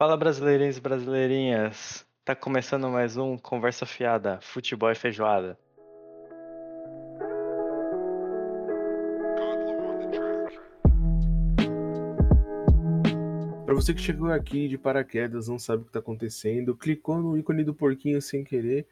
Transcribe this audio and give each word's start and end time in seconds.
Fala 0.00 0.16
brasileirinhos 0.16 0.78
e 0.78 0.80
brasileirinhas, 0.80 2.06
tá 2.24 2.34
começando 2.34 2.88
mais 2.88 3.18
um 3.18 3.36
Conversa 3.36 3.84
Fiada, 3.84 4.40
Futebol 4.40 4.90
e 4.90 4.94
Feijoada. 4.94 5.58
Para 13.66 13.74
você 13.74 13.92
que 13.92 14.00
chegou 14.00 14.32
aqui 14.32 14.68
de 14.68 14.78
paraquedas, 14.78 15.48
não 15.48 15.58
sabe 15.58 15.82
o 15.82 15.84
que 15.84 15.92
tá 15.92 15.98
acontecendo, 15.98 16.74
clicou 16.74 17.18
no 17.18 17.36
ícone 17.36 17.62
do 17.62 17.74
porquinho 17.74 18.22
sem 18.22 18.42
querer. 18.42 18.88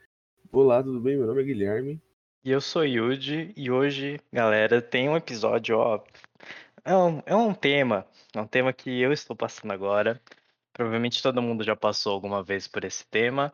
Olá, 0.52 0.82
tudo 0.82 1.00
bem? 1.00 1.16
Meu 1.16 1.27
nome 1.27 1.40
é 1.40 1.45
Guilherme. 1.46 2.02
E 2.45 2.50
eu 2.50 2.61
sou 2.61 2.84
Yudi, 2.84 3.54
e 3.56 3.70
hoje, 3.70 4.20
galera, 4.30 4.82
tem 4.82 5.09
um 5.09 5.16
episódio, 5.16 5.79
ó. 5.79 6.04
É 6.84 6.95
um, 6.95 7.22
é 7.25 7.34
um 7.34 7.54
tema, 7.54 8.06
é 8.34 8.40
um 8.43 8.46
tema 8.46 8.75
que 8.75 9.00
eu 9.00 9.11
estou 9.11 9.34
passando 9.34 9.72
agora. 9.72 10.20
Provavelmente 10.79 11.21
todo 11.21 11.43
mundo 11.43 11.65
já 11.65 11.75
passou 11.75 12.13
alguma 12.13 12.41
vez 12.41 12.68
por 12.68 12.85
esse 12.85 13.05
tema, 13.05 13.53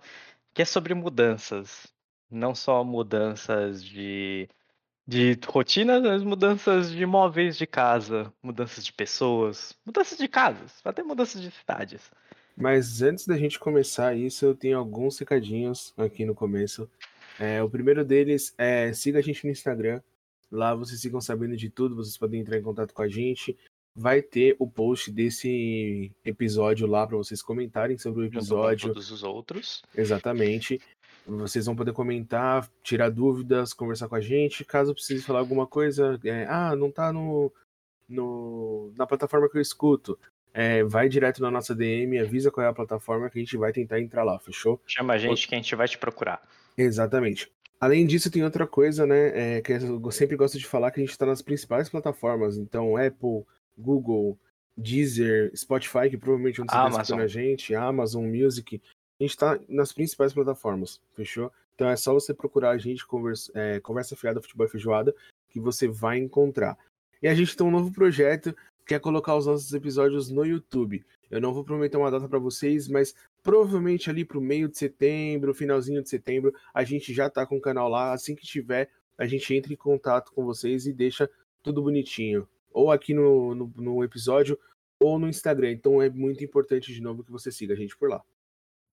que 0.52 0.60
é 0.60 0.64
sobre 0.66 0.92
mudanças. 0.92 1.86
Não 2.30 2.54
só 2.54 2.84
mudanças 2.84 3.82
de, 3.82 4.46
de 5.06 5.38
rotina, 5.46 5.98
mas 6.00 6.22
mudanças 6.22 6.90
de 6.90 7.06
móveis 7.06 7.56
de 7.56 7.66
casa, 7.66 8.30
mudanças 8.42 8.84
de 8.84 8.92
pessoas, 8.92 9.74
mudanças 9.86 10.18
de 10.18 10.28
casas, 10.28 10.82
até 10.84 11.02
mudanças 11.02 11.40
de 11.40 11.50
cidades. 11.50 12.10
Mas 12.54 13.00
antes 13.00 13.26
da 13.26 13.38
gente 13.38 13.58
começar 13.58 14.14
isso, 14.14 14.44
eu 14.44 14.54
tenho 14.54 14.76
alguns 14.76 15.18
recadinhos 15.18 15.94
aqui 15.96 16.26
no 16.26 16.34
começo. 16.34 16.86
É, 17.40 17.62
o 17.62 17.70
primeiro 17.70 18.04
deles 18.04 18.54
é 18.58 18.92
siga 18.92 19.20
a 19.20 19.22
gente 19.22 19.46
no 19.46 19.50
Instagram. 19.50 20.02
Lá 20.52 20.74
vocês 20.74 21.00
ficam 21.00 21.22
sabendo 21.22 21.56
de 21.56 21.70
tudo, 21.70 21.96
vocês 21.96 22.18
podem 22.18 22.42
entrar 22.42 22.58
em 22.58 22.62
contato 22.62 22.92
com 22.92 23.00
a 23.00 23.08
gente. 23.08 23.56
Vai 23.96 24.20
ter 24.20 24.56
o 24.58 24.68
post 24.68 25.12
desse 25.12 26.10
episódio 26.24 26.86
lá 26.86 27.06
para 27.06 27.16
vocês 27.16 27.40
comentarem 27.40 27.96
sobre 27.96 28.22
o 28.22 28.24
episódio. 28.24 28.88
todos 28.88 29.10
os 29.10 29.22
outros. 29.22 29.82
Exatamente. 29.96 30.80
Vocês 31.26 31.64
vão 31.64 31.76
poder 31.76 31.92
comentar, 31.92 32.68
tirar 32.82 33.08
dúvidas, 33.08 33.72
conversar 33.72 34.08
com 34.08 34.16
a 34.16 34.20
gente. 34.20 34.64
Caso 34.64 34.92
precise 34.92 35.22
falar 35.22 35.38
alguma 35.38 35.66
coisa, 35.66 36.18
é, 36.24 36.44
ah, 36.48 36.74
não 36.76 36.90
tá 36.90 37.12
no, 37.12 37.52
no, 38.08 38.92
na 38.96 39.06
plataforma 39.06 39.48
que 39.48 39.56
eu 39.56 39.62
escuto. 39.62 40.18
É, 40.52 40.84
vai 40.84 41.08
direto 41.08 41.40
na 41.42 41.50
nossa 41.50 41.74
DM, 41.74 42.18
avisa 42.18 42.50
qual 42.50 42.64
é 42.64 42.68
a 42.68 42.74
plataforma 42.74 43.28
que 43.28 43.38
a 43.38 43.42
gente 43.42 43.56
vai 43.56 43.72
tentar 43.72 44.00
entrar 44.00 44.22
lá, 44.22 44.38
fechou? 44.38 44.80
Chama 44.86 45.14
a 45.14 45.18
gente 45.18 45.48
que 45.48 45.54
a 45.54 45.58
gente 45.58 45.74
vai 45.74 45.88
te 45.88 45.98
procurar. 45.98 46.42
Exatamente. 46.76 47.50
Além 47.80 48.06
disso, 48.06 48.30
tem 48.30 48.44
outra 48.44 48.66
coisa, 48.66 49.06
né? 49.06 49.56
é, 49.56 49.60
que 49.60 49.72
eu 49.72 50.10
sempre 50.10 50.36
gosto 50.36 50.58
de 50.58 50.66
falar 50.66 50.90
que 50.90 51.00
a 51.00 51.02
gente 51.02 51.10
está 51.10 51.26
nas 51.26 51.42
principais 51.42 51.88
plataformas. 51.88 52.56
Então, 52.56 52.96
Apple, 52.96 53.44
Google, 53.76 54.38
Deezer, 54.76 55.52
Spotify, 55.56 56.10
que 56.10 56.16
provavelmente 56.16 56.60
é 56.60 56.62
onde 56.62 56.72
você 56.72 56.78
está 56.78 57.02
escutando 57.02 57.20
a 57.22 57.26
gente, 57.26 57.74
Amazon 57.74 58.26
Music. 58.26 58.80
A 59.20 59.22
gente 59.22 59.30
está 59.30 59.58
nas 59.68 59.92
principais 59.92 60.32
plataformas, 60.32 61.00
fechou? 61.14 61.52
Então 61.74 61.88
é 61.88 61.96
só 61.96 62.12
você 62.12 62.32
procurar 62.32 62.70
a 62.70 62.78
gente, 62.78 63.06
conversa, 63.06 63.50
é, 63.54 63.80
conversa 63.80 64.16
Fiada 64.16 64.40
Futebol 64.40 64.66
e 64.66 64.70
Feijoada, 64.70 65.14
que 65.48 65.60
você 65.60 65.88
vai 65.88 66.18
encontrar. 66.18 66.76
E 67.22 67.28
a 67.28 67.34
gente 67.34 67.56
tem 67.56 67.66
um 67.66 67.70
novo 67.70 67.92
projeto, 67.92 68.54
que 68.86 68.94
é 68.94 68.98
colocar 68.98 69.34
os 69.34 69.46
nossos 69.46 69.72
episódios 69.72 70.30
no 70.30 70.44
YouTube. 70.44 71.04
Eu 71.30 71.40
não 71.40 71.54
vou 71.54 71.64
prometer 71.64 71.96
uma 71.96 72.10
data 72.10 72.28
para 72.28 72.38
vocês, 72.38 72.86
mas 72.86 73.14
provavelmente 73.42 74.10
ali 74.10 74.24
pro 74.24 74.40
meio 74.40 74.68
de 74.68 74.76
setembro, 74.76 75.54
finalzinho 75.54 76.02
de 76.02 76.08
setembro, 76.08 76.54
a 76.72 76.84
gente 76.84 77.14
já 77.14 77.30
tá 77.30 77.46
com 77.46 77.56
o 77.56 77.60
canal 77.60 77.88
lá. 77.88 78.12
Assim 78.12 78.34
que 78.34 78.46
tiver, 78.46 78.90
a 79.16 79.26
gente 79.26 79.54
entra 79.54 79.72
em 79.72 79.76
contato 79.76 80.32
com 80.32 80.44
vocês 80.44 80.86
e 80.86 80.92
deixa 80.92 81.28
tudo 81.62 81.82
bonitinho. 81.82 82.46
Ou 82.74 82.92
aqui 82.92 83.14
no, 83.14 83.54
no, 83.54 83.72
no 83.76 84.04
episódio, 84.04 84.58
ou 85.00 85.18
no 85.18 85.28
Instagram. 85.28 85.70
Então 85.70 86.02
é 86.02 86.10
muito 86.10 86.44
importante, 86.44 86.92
de 86.92 87.00
novo, 87.00 87.24
que 87.24 87.32
você 87.32 87.50
siga 87.50 87.72
a 87.72 87.76
gente 87.76 87.96
por 87.96 88.10
lá. 88.10 88.22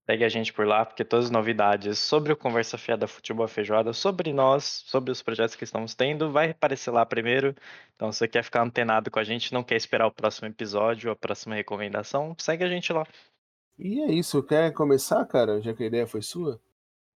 Segue 0.09 0.23
a 0.23 0.29
gente 0.29 0.51
por 0.51 0.65
lá, 0.65 0.83
porque 0.83 1.05
todas 1.05 1.25
as 1.25 1.31
novidades 1.31 1.99
sobre 1.99 2.33
o 2.33 2.37
Conversa 2.37 2.77
Fiada 2.77 3.07
Futebol 3.07 3.47
Feijoada, 3.47 3.93
sobre 3.93 4.33
nós, 4.33 4.83
sobre 4.87 5.11
os 5.11 5.21
projetos 5.21 5.55
que 5.55 5.63
estamos 5.63 5.93
tendo, 5.93 6.31
vai 6.31 6.51
aparecer 6.51 6.91
lá 6.91 7.05
primeiro. 7.05 7.55
Então, 7.95 8.11
se 8.11 8.17
você 8.19 8.27
quer 8.27 8.43
ficar 8.43 8.63
antenado 8.63 9.11
com 9.11 9.19
a 9.19 9.23
gente, 9.23 9.53
não 9.53 9.63
quer 9.63 9.75
esperar 9.75 10.07
o 10.07 10.11
próximo 10.11 10.47
episódio, 10.47 11.11
a 11.11 11.15
próxima 11.15 11.55
recomendação, 11.55 12.35
segue 12.39 12.63
a 12.63 12.67
gente 12.67 12.91
lá. 12.91 13.05
E 13.77 14.01
é 14.01 14.11
isso, 14.11 14.41
quer 14.43 14.73
começar, 14.73 15.23
cara? 15.25 15.61
Já 15.61 15.73
que 15.73 15.83
a 15.83 15.87
ideia 15.87 16.07
foi 16.07 16.21
sua? 16.21 16.59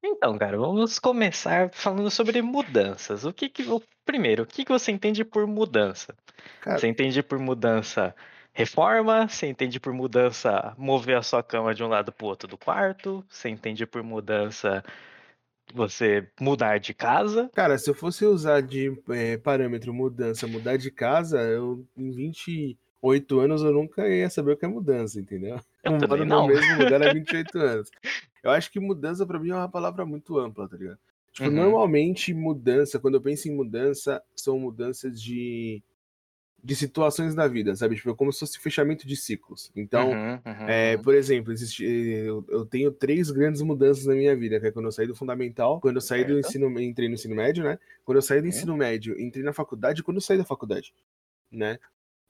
Então, 0.06 0.37
cara, 0.37 0.59
vamos 0.59 0.98
começar 0.98 1.70
falando 1.72 2.10
sobre 2.10 2.42
mudanças. 2.42 3.25
O 3.25 3.32
que 3.32 3.48
que 3.48 3.62
o 3.62 3.82
primeiro, 4.04 4.42
o 4.42 4.47
que 4.47 4.62
que 4.62 4.70
você 4.70 4.92
entende 4.92 5.25
por 5.25 5.47
mudança? 5.47 6.15
Cara, 6.60 6.78
Você 6.78 6.87
entende 6.88 7.22
por 7.22 7.38
mudança 7.38 8.15
reforma? 8.53 9.26
Você 9.26 9.47
entende 9.47 9.81
por 9.81 9.94
mudança 9.94 10.75
mover 10.76 11.16
a 11.16 11.22
sua 11.22 11.42
cama 11.42 11.75
de 11.75 11.82
um 11.82 11.88
lado 11.88 12.12
para 12.12 12.25
o 12.26 12.28
outro 12.28 12.47
do 12.47 12.59
quarto? 12.59 13.25
Você 13.31 13.48
entende 13.48 13.87
por 13.87 14.03
mudança 14.03 14.84
você 15.72 16.28
mudar 16.38 16.78
de 16.78 16.92
casa? 16.92 17.50
cara, 17.54 17.78
se 17.78 17.88
eu 17.88 17.94
fosse 17.94 18.26
usar 18.26 18.60
de 18.60 18.92
é, 19.09 19.38
parâmetro 19.38 19.94
mudança, 19.94 20.47
mudar 20.47 20.76
de 20.76 20.91
casa, 20.91 21.41
eu 21.41 21.82
em 21.97 22.10
28 22.10 23.41
anos 23.41 23.62
eu 23.62 23.72
nunca 23.72 24.06
ia 24.06 24.28
saber 24.28 24.53
o 24.53 24.56
que 24.59 24.66
é 24.66 24.69
mudança, 24.69 25.19
entendeu? 25.19 25.59
Eu 25.82 25.92
também 25.97 26.09
moro 26.09 26.25
não. 26.26 26.42
no 26.42 26.48
mesmo 26.48 26.84
lugar 26.84 27.03
há 27.03 27.10
28 27.10 27.59
anos. 27.59 27.91
Eu 28.44 28.50
acho 28.53 28.71
que 28.71 28.78
mudança 28.78 29.27
pra 29.27 29.38
mim 29.41 29.50
é 29.50 29.55
uma 29.55 29.71
palavra 29.71 30.05
muito 30.05 30.38
ampla, 30.38 30.69
tá 30.69 30.77
ligado? 30.77 30.99
Tipo, 31.32 31.49
Uhum. 31.49 31.56
normalmente 31.56 32.34
mudança, 32.34 33.00
quando 33.00 33.15
eu 33.15 33.22
penso 33.22 33.49
em 33.49 33.55
mudança, 33.56 34.22
são 34.37 34.59
mudanças 34.59 35.21
de, 35.21 35.82
de 36.62 36.77
situações 36.77 37.34
da 37.34 37.49
vida, 37.49 37.75
sabe? 37.77 37.97
Tipo, 37.97 38.10
é 38.10 38.15
como 38.15 38.33
se 38.33 38.41
fosse 38.41 38.59
fechamento 38.59 39.06
de 39.06 39.16
ciclos. 39.16 39.72
Então, 39.75 40.10
Uhum, 40.10 40.41
uhum, 40.47 40.69
é, 40.69 40.97
uhum. 40.97 41.03
por 41.03 41.15
exemplo, 41.15 41.53
existe, 41.53 41.84
eu, 41.84 42.44
eu 42.49 42.66
tenho 42.66 42.93
três 42.93 43.31
grandes 43.31 43.62
mudanças 43.62 44.06
na 44.06 44.15
minha 44.15 44.37
vida, 44.37 44.60
que 44.60 44.66
é 44.66 44.72
quando 44.72 44.87
eu 44.87 44.93
saí 44.93 45.06
do 45.06 45.15
fundamental, 45.16 45.81
quando 45.81 45.97
eu 45.97 46.00
saí 46.03 46.25
do 46.25 46.38
ensino, 46.38 46.81
entrei 46.81 47.09
no 47.09 47.15
ensino 47.15 47.34
médio, 47.34 47.65
né? 47.65 47.78
Quando 48.04 48.19
eu 48.19 48.22
saí 48.22 48.41
do 48.41 48.44
Uhum. 48.44 48.50
ensino 48.50 48.77
médio, 48.77 49.21
entrei 49.21 49.43
na 49.44 49.53
faculdade, 49.53 50.00
e 50.00 50.04
quando 50.04 50.19
eu 50.19 50.22
saí 50.22 50.38
da 50.38 50.44
faculdade, 50.44 50.94
né? 51.50 51.78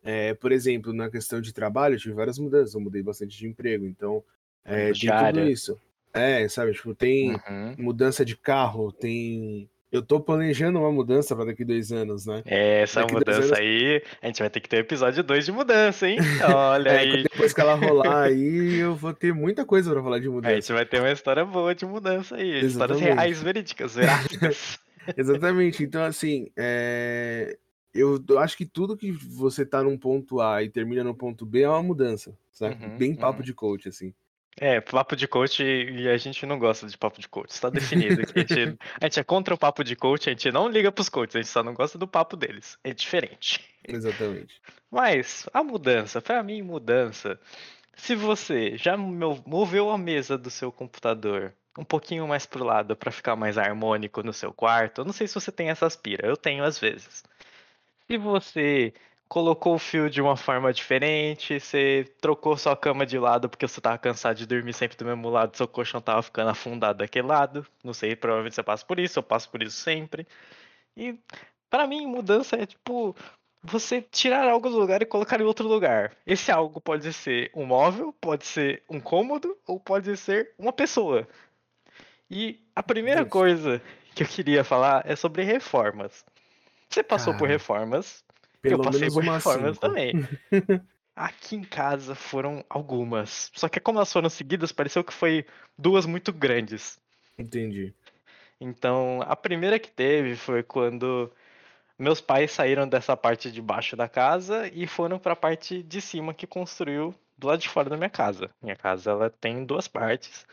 É, 0.02 0.34
por 0.34 0.52
exemplo, 0.52 0.92
na 0.92 1.10
questão 1.10 1.40
de 1.40 1.52
trabalho, 1.52 1.94
eu 1.94 1.98
tive 2.00 2.14
várias 2.14 2.38
mudanças, 2.38 2.74
eu 2.74 2.80
mudei 2.80 3.02
bastante 3.02 3.36
de 3.38 3.46
emprego, 3.48 3.86
então 3.86 4.22
é, 4.64 4.92
tem 4.92 5.10
tudo 5.16 5.40
isso. 5.48 5.78
É, 6.14 6.48
sabe, 6.48 6.72
tipo, 6.72 6.94
tem 6.94 7.32
Uhum. 7.32 7.74
mudança 7.78 8.24
de 8.24 8.36
carro, 8.36 8.92
tem. 8.92 9.68
Eu 9.90 10.02
tô 10.02 10.18
planejando 10.20 10.78
uma 10.80 10.90
mudança 10.90 11.36
para 11.36 11.44
daqui 11.46 11.64
dois 11.64 11.92
anos, 11.92 12.26
né? 12.26 12.42
Essa 12.46 13.00
Daqui 13.02 13.14
mudança 13.14 13.38
anos- 13.38 13.52
aí, 13.52 14.02
a 14.22 14.26
gente 14.26 14.40
vai 14.40 14.50
ter 14.50 14.60
que 14.60 14.68
ter 14.68 14.78
episódio 14.78 15.22
2 15.22 15.44
de 15.44 15.52
mudança, 15.52 16.08
hein? 16.08 16.18
Olha 16.56 16.88
É, 16.88 16.98
aí. 16.98 17.22
depois 17.22 17.52
que 17.52 17.60
ela 17.60 17.74
rolar 17.74 18.22
aí, 18.26 18.74
eu 18.80 18.96
vou 18.96 19.12
ter 19.14 19.32
muita 19.32 19.64
coisa 19.64 19.92
para 19.92 20.02
falar 20.02 20.18
de 20.18 20.26
A 20.26 20.30
mudança. 20.32 20.54
gente 20.54 20.72
vai 20.72 20.84
ter 20.84 20.98
uma 21.00 21.12
história 21.12 21.44
boa 21.44 21.74
de 21.76 21.86
mudança 21.86 22.34
aí. 22.36 22.64
Histórias 22.64 22.98
Exatamente. 22.98 23.04
reais, 23.04 23.42
verídicas, 23.42 23.94
veráticas. 23.94 24.78
Exatamente. 25.16 25.84
Então, 25.84 26.02
assim, 26.02 26.48
é, 26.56 27.56
eu 27.92 28.20
eu 28.28 28.38
acho 28.40 28.56
que 28.56 28.66
tudo 28.66 28.96
que 28.96 29.12
você 29.12 29.64
tá 29.64 29.80
num 29.82 29.96
ponto 29.96 30.40
A 30.40 30.60
e 30.64 30.68
termina 30.68 31.04
no 31.04 31.14
ponto 31.14 31.46
B 31.46 31.62
é 31.62 31.68
uma 31.68 31.82
mudança, 31.84 32.36
sabe? 32.52 32.84
Uhum, 32.84 32.98
Bem 32.98 33.14
papo 33.14 33.38
uhum. 33.38 33.44
de 33.44 33.54
coach, 33.54 33.88
assim. 33.88 34.12
É, 34.60 34.80
papo 34.80 35.16
de 35.16 35.26
coach 35.26 35.62
e 35.62 36.08
a 36.08 36.16
gente 36.16 36.46
não 36.46 36.58
gosta 36.58 36.86
de 36.86 36.96
papo 36.96 37.20
de 37.20 37.28
coach. 37.28 37.50
Está 37.50 37.70
definido 37.70 38.24
que 38.24 38.38
a 38.38 38.42
gente, 38.42 38.78
a 39.00 39.04
gente 39.04 39.20
é 39.20 39.24
contra 39.24 39.54
o 39.54 39.58
papo 39.58 39.82
de 39.82 39.96
coach, 39.96 40.28
a 40.28 40.32
gente 40.32 40.52
não 40.52 40.68
liga 40.68 40.92
pros 40.92 41.08
coaches, 41.08 41.34
a 41.36 41.40
gente 41.40 41.50
só 41.50 41.62
não 41.62 41.74
gosta 41.74 41.98
do 41.98 42.06
papo 42.06 42.36
deles. 42.36 42.78
É 42.84 42.94
diferente. 42.94 43.64
Exatamente. 43.86 44.60
Mas 44.90 45.48
a 45.52 45.62
mudança, 45.64 46.22
pra 46.22 46.42
mim, 46.42 46.62
mudança. 46.62 47.38
Se 47.96 48.14
você 48.14 48.76
já 48.76 48.96
mo- 48.96 49.42
moveu 49.46 49.90
a 49.90 49.98
mesa 49.98 50.38
do 50.38 50.50
seu 50.50 50.70
computador 50.70 51.52
um 51.76 51.84
pouquinho 51.84 52.26
mais 52.28 52.46
pro 52.46 52.64
lado 52.64 52.94
pra 52.94 53.10
ficar 53.10 53.34
mais 53.34 53.58
harmônico 53.58 54.22
no 54.22 54.32
seu 54.32 54.52
quarto, 54.52 55.00
eu 55.00 55.04
não 55.04 55.12
sei 55.12 55.26
se 55.26 55.34
você 55.34 55.50
tem 55.50 55.70
essa 55.70 55.86
aspira, 55.86 56.26
eu 56.26 56.36
tenho 56.36 56.62
às 56.62 56.78
vezes. 56.78 57.24
Se 58.06 58.16
você 58.16 58.92
colocou 59.28 59.74
o 59.74 59.78
fio 59.78 60.08
de 60.08 60.20
uma 60.20 60.36
forma 60.36 60.72
diferente, 60.72 61.58
você 61.58 62.06
trocou 62.20 62.56
sua 62.56 62.76
cama 62.76 63.04
de 63.04 63.18
lado 63.18 63.48
porque 63.48 63.66
você 63.66 63.80
tava 63.80 63.98
cansado 63.98 64.36
de 64.36 64.46
dormir 64.46 64.72
sempre 64.72 64.96
do 64.96 65.04
mesmo 65.04 65.28
lado, 65.28 65.56
seu 65.56 65.66
colchão 65.66 66.00
tava 66.00 66.22
ficando 66.22 66.50
afundado 66.50 66.98
daquele 66.98 67.26
lado. 67.26 67.66
Não 67.82 67.92
sei, 67.92 68.14
provavelmente 68.14 68.54
você 68.54 68.62
passa 68.62 68.84
por 68.84 68.98
isso, 68.98 69.18
eu 69.18 69.22
passo 69.22 69.48
por 69.50 69.62
isso 69.62 69.76
sempre. 69.76 70.26
E 70.96 71.18
pra 71.68 71.86
mim, 71.86 72.06
mudança 72.06 72.56
é 72.56 72.66
tipo 72.66 73.16
você 73.62 74.02
tirar 74.02 74.46
algo 74.46 74.68
do 74.68 74.78
lugar 74.78 75.00
e 75.02 75.06
colocar 75.06 75.40
em 75.40 75.44
outro 75.44 75.66
lugar. 75.66 76.12
Esse 76.26 76.52
algo 76.52 76.80
pode 76.80 77.12
ser 77.12 77.50
um 77.54 77.64
móvel, 77.64 78.14
pode 78.20 78.44
ser 78.44 78.82
um 78.88 79.00
cômodo 79.00 79.56
ou 79.66 79.80
pode 79.80 80.16
ser 80.16 80.52
uma 80.58 80.72
pessoa. 80.72 81.26
E 82.30 82.60
a 82.76 82.82
primeira 82.82 83.20
Justo. 83.20 83.32
coisa 83.32 83.82
que 84.14 84.22
eu 84.22 84.26
queria 84.26 84.62
falar 84.62 85.02
é 85.06 85.16
sobre 85.16 85.42
reformas. 85.42 86.24
Você 86.88 87.02
passou 87.02 87.32
por 87.32 87.40
Cara, 87.40 87.52
reformas? 87.52 88.22
Pelo 88.70 88.80
eu 88.80 88.84
passei 88.84 89.00
menos 89.00 89.14
por 89.14 89.24
reformas 89.24 89.78
também. 89.78 90.12
Aqui 91.14 91.54
em 91.54 91.62
casa 91.62 92.14
foram 92.14 92.64
algumas. 92.68 93.50
Só 93.54 93.68
que 93.68 93.78
como 93.78 93.98
elas 93.98 94.12
foram 94.12 94.30
seguidas, 94.30 94.72
pareceu 94.72 95.04
que 95.04 95.12
foi 95.12 95.46
duas 95.78 96.06
muito 96.06 96.32
grandes. 96.32 96.98
Entendi. 97.38 97.94
Então, 98.60 99.20
a 99.26 99.36
primeira 99.36 99.78
que 99.78 99.90
teve 99.90 100.34
foi 100.34 100.62
quando 100.62 101.30
meus 101.98 102.20
pais 102.20 102.50
saíram 102.52 102.88
dessa 102.88 103.16
parte 103.16 103.52
de 103.52 103.60
baixo 103.60 103.96
da 103.96 104.08
casa 104.08 104.66
e 104.72 104.86
foram 104.86 105.18
para 105.18 105.34
a 105.34 105.36
parte 105.36 105.82
de 105.82 106.00
cima 106.00 106.32
que 106.32 106.46
construiu 106.46 107.14
do 107.36 107.46
lado 107.46 107.60
de 107.60 107.68
fora 107.68 107.90
da 107.90 107.96
minha 107.96 108.10
casa. 108.10 108.50
Minha 108.62 108.76
casa 108.76 109.10
ela 109.10 109.30
tem 109.30 109.64
duas 109.64 109.86
partes. 109.86 110.46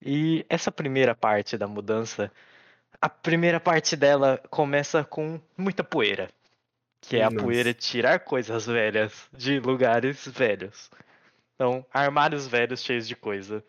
E 0.00 0.44
essa 0.48 0.72
primeira 0.72 1.14
parte 1.14 1.58
da 1.58 1.68
mudança, 1.68 2.32
a 3.00 3.08
primeira 3.08 3.60
parte 3.60 3.94
dela 3.94 4.40
começa 4.50 5.04
com 5.04 5.38
muita 5.56 5.84
poeira. 5.84 6.30
Que 7.02 7.16
é 7.18 7.24
a 7.24 7.30
Nossa. 7.30 7.44
poeira 7.44 7.74
de 7.74 7.80
tirar 7.80 8.20
coisas 8.20 8.64
velhas 8.66 9.28
de 9.36 9.58
lugares 9.60 10.26
velhos. 10.28 10.88
Então, 11.54 11.84
armários 11.92 12.46
velhos 12.46 12.82
cheios 12.82 13.06
de 13.06 13.16
coisa. 13.16 13.62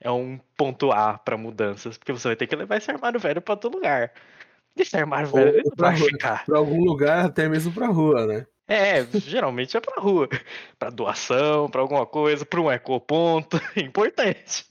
É 0.00 0.10
um 0.10 0.38
ponto 0.56 0.90
A 0.92 1.16
para 1.18 1.36
mudanças, 1.36 1.96
porque 1.96 2.12
você 2.12 2.28
vai 2.28 2.36
ter 2.36 2.46
que 2.46 2.56
levar 2.56 2.76
esse 2.76 2.90
armário 2.90 3.20
velho 3.20 3.40
para 3.40 3.54
outro 3.54 3.70
lugar. 3.70 4.12
Esse 4.76 4.96
armário 4.96 5.28
Ou 5.28 5.34
velho 5.34 5.62
não 5.64 5.70
pra 5.76 5.90
vai 5.90 5.98
rua. 5.98 6.08
ficar. 6.08 6.44
Pra 6.46 6.58
algum 6.58 6.82
lugar, 6.84 7.26
até 7.26 7.48
mesmo 7.48 7.72
pra 7.72 7.86
rua, 7.86 8.26
né? 8.26 8.46
É, 8.66 9.04
geralmente 9.18 9.76
é 9.76 9.80
pra 9.80 10.00
rua. 10.02 10.28
Pra 10.78 10.90
doação, 10.90 11.68
pra 11.70 11.80
alguma 11.82 12.06
coisa, 12.06 12.44
pra 12.46 12.60
um 12.60 12.70
ecoponto. 12.72 13.60
Importante. 13.76 14.64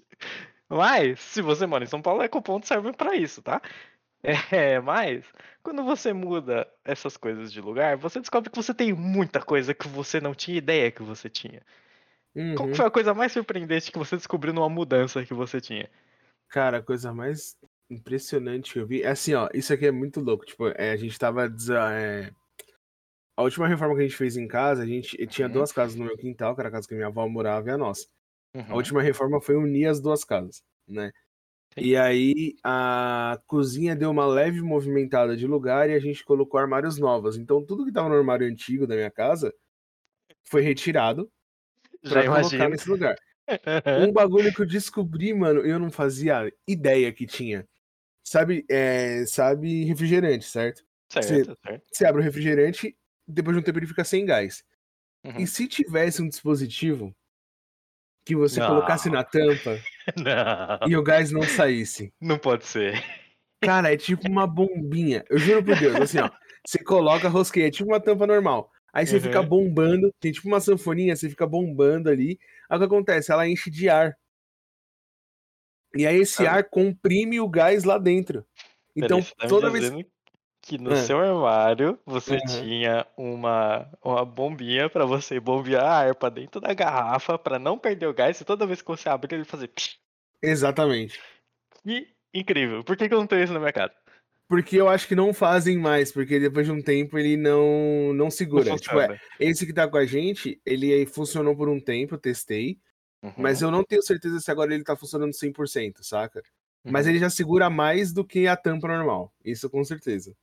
Mas, 0.68 1.20
se 1.20 1.42
você 1.42 1.66
mora 1.66 1.84
em 1.84 1.88
São 1.88 2.02
Paulo, 2.02 2.22
ecoponto 2.24 2.68
serve 2.68 2.92
pra 2.94 3.16
isso, 3.16 3.42
tá? 3.42 3.62
É, 4.52 4.80
mas, 4.80 5.26
quando 5.64 5.84
você 5.84 6.12
muda 6.14 6.68
essas 6.84 7.16
coisas 7.18 7.52
de 7.52 7.62
lugar, 7.62 7.98
você 7.98 8.20
descobre 8.20 8.50
que 8.50 8.56
você 8.58 8.74
tem 8.74 8.94
muita 8.94 9.42
coisa 9.42 9.74
que 9.74 9.88
você 9.88 10.20
não 10.20 10.34
tinha 10.36 10.58
ideia 10.58 10.92
que 10.92 11.02
você 11.04 11.30
tinha. 11.30 11.62
Qual 12.56 12.68
Uhum. 12.68 12.70
que 12.70 12.78
foi 12.78 12.88
a 12.88 12.92
coisa 12.92 13.14
mais 13.14 13.32
surpreendente 13.34 13.92
que 13.92 13.98
você 14.00 14.18
descobriu 14.18 14.54
numa 14.54 14.70
mudança 14.70 15.26
que 15.26 15.34
você 15.34 15.62
tinha? 15.62 15.90
Cara, 16.50 16.78
a 16.80 16.84
coisa 16.84 17.14
mais 17.14 17.56
impressionante 17.90 18.74
que 18.74 18.80
eu 18.80 18.88
vi. 18.88 19.04
É 19.04 19.10
assim, 19.10 19.34
ó, 19.34 19.48
isso 19.54 19.74
aqui 19.74 19.86
é 19.86 19.92
muito 19.92 20.20
louco. 20.20 20.46
Tipo, 20.46 20.68
é, 20.70 20.92
a 20.92 20.98
gente 20.98 21.18
tava. 21.18 21.46
é, 21.46 22.32
A 23.38 23.42
última 23.44 23.68
reforma 23.68 23.96
que 23.96 24.02
a 24.02 24.04
gente 24.04 24.18
fez 24.18 24.36
em 24.38 24.48
casa, 24.48 24.84
a 24.84 24.86
gente 24.86 25.16
tinha 25.28 25.48
Uhum. 25.48 25.50
duas 25.50 25.72
casas 25.72 25.96
no 25.96 26.06
meu 26.06 26.18
quintal, 26.18 26.54
que 26.56 26.62
era 26.62 26.70
a 26.70 26.72
casa 26.72 26.88
que 26.88 26.94
minha 26.94 27.08
avó 27.08 27.28
morava 27.28 27.68
e 27.70 27.72
a 27.72 27.78
nossa. 27.78 28.06
A 28.70 28.76
Uhum. 28.76 28.78
última 28.78 29.02
reforma 29.04 29.42
foi 29.42 29.56
unir 29.58 29.88
as 29.88 30.02
duas 30.02 30.24
casas, 30.26 30.64
né? 30.88 31.12
E 31.82 31.96
aí 31.96 32.56
a 32.64 33.40
cozinha 33.48 33.96
deu 33.96 34.12
uma 34.12 34.26
leve 34.26 34.62
movimentada 34.62 35.36
de 35.36 35.48
lugar 35.48 35.90
e 35.90 35.94
a 35.94 36.00
gente 36.00 36.24
colocou 36.24 36.60
armários 36.60 36.98
novos. 36.98 37.38
Então 37.38 37.66
tudo 37.66 37.86
que 37.86 37.92
tava 37.92 38.10
no 38.10 38.16
armário 38.16 38.48
antigo 38.48 38.86
da 38.88 38.96
minha 38.96 39.12
casa 39.12 39.54
foi 40.44 40.62
retirado 40.62 41.32
pra 42.02 42.26
colocar 42.26 42.70
nesse 42.70 42.90
lugar. 42.90 43.16
Um 44.08 44.12
bagulho 44.12 44.54
que 44.54 44.62
eu 44.62 44.66
descobri, 44.66 45.34
mano, 45.34 45.62
eu 45.62 45.80
não 45.80 45.90
fazia 45.90 46.52
ideia 46.68 47.12
que 47.12 47.26
tinha. 47.26 47.68
Sabe, 48.24 48.64
é, 48.70 49.26
sabe 49.26 49.86
refrigerante, 49.86 50.46
certo? 50.46 50.84
Certo, 51.12 51.58
certo. 51.66 51.84
Você 51.92 52.06
abre 52.06 52.22
o 52.22 52.24
refrigerante, 52.24 52.96
depois 53.28 53.56
de 53.56 53.62
um 53.62 53.64
tempo 53.64 53.80
ele 53.80 53.88
fica 53.88 54.04
sem 54.04 54.26
gás. 54.26 54.64
Uhum. 55.26 55.40
E 55.40 55.48
se 55.48 55.68
tivesse 55.68 56.22
um 56.22 56.30
dispositivo 56.30 57.16
que 58.30 58.36
você 58.36 58.60
Não. 58.60 58.68
colocasse 58.68 59.10
na 59.10 59.24
tampa 59.24 59.80
Não, 60.16 60.88
e 60.88 60.96
o 60.96 61.02
gás 61.04 61.32
não 61.32 61.42
saísse? 61.42 62.14
não 62.22 62.38
pode 62.38 62.66
ser. 62.66 63.04
Cara, 63.62 63.92
é 63.92 63.98
tipo 63.98 64.28
uma 64.30 64.46
bombinha. 64.48 65.26
Eu 65.30 65.38
juro 65.40 65.64
por 65.64 65.78
Deus, 65.78 65.96
assim, 65.96 66.20
ó. 66.20 66.30
Você 66.66 66.84
coloca, 66.84 67.28
rosqueia, 67.28 67.68
é 67.68 67.72
tipo 67.72 67.90
uma 67.90 68.00
tampa 68.00 68.28
normal. 68.28 68.72
Aí 68.94 69.06
você 69.08 69.20
fica 69.20 69.42
Uhum. 69.42 69.48
bombando, 69.48 70.14
tem 70.20 70.32
tipo 70.32 70.48
uma 70.48 70.60
sanfoninha, 70.60 71.16
você 71.16 71.28
fica 71.30 71.46
bombando 71.48 72.10
ali. 72.10 72.40
Aí 72.70 72.78
o 72.78 72.80
que 72.80 72.86
acontece? 72.86 73.32
Ela 73.32 73.48
enche 73.48 73.70
de 73.72 73.90
ar. 73.90 74.16
E 75.96 76.06
aí 76.06 76.18
esse 76.22 76.46
Ah. 76.46 76.54
ar 76.58 76.64
comprime 76.64 77.40
o 77.40 77.50
gás 77.50 77.84
lá 77.84 77.98
dentro. 77.98 78.46
Então, 78.96 79.22
tá 79.24 79.48
toda 79.48 79.70
vez. 79.70 79.86
dizendo 79.86 80.06
que 80.70 80.78
no 80.78 80.92
Ah. 80.92 80.96
seu 80.96 81.20
armário 81.20 82.00
você 82.06 82.38
Aham. 82.38 82.62
tinha 82.62 83.08
uma, 83.18 83.90
uma 84.04 84.24
bombinha 84.24 84.88
pra 84.88 85.04
você 85.04 85.40
bombear 85.40 85.84
ar 85.84 86.16
pra 86.16 86.30
dentro 86.30 86.62
da 86.62 86.72
garrafa 86.76 87.40
pra 87.40 87.58
não 87.58 87.76
perder 87.80 88.06
o 88.06 88.14
gás 88.14 88.40
e 88.40 88.46
toda 88.46 88.68
vez 88.68 88.80
que 88.80 88.88
você 88.88 89.10
abrir 89.10 89.34
ele 89.34 89.46
fazer. 89.46 89.72
Exatamente. 90.42 91.20
Que 91.84 92.16
incrível. 92.34 92.84
Por 92.84 92.96
que, 92.96 93.08
que 93.08 93.14
eu 93.14 93.20
não 93.20 93.28
tenho 93.28 93.44
isso 93.44 93.54
na 93.54 93.60
minha 93.60 93.74
casa? 93.74 93.94
Porque 94.48 94.78
eu 94.78 94.90
acho 94.90 95.08
que 95.08 95.16
não 95.16 95.32
fazem 95.34 95.78
mais, 95.78 96.12
porque 96.12 96.40
depois 96.40 96.66
de 96.66 96.72
um 96.72 96.82
tempo 96.82 97.18
ele 97.20 97.38
não, 97.38 98.14
não 98.14 98.26
Não 98.26 98.32
segura. 98.32 98.76
Tipo, 98.78 99.00
é, 99.00 99.20
esse 99.40 99.66
que 99.66 99.74
tá 99.74 99.88
com 99.88 99.98
a 99.98 100.06
gente, 100.06 100.60
ele 100.66 100.92
aí 100.92 101.06
funcionou 101.06 101.56
por 101.56 101.70
um 101.70 101.80
tempo, 101.80 102.16
eu 102.16 102.20
testei. 102.20 102.80
Mas 103.38 103.62
Uhum, 103.62 103.68
eu 103.68 103.72
não 103.72 103.84
tenho 103.84 104.02
certeza 104.04 104.40
se 104.40 104.52
agora 104.52 104.74
ele 104.74 104.84
tá 104.84 104.96
funcionando 104.96 105.34
100%, 105.34 106.04
saca? 106.04 106.44
Mas 106.88 107.06
uhum. 107.06 107.12
ele 107.12 107.20
já 107.20 107.30
segura 107.30 107.70
mais 107.70 108.12
do 108.14 108.26
que 108.26 108.48
a 108.48 108.58
tampa 108.58 108.88
normal. 108.88 109.34
Isso 109.46 109.70
com 109.70 109.84
certeza. 109.84 110.36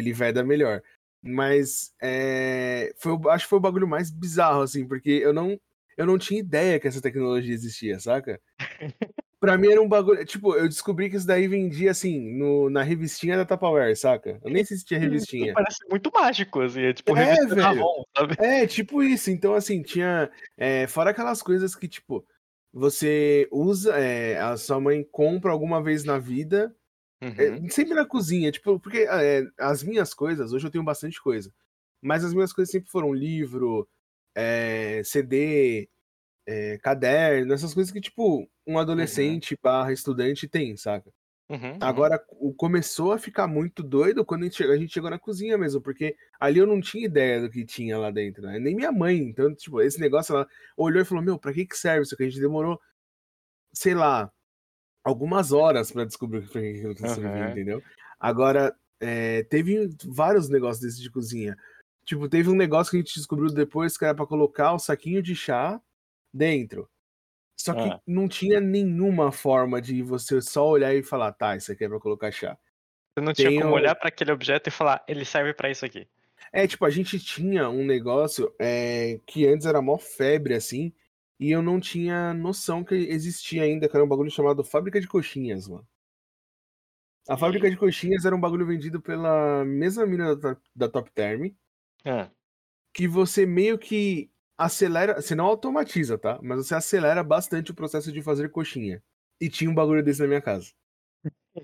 Ele 0.00 0.12
veda 0.12 0.42
melhor. 0.42 0.82
Mas 1.22 1.92
é, 2.00 2.92
foi, 2.96 3.12
acho 3.30 3.44
que 3.44 3.50
foi 3.50 3.58
o 3.58 3.62
bagulho 3.62 3.86
mais 3.86 4.10
bizarro, 4.10 4.62
assim, 4.62 4.86
porque 4.86 5.10
eu 5.10 5.32
não, 5.32 5.60
eu 5.96 6.06
não 6.06 6.16
tinha 6.18 6.40
ideia 6.40 6.80
que 6.80 6.88
essa 6.88 7.00
tecnologia 7.02 7.52
existia, 7.54 8.00
saca? 8.00 8.40
Pra 9.40 9.56
mim 9.56 9.68
era 9.68 9.80
um 9.80 9.88
bagulho. 9.88 10.22
Tipo, 10.26 10.54
eu 10.54 10.68
descobri 10.68 11.08
que 11.08 11.16
isso 11.16 11.26
daí 11.26 11.48
vendia 11.48 11.90
assim, 11.90 12.36
no, 12.36 12.68
na 12.68 12.82
revistinha 12.82 13.38
da 13.38 13.46
Tupperware, 13.46 13.96
saca? 13.96 14.38
Eu 14.44 14.50
nem 14.50 14.62
sei 14.62 14.76
se 14.76 14.84
tinha 14.84 15.00
Isso 15.00 15.08
revistinha. 15.08 15.54
parece 15.54 15.78
muito 15.90 16.10
mágico, 16.12 16.60
assim, 16.60 16.82
é 16.82 16.92
tipo 16.92 17.16
É, 17.16 17.46
velho. 17.46 17.82
É, 18.38 18.66
tipo 18.66 19.02
isso. 19.02 19.30
Então, 19.30 19.54
assim, 19.54 19.82
tinha. 19.82 20.30
é, 20.58 20.86
fora 20.86 21.10
aquelas 21.10 21.40
coisas 21.40 21.74
que, 21.74 21.88
tipo, 21.88 22.22
você 22.70 23.48
usa, 23.50 23.98
é, 23.98 24.38
a 24.38 24.58
sua 24.58 24.78
mãe 24.78 25.02
compra 25.10 25.50
alguma 25.52 25.82
vez 25.82 26.04
na 26.04 26.18
vida, 26.18 26.74
é, 27.38 27.52
Uhum, 27.52 27.68
sempre 27.70 27.94
na 27.94 28.06
cozinha, 28.06 28.52
tipo, 28.52 28.78
porque 28.80 29.00
é, 29.10 29.44
as 29.58 29.82
minhas 29.82 30.14
coisas, 30.14 30.52
hoje 30.52 30.66
eu 30.66 30.70
tenho 30.70 30.84
bastante 30.84 31.20
coisa, 31.22 31.52
mas 32.02 32.24
as 32.24 32.34
minhas 32.34 32.52
coisas 32.52 32.70
sempre 32.72 32.90
foram 32.90 33.12
livro, 33.14 33.88
é, 34.34 35.02
CD, 35.04 35.90
é, 36.46 36.78
caderno, 36.78 37.52
essas 37.54 37.74
coisas 37.74 37.92
que, 37.92 38.00
tipo, 38.00 38.48
um 38.66 38.78
adolescente 38.78 39.56
barra 39.62 39.92
estudante 39.92 40.48
tem, 40.48 40.76
saca? 40.76 41.12
uhum, 41.48 41.60
uhum. 41.82 41.82
Agora, 41.82 42.22
o- 42.30 42.52
começou 42.54 43.12
a 43.12 43.18
ficar 43.18 43.46
muito 43.48 43.82
doido 43.82 44.24
quando 44.24 44.42
a 44.42 44.44
gente, 44.46 44.56
chegou, 44.58 44.74
a 44.74 44.78
gente 44.78 44.92
chegou 44.92 45.10
na 45.10 45.18
cozinha 45.18 45.56
mesmo, 45.58 45.80
porque 45.80 46.14
ali 46.38 46.58
eu 46.58 46.66
não 46.66 46.80
tinha 46.80 47.06
ideia 47.06 47.40
do 47.40 47.50
que 47.50 47.64
tinha 47.64 47.96
lá 47.98 48.10
dentro, 48.10 48.42
né? 48.42 48.58
Nem 48.58 48.74
minha 48.76 48.92
mãe. 48.92 49.16
Então, 49.18 49.54
tipo, 49.54 49.80
esse 49.80 49.98
negócio, 50.00 50.34
ela 50.34 50.46
olhou 50.76 51.00
e 51.02 51.04
falou: 51.06 51.24
Meu, 51.24 51.38
pra 51.38 51.52
que 51.54 51.66
que 51.66 51.76
serve 51.76 52.02
isso 52.02 52.14
aqui? 52.14 52.24
A 52.24 52.28
gente 52.28 52.40
demorou, 52.40 52.78
sei 53.74 53.94
lá, 53.94 54.32
algumas 55.04 55.52
horas 55.52 55.90
pra 55.90 56.04
descobrir 56.04 56.38
o 56.40 56.94
que 56.94 57.08
servia, 57.08 57.30
Aham. 57.44 57.50
entendeu? 57.50 57.82
Agora, 58.18 58.74
é, 59.00 59.42
teve 59.44 59.88
vários 60.04 60.48
negócios 60.48 60.80
desses 60.84 61.00
de 61.00 61.10
cozinha. 61.10 61.56
Tipo, 62.04 62.28
teve 62.28 62.50
um 62.50 62.54
negócio 62.56 62.90
que 62.90 62.96
a 62.96 63.00
gente 63.00 63.14
descobriu 63.14 63.48
depois 63.52 63.96
que 63.96 64.04
era 64.04 64.14
pra 64.14 64.26
colocar 64.26 64.72
o 64.72 64.78
saquinho 64.78 65.22
de 65.22 65.34
chá 65.34 65.80
dentro. 66.32 66.88
Só 67.58 67.74
que 67.74 67.80
Ah. 67.88 68.00
não 68.06 68.26
tinha 68.26 68.60
nenhuma 68.60 69.30
forma 69.30 69.80
de 69.82 70.02
você 70.02 70.40
só 70.40 70.66
olhar 70.68 70.94
e 70.94 71.02
falar, 71.02 71.32
tá, 71.32 71.56
isso 71.56 71.70
aqui 71.70 71.84
é 71.84 71.88
pra 71.88 72.00
colocar 72.00 72.30
chá. 72.30 72.56
Você 73.14 73.24
não 73.24 73.32
tinha 73.32 73.48
Tem 73.48 73.60
como 73.60 73.72
o- 73.72 73.76
olhar 73.76 73.94
pra 73.94 74.08
aquele 74.08 74.32
objeto 74.32 74.68
e 74.68 74.72
falar, 74.72 75.04
ele 75.06 75.24
serve 75.24 75.52
pra 75.52 75.70
isso 75.70 75.84
aqui. 75.84 76.08
É, 76.52 76.66
tipo, 76.66 76.84
a 76.84 76.90
gente 76.90 77.18
tinha 77.20 77.68
um 77.68 77.84
negócio 77.84 78.52
é, 78.58 79.20
que 79.26 79.46
antes 79.46 79.66
era 79.66 79.82
mó 79.82 79.98
febre, 79.98 80.54
assim, 80.54 80.92
e 81.40 81.50
eu 81.50 81.62
não 81.62 81.80
tinha 81.80 82.34
noção 82.34 82.84
que 82.84 82.94
existia 82.94 83.64
ainda, 83.64 83.88
que 83.88 83.96
era 83.96 84.04
um 84.04 84.08
bagulho 84.08 84.30
chamado 84.30 84.64
Fábrica 84.64 85.00
de 85.00 85.08
Coxinhas, 85.08 85.68
mano. 85.68 85.88
A 87.28 87.34
Fábrica 87.38 87.70
de 87.70 87.78
Coxinhas 87.78 88.26
era 88.26 88.36
um 88.36 88.40
bagulho 88.40 88.66
vendido 88.66 89.00
pela 89.00 89.64
mesma 89.64 90.04
mina 90.04 90.36
da, 90.36 90.54
Top- 90.54 90.68
da 90.76 90.88
Top 90.88 91.10
Term, 91.14 91.50
Ah, 92.04 92.30
que 92.92 93.06
você 93.08 93.46
meio 93.46 93.78
que 93.78 94.30
acelera, 94.58 95.20
você 95.20 95.34
não 95.34 95.46
automatiza, 95.46 96.18
tá? 96.18 96.38
Mas 96.42 96.66
você 96.66 96.74
acelera 96.74 97.22
bastante 97.22 97.70
o 97.70 97.74
processo 97.74 98.12
de 98.12 98.22
fazer 98.22 98.50
coxinha. 98.50 99.02
E 99.40 99.48
tinha 99.48 99.70
um 99.70 99.74
bagulho 99.74 100.02
desse 100.04 100.20
na 100.20 100.28
minha 100.28 100.42
casa. 100.42 100.72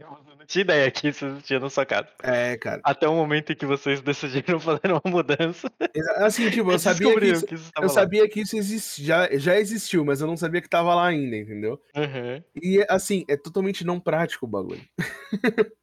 Eu 0.01 0.37
não 0.37 0.47
tinha 0.47 0.63
ideia 0.63 0.91
que 0.91 1.09
isso 1.09 1.27
existia 1.27 1.59
na 1.59 1.69
sua 1.69 1.85
casa. 1.85 2.09
É, 2.23 2.57
cara. 2.57 2.81
Até 2.85 3.09
o 3.09 3.15
momento 3.15 3.53
em 3.53 3.57
que 3.57 3.67
vocês 3.67 4.01
decidiram 4.01 4.59
fazer 4.61 4.93
uma 4.93 5.03
mudança. 5.05 5.71
Assim, 6.17 6.49
tipo, 6.51 6.71
eu 6.71 6.79
sabia 6.79 7.19
que 7.19 7.27
isso, 7.27 7.47
que 7.47 7.55
isso 7.55 7.71
eu 7.77 7.83
lá. 7.83 7.89
sabia 7.89 8.29
que 8.29 8.41
isso 8.41 9.03
já, 9.03 9.29
já 9.37 9.59
existiu, 9.59 10.05
mas 10.05 10.21
eu 10.21 10.27
não 10.27 10.37
sabia 10.37 10.61
que 10.61 10.69
tava 10.69 10.95
lá 10.95 11.07
ainda, 11.07 11.37
entendeu? 11.37 11.81
Uhum. 11.97 12.43
E 12.63 12.85
assim, 12.89 13.25
é 13.29 13.37
totalmente 13.37 13.85
não 13.85 13.99
prático 14.01 14.47
o 14.47 14.49
bagulho. 14.49 14.83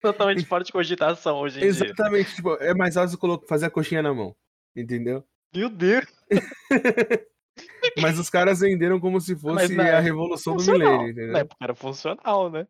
Totalmente 0.00 0.44
fora 0.44 0.62
de 0.62 0.70
cogitação 0.70 1.38
hoje 1.38 1.56
em 1.56 1.60
dia. 1.60 1.68
Exatamente, 1.68 2.36
tipo, 2.36 2.54
é 2.60 2.72
mais 2.74 2.94
fácil 2.94 3.18
fazer 3.48 3.66
a 3.66 3.70
coxinha 3.70 4.02
na 4.02 4.14
mão, 4.14 4.36
entendeu? 4.76 5.24
Meu 5.52 5.68
Deus. 5.68 6.06
Mas 8.00 8.18
os 8.18 8.28
caras 8.28 8.60
venderam 8.60 9.00
como 9.00 9.20
se 9.20 9.34
fosse 9.36 9.74
na- 9.74 9.96
a 9.96 10.00
revolução 10.00 10.56
do 10.56 10.64
milênio, 10.64 11.08
entendeu? 11.10 11.32
Na 11.32 11.38
época 11.40 11.56
era 11.64 11.74
funcional, 11.74 12.50
né? 12.50 12.66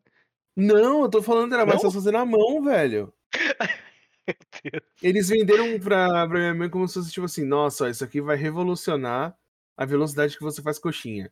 Não, 0.55 1.03
eu 1.03 1.09
tô 1.09 1.21
falando 1.21 1.53
era 1.53 1.65
mais 1.65 1.83
Não? 1.83 1.91
fazer 1.91 2.11
na 2.11 2.25
mão, 2.25 2.63
velho. 2.63 3.13
Eles 5.01 5.29
venderam 5.29 5.79
pra, 5.79 6.27
pra 6.27 6.39
minha 6.39 6.53
mãe 6.53 6.69
como 6.69 6.87
se 6.87 6.95
fosse 6.95 7.11
tipo 7.11 7.25
assim, 7.25 7.45
nossa, 7.45 7.85
ó, 7.85 7.87
isso 7.87 8.03
aqui 8.03 8.19
vai 8.21 8.35
revolucionar 8.35 9.37
a 9.77 9.85
velocidade 9.85 10.35
que 10.37 10.43
você 10.43 10.61
faz 10.61 10.79
coxinha. 10.79 11.31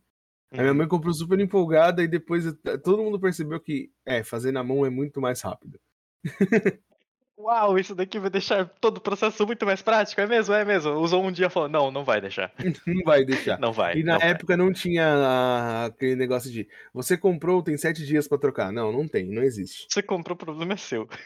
A 0.53 0.57
minha 0.57 0.71
Uhum. 0.71 0.77
mãe 0.77 0.87
comprou 0.87 1.13
super 1.13 1.39
empolgada 1.39 2.03
e 2.03 2.07
depois 2.07 2.45
eh, 2.45 2.77
todo 2.77 3.01
mundo 3.03 3.19
percebeu 3.19 3.59
que, 3.59 3.91
é, 4.05 4.23
fazer 4.23 4.51
na 4.51 4.63
mão 4.63 4.85
é 4.85 4.89
muito 4.89 5.19
mais 5.19 5.41
rápido. 5.41 5.79
Uau, 7.45 7.77
isso 7.77 7.93
daqui 7.93 8.17
vai 8.17 8.31
deixar 8.31 8.65
todo 8.81 8.97
o 8.97 9.01
processo 9.01 9.45
muito 9.45 9.67
mais 9.67 9.79
prático, 9.79 10.19
é 10.19 10.25
mesmo? 10.25 10.51
É 10.55 10.65
mesmo? 10.65 10.93
Usou 10.93 11.23
um 11.23 11.31
dia 11.31 11.45
e 11.45 11.49
falou, 11.49 11.69
não, 11.69 11.91
não 11.91 12.03
vai 12.03 12.19
deixar. 12.19 12.51
não 12.87 13.03
vai 13.03 13.23
deixar. 13.23 13.59
Não 13.59 13.71
vai. 13.71 13.99
E 13.99 14.03
na 14.03 14.13
não 14.13 14.19
vai. 14.19 14.29
época 14.31 14.57
não 14.57 14.73
tinha 14.73 15.85
aquele 15.85 16.15
negócio 16.15 16.49
de 16.51 16.67
você 16.91 17.15
comprou, 17.15 17.61
tem 17.61 17.77
sete 17.77 18.03
dias 18.03 18.27
pra 18.27 18.39
trocar. 18.39 18.71
Não, 18.71 18.91
não 18.91 19.07
tem, 19.07 19.25
não 19.27 19.43
existe. 19.43 19.85
Você 19.87 20.01
comprou, 20.01 20.33
o 20.33 20.37
problema 20.37 20.73
é 20.73 20.77
seu. 20.77 21.07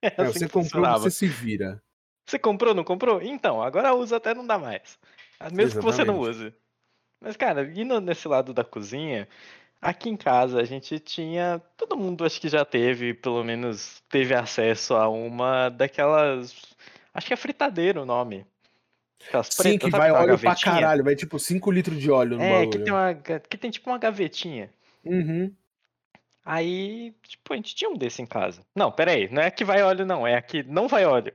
É 0.00 0.06
É, 0.16 0.22
assim 0.22 0.38
você 0.40 0.48
comprou, 0.48 0.62
funcionava. 0.62 0.98
você 1.00 1.10
se 1.10 1.26
vira. 1.26 1.82
Você 2.24 2.38
comprou, 2.38 2.72
não 2.72 2.84
comprou? 2.84 3.20
Então, 3.20 3.60
agora 3.60 3.94
usa 3.94 4.16
até 4.16 4.32
não 4.32 4.46
dá 4.46 4.56
mais. 4.58 4.96
Ah, 5.40 5.50
Mesmo 5.50 5.80
que 5.80 5.84
você 5.84 6.04
não 6.04 6.18
use. 6.20 6.54
Mas, 7.20 7.36
cara, 7.36 7.64
indo 7.74 8.00
nesse 8.00 8.28
lado 8.28 8.54
da 8.54 8.62
cozinha, 8.64 9.28
aqui 9.80 10.08
em 10.08 10.16
casa 10.16 10.60
a 10.60 10.64
gente 10.64 10.98
tinha. 10.98 11.60
Todo 11.76 11.96
mundo 11.96 12.24
acho 12.24 12.40
que 12.40 12.48
já 12.48 12.64
teve, 12.64 13.14
pelo 13.14 13.42
menos, 13.44 14.02
teve 14.08 14.34
acesso 14.34 14.94
a 14.94 15.08
uma 15.08 15.68
daquelas. 15.68 16.54
Acho 17.14 17.26
que 17.26 17.32
é 17.32 17.36
fritadeira 17.36 18.00
o 18.02 18.06
nome. 18.06 18.46
Aquelas 19.26 19.48
Sim, 19.48 19.62
pretas, 19.62 19.90
que 19.90 19.96
vai 19.96 20.10
óleo 20.12 20.38
pra 20.38 20.54
caralho, 20.54 21.02
vai 21.04 21.16
tipo 21.16 21.38
5 21.38 21.70
litros 21.70 22.00
de 22.00 22.10
óleo 22.10 22.36
no 22.36 22.42
É, 22.42 22.50
bagulho. 22.50 22.70
que 22.70 22.78
tem, 22.78 22.92
uma, 22.92 23.14
que 23.14 23.58
tem 23.58 23.70
tipo 23.70 23.90
uma 23.90 23.98
gavetinha. 23.98 24.70
Uhum. 25.04 25.52
Aí, 26.44 27.12
tipo, 27.26 27.52
a 27.52 27.56
gente 27.56 27.74
tinha 27.74 27.90
um 27.90 27.94
desse 27.96 28.22
em 28.22 28.26
casa. 28.26 28.62
Não, 28.74 28.90
pera 28.90 29.10
aí, 29.12 29.28
não 29.30 29.42
é 29.42 29.50
que 29.50 29.64
vai 29.64 29.82
óleo, 29.82 30.06
não, 30.06 30.26
é 30.26 30.34
aqui 30.34 30.62
não 30.62 30.88
vai 30.88 31.04
óleo. 31.04 31.32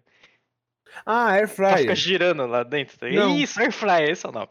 Ah, 1.06 1.32
air 1.32 1.48
fryer. 1.48 1.96
girando 1.96 2.46
lá 2.48 2.64
dentro. 2.64 2.98
tá? 2.98 3.08
Não. 3.10 3.36
Isso, 3.38 3.60
air 3.60 3.72
fryer, 3.72 4.10
esse 4.10 4.26
é 4.26 4.30
o 4.30 4.32
nome. 4.32 4.48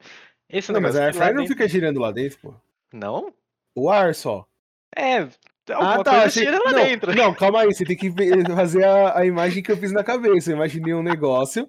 Esse 0.49 0.71
Não, 0.71 0.81
mas 0.81 0.95
a 0.95 1.05
air 1.07 1.15
fryer 1.15 1.35
não 1.35 1.43
dentro- 1.43 1.57
fica 1.57 1.69
girando 1.69 1.99
lá 2.01 2.13
dentro, 2.13 2.39
pô. 2.39 2.55
Não? 2.93 3.33
O 3.75 3.91
ar 3.91 4.15
só. 4.15 4.45
É, 4.97 5.19
alguma 5.71 5.95
ah, 6.01 6.05
tá. 6.05 6.23
achei- 6.25 6.51
não, 6.51 6.73
dentro. 6.73 7.15
não, 7.15 7.35
calma 7.35 7.61
aí. 7.63 7.73
Você 7.73 7.85
tem 7.85 7.97
que 7.97 8.11
fazer 8.55 8.85
a, 8.85 9.19
a 9.19 9.27
imagem 9.27 9.63
que 9.63 9.73
eu 9.73 9.77
fiz 9.77 9.93
na 9.93 10.05
cabeça. 10.05 10.51
Eu 10.51 10.57
imaginei 10.57 10.93
um 10.95 11.03
negócio 11.03 11.69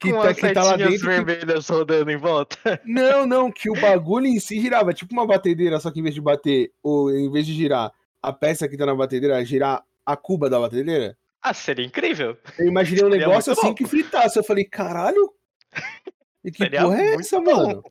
que, 0.00 0.12
tá, 0.12 0.32
que 0.34 0.52
tá 0.52 0.62
lá 0.64 0.76
dentro. 0.76 0.92
que- 0.92 1.06
vermelhas 1.06 1.68
rodando 1.68 2.10
em 2.10 2.16
volta. 2.16 2.56
Não, 2.86 3.26
não, 3.26 3.50
que 3.52 3.68
o 3.68 3.74
bagulho 3.80 4.26
em 4.26 4.38
si 4.40 4.60
girava. 4.60 4.94
Tipo 4.94 5.12
uma 5.12 5.26
batedeira, 5.26 5.78
só 5.80 5.90
que 5.90 6.00
em 6.00 6.02
vez 6.02 6.14
de 6.14 6.20
bater, 6.20 6.70
ou 6.82 7.10
em 7.10 7.30
vez 7.30 7.44
de 7.46 7.52
girar 7.52 7.92
a 8.22 8.32
peça 8.32 8.66
que 8.68 8.76
tá 8.76 8.86
na 8.86 8.94
batedeira, 8.94 9.44
girar 9.44 9.82
a 10.06 10.16
cuba 10.16 10.48
da 10.48 10.58
batedeira. 10.60 11.16
Ah, 11.42 11.52
seria 11.54 11.84
incrível. 11.84 12.36
Eu 12.58 12.66
imaginei 12.66 13.04
um 13.04 13.10
Seria 13.10 13.26
negócio 13.28 13.52
assim 13.52 13.68
bom. 13.68 13.74
que 13.74 13.84
fritasse. 13.86 14.36
Eu 14.38 14.44
falei, 14.44 14.64
caralho. 14.64 15.30
E 16.44 16.50
que 16.52 16.58
Seria 16.58 16.82
porra 16.82 17.02
é 17.02 17.14
essa, 17.16 17.40
bom. 17.40 17.56
mano? 17.56 17.82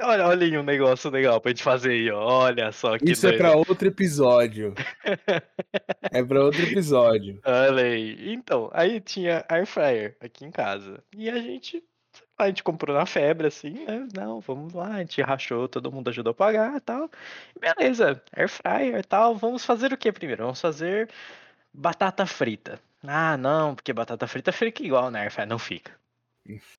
Olha, 0.00 0.26
olha 0.26 0.46
aí 0.46 0.58
um 0.58 0.62
negócio 0.62 1.10
legal 1.10 1.40
pra 1.40 1.50
gente 1.50 1.62
fazer 1.62 1.92
aí, 1.92 2.10
ó. 2.10 2.20
Olha 2.22 2.70
só 2.72 2.98
que 2.98 3.10
Isso 3.10 3.26
é 3.26 3.30
doido. 3.30 3.40
pra 3.40 3.56
outro 3.56 3.88
episódio. 3.88 4.74
é 6.12 6.22
pra 6.22 6.44
outro 6.44 6.62
episódio. 6.62 7.40
Olha 7.44 7.82
aí. 7.84 8.32
Então, 8.32 8.70
aí 8.72 9.00
tinha 9.00 9.44
air 9.48 9.66
fryer 9.66 10.16
aqui 10.20 10.44
em 10.44 10.50
casa. 10.50 11.02
E 11.16 11.30
a 11.30 11.36
gente, 11.38 11.82
a 12.38 12.46
gente 12.48 12.62
comprou 12.62 12.94
na 12.96 13.06
febre, 13.06 13.46
assim, 13.46 13.84
né? 13.84 14.06
Não, 14.14 14.40
vamos 14.40 14.74
lá, 14.74 14.88
a 14.94 14.98
gente 14.98 15.22
rachou, 15.22 15.68
todo 15.68 15.90
mundo 15.92 16.08
ajudou 16.10 16.32
a 16.32 16.34
pagar 16.34 16.76
e 16.76 16.80
tal. 16.80 17.10
Beleza, 17.58 18.22
air 18.36 18.48
fryer 18.48 18.98
e 18.98 19.02
tal. 19.02 19.34
Vamos 19.36 19.64
fazer 19.64 19.92
o 19.92 19.96
que 19.96 20.12
primeiro? 20.12 20.42
Vamos 20.44 20.60
fazer 20.60 21.08
batata 21.72 22.26
frita. 22.26 22.78
Ah, 23.02 23.36
não, 23.36 23.74
porque 23.74 23.92
batata 23.92 24.26
frita 24.26 24.52
fica 24.52 24.82
igual 24.82 25.10
na 25.10 25.20
air 25.20 25.30
fryer. 25.32 25.48
Não 25.48 25.58
fica. 25.58 25.92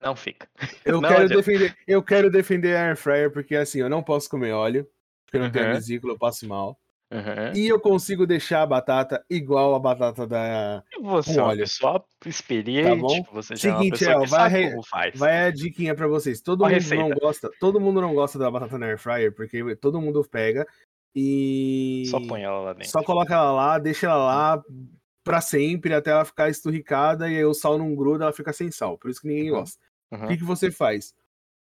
Não 0.02 0.16
fica. 0.16 0.48
Eu 0.86 1.02
Não 1.02 1.10
quero 1.10 1.24
adianta. 1.24 1.36
defender, 1.36 1.76
eu 1.88 2.04
quero 2.04 2.30
defender 2.30 2.76
a 2.78 2.88
air 2.88 2.96
fryer 2.98 3.32
porque 3.32 3.56
assim, 3.56 3.80
eu 3.80 3.90
não 3.90 4.04
posso 4.04 4.30
comer 4.30 4.52
óleo, 4.52 4.88
porque 5.26 5.38
eu 5.38 5.42
não 5.42 5.52
tenho 5.52 5.74
vesícula, 5.74 6.14
eu 6.14 6.18
passo 6.20 6.48
mal. 6.48 6.78
Uhum. 7.12 7.54
E 7.56 7.68
eu 7.68 7.80
consigo 7.80 8.26
deixar 8.26 8.64
a 8.64 8.66
batata 8.66 9.24
igual 9.30 9.76
a 9.76 9.80
batata 9.80 10.26
da. 10.26 10.84
E 10.92 11.02
você 11.02 11.40
é 11.40 11.44
uma 11.44 11.56
pessoa 11.56 12.04
experiente, 12.26 12.90
Tá 12.90 12.96
bom? 12.96 13.24
você 13.32 13.56
já 13.56 13.70
é 13.70 13.72
uma 13.74 13.78
Seguinte, 13.84 14.00
pessoa 14.00 14.26
vai 14.28 14.50
re- 14.50 14.76
faz. 14.90 15.16
Vai 15.20 15.46
a 15.48 15.52
diquinha 15.52 15.94
pra 15.96 16.08
vocês. 16.08 16.42
Todo 16.42 16.60
Qual 16.60 16.70
a 16.70 16.74
mundo 16.74 16.82
não 16.90 16.98
receita? 16.98 17.20
gosta, 17.22 17.52
todo 17.60 17.80
mundo 17.80 18.02
não 18.02 18.14
gosta 18.16 18.40
da 18.40 18.50
batata 18.50 18.78
na 18.80 18.88
air 18.88 18.98
fryer, 18.98 19.34
porque 19.34 19.76
todo 19.76 20.02
mundo 20.02 20.28
pega 20.30 20.66
e 21.16 22.04
Só 22.10 22.20
põe 22.28 22.42
ela 22.44 22.60
lá 22.60 22.74
dentro. 22.74 22.90
só 22.90 23.04
coloca 23.04 23.34
ela 23.34 23.52
lá, 23.52 23.78
deixa 23.80 24.08
ela 24.08 24.18
lá 24.18 24.64
pra 25.26 25.42
sempre 25.42 25.94
até 25.94 26.12
ela 26.12 26.24
ficar 26.24 26.50
esturricada 26.50 27.28
e 27.30 27.36
aí 27.36 27.44
o 27.44 27.54
sal 27.54 27.78
não 27.78 27.94
gruda, 27.96 28.24
ela 28.26 28.32
fica 28.34 28.54
sem 28.54 28.72
sal. 28.72 28.98
Por 28.98 29.10
isso 29.10 29.20
que 29.20 29.28
ninguém 29.28 29.52
Uhum. 29.52 29.58
gosta. 29.60 29.84
O 30.12 30.16
Uhum. 30.16 30.28
que, 30.28 30.38
que 30.38 30.44
você 30.44 30.72
faz? 30.72 31.14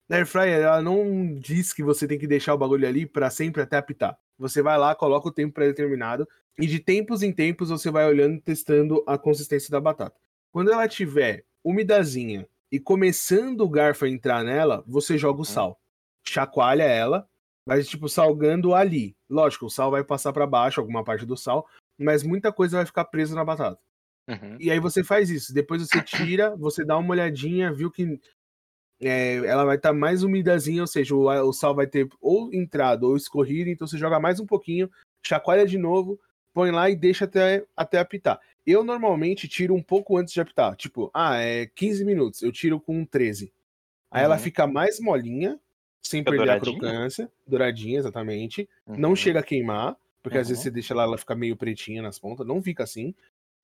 Na 0.08 0.16
air 0.16 0.26
fryer, 0.26 0.61
ela 0.61 0.82
não 0.82 1.34
diz 1.38 1.73
que 1.73 1.82
você 1.82 2.06
tem 2.06 2.18
que 2.18 2.26
deixar 2.26 2.52
o 2.52 2.58
bagulho 2.58 2.87
ali 2.87 3.06
pra 3.06 3.30
sempre 3.30 3.62
até 3.62 3.76
apitar. 3.78 4.18
Você 4.38 4.61
vai 4.61 4.76
lá, 4.76 4.94
coloca 4.94 5.28
o 5.28 5.32
tempo 5.32 5.54
pré-determinado 5.54 6.28
e 6.58 6.66
de 6.66 6.78
tempos 6.80 7.23
em 7.23 7.32
tempos 7.32 7.70
você 7.70 7.90
vai 7.90 8.04
olhando 8.06 8.34
e 8.34 8.40
testando 8.40 9.02
a 9.06 9.16
consistência 9.16 9.70
da 9.70 9.80
batata. 9.80 10.16
Quando 10.52 10.70
ela 10.73 10.87
tiver 10.88 11.44
umidazinha 11.62 12.46
e 12.70 12.78
começando 12.80 13.61
o 13.62 13.68
garfo 13.68 14.04
a 14.04 14.08
entrar 14.08 14.42
nela, 14.44 14.82
você 14.87 15.16
joga 15.16 15.40
o 15.40 15.44
sal. 15.44 15.80
Chacoalha 16.26 16.82
ela, 16.82 17.28
vai 17.66 17.82
tipo 17.82 18.08
salgando 18.08 18.75
ali. 18.75 19.16
Lógico, 19.30 19.66
o 19.66 19.70
sal 19.70 19.90
vai 19.90 20.02
passar 20.04 20.32
pra 20.32 20.46
baixo, 20.46 20.80
alguma 20.80 21.04
parte 21.04 21.25
do 21.25 21.37
sal, 21.37 21.66
mas 21.99 22.23
muita 22.23 22.53
coisa 22.53 22.79
vai 22.79 22.87
ficar 22.87 23.05
presa 23.07 23.35
na 23.35 23.45
batata. 23.45 23.81
Uhum. 24.29 24.57
E 24.59 24.71
aí 24.71 24.79
você 24.81 25.05
faz 25.05 25.31
isso. 25.31 25.53
Depois 25.53 25.83
você 25.83 26.01
tira, 26.03 26.57
você 26.57 26.85
dá 26.85 26.97
uma 26.97 27.11
olhadinha, 27.11 27.73
viu 27.73 27.91
que 27.91 28.19
é, 29.01 29.37
ela 29.37 29.65
vai 29.65 29.77
estar 29.77 29.93
mais 29.93 30.23
umidazinha, 30.23 30.81
ou 30.83 30.87
seja, 30.87 31.15
o, 31.15 31.27
o 31.27 31.53
sal 31.53 31.75
vai 31.75 31.87
ter 31.87 32.09
ou 32.21 32.53
entrado 32.55 33.05
ou 33.05 33.17
escorrido, 33.17 33.69
então 33.71 33.87
você 33.87 33.99
joga 33.99 34.19
mais 34.21 34.41
um 34.41 34.47
pouquinho, 34.47 34.91
chacoalha 35.27 35.67
de 35.67 35.77
novo, 35.77 36.19
põe 36.53 36.71
lá 36.71 36.89
e 36.89 36.97
deixa 36.97 37.25
até, 37.25 37.65
até 37.77 37.99
apitar. 37.99 38.41
Eu 38.67 38.83
normalmente 38.83 39.47
tiro 39.47 39.75
um 39.75 39.83
pouco 39.83 40.17
antes 40.17 40.33
de 40.33 40.41
apitar, 40.41 40.75
tipo, 40.77 41.11
ah, 41.13 41.37
é 41.37 41.67
15 41.67 42.05
minutos, 42.05 42.43
eu 42.43 42.51
tiro 42.53 42.81
com 42.81 43.05
13. 43.05 43.53
Aí 44.11 44.23
ela 44.23 44.37
Uhum. 44.37 44.41
fica 44.41 44.67
mais 44.67 44.99
molinha, 45.01 45.61
sem 46.03 46.21
Fica 46.21 46.31
perder 46.31 46.47
douradinha? 46.47 46.77
a 46.77 46.81
crocância, 46.81 47.33
douradinha, 47.47 47.99
exatamente. 47.99 48.69
Não 48.87 49.11
Uhum. 49.11 49.17
chega 49.17 49.41
a 49.41 49.43
queimar, 49.43 49.97
porque 50.25 50.38
às 50.38 50.49
vezes 50.49 50.59
Uhum. 50.61 50.64
você 50.64 50.71
deixa 50.73 50.95
ela, 50.95 51.02
ela 51.04 51.19
fica 51.19 51.35
meio 51.37 51.54
pretinha 51.54 52.02
nas 52.02 52.19
pontas, 52.19 52.45
não 52.47 52.61
fica 52.62 52.83
assim. 52.83 53.14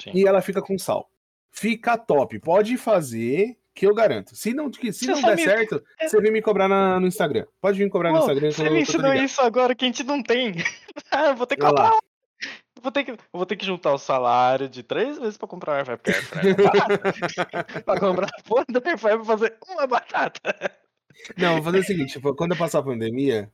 Sim. 0.01 0.11
E 0.15 0.27
ela 0.27 0.41
fica 0.43 0.61
com 0.63 0.79
sal. 0.79 1.11
Fica 1.51 1.99
top. 1.99 2.39
Pode 2.39 2.77
fazer, 2.77 3.59
que 3.75 3.87
eu 3.87 3.95
garanto. 3.95 4.37
Se 4.37 4.53
não, 4.55 4.71
que- 4.71 4.93
se 4.93 5.07
Você 5.07 5.11
não 5.13 5.23
der 5.23 5.37
me- 5.37 5.43
certo, 5.43 5.83
É. 5.99 6.07
você 6.09 6.21
vem 6.21 6.31
me 6.31 6.41
cobrar 6.43 6.69
na- 6.69 7.01
no 7.01 7.07
Instagram. 7.07 7.47
Pode 7.61 7.79
vir 7.79 7.89
cobrar 7.91 8.13
no 8.13 8.19
Instagram. 8.19 8.53
você 8.53 8.71
me 8.71 8.83
ensinou 8.83 9.13
isso 9.15 9.41
agora 9.41 9.75
que 9.75 9.85
a 9.85 9.89
gente 9.89 10.05
não 10.05 10.23
tem. 10.23 10.53
ah, 11.11 11.33
vou 11.33 11.47
ter 11.47 11.57
que 11.57 11.63
comprar. 11.63 11.91
Vou 12.83 12.91
ter, 12.91 13.05
que, 13.05 13.15
vou 13.33 13.45
ter 13.45 13.57
que 13.57 13.67
juntar 13.67 13.93
o 13.93 13.99
salário 13.99 14.67
de 14.69 14.83
três 14.83 15.19
vezes 15.19 15.37
pra 15.37 15.47
comprar 15.49 15.73
um 15.73 15.77
air 15.77 15.85
fryer, 15.85 15.99
porque 15.99 16.13
é 16.13 16.15
pra 17.85 18.01
comprar 18.01 18.27
a 18.29 18.43
porra 18.43 18.65
do 18.69 18.83
air 18.87 18.97
fryer 18.99 19.17
pra 19.17 19.25
fazer 19.27 19.57
uma 19.69 19.87
batata. 19.87 20.41
Não, 21.37 21.55
vou 21.57 21.65
fazer 21.65 21.79
o 21.81 21.85
seguinte: 21.85 22.13
tipo, 22.15 22.35
quando 22.35 22.53
eu 22.53 22.57
passar 22.59 22.79
a 22.79 22.83
pandemia, 22.83 23.51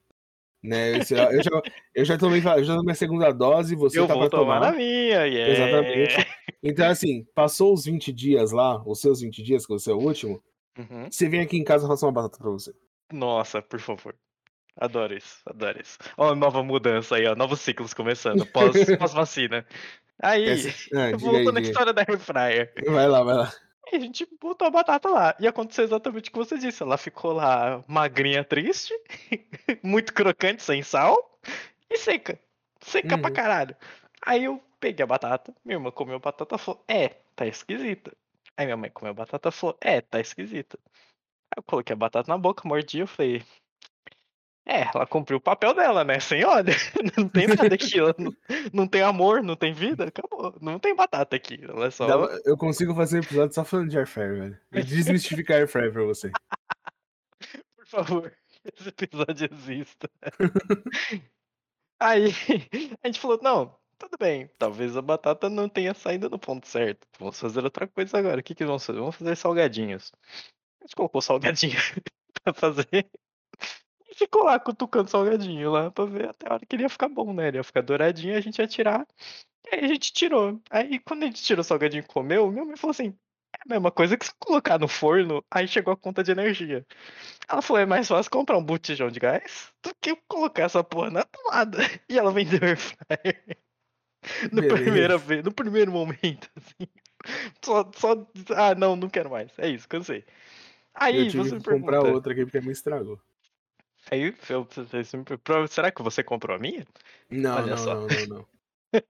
né? 0.66 0.96
Eu, 0.98 1.04
já- 1.04 1.32
eu 1.32 1.42
já, 1.42 1.62
eu 1.94 2.04
já 2.04 2.18
tomei, 2.18 2.38
eu 2.40 2.64
já 2.64 2.76
tomei 2.76 2.92
a 2.92 2.96
segunda 2.96 3.32
dose, 3.32 3.74
você 3.74 3.98
eu 3.98 4.06
tá 4.06 4.14
vou 4.14 4.28
tomar 4.28 4.58
tomar. 4.58 4.72
na 4.72 4.76
minha, 4.76 5.24
yeah. 5.26 5.52
Exatamente. 5.52 6.26
Então, 6.62 6.88
assim, 6.90 7.24
passou 7.34 7.72
os 7.72 7.84
20 7.84 8.12
dias 8.12 8.50
lá, 8.52 8.82
os 8.86 9.00
seus 9.00 9.20
20 9.20 9.42
dias, 9.42 9.64
que 9.66 9.72
é 9.72 9.92
o 9.92 9.98
último, 9.98 10.42
Uhum. 10.78 11.08
você 11.10 11.28
vem 11.28 11.40
aqui 11.40 11.56
em 11.56 11.64
casa 11.64 11.86
e 11.86 11.88
faço 11.88 12.04
uma 12.06 12.12
batata 12.12 12.38
pra 12.38 12.50
você. 12.50 12.72
Nossa, 13.12 13.62
por 13.62 13.80
favor. 13.80 14.14
Adoro 14.78 15.16
isso, 15.16 15.38
adoro 15.46 15.80
isso. 15.80 15.96
Ó, 16.18 16.34
nova 16.34 16.62
mudança 16.62 17.16
aí, 17.16 17.26
ó. 17.26 17.34
Novos 17.34 17.60
ciclos 17.60 17.94
começando, 17.94 18.44
pós, 18.44 18.72
pós-vacina. 18.98 19.64
Aí, 20.22 20.44
Essa- 20.48 20.68
Ah, 20.94 21.16
voltando 21.16 21.56
à 21.58 21.60
história 21.62 21.92
da 21.94 22.02
air 22.06 22.18
fryer. 22.18 22.72
Vai 22.86 23.06
lá, 23.08 23.22
vai 23.22 23.34
lá. 23.36 23.52
E 23.92 23.96
a 23.96 24.00
gente 24.00 24.26
botou 24.40 24.66
a 24.66 24.70
batata 24.70 25.08
lá. 25.08 25.36
E 25.38 25.46
aconteceu 25.46 25.84
exatamente 25.84 26.28
o 26.28 26.32
que 26.32 26.38
você 26.38 26.58
disse. 26.58 26.82
Ela 26.82 26.98
ficou 26.98 27.32
lá 27.32 27.84
magrinha, 27.86 28.44
triste, 28.44 28.92
muito 29.82 30.12
crocante, 30.12 30.62
sem 30.62 30.82
sal 30.82 31.16
e 31.90 31.96
seca. 31.98 32.38
Seca 32.80 33.16
pra 33.18 33.30
Uhum. 33.30 33.34
caralho. 33.34 33.76
Aí 34.22 34.44
eu 34.44 34.62
peguei 34.80 35.04
a 35.04 35.06
batata, 35.06 35.54
minha 35.64 35.76
irmã 35.76 35.90
comeu 35.90 36.16
a 36.16 36.18
batata 36.18 36.56
e 36.56 36.58
falou: 36.58 36.84
É, 36.88 37.08
tá 37.34 37.46
esquisita. 37.46 38.12
Aí 38.56 38.66
minha 38.66 38.76
mãe 38.76 38.90
comeu 38.90 39.12
a 39.12 39.14
batata 39.14 39.48
e 39.48 39.52
falou: 39.52 39.76
É, 39.80 40.00
tá 40.00 40.20
esquisita. 40.20 40.78
Aí 41.50 41.58
eu 41.58 41.62
coloquei 41.62 41.94
a 41.94 41.96
batata 41.96 42.30
na 42.30 42.38
boca, 42.38 42.66
mordi 42.68 42.98
eu 43.00 43.06
falei. 43.06 43.42
É, 44.68 44.90
ela 44.92 45.06
cumpriu 45.06 45.38
o 45.38 45.40
papel 45.40 45.72
dela, 45.74 46.02
né? 46.02 46.18
Sem. 46.18 46.42
Não 47.16 47.28
tem 47.28 47.46
nada 47.46 47.72
aqui. 47.72 47.98
Não, 48.18 48.32
não 48.72 48.88
tem 48.88 49.00
amor, 49.00 49.40
não 49.42 49.54
tem 49.54 49.72
vida. 49.72 50.06
Acabou. 50.06 50.56
Não 50.60 50.78
tem 50.80 50.94
batata 50.94 51.36
aqui. 51.36 51.60
Ela 51.62 51.86
é 51.86 51.90
só. 51.90 52.06
Dá- 52.26 52.40
Eu 52.44 52.56
consigo 52.56 52.92
fazer 52.94 53.18
um 53.18 53.22
episódio 53.22 53.54
só 53.54 53.64
falando 53.64 53.90
de 53.90 53.96
air 53.96 54.08
fryer, 54.08 54.34
velho. 54.34 54.60
E 54.72 54.82
desmistificar 54.82 55.58
air 55.58 55.68
fryer 55.68 55.92
pra 55.92 56.02
você. 56.02 56.32
Por 57.76 57.86
favor, 57.86 58.32
esse 58.76 58.88
episódio 58.88 59.48
exista. 59.52 60.10
Aí 62.00 62.26
a 63.02 63.06
gente 63.06 63.20
falou, 63.20 63.38
não, 63.40 63.78
tudo 63.98 64.16
bem, 64.18 64.50
talvez 64.58 64.96
a 64.96 65.02
batata 65.02 65.48
não 65.48 65.68
tenha 65.68 65.94
saído 65.94 66.28
no 66.28 66.38
ponto 66.38 66.66
certo. 66.66 67.06
Vamos 67.20 67.38
fazer 67.38 67.62
outra 67.62 67.86
coisa 67.86 68.18
agora. 68.18 68.40
O 68.40 68.42
que, 68.42 68.54
que 68.54 68.64
vamos 68.64 68.84
fazer? 68.84 68.98
Vamos 68.98 69.14
fazer 69.16 69.36
salgadinhos. 69.36 70.10
A 70.80 70.84
gente 70.84 70.96
colocou 70.96 71.22
salgadinho 71.22 71.76
pra 72.42 72.52
fazer. 72.52 73.08
Ficou 74.16 74.44
lá 74.44 74.58
cutucando 74.58 75.10
salgadinho 75.10 75.70
lá 75.70 75.90
pra 75.90 76.06
ver 76.06 76.30
até 76.30 76.48
a 76.48 76.54
hora 76.54 76.66
que 76.66 76.74
ele 76.74 76.84
ia 76.84 76.88
ficar 76.88 77.08
bom, 77.08 77.34
né? 77.34 77.48
Ele 77.48 77.58
ia 77.58 77.64
ficar 77.64 77.82
douradinho, 77.82 78.36
a 78.36 78.40
gente 78.40 78.58
ia 78.58 78.66
tirar 78.66 79.06
Aí 79.72 79.84
a 79.84 79.88
gente 79.88 80.12
tirou. 80.12 80.60
Aí 80.70 80.98
quando 81.00 81.24
a 81.24 81.26
gente 81.26 81.42
tirou 81.42 81.60
o 81.60 81.64
salgadinho 81.64 82.00
e 82.00 82.06
comeu, 82.06 82.50
minha 82.50 82.64
mãe 82.64 82.76
falou 82.76 82.92
assim: 82.92 83.14
é 83.54 83.58
a 83.66 83.74
mesma 83.74 83.90
coisa 83.90 84.16
que 84.16 84.26
se 84.26 84.32
colocar 84.38 84.78
no 84.78 84.88
forno, 84.88 85.44
aí 85.50 85.66
chegou 85.66 85.92
a 85.92 85.96
conta 85.96 86.22
de 86.22 86.30
energia. 86.30 86.86
Ela 87.48 87.62
falou: 87.62 87.82
é 87.82 87.86
mais 87.86 88.08
fácil 88.08 88.30
comprar 88.30 88.58
um 88.58 88.64
botijão 88.64 89.10
de 89.10 89.20
gás 89.20 89.72
do 89.82 89.92
que 90.00 90.16
colocar 90.28 90.64
essa 90.64 90.84
porra 90.84 91.10
na 91.10 91.22
tomada. 91.24 91.78
E 92.08 92.18
ela 92.18 92.32
vendeu 92.32 92.60
air 92.62 92.78
fryer. 92.78 93.58
No 94.52 94.60
Beleza. 94.60 94.82
primeiro, 94.82 95.18
vez, 95.18 95.44
no 95.44 95.52
primeiro 95.52 95.92
momento, 95.92 96.50
assim. 96.56 96.88
Só, 97.62 97.90
só. 97.96 98.26
Ah, 98.56 98.74
não, 98.74 98.96
não 98.96 99.08
quero 99.08 99.30
mais. 99.30 99.50
É 99.58 99.68
isso, 99.68 99.88
cansei. 99.88 100.24
Aí 100.94 101.16
eu 101.18 101.28
tive 101.28 101.48
você 101.48 101.56
que 101.58 101.64
comprar 101.64 101.98
pergunta. 101.98 102.14
outra 102.14 102.32
aqui 102.32 102.44
porque 102.44 102.60
me 102.60 102.72
estragou. 102.72 103.20
Aí 104.10 104.34
eu- 104.48 104.66
per- 105.38 105.68
será 105.68 105.90
que 105.90 106.02
você 106.02 106.22
comprou 106.22 106.56
a 106.56 106.58
minha? 106.58 106.86
Não, 107.30 107.56
Olha 107.56 107.66
não, 107.66 107.76
só. 107.76 107.94
não, 107.94 108.06
não, 108.06 108.26
não. 108.26 108.46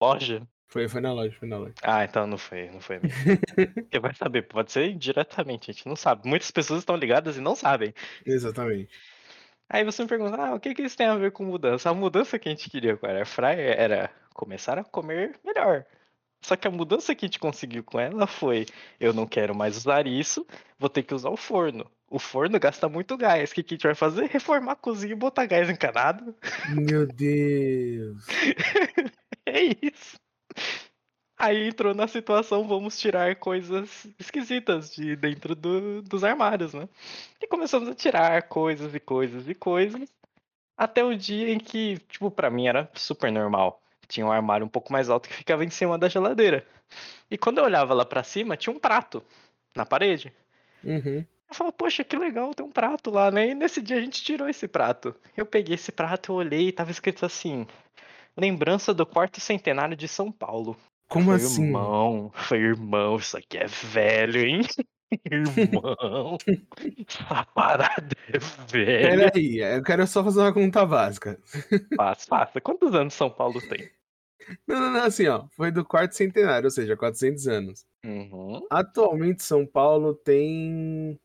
Loja? 0.00 0.46
Foi, 0.68 0.88
foi 0.88 1.00
na 1.00 1.12
loja, 1.12 1.36
foi 1.36 1.48
na 1.48 1.58
loja. 1.58 1.74
Ah, 1.82 2.04
então 2.04 2.26
não 2.28 2.38
foi, 2.38 2.70
não 2.70 2.80
foi 2.80 2.96
a 2.96 3.00
minha. 3.00 3.14
Porque 3.74 3.98
vai 3.98 4.14
saber, 4.14 4.42
pode 4.42 4.70
ser 4.70 4.88
indiretamente, 4.88 5.68
a 5.70 5.74
gente 5.74 5.86
não 5.88 5.96
sabe. 5.96 6.28
Muitas 6.28 6.50
pessoas 6.52 6.80
estão 6.80 6.94
ligadas 6.94 7.36
e 7.36 7.40
não 7.40 7.56
sabem. 7.56 7.92
Exatamente. 8.24 8.88
Aí 9.68 9.84
você 9.84 10.02
me 10.02 10.08
pergunta, 10.08 10.36
ah, 10.36 10.54
o 10.54 10.60
que, 10.60 10.72
que 10.74 10.82
isso 10.82 10.96
tem 10.96 11.06
a 11.06 11.16
ver 11.16 11.32
com 11.32 11.44
mudança? 11.44 11.90
A 11.90 11.94
mudança 11.94 12.38
que 12.38 12.48
a 12.48 12.52
gente 12.52 12.70
queria 12.70 12.96
com 12.96 13.06
a 13.06 13.10
Air 13.10 13.26
Fryer 13.26 13.78
era 13.80 14.10
começar 14.32 14.78
a 14.78 14.84
comer 14.84 15.38
melhor. 15.44 15.84
Só 16.42 16.56
que 16.56 16.66
a 16.68 16.70
mudança 16.70 17.14
que 17.14 17.24
a 17.24 17.28
gente 17.28 17.38
conseguiu 17.38 17.82
com 17.84 17.98
ela 17.98 18.26
foi: 18.26 18.64
eu 18.98 19.12
não 19.12 19.26
quero 19.26 19.54
mais 19.54 19.76
usar 19.76 20.06
isso, 20.06 20.46
vou 20.78 20.88
ter 20.88 21.02
que 21.02 21.14
usar 21.14 21.30
o 21.30 21.36
forno. 21.36 21.90
O 22.10 22.18
forno 22.18 22.58
gasta 22.58 22.88
muito 22.88 23.16
gás. 23.16 23.52
O 23.52 23.54
que, 23.54 23.60
a 23.60 23.64
gente 23.68 23.82
vai 23.84 23.94
fazer? 23.94 24.26
Reformar 24.28 24.72
a 24.72 24.76
cozinha 24.76 25.12
e 25.12 25.16
botar 25.16 25.46
gás 25.46 25.70
encanado. 25.70 26.34
Meu 26.68 27.06
Deus. 27.06 28.26
É 29.46 29.62
isso. 29.82 30.16
Aí 31.36 31.68
entrou 31.68 31.94
na 31.94 32.06
situação, 32.06 32.68
vamos 32.68 32.98
tirar 33.00 33.34
coisas 33.36 34.06
esquisitas 34.18 34.94
de 34.94 35.16
dentro 35.16 35.54
do- 35.56 36.02
dos 36.02 36.22
armários, 36.22 36.74
né? 36.74 36.88
E 37.40 37.46
começamos 37.48 37.88
a 37.88 37.94
tirar 37.94 38.42
coisas 38.42 38.94
e 38.94 39.00
coisas 39.00 39.48
e 39.48 39.54
coisas. 39.54 40.08
Até 40.76 41.02
o 41.02 41.16
dia 41.16 41.50
em 41.50 41.58
que, 41.58 41.98
tipo, 42.10 42.30
pra 42.30 42.50
mim 42.50 42.68
era 42.68 42.88
super 42.94 43.32
normal. 43.32 43.82
Tinha 44.06 44.26
um 44.26 44.30
armário 44.30 44.66
um 44.66 44.68
pouco 44.68 44.92
mais 44.92 45.08
alto 45.08 45.28
que 45.28 45.34
ficava 45.34 45.64
em 45.64 45.70
cima 45.70 45.98
da 45.98 46.08
geladeira. 46.08 46.64
E 47.30 47.38
quando 47.38 47.58
eu 47.58 47.64
olhava 47.64 47.94
lá 47.94 48.04
pra 48.04 48.22
cima, 48.22 48.56
tinha 48.56 48.74
um 48.74 48.78
prato 48.78 49.22
na 49.74 49.86
parede. 49.86 50.32
Uhum. 50.84 51.24
Eu 51.50 51.56
falava, 51.56 51.76
poxa, 51.76 52.04
que 52.04 52.16
legal, 52.16 52.54
tem 52.54 52.64
um 52.64 52.70
prato 52.70 53.10
lá, 53.10 53.30
né? 53.30 53.48
E 53.48 53.54
nesse 53.54 53.82
dia 53.82 53.96
a 53.96 54.00
gente 54.00 54.22
tirou 54.22 54.48
esse 54.48 54.68
prato. 54.68 55.14
Eu 55.36 55.44
peguei 55.44 55.74
esse 55.74 55.90
prato, 55.90 56.30
eu 56.30 56.36
olhei 56.36 56.68
e 56.68 56.72
tava 56.72 56.92
escrito 56.92 57.26
assim: 57.26 57.66
Lembrança 58.36 58.94
do 58.94 59.04
quarto 59.04 59.40
centenário 59.40 59.96
de 59.96 60.06
São 60.06 60.30
Paulo. 60.30 60.76
Como 61.08 61.26
foi 61.26 61.34
assim? 61.34 61.64
irmão, 61.64 62.30
foi 62.34 62.58
irmão, 62.58 63.16
isso 63.16 63.36
aqui 63.36 63.58
é 63.58 63.66
velho, 63.66 64.40
hein? 64.40 64.60
Irmão, 65.28 66.38
essa 67.08 67.44
parada 67.52 68.16
é 68.28 68.38
velha. 68.70 69.32
Peraí, 69.32 69.58
eu 69.58 69.82
quero 69.82 70.06
só 70.06 70.22
fazer 70.22 70.38
uma 70.38 70.52
conta 70.52 70.86
básica. 70.86 71.36
Faça, 71.96 72.26
faça. 72.28 72.60
Quantos 72.60 72.94
anos 72.94 73.14
São 73.14 73.28
Paulo 73.28 73.60
tem? 73.60 73.90
Não, 74.68 74.80
não, 74.80 74.92
não, 74.92 75.02
assim, 75.02 75.26
ó. 75.26 75.46
Foi 75.56 75.72
do 75.72 75.84
quarto 75.84 76.12
centenário, 76.14 76.66
ou 76.66 76.70
seja, 76.70 76.96
400 76.96 77.48
anos. 77.48 77.84
Uhum. 78.04 78.64
Atualmente, 78.70 79.42
São 79.42 79.66
Paulo 79.66 80.14
tem. 80.14 81.18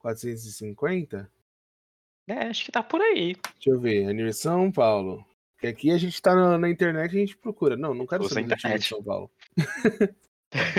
450? 0.00 1.30
É, 2.28 2.46
acho 2.46 2.64
que 2.64 2.72
tá 2.72 2.82
por 2.82 3.00
aí. 3.00 3.36
Deixa 3.54 3.70
eu 3.70 3.80
ver. 3.80 4.06
Aniversário 4.08 4.60
São 4.62 4.72
Paulo. 4.72 5.24
Porque 5.54 5.66
aqui 5.66 5.90
a 5.90 5.98
gente 5.98 6.20
tá 6.22 6.34
na, 6.34 6.56
na 6.58 6.68
internet 6.70 7.12
e 7.12 7.16
a 7.16 7.20
gente 7.20 7.36
procura. 7.36 7.76
Não, 7.76 7.92
não 7.94 8.06
quero 8.06 8.24
Usa 8.24 8.34
saber 8.34 8.54
a 8.64 8.76
de. 8.76 8.84
São 8.86 9.02
Paulo. 9.02 9.30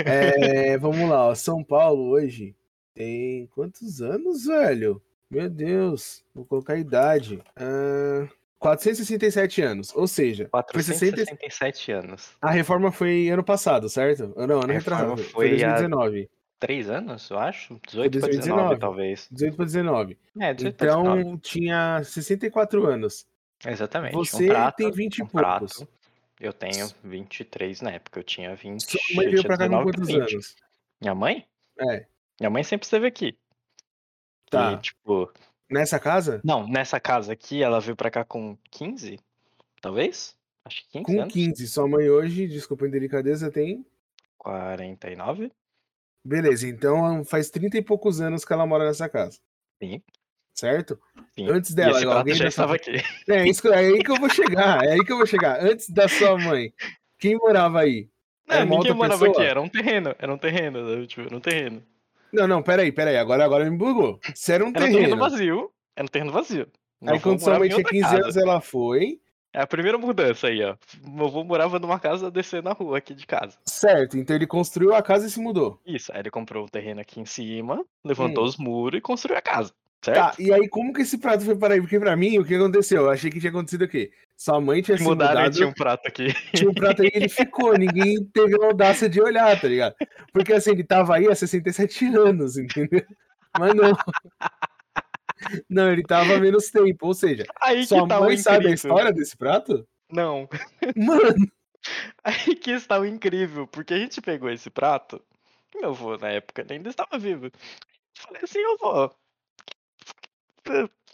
É, 0.04 0.76
vamos 0.76 1.08
lá, 1.08 1.28
ó. 1.28 1.34
São 1.34 1.64
Paulo 1.64 2.10
hoje 2.10 2.54
tem 2.94 3.46
quantos 3.54 4.02
anos, 4.02 4.44
velho? 4.44 5.00
Meu 5.30 5.48
Deus, 5.48 6.22
vou 6.34 6.44
colocar 6.44 6.74
a 6.74 6.78
idade. 6.78 7.42
Ah, 7.56 8.28
467 8.58 9.62
anos. 9.62 9.94
Ou 9.96 10.06
seja, 10.06 10.46
foi 10.72 10.82
60... 10.82 11.16
467 11.24 11.90
anos. 11.92 12.32
a 12.40 12.50
reforma 12.50 12.92
foi 12.92 13.30
ano 13.30 13.42
passado, 13.42 13.88
certo? 13.88 14.34
Ah, 14.36 14.46
Não, 14.46 14.60
ano 14.60 14.72
A 14.72 14.74
retrasado. 14.74 15.16
foi 15.16 15.24
Foi 15.24 15.46
a- 15.64 15.78
2019. 15.78 16.30
Três 16.62 16.88
anos, 16.88 17.28
eu 17.28 17.40
acho? 17.40 17.80
18 17.88 18.12
pra 18.20 18.28
2019. 18.28 18.62
19, 18.62 18.80
talvez. 18.80 19.28
18 19.32 19.56
para 19.56 19.64
19. 19.64 20.18
É, 20.40 20.54
18 20.54 20.76
pra 20.76 20.86
19. 20.86 21.20
Então 21.20 21.38
tinha 21.38 22.04
64 22.04 22.86
anos. 22.86 23.26
Exatamente. 23.66 24.14
Você 24.14 24.44
um 24.44 24.48
prato, 24.48 24.76
tem 24.76 24.90
20 24.92 25.18
e 25.18 25.22
um 25.24 25.26
poucos. 25.26 25.40
prato. 25.76 25.88
Eu 26.40 26.52
tenho 26.52 26.88
23 27.02 27.80
na 27.80 27.90
época, 27.90 28.20
eu 28.20 28.24
tinha 28.24 28.54
20. 28.54 28.80
Sua 28.80 29.00
mãe 29.16 29.28
veio 29.28 29.42
pra 29.42 29.58
cá 29.58 29.64
com 29.68 29.70
19 29.70 29.90
quantos 29.92 30.06
20. 30.06 30.32
anos? 30.34 30.56
Minha 31.00 31.14
mãe? 31.16 31.44
É. 31.80 32.06
Minha 32.38 32.50
mãe 32.50 32.62
sempre 32.62 32.84
esteve 32.84 33.08
aqui. 33.08 33.36
Tá. 34.48 34.74
E, 34.74 34.76
tipo, 34.78 35.32
Nessa 35.68 35.98
casa? 35.98 36.40
não, 36.44 36.68
nessa 36.68 37.00
casa 37.00 37.32
aqui, 37.32 37.60
ela 37.60 37.80
veio 37.80 37.96
pra 37.96 38.08
cá 38.08 38.24
com 38.24 38.56
15, 38.70 39.18
talvez? 39.80 40.36
Acho 40.64 40.80
que 40.84 40.90
15 40.92 41.04
Com 41.04 41.22
anos. 41.22 41.32
15. 41.32 41.66
Sua 41.66 41.88
mãe 41.88 42.08
hoje, 42.08 42.46
desculpa 42.46 42.84
a 42.84 42.88
indelicadeza, 42.88 43.50
tem. 43.50 43.84
49? 44.38 45.50
Beleza, 46.24 46.68
então 46.68 47.24
faz 47.24 47.50
30 47.50 47.78
e 47.78 47.82
poucos 47.82 48.20
anos 48.20 48.44
que 48.44 48.52
ela 48.52 48.66
mora 48.66 48.84
nessa 48.84 49.08
casa. 49.08 49.38
Sim. 49.82 50.00
Certo? 50.54 50.98
Sim. 51.34 51.48
Antes 51.50 51.70
e 51.70 51.74
dela, 51.74 52.00
prato 52.00 52.18
alguém 52.18 52.34
já 52.34 52.46
estava 52.46 52.74
aqui. 52.76 52.92
É, 53.28 53.48
isso, 53.48 53.66
é 53.72 53.78
aí 53.78 53.98
que 54.04 54.10
eu 54.10 54.16
vou 54.16 54.28
chegar. 54.28 54.84
É 54.84 54.92
aí 54.92 55.04
que 55.04 55.12
eu 55.12 55.16
vou 55.16 55.26
chegar. 55.26 55.60
Antes 55.60 55.88
da 55.90 56.06
sua 56.08 56.38
mãe, 56.38 56.72
quem 57.18 57.36
morava 57.36 57.80
aí? 57.80 58.08
Não, 58.46 58.56
Era 58.56 58.64
ninguém 58.66 58.92
morava 58.94 59.18
pessoa? 59.24 59.38
aqui, 59.38 59.50
era 59.50 59.60
um 59.60 59.68
terreno. 59.68 60.14
Era 60.18 60.32
um 60.34 60.38
terreno, 60.38 61.06
tipo, 61.06 61.22
era 61.22 61.36
um 61.36 61.40
terreno. 61.40 61.82
Não, 62.32 62.46
não, 62.46 62.62
peraí, 62.62 62.92
peraí. 62.92 63.16
Agora, 63.16 63.44
agora 63.44 63.68
me 63.68 63.76
bugou. 63.76 64.20
Se 64.34 64.52
era 64.52 64.64
um 64.64 64.68
Era 64.68 64.70
um 64.70 64.82
terreno 64.82 64.98
terreno. 64.98 65.16
vazio. 65.18 65.70
Era 65.96 66.04
um 66.04 66.08
terreno 66.08 66.32
vazio. 66.32 66.66
Aí 67.04 67.18
quando 67.20 67.40
sua 67.40 67.58
mãe 67.58 67.68
tinha 67.68 67.78
outra 67.78 67.90
15 67.92 68.02
casa. 68.04 68.16
anos, 68.22 68.36
ela 68.36 68.60
foi. 68.60 69.20
É 69.54 69.60
a 69.60 69.66
primeira 69.66 69.98
mudança 69.98 70.46
aí, 70.46 70.62
ó. 70.64 70.74
Meu 71.06 71.26
avô 71.26 71.44
morava 71.44 71.78
numa 71.78 71.98
casa 72.00 72.30
descendo 72.30 72.70
a 72.70 72.72
rua 72.72 72.98
aqui 72.98 73.14
de 73.14 73.26
casa. 73.26 73.58
Certo, 73.66 74.16
então 74.16 74.34
ele 74.34 74.46
construiu 74.46 74.94
a 74.94 75.02
casa 75.02 75.26
e 75.26 75.30
se 75.30 75.38
mudou. 75.40 75.78
Isso, 75.86 76.10
aí 76.12 76.20
ele 76.20 76.30
comprou 76.30 76.64
um 76.64 76.68
terreno 76.68 77.00
aqui 77.00 77.20
em 77.20 77.26
cima, 77.26 77.84
levantou 78.04 78.44
Hum. 78.44 78.46
os 78.46 78.56
muros 78.56 78.98
e 78.98 79.02
construiu 79.02 79.36
a 79.36 79.42
casa. 79.42 79.72
Certo? 80.04 80.16
Tá, 80.16 80.34
e 80.36 80.52
aí 80.52 80.68
como 80.68 80.92
que 80.92 81.02
esse 81.02 81.16
prato 81.16 81.44
foi 81.44 81.54
para 81.54 81.74
aí? 81.74 81.80
Porque 81.80 82.00
pra 82.00 82.16
mim, 82.16 82.36
o 82.38 82.44
que 82.44 82.56
aconteceu? 82.56 83.02
Eu 83.02 83.10
achei 83.10 83.30
que 83.30 83.38
tinha 83.38 83.50
acontecido 83.50 83.82
o 83.82 83.88
quê? 83.88 84.10
Sua 84.36 84.60
mãe 84.60 84.82
tinha 84.82 84.98
se 84.98 85.04
Mudaram 85.04 85.32
e 85.32 85.36
mudado, 85.44 85.54
tinha 85.54 85.68
um 85.68 85.72
prato 85.72 86.08
aqui. 86.08 86.26
tinha 86.52 86.68
um 86.68 86.74
prato 86.74 87.02
aí 87.02 87.08
e 87.14 87.16
ele 87.16 87.28
ficou. 87.28 87.78
Ninguém 87.78 88.24
teve 88.32 88.60
a 88.60 88.66
audácia 88.66 89.08
de 89.08 89.20
olhar, 89.20 89.60
tá 89.60 89.68
ligado? 89.68 89.94
Porque 90.32 90.52
assim, 90.52 90.72
ele 90.72 90.82
tava 90.82 91.14
aí 91.14 91.28
há 91.28 91.34
67 91.36 92.06
anos, 92.16 92.56
entendeu? 92.58 93.04
Mas 93.56 93.74
não. 93.74 93.92
Não, 95.68 95.90
ele 95.90 96.02
tava 96.02 96.38
menos 96.38 96.70
tempo. 96.70 97.06
Ou 97.06 97.14
seja, 97.14 97.44
Aí 97.60 97.86
sua 97.86 98.02
que 98.02 98.08
tá 98.08 98.20
mãe 98.20 98.36
sabe 98.36 98.68
a 98.68 98.70
história 98.70 99.12
desse 99.12 99.36
prato? 99.36 99.86
Não. 100.10 100.48
Mano, 100.96 101.50
Aí 102.24 102.54
que 102.54 102.70
está 102.70 102.98
o 102.98 103.04
incrível, 103.04 103.66
porque 103.66 103.94
a 103.94 103.98
gente 103.98 104.20
pegou 104.20 104.50
esse 104.50 104.70
prato, 104.70 105.20
meu 105.74 105.90
avô 105.90 106.16
na 106.16 106.28
época 106.28 106.64
ainda 106.68 106.90
estava 106.90 107.18
vivo. 107.18 107.50
Falei 108.16 108.42
assim, 108.44 108.64
ô 108.64 108.72
avô, 108.72 109.14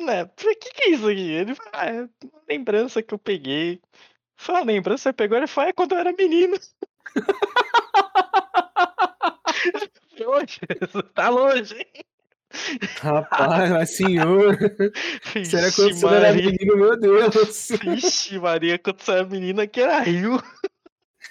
né, 0.01 0.25
o 0.25 0.29
que, 0.29 0.55
que 0.57 0.83
é 0.83 0.91
isso 0.91 1.09
aqui? 1.09 1.31
Ele 1.31 1.55
falou, 1.55 1.73
ah, 1.75 1.87
é 1.87 2.03
uma 2.03 2.43
lembrança 2.49 3.03
que 3.03 3.15
eu 3.15 3.19
peguei. 3.19 3.81
Falei, 4.37 4.63
a 4.63 4.65
lembrança 4.65 5.11
que 5.11 5.11
você 5.11 5.13
pegou? 5.13 5.39
Ele 5.39 5.47
falou, 5.47 5.71
é 5.71 5.73
quando 5.73 5.93
eu 5.93 5.99
era 5.99 6.13
menino. 6.13 6.57
Hoje, 10.27 10.61
tá 11.15 11.29
longe, 11.29 11.77
hein? 11.77 12.05
Rapaz, 13.01 13.71
mas 13.71 13.97
senhor. 13.97 14.57
Será 15.45 15.71
que 15.71 15.77
quando 15.77 15.95
você 15.95 16.07
era 16.07 16.33
Maria. 16.33 16.51
menino, 16.51 16.77
meu 16.77 16.99
Deus? 16.99 17.69
Vixe, 17.83 18.39
Maria, 18.39 18.79
quando 18.79 19.01
você 19.01 19.13
era 19.13 19.25
menina 19.27 19.67
que 19.67 19.81
era 19.81 20.01
rio. 20.01 20.43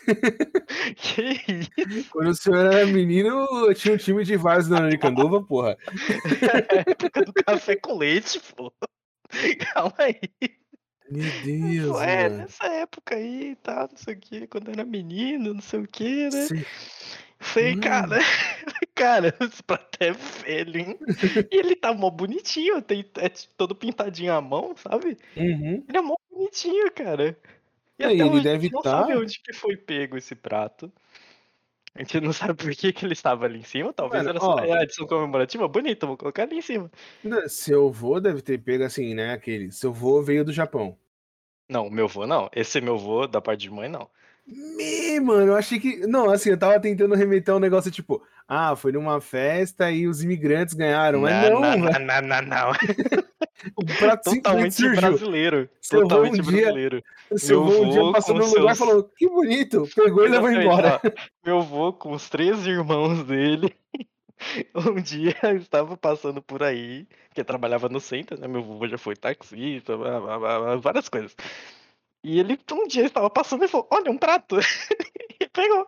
que 0.95 1.21
isso? 1.51 2.09
Quando 2.11 2.29
o 2.29 2.35
senhor 2.35 2.73
era 2.73 2.85
menino, 2.85 3.45
tinha 3.73 3.93
um 3.93 3.97
time 3.97 4.23
de 4.23 4.37
vários 4.37 4.67
da 4.67 4.83
Aricanduva, 4.83 5.43
porra. 5.43 5.77
época 6.87 7.25
do 7.25 7.33
café 7.33 7.75
com 7.75 7.97
leite, 7.97 8.39
pô. 8.55 8.71
Calma 9.73 9.93
aí. 9.99 10.19
Meu 11.09 11.31
Deus, 11.43 12.01
é, 12.01 12.23
mano. 12.27 12.37
nessa 12.41 12.65
época 12.65 13.15
aí, 13.15 13.55
tá, 13.63 13.87
não 13.89 13.97
sei 13.97 14.13
o 14.13 14.19
que, 14.19 14.47
quando 14.47 14.71
era 14.71 14.83
menino, 14.83 15.53
não 15.53 15.61
sei 15.61 15.79
o 15.79 15.87
que, 15.87 16.29
né? 16.29 16.47
Cê- 16.47 16.65
Falei, 17.39 17.75
Mano. 17.75 17.81
cara, 17.81 18.17
cara, 18.95 19.35
esse 19.41 19.63
prato 19.63 19.97
é 19.99 20.11
velho, 20.11 20.79
hein? 20.79 20.99
E 21.51 21.57
ele 21.57 21.75
tá 21.75 21.93
mó 21.93 22.09
bonitinho, 22.09 22.81
tem, 22.81 23.05
é 23.19 23.29
todo 23.55 23.75
pintadinho 23.75 24.33
à 24.33 24.41
mão, 24.41 24.75
sabe? 24.77 25.17
Uhum. 25.35 25.83
Ele 25.87 25.97
é 25.97 26.01
mó 26.01 26.15
bonitinho, 26.31 26.91
cara. 26.91 27.37
E 27.99 28.03
É, 28.03 28.07
até 28.07 28.15
ele 28.15 28.41
deve 28.41 28.69
não 28.71 28.81
tá- 28.81 29.01
sabe 29.01 29.15
onde 29.15 29.39
que 29.41 29.53
foi 29.53 29.75
pego 29.77 30.17
esse 30.17 30.35
prato. 30.35 30.91
A 31.95 31.99
gente 31.99 32.19
não 32.21 32.31
sabe 32.31 32.53
por 32.53 32.71
que, 32.75 32.93
que 32.93 33.05
ele 33.05 33.13
estava 33.13 33.45
ali 33.45 33.59
em 33.59 33.63
cima. 33.63 33.91
Talvez 33.91 34.23
Mano, 34.23 34.29
era 34.37 34.39
só 34.39 34.53
ó. 34.55 34.59
a 34.73 34.83
edição 34.83 35.07
comemorativa. 35.07 35.67
Bonito, 35.67 36.05
vou 36.05 36.15
colocar 36.15 36.43
ali 36.43 36.57
em 36.57 36.61
cima. 36.61 36.91
Seu 37.47 37.91
vô 37.91 38.19
deve 38.19 38.41
ter 38.41 38.59
pego 38.59 38.83
assim, 38.83 39.15
né? 39.15 39.33
Aquele. 39.33 39.71
Seu 39.71 39.91
vô 39.91 40.21
veio 40.21 40.45
do 40.45 40.53
Japão. 40.53 40.97
Não, 41.69 41.89
meu 41.89 42.05
avô 42.05 42.27
não. 42.27 42.49
Esse 42.53 42.79
meu 42.81 42.95
avô, 42.95 43.27
da 43.27 43.41
parte 43.41 43.61
de 43.61 43.69
mãe, 43.71 43.89
não. 43.89 44.09
Me, 44.47 45.19
mano, 45.19 45.47
eu 45.51 45.55
achei 45.57 45.77
que. 45.79 46.07
Não, 46.07 46.29
assim, 46.29 46.51
eu 46.51 46.57
tava 46.57 46.79
tentando 46.79 47.13
remeter 47.15 47.53
um 47.53 47.59
negócio 47.59 47.91
tipo, 47.91 48.23
ah, 48.47 48.75
foi 48.77 48.91
numa 48.93 49.19
festa 49.19 49.91
e 49.91 50.07
os 50.07 50.23
imigrantes 50.23 50.73
ganharam, 50.73 51.19
mas 51.21 51.49
não, 51.49 51.59
não, 51.59 51.71
velho. 51.83 52.05
não, 52.05 52.21
não, 52.21 52.41
não. 52.43 52.71
O 53.75 53.83
Totalmente 54.23 54.75
surgiu. 54.75 55.01
brasileiro. 55.01 55.69
Avô 55.91 56.01
Totalmente 56.03 56.39
um 56.39 56.43
dia- 56.43 56.61
brasileiro. 56.61 57.03
Seu 57.35 57.61
avô 57.63 57.81
um 57.81 57.89
dia 57.89 58.11
passou 58.13 58.35
no 58.35 58.45
lugar 58.45 58.73
e 58.73 58.75
seus- 58.75 58.77
falou, 58.77 59.03
que 59.17 59.27
bonito, 59.27 59.89
pegou 59.95 60.25
e 60.25 60.29
levou 60.29 60.49
embora. 60.51 61.01
Meu 61.45 61.57
avô, 61.57 61.91
com 61.91 62.13
os 62.13 62.29
três 62.29 62.65
irmãos 62.65 63.23
dele, 63.25 63.73
um 64.75 65.01
dia 65.01 65.35
estava 65.59 65.97
passando 65.97 66.41
por 66.41 66.63
aí, 66.63 67.05
que 67.33 67.43
trabalhava 67.43 67.89
no 67.89 67.99
centro, 67.99 68.39
né? 68.39 68.47
Meu 68.47 68.61
avô 68.61 68.87
já 68.87 68.97
foi 68.97 69.15
taxista, 69.15 69.97
várias 70.81 71.09
coisas. 71.09 71.35
E 72.27 72.39
ele 72.41 72.59
um 72.73 72.85
dia 72.85 73.05
estava 73.05 73.29
passando 73.29 73.63
e 73.63 73.69
falou: 73.69 73.87
Olha, 73.89 74.11
um 74.11 74.17
prato. 74.17 74.57
e 75.39 75.47
pegou. 75.47 75.87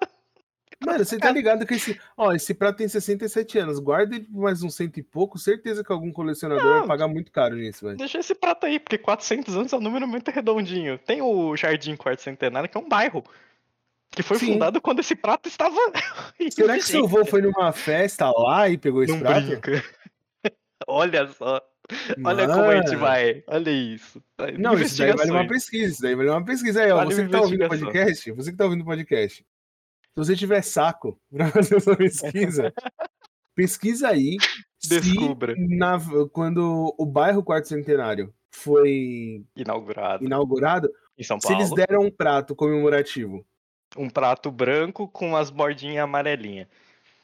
Mano, 0.86 1.04
você 1.04 1.18
tá 1.18 1.30
ligado 1.30 1.66
que 1.66 1.74
esse. 1.74 2.00
Ó, 2.16 2.32
esse 2.32 2.54
prato 2.54 2.78
tem 2.78 2.88
67 2.88 3.60
anos. 3.60 3.80
Guarda 3.80 4.16
ele 4.16 4.24
por 4.24 4.44
mais 4.44 4.64
uns 4.64 4.74
cento 4.74 4.98
e 4.98 5.04
pouco. 5.04 5.38
Certeza 5.38 5.84
que 5.84 5.92
algum 5.92 6.14
colecionador 6.14 6.64
Não. 6.64 6.80
vai 6.80 6.88
pagar 6.88 7.10
muito 7.10 7.30
caro 7.30 7.58
nisso, 7.58 7.84
velho. 7.84 7.98
Deixa 7.98 8.20
esse 8.20 8.34
prato 8.34 8.66
aí, 8.66 8.80
porque 8.80 8.98
400 8.98 9.54
anos 9.58 9.74
é 9.74 9.76
um 9.76 9.82
número 9.82 10.08
muito 10.08 10.32
redondinho. 10.32 10.98
Tem 10.98 11.22
o 11.22 11.58
Jardim 11.58 11.98
Quarto 11.98 12.22
Centenário, 12.22 12.70
que 12.70 12.78
é 12.78 12.80
um 12.80 12.88
bairro. 12.88 13.22
Que 14.10 14.24
foi 14.24 14.38
Sim. 14.40 14.54
fundado 14.54 14.80
quando 14.80 15.00
esse 15.00 15.16
prato 15.18 15.50
estava. 15.50 15.76
Será 16.52 16.76
que 16.78 16.84
seu 16.84 17.04
avô 17.04 17.26
foi 17.26 17.42
numa 17.42 17.74
festa 17.74 18.32
lá 18.32 18.70
e 18.70 18.78
pegou 18.78 19.04
esse 19.04 19.12
Não 19.12 19.20
prato? 19.20 19.46
brinca. 19.46 19.84
Olha 20.88 21.28
só. 21.28 21.62
Olha 22.24 22.48
como 22.48 22.62
a 22.64 22.76
gente 22.82 22.96
vai. 22.96 23.44
Olha 23.48 23.70
isso. 23.72 24.22
Não, 24.58 24.74
isso 24.76 24.98
daí 24.98 25.14
vale 25.14 25.32
uma 25.32 25.48
pesquisa. 25.48 25.92
Isso 25.94 26.02
daí 26.02 26.16
vale 26.16 26.30
uma 26.30 26.46
pesquisa 26.46 26.84
aí, 26.84 26.92
ó. 26.92 26.98
Vale 26.98 27.14
você 27.16 27.26
que 27.26 27.32
tá 27.32 27.42
ouvindo 27.42 27.66
o 27.66 27.70
podcast, 27.70 28.32
você 28.32 28.52
que 28.52 28.58
tá 28.58 28.64
ouvindo 28.66 28.82
o 28.82 28.86
podcast. 28.86 29.38
Se 29.44 29.46
você 30.16 30.36
tiver 30.36 30.62
saco 30.62 31.20
pra 31.32 31.50
fazer 31.50 31.78
essa 31.78 31.96
pesquisa, 31.96 32.74
pesquisa 33.56 34.10
aí. 34.10 34.38
se 34.78 35.00
Descubra. 35.00 35.56
na- 35.58 36.00
quando 36.32 36.94
o 36.98 37.06
bairro 37.06 37.44
Quarto 37.44 37.68
Centenário 37.68 38.34
foi 38.52 39.44
Inaugurado 39.56 40.24
inaugurado, 40.26 40.90
em 41.18 41.24
São 41.24 41.40
se 41.40 41.48
Paulo. 41.48 41.62
eles 41.62 41.74
deram 41.74 42.02
um 42.02 42.12
prato 42.12 42.56
comemorativo. 42.56 43.46
Um 43.98 44.10
prato 44.10 44.52
branco 44.52 45.08
com 45.08 45.36
as 45.36 45.50
bordinhas 45.50 46.04
amarelinhas. 46.04 46.68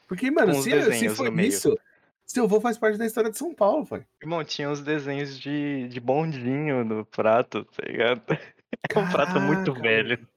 Porque, 0.08 0.30
mano, 0.32 0.54
se, 0.56 0.64
se 0.64 0.70
desenhos 0.70 1.16
for 1.18 1.40
isso, 1.40 1.78
seu 2.26 2.46
avô 2.46 2.60
faz 2.60 2.78
parte 2.78 2.98
da 2.98 3.06
história 3.06 3.30
de 3.30 3.38
São 3.38 3.54
Paulo, 3.54 3.86
pai. 3.86 4.06
Irmão, 4.22 4.44
tinha 4.44 4.70
os 4.70 4.82
desenhos 4.82 5.40
de, 5.40 5.88
de 5.88 6.00
bondinho 6.00 6.84
no 6.84 7.06
prato, 7.06 7.64
tá 7.66 7.84
ligado? 7.86 8.22
É 8.94 9.00
um 9.00 9.10
prato 9.10 9.40
muito 9.40 9.74
velho. 9.74 10.28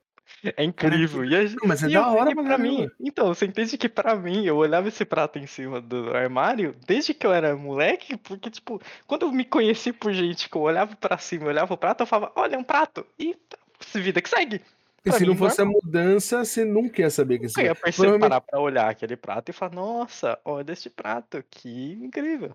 É 0.56 0.62
incrível. 0.62 1.24
E, 1.24 1.34
a, 1.34 1.40
mas 1.64 1.82
é 1.82 1.88
da 1.88 2.08
hora 2.08 2.32
pra 2.32 2.44
pra 2.44 2.58
mim, 2.58 2.88
então, 3.00 3.28
você 3.28 3.46
entende 3.46 3.76
que 3.76 3.88
pra 3.88 4.14
mim, 4.14 4.44
eu 4.44 4.56
olhava 4.56 4.88
esse 4.88 5.04
prato 5.04 5.38
em 5.38 5.46
cima 5.46 5.80
do 5.80 6.14
armário 6.14 6.76
desde 6.86 7.14
que 7.14 7.26
eu 7.26 7.32
era 7.32 7.56
moleque, 7.56 8.16
porque, 8.16 8.50
tipo, 8.50 8.80
quando 9.06 9.22
eu 9.22 9.32
me 9.32 9.44
conheci 9.44 9.92
por 9.92 10.12
gente 10.12 10.48
que 10.48 10.56
eu 10.56 10.62
olhava 10.62 10.94
pra 10.94 11.18
cima, 11.18 11.44
eu 11.44 11.48
olhava 11.48 11.74
o 11.74 11.78
prato, 11.78 12.02
eu 12.02 12.06
falava, 12.06 12.32
olha, 12.36 12.54
é 12.54 12.58
um 12.58 12.64
prato. 12.64 13.04
E 13.18 13.36
se 13.80 14.00
vida 14.00 14.20
que 14.20 14.28
segue. 14.28 14.60
Pra 15.02 15.12
se 15.12 15.24
não 15.24 15.36
fosse 15.36 15.60
a 15.60 15.64
mudança, 15.64 16.44
você 16.44 16.64
nunca 16.64 17.00
ia 17.00 17.10
saber 17.10 17.38
que 17.38 17.46
esse 17.46 17.58
Eu 17.60 17.66
ia 17.66 17.74
Provavelmente- 17.74 18.20
parar 18.20 18.40
pra 18.40 18.60
olhar 18.60 18.90
aquele 18.90 19.16
prato 19.16 19.48
e 19.50 19.52
falar, 19.52 19.72
nossa, 19.74 20.38
olha 20.44 20.72
este 20.72 20.90
prato, 20.90 21.42
que 21.50 21.92
incrível. 21.94 22.54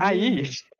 Aí, 0.00 0.42
Hum, 0.42 0.44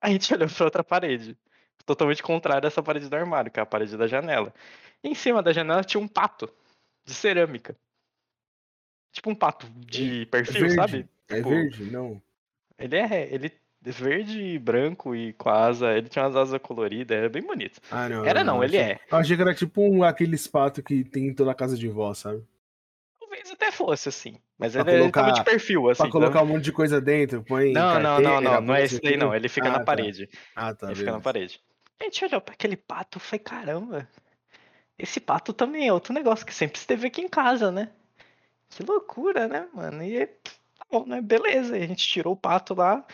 a 0.00 0.10
gente 0.10 0.32
olhou 0.34 0.48
pra 0.48 0.64
outra 0.64 0.84
parede, 0.84 1.36
totalmente 1.84 2.22
contrária 2.22 2.60
dessa 2.62 2.82
parede 2.82 3.08
do 3.08 3.16
armário, 3.16 3.50
que 3.50 3.58
é 3.58 3.62
a 3.62 3.66
parede 3.66 3.96
da 3.96 4.06
janela. 4.06 4.54
E 5.02 5.08
em 5.08 5.14
cima 5.14 5.42
da 5.42 5.52
janela 5.52 5.82
tinha 5.84 6.00
um 6.00 6.08
pato 6.08 6.48
de 7.04 7.12
cerâmica. 7.12 7.76
Tipo 9.12 9.30
um 9.30 9.34
pato 9.34 9.68
de 9.70 10.22
é 10.22 10.26
perfil, 10.26 10.60
verde. 10.60 10.74
sabe? 10.76 11.08
É 11.28 11.36
Tipo, 11.36 11.48
verde? 11.50 11.90
Não. 11.90 12.22
Ele 12.78 12.96
é, 12.96 13.32
ele 13.34 13.46
é 13.48 13.52
verde 13.90 14.40
e 14.40 14.58
branco 14.58 15.14
e 15.14 15.32
com 15.34 15.48
asa, 15.50 15.92
ele 15.96 16.08
tinha 16.08 16.24
umas 16.24 16.36
asas 16.36 16.60
coloridas, 16.60 17.16
era 17.16 17.28
bem 17.28 17.42
bonito. 17.42 17.80
Ah, 17.90 18.08
não. 18.08 18.24
Era 18.24 18.42
não, 18.44 18.62
ele 18.64 18.78
achei- 18.78 18.92
é. 18.92 19.00
Eu 19.10 19.18
achei 19.18 19.36
que 19.36 19.42
era 19.42 19.54
tipo 19.54 19.82
um, 19.82 20.02
aqueles 20.02 20.46
patos 20.46 20.82
que 20.84 21.04
tem 21.04 21.28
em 21.28 21.34
toda 21.34 21.50
a 21.50 21.54
casa 21.54 21.76
de 21.76 21.88
vó, 21.88 22.12
sabe? 22.14 22.42
Talvez 23.20 23.50
até 23.50 23.70
fosse 23.72 24.08
assim, 24.08 24.36
mas 24.58 24.72
Pra 24.72 24.82
ele, 24.82 25.02
ele 25.04 25.10
tava 25.12 25.26
colocar- 25.28 25.42
de 25.44 25.50
perfil, 25.50 25.90
assim. 25.90 26.02
pra 26.02 26.10
colocar 26.10 26.42
um 26.42 26.46
monte 26.46 26.64
de 26.64 26.72
coisa 26.72 27.00
dentro, 27.00 27.42
põe. 27.42 27.72
Não, 27.72 27.98
não, 28.00 28.20
não, 28.20 28.40
não, 28.40 28.40
não 28.40 28.48
é 28.74 28.78
carteira, 28.78 28.84
esse 28.84 29.00
daí 29.00 29.16
não, 29.16 29.34
ele 29.34 29.48
fica 29.48 29.68
Ah, 29.68 29.72
na 29.72 29.78
tá. 29.80 29.84
parede. 29.84 30.28
Ah, 30.54 30.74
tá. 30.74 30.86
Ele 30.86 30.94
fica 30.96 31.06
na 31.10 31.18
beleza. 31.18 31.24
parede. 31.24 31.60
A 32.00 32.04
gente 32.04 32.24
olhou 32.24 32.40
pra 32.40 32.54
aquele 32.54 32.76
pato 32.76 33.20
e 33.32 33.38
caramba, 33.38 34.08
esse 34.98 35.20
pato 35.20 35.52
também 35.52 35.88
é 35.88 35.92
outro 35.92 36.12
negócio 36.14 36.44
que 36.46 36.54
sempre 36.54 36.78
esteve 36.78 37.06
aqui 37.06 37.20
em 37.22 37.28
casa, 37.28 37.70
né? 37.72 37.90
Que 38.70 38.82
loucura, 38.82 39.46
né, 39.48 39.68
mano? 39.72 40.02
E 40.02 40.26
tá 40.26 40.86
bom, 40.90 41.04
né? 41.06 41.20
Beleza, 41.20 41.76
a 41.76 41.80
gente 41.80 42.06
tirou 42.06 42.32
o 42.32 42.36
pato 42.36 42.74
lá. 42.74 43.04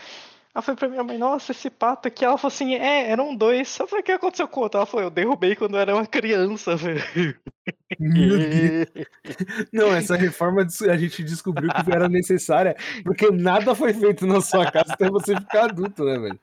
Ela 0.52 0.62
foi 0.62 0.74
pra 0.74 0.88
minha 0.88 1.04
mãe, 1.04 1.16
nossa, 1.16 1.52
esse 1.52 1.70
pato 1.70 2.08
aqui. 2.08 2.24
Ela 2.24 2.36
falou 2.36 2.52
assim, 2.52 2.74
é, 2.74 3.08
eram 3.08 3.36
dois. 3.36 3.78
Eu 3.78 3.86
falei, 3.86 4.02
o 4.02 4.04
que 4.04 4.12
aconteceu 4.12 4.48
com 4.48 4.60
o 4.60 4.62
outro? 4.64 4.78
Ela 4.78 4.86
falou, 4.86 5.06
eu 5.06 5.10
derrubei 5.10 5.54
quando 5.54 5.74
eu 5.74 5.80
era 5.80 5.94
uma 5.94 6.06
criança, 6.06 6.74
velho. 6.76 7.02
Não, 9.72 9.94
essa 9.94 10.16
reforma 10.16 10.66
a 10.90 10.96
gente 10.96 11.22
descobriu 11.22 11.70
que 11.70 11.92
era 11.92 12.08
necessária, 12.08 12.74
porque 13.04 13.30
nada 13.30 13.74
foi 13.74 13.94
feito 13.94 14.26
na 14.26 14.40
sua 14.40 14.70
casa 14.70 14.92
até 14.92 15.08
você 15.08 15.36
ficar 15.36 15.66
adulto, 15.66 16.04
né, 16.04 16.18
velho? 16.18 16.40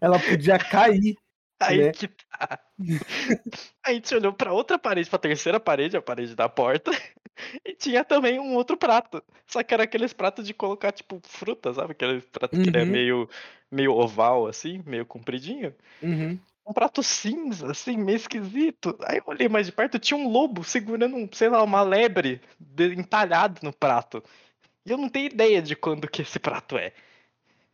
Ela 0.00 0.20
podia 0.20 0.58
cair. 0.58 1.16
Aí 1.60 1.84
né? 1.84 1.92
que 1.92 2.08
tá. 2.08 2.60
A 3.84 3.92
gente 3.92 4.14
olhou 4.14 4.32
pra 4.32 4.52
outra 4.52 4.78
parede, 4.78 5.08
pra 5.08 5.18
terceira 5.18 5.60
parede, 5.60 5.96
a 5.96 6.02
parede 6.02 6.34
da 6.34 6.48
porta, 6.48 6.90
e 7.64 7.74
tinha 7.74 8.04
também 8.04 8.38
um 8.38 8.54
outro 8.54 8.76
prato. 8.76 9.22
Só 9.46 9.62
que 9.62 9.74
era 9.74 9.84
aqueles 9.84 10.12
pratos 10.12 10.46
de 10.46 10.54
colocar, 10.54 10.92
tipo, 10.92 11.20
fruta, 11.24 11.72
sabe? 11.74 11.92
Aquele 11.92 12.20
prato 12.20 12.58
que 12.60 12.68
ele 12.70 12.78
é 12.78 12.84
Uhum. 12.84 12.90
meio, 12.90 13.30
meio 13.70 13.92
oval, 13.94 14.46
assim, 14.46 14.82
meio 14.86 15.04
compridinho. 15.06 15.74
Uhum. 16.02 16.38
Um 16.66 16.72
prato 16.72 17.02
cinza, 17.02 17.70
assim, 17.70 17.96
meio 17.96 18.16
esquisito. 18.16 18.96
Aí 19.04 19.18
eu 19.18 19.24
olhei 19.26 19.48
mais 19.48 19.66
de 19.66 19.72
perto, 19.72 19.98
tinha 19.98 20.16
um 20.16 20.28
lobo 20.28 20.62
segurando, 20.62 21.16
um, 21.16 21.28
sei 21.32 21.48
lá, 21.48 21.62
uma 21.62 21.82
lebre 21.82 22.40
entalhado 22.96 23.60
no 23.62 23.72
prato. 23.72 24.22
E 24.86 24.90
eu 24.92 24.98
não 24.98 25.08
tenho 25.08 25.26
ideia 25.26 25.62
de 25.62 25.76
quando 25.76 26.08
que 26.08 26.22
esse 26.22 26.38
prato 26.38 26.76
é. 26.78 26.92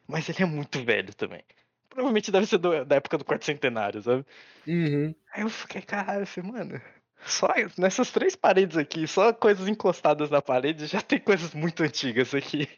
Mas 0.07 0.29
ele 0.29 0.43
é 0.43 0.47
muito 0.47 0.83
velho 0.85 1.15
também. 1.15 1.43
Provavelmente 1.89 2.31
deve 2.31 2.47
ser 2.47 2.59
do- 2.59 2.85
da 2.85 2.97
época 2.97 3.19
do 3.19 3.25
quarto 3.25 3.45
centenário, 3.45 4.03
sabe? 4.03 4.25
Uhum. 4.67 5.15
Aí 5.33 5.43
eu 5.43 5.49
fiquei, 5.51 5.83
caralho, 5.83 6.27
falei, 6.27 6.51
mano, 6.51 6.81
só 7.27 7.49
nessas 7.77 8.11
três 8.11 8.35
paredes 8.37 8.77
aqui, 8.77 9.07
só 9.07 9.33
coisas 9.33 9.69
encostadas 9.69 10.31
na 10.31 10.41
parede, 10.43 10.87
já 10.87 11.01
tem 11.03 11.19
coisas 11.19 11.53
muito 11.55 11.83
antigas 11.83 12.35
aqui. 12.35 12.69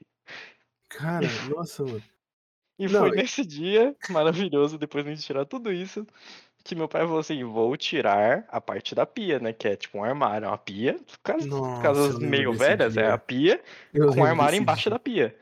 Cara, 0.89 1.27
nossa, 1.49 1.85
mano. 1.85 2.03
E 2.79 2.89
Não, 2.89 3.01
foi 3.01 3.11
e- 3.11 3.17
nesse 3.17 3.45
dia 3.45 3.95
maravilhoso, 4.09 4.79
depois 4.79 5.05
de 5.05 5.11
a 5.11 5.15
gente 5.15 5.25
tirar 5.27 5.45
tudo 5.45 5.71
isso, 5.73 6.07
que 6.65 6.75
meu 6.75 6.89
pai 6.89 7.03
falou 7.03 7.19
assim: 7.19 7.45
vou 7.45 7.77
tirar 7.77 8.45
a 8.49 8.61
parte 8.61 8.95
da 8.95 9.05
pia, 9.07 9.39
né? 9.39 9.53
Que 9.53 9.69
é 9.69 9.77
tipo 9.77 9.99
um 9.99 10.05
armário, 10.05 10.49
uma 10.49 10.57
pia. 10.59 10.99
Casas, 11.23 11.47
Nossa, 11.47 11.83
casas 11.83 12.15
eu 12.15 12.21
meio 12.21 12.53
velhas, 12.55 12.97
é 12.97 13.03
dia. 13.03 13.15
a 13.15 13.19
pia 13.19 13.63
Eu 13.93 14.09
com 14.09 14.21
um 14.21 14.25
armário 14.25 14.59
embaixo 14.59 14.85
dia. 14.85 14.91
da 14.91 14.99
pia. 14.99 15.39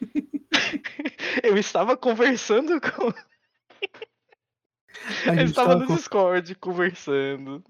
eu 1.42 1.56
estava 1.56 1.96
conversando 1.96 2.80
com. 2.80 3.12
A 5.26 5.30
Eu 5.30 5.34
gente 5.38 5.48
estava 5.50 5.68
tava 5.70 5.80
no 5.80 5.86
com- 5.86 5.94
Discord 5.96 6.54
conversando. 6.56 7.62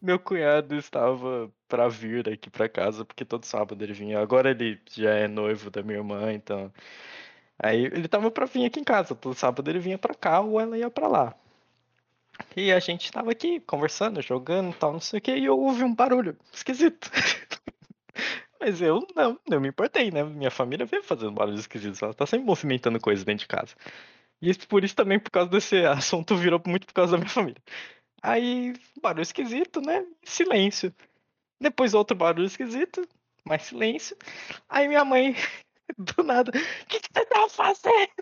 Meu 0.00 0.18
cunhado 0.18 0.74
estava 0.76 1.50
pra 1.68 1.88
vir 1.88 2.28
aqui 2.28 2.50
pra 2.50 2.68
casa, 2.68 3.04
porque 3.04 3.24
todo 3.24 3.44
sábado 3.44 3.82
ele 3.82 3.92
vinha. 3.92 4.20
Agora 4.20 4.50
ele 4.50 4.78
já 4.90 5.10
é 5.10 5.26
noivo 5.28 5.70
da 5.70 5.82
minha 5.82 5.98
irmã, 5.98 6.32
então. 6.32 6.70
Aí 7.58 7.84
ele 7.86 8.08
tava 8.08 8.30
pra 8.30 8.46
vir 8.46 8.66
aqui 8.66 8.80
em 8.80 8.84
casa. 8.84 9.14
Todo 9.14 9.34
sábado 9.34 9.68
ele 9.70 9.78
vinha 9.78 9.96
pra 9.98 10.14
cá 10.14 10.40
ou 10.40 10.60
ela 10.60 10.76
ia 10.76 10.90
pra 10.90 11.08
lá. 11.08 11.34
E 12.56 12.72
a 12.72 12.78
gente 12.80 13.10
tava 13.12 13.30
aqui 13.30 13.60
conversando, 13.60 14.20
jogando 14.20 14.74
tal, 14.74 14.92
não 14.92 15.00
sei 15.00 15.18
o 15.18 15.22
que, 15.22 15.34
e 15.36 15.44
eu 15.44 15.58
ouvi 15.58 15.84
um 15.84 15.94
barulho 15.94 16.36
esquisito. 16.52 17.08
Mas 18.60 18.80
eu 18.80 19.06
não, 19.14 19.38
não 19.48 19.60
me 19.60 19.68
importei, 19.68 20.10
né? 20.10 20.24
Minha 20.24 20.50
família 20.50 20.84
veio 20.86 21.02
fazendo 21.02 21.32
barulhos 21.32 21.60
esquisitos. 21.60 22.02
Ela 22.02 22.14
tá 22.14 22.26
sempre 22.26 22.46
movimentando 22.46 22.98
coisas 23.00 23.24
dentro 23.24 23.40
de 23.42 23.48
casa. 23.48 23.74
E 24.40 24.54
por 24.66 24.84
isso 24.84 24.94
também, 24.94 25.18
por 25.18 25.30
causa 25.30 25.50
desse 25.50 25.76
assunto, 25.86 26.36
virou 26.36 26.60
muito 26.66 26.86
por 26.86 26.94
causa 26.94 27.12
da 27.12 27.18
minha 27.18 27.30
família. 27.30 27.62
Aí, 28.22 28.74
barulho 29.02 29.22
esquisito, 29.22 29.80
né? 29.80 30.04
Silêncio. 30.22 30.94
Depois 31.60 31.94
outro 31.94 32.16
barulho 32.16 32.46
esquisito, 32.46 33.06
mais 33.44 33.62
silêncio. 33.62 34.16
Aí 34.68 34.88
minha 34.88 35.04
mãe, 35.04 35.34
do 35.98 36.22
nada, 36.22 36.50
o 36.50 36.86
que, 36.86 37.00
que 37.00 37.08
você 37.12 37.26
tá 37.26 37.48
fazendo? 37.48 38.12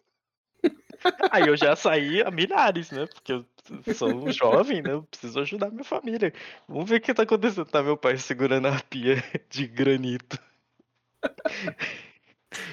Aí 1.33 1.47
eu 1.47 1.57
já 1.57 1.75
saí 1.75 2.23
a 2.23 2.31
milhares, 2.31 2.91
né? 2.91 3.07
Porque 3.07 3.33
eu 3.33 3.47
sou 3.95 4.09
um 4.09 4.31
jovem, 4.31 4.83
né? 4.83 4.93
Eu 4.93 5.03
preciso 5.05 5.41
ajudar 5.41 5.71
minha 5.71 5.85
família. 5.85 6.33
Vamos 6.69 6.89
ver 6.89 6.97
o 6.97 7.01
que 7.01 7.15
tá 7.15 7.23
acontecendo. 7.23 7.67
Tá 7.67 7.83
meu 7.83 7.97
pai 7.97 8.17
segurando 8.17 8.69
a 8.69 8.81
pia 8.81 9.23
de 9.49 9.67
granito. 9.67 10.39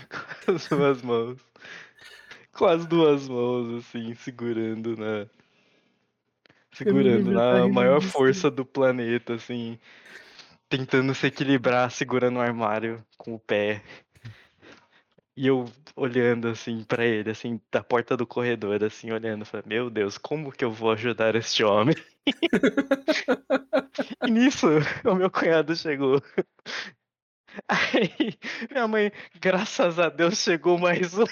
Com 0.10 0.52
as 0.52 0.68
duas 0.68 1.02
mãos. 1.02 1.40
Com 2.60 2.66
as 2.66 2.86
duas 2.86 3.26
mãos, 3.26 3.80
assim, 3.80 4.14
segurando 4.16 4.98
na, 4.98 5.26
Segurando 6.74 7.32
na 7.32 7.70
maior 7.70 8.02
força 8.02 8.52
do 8.52 8.66
planeta, 8.66 9.36
assim. 9.36 9.80
Tentando 10.68 11.16
se 11.16 11.28
equilibrar, 11.28 11.90
segurando 11.90 12.36
o 12.36 12.42
armário 12.42 13.02
com 13.18 13.34
o 13.34 13.40
pé. 13.40 13.82
E 15.38 15.48
eu 15.48 15.72
olhando 15.96 16.50
assim 16.50 16.84
pra 16.84 17.06
ele, 17.06 17.32
assim, 17.32 17.62
da 17.72 17.82
porta 17.82 18.18
do 18.18 18.28
corredor, 18.28 18.84
assim, 18.84 19.10
olhando, 19.10 19.46
falei, 19.46 19.66
meu 19.66 19.90
Deus, 19.90 20.18
como 20.18 20.52
que 20.52 20.66
eu 20.66 20.72
vou 20.72 20.92
ajudar 20.92 21.36
este 21.36 21.64
homem? 21.64 21.96
e 24.22 24.30
nisso, 24.30 24.68
o 25.06 25.16
meu 25.16 25.32
cunhado 25.32 25.74
chegou. 25.78 26.22
Aí, 27.70 28.38
minha 28.70 28.86
mãe, 28.86 29.14
graças 29.40 29.98
a 29.98 30.10
Deus, 30.10 30.40
chegou 30.40 30.78
mais 30.78 31.18
um. 31.18 31.24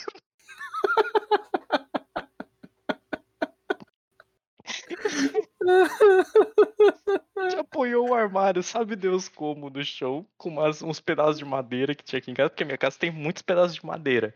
Apoiou 7.60 8.10
o 8.10 8.14
armário, 8.14 8.64
sabe 8.64 8.96
Deus 8.96 9.28
como, 9.28 9.70
no 9.70 9.84
chão, 9.84 10.26
com 10.38 10.50
umas, 10.50 10.82
uns 10.82 11.00
pedaços 11.00 11.38
de 11.38 11.46
madeira 11.46 11.94
que 11.94 12.04
tinha 12.04 12.20
aqui 12.20 12.32
em 12.32 12.34
casa, 12.34 12.50
porque 12.50 12.66
minha 12.66 12.78
casa 12.78 12.98
tem 12.98 13.12
muitos 13.12 13.42
pedaços 13.42 13.76
de 13.76 13.86
madeira. 13.86 14.34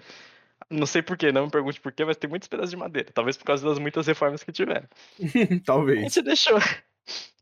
Não 0.70 0.86
sei 0.86 1.02
porquê, 1.02 1.32
não 1.32 1.46
me 1.46 1.52
pergunte 1.52 1.82
porquê, 1.82 2.06
mas 2.06 2.18
tem 2.18 2.30
muitos 2.30 2.48
pedaços 2.48 2.72
de 2.72 2.78
madeira. 2.78 3.12
Talvez 3.14 3.36
por 3.36 3.46
causa 3.46 3.68
das 3.68 3.80
muitas 3.80 4.08
reformas 4.08 4.44
que 4.44 4.52
tiveram. 4.52 4.88
Talvez. 5.66 6.00
A 6.00 6.02
gente 6.04 6.22
deixou. 6.22 6.58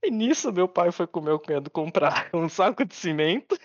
E 0.01 0.09
nisso, 0.09 0.53
meu 0.53 0.69
pai 0.69 0.93
foi 0.93 1.05
com 1.05 1.19
o 1.19 1.23
meu 1.23 1.37
cunhado 1.37 1.69
comprar 1.69 2.29
um 2.33 2.47
saco 2.47 2.85
de 2.85 2.95
cimento 2.95 3.59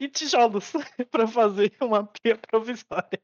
e 0.00 0.08
tijolos 0.08 0.72
para 1.10 1.28
fazer 1.28 1.76
uma 1.78 2.04
pia 2.04 2.38
provisória. 2.38 3.20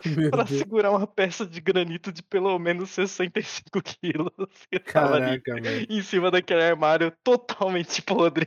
Para 0.30 0.46
segurar 0.46 0.90
uma 0.90 1.06
peça 1.06 1.46
de 1.46 1.60
granito 1.60 2.12
de 2.12 2.22
pelo 2.22 2.58
menos 2.58 2.90
65 2.90 3.82
quilos. 3.82 4.30
Caraca, 4.86 5.54
velho. 5.60 5.86
Em 5.88 6.02
cima 6.02 6.30
daquele 6.30 6.62
armário 6.62 7.12
totalmente 7.22 8.00
podre. 8.02 8.46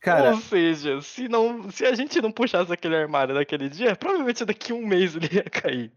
Cara, 0.00 0.30
Ou 0.30 0.40
seja, 0.40 1.00
se, 1.02 1.28
não, 1.28 1.70
se 1.70 1.84
a 1.84 1.94
gente 1.94 2.20
não 2.20 2.32
puxasse 2.32 2.72
aquele 2.72 2.96
armário 2.96 3.34
naquele 3.34 3.68
dia, 3.68 3.94
provavelmente 3.94 4.44
daqui 4.44 4.72
a 4.72 4.74
um 4.74 4.86
mês 4.86 5.14
ele 5.14 5.28
ia 5.32 5.44
cair. 5.44 5.92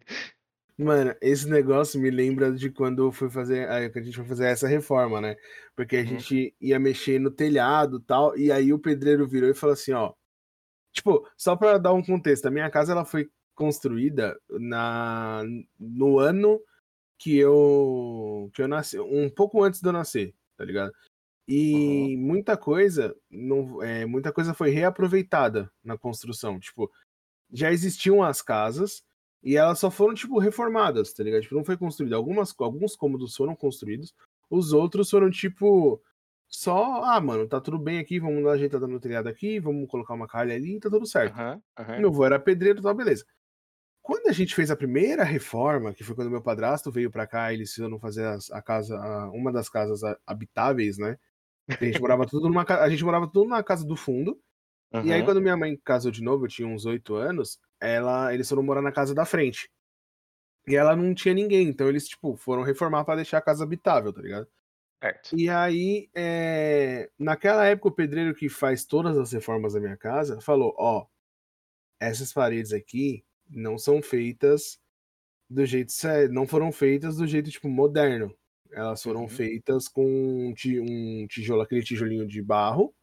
Mano, 0.77 1.15
esse 1.21 1.47
negócio 1.47 2.01
me 2.01 2.09
lembra 2.09 2.51
de 2.51 2.69
quando 2.69 3.11
fui 3.11 3.29
fazer, 3.29 3.69
a 3.69 3.81
gente 3.81 4.17
foi 4.17 4.25
fazer 4.25 4.47
essa 4.47 4.67
reforma, 4.67 5.21
né? 5.21 5.35
Porque 5.75 5.95
a 5.95 5.99
uhum. 5.99 6.05
gente 6.05 6.53
ia 6.59 6.79
mexer 6.79 7.19
no 7.19 7.31
telhado 7.31 7.97
e 7.97 8.01
tal, 8.01 8.37
e 8.37 8.51
aí 8.51 8.73
o 8.73 8.79
pedreiro 8.79 9.27
virou 9.27 9.49
e 9.49 9.53
falou 9.53 9.73
assim, 9.73 9.93
ó, 9.93 10.13
tipo, 10.91 11.25
só 11.37 11.55
para 11.55 11.77
dar 11.77 11.93
um 11.93 12.03
contexto, 12.03 12.47
a 12.47 12.51
minha 12.51 12.69
casa 12.69 12.91
ela 12.91 13.05
foi 13.05 13.29
construída 13.55 14.37
na 14.49 15.43
no 15.79 16.19
ano 16.19 16.59
que 17.17 17.37
eu 17.37 18.49
que 18.53 18.61
eu 18.61 18.67
nasci, 18.67 18.99
um 18.99 19.29
pouco 19.29 19.63
antes 19.63 19.81
de 19.81 19.87
eu 19.87 19.93
nascer, 19.93 20.35
tá 20.57 20.65
ligado? 20.65 20.91
E 21.47 22.15
uhum. 22.15 22.21
muita 22.21 22.57
coisa 22.57 23.15
não 23.29 23.81
é, 23.81 24.05
muita 24.05 24.31
coisa 24.31 24.53
foi 24.53 24.69
reaproveitada 24.69 25.71
na 25.83 25.97
construção, 25.97 26.59
tipo, 26.59 26.91
já 27.51 27.71
existiam 27.71 28.23
as 28.23 28.41
casas 28.41 29.03
e 29.43 29.57
elas 29.57 29.79
só 29.79 29.91
foram 29.91 30.13
tipo 30.13 30.39
reformadas, 30.39 31.13
tá 31.13 31.23
ligado? 31.23 31.43
Tipo, 31.43 31.55
não 31.55 31.65
foi 31.65 31.77
construída, 31.77 32.15
algumas 32.15 32.53
alguns 32.59 32.95
cômodos 32.95 33.35
foram 33.35 33.55
construídos, 33.55 34.13
os 34.49 34.73
outros 34.73 35.09
foram 35.09 35.29
tipo 35.29 36.01
só, 36.47 37.03
ah, 37.03 37.19
mano, 37.19 37.47
tá 37.47 37.59
tudo 37.59 37.79
bem 37.79 37.97
aqui, 37.97 38.19
vamos 38.19 38.43
dar 38.43 38.51
ajeitada 38.51 38.87
no 38.87 38.99
telhado 38.99 39.27
aqui, 39.27 39.59
vamos 39.59 39.89
colocar 39.89 40.13
uma 40.13 40.27
calha 40.27 40.53
ali, 40.53 40.79
tá 40.79 40.87
tudo 40.87 41.05
certo. 41.05 41.35
Uhum, 41.35 41.61
uhum. 41.79 41.99
Meu 41.99 42.09
avô 42.09 42.25
era 42.25 42.39
pedreiro, 42.39 42.81
tá 42.81 42.93
beleza. 42.93 43.25
Quando 44.03 44.27
a 44.27 44.33
gente 44.33 44.53
fez 44.53 44.69
a 44.69 44.75
primeira 44.75 45.23
reforma, 45.23 45.93
que 45.93 46.03
foi 46.03 46.13
quando 46.13 46.29
meu 46.29 46.41
padrasto 46.41 46.91
veio 46.91 47.09
para 47.09 47.25
cá, 47.25 47.53
eles 47.53 47.69
precisam 47.69 47.97
fazer 47.97 48.25
a, 48.51 48.61
casa, 48.61 48.97
a, 48.97 49.31
uma 49.31 49.49
das 49.49 49.69
casas 49.69 50.01
habitáveis, 50.27 50.97
né? 50.97 51.17
A 51.69 51.85
gente 51.85 52.01
morava 52.01 52.27
tudo 52.27 52.49
numa 52.49 52.65
a 52.67 52.89
gente 52.89 53.05
morava 53.05 53.25
tudo 53.31 53.49
na 53.49 53.63
casa 53.63 53.85
do 53.85 53.95
fundo. 53.95 54.37
Uhum. 54.93 55.05
E 55.05 55.13
aí 55.13 55.23
quando 55.23 55.41
minha 55.41 55.55
mãe 55.55 55.79
casou 55.85 56.11
de 56.11 56.21
novo, 56.21 56.43
eu 56.43 56.49
tinha 56.49 56.67
uns 56.67 56.85
oito 56.85 57.15
anos, 57.15 57.57
ela 57.79 58.33
eles 58.33 58.49
foram 58.49 58.61
morar 58.61 58.81
na 58.81 58.91
casa 58.91 59.15
da 59.15 59.23
frente. 59.23 59.71
E 60.67 60.75
ela 60.75 60.97
não 60.97 61.15
tinha 61.15 61.33
ninguém, 61.33 61.69
então 61.69 61.87
eles 61.87 62.05
tipo 62.05 62.35
foram 62.35 62.61
reformar 62.61 63.05
para 63.05 63.15
deixar 63.15 63.37
a 63.37 63.41
casa 63.41 63.63
habitável, 63.63 64.11
tá 64.11 64.21
ligado? 64.21 64.47
Certo. 65.01 65.37
E 65.37 65.49
aí, 65.49 66.09
é... 66.13 67.09
naquela 67.17 67.65
época, 67.65 67.87
o 67.87 67.91
pedreiro 67.91 68.35
que 68.35 68.49
faz 68.49 68.85
todas 68.85 69.17
as 69.17 69.31
reformas 69.31 69.73
da 69.73 69.79
minha 69.79 69.97
casa 69.97 70.41
falou: 70.41 70.73
Ó, 70.77 71.05
essas 72.01 72.33
paredes 72.33 72.73
aqui 72.73 73.25
não 73.53 73.77
são 73.77 74.01
feitas 74.01 74.79
do 75.49 75.65
jeito 75.65 75.91
certo, 75.91 76.33
não 76.33 76.47
foram 76.47 76.71
feitas 76.71 77.17
do 77.17 77.27
jeito 77.27 77.49
tipo 77.49 77.69
moderno. 77.69 78.35
Elas 78.71 79.03
foram 79.03 79.21
uhum. 79.21 79.27
feitas 79.27 79.87
com 79.87 80.49
um 80.49 80.53
tijolo, 81.27 81.61
aquele 81.61 81.83
tijolinho 81.83 82.27
de 82.27 82.41
barro. 82.41 82.93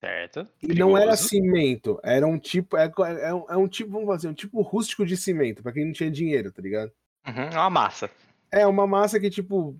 Certo. 0.00 0.48
E 0.62 0.68
Perigoso. 0.68 0.78
não 0.78 0.96
era 0.96 1.16
cimento, 1.16 2.00
era 2.02 2.26
um 2.26 2.38
tipo, 2.38 2.76
é, 2.76 2.90
é, 3.20 3.34
um, 3.34 3.44
é 3.50 3.56
um 3.56 3.68
tipo, 3.68 3.90
vamos 3.90 4.06
fazer, 4.06 4.28
um 4.28 4.34
tipo 4.34 4.62
rústico 4.62 5.04
de 5.04 5.16
cimento, 5.16 5.62
para 5.62 5.72
quem 5.72 5.84
não 5.84 5.92
tinha 5.92 6.10
dinheiro, 6.10 6.50
tá 6.50 6.62
ligado? 6.62 6.90
Uhum, 7.26 7.42
é 7.42 7.58
uma 7.58 7.70
massa. 7.70 8.10
É, 8.50 8.66
uma 8.66 8.86
massa 8.86 9.20
que, 9.20 9.28
tipo, 9.28 9.78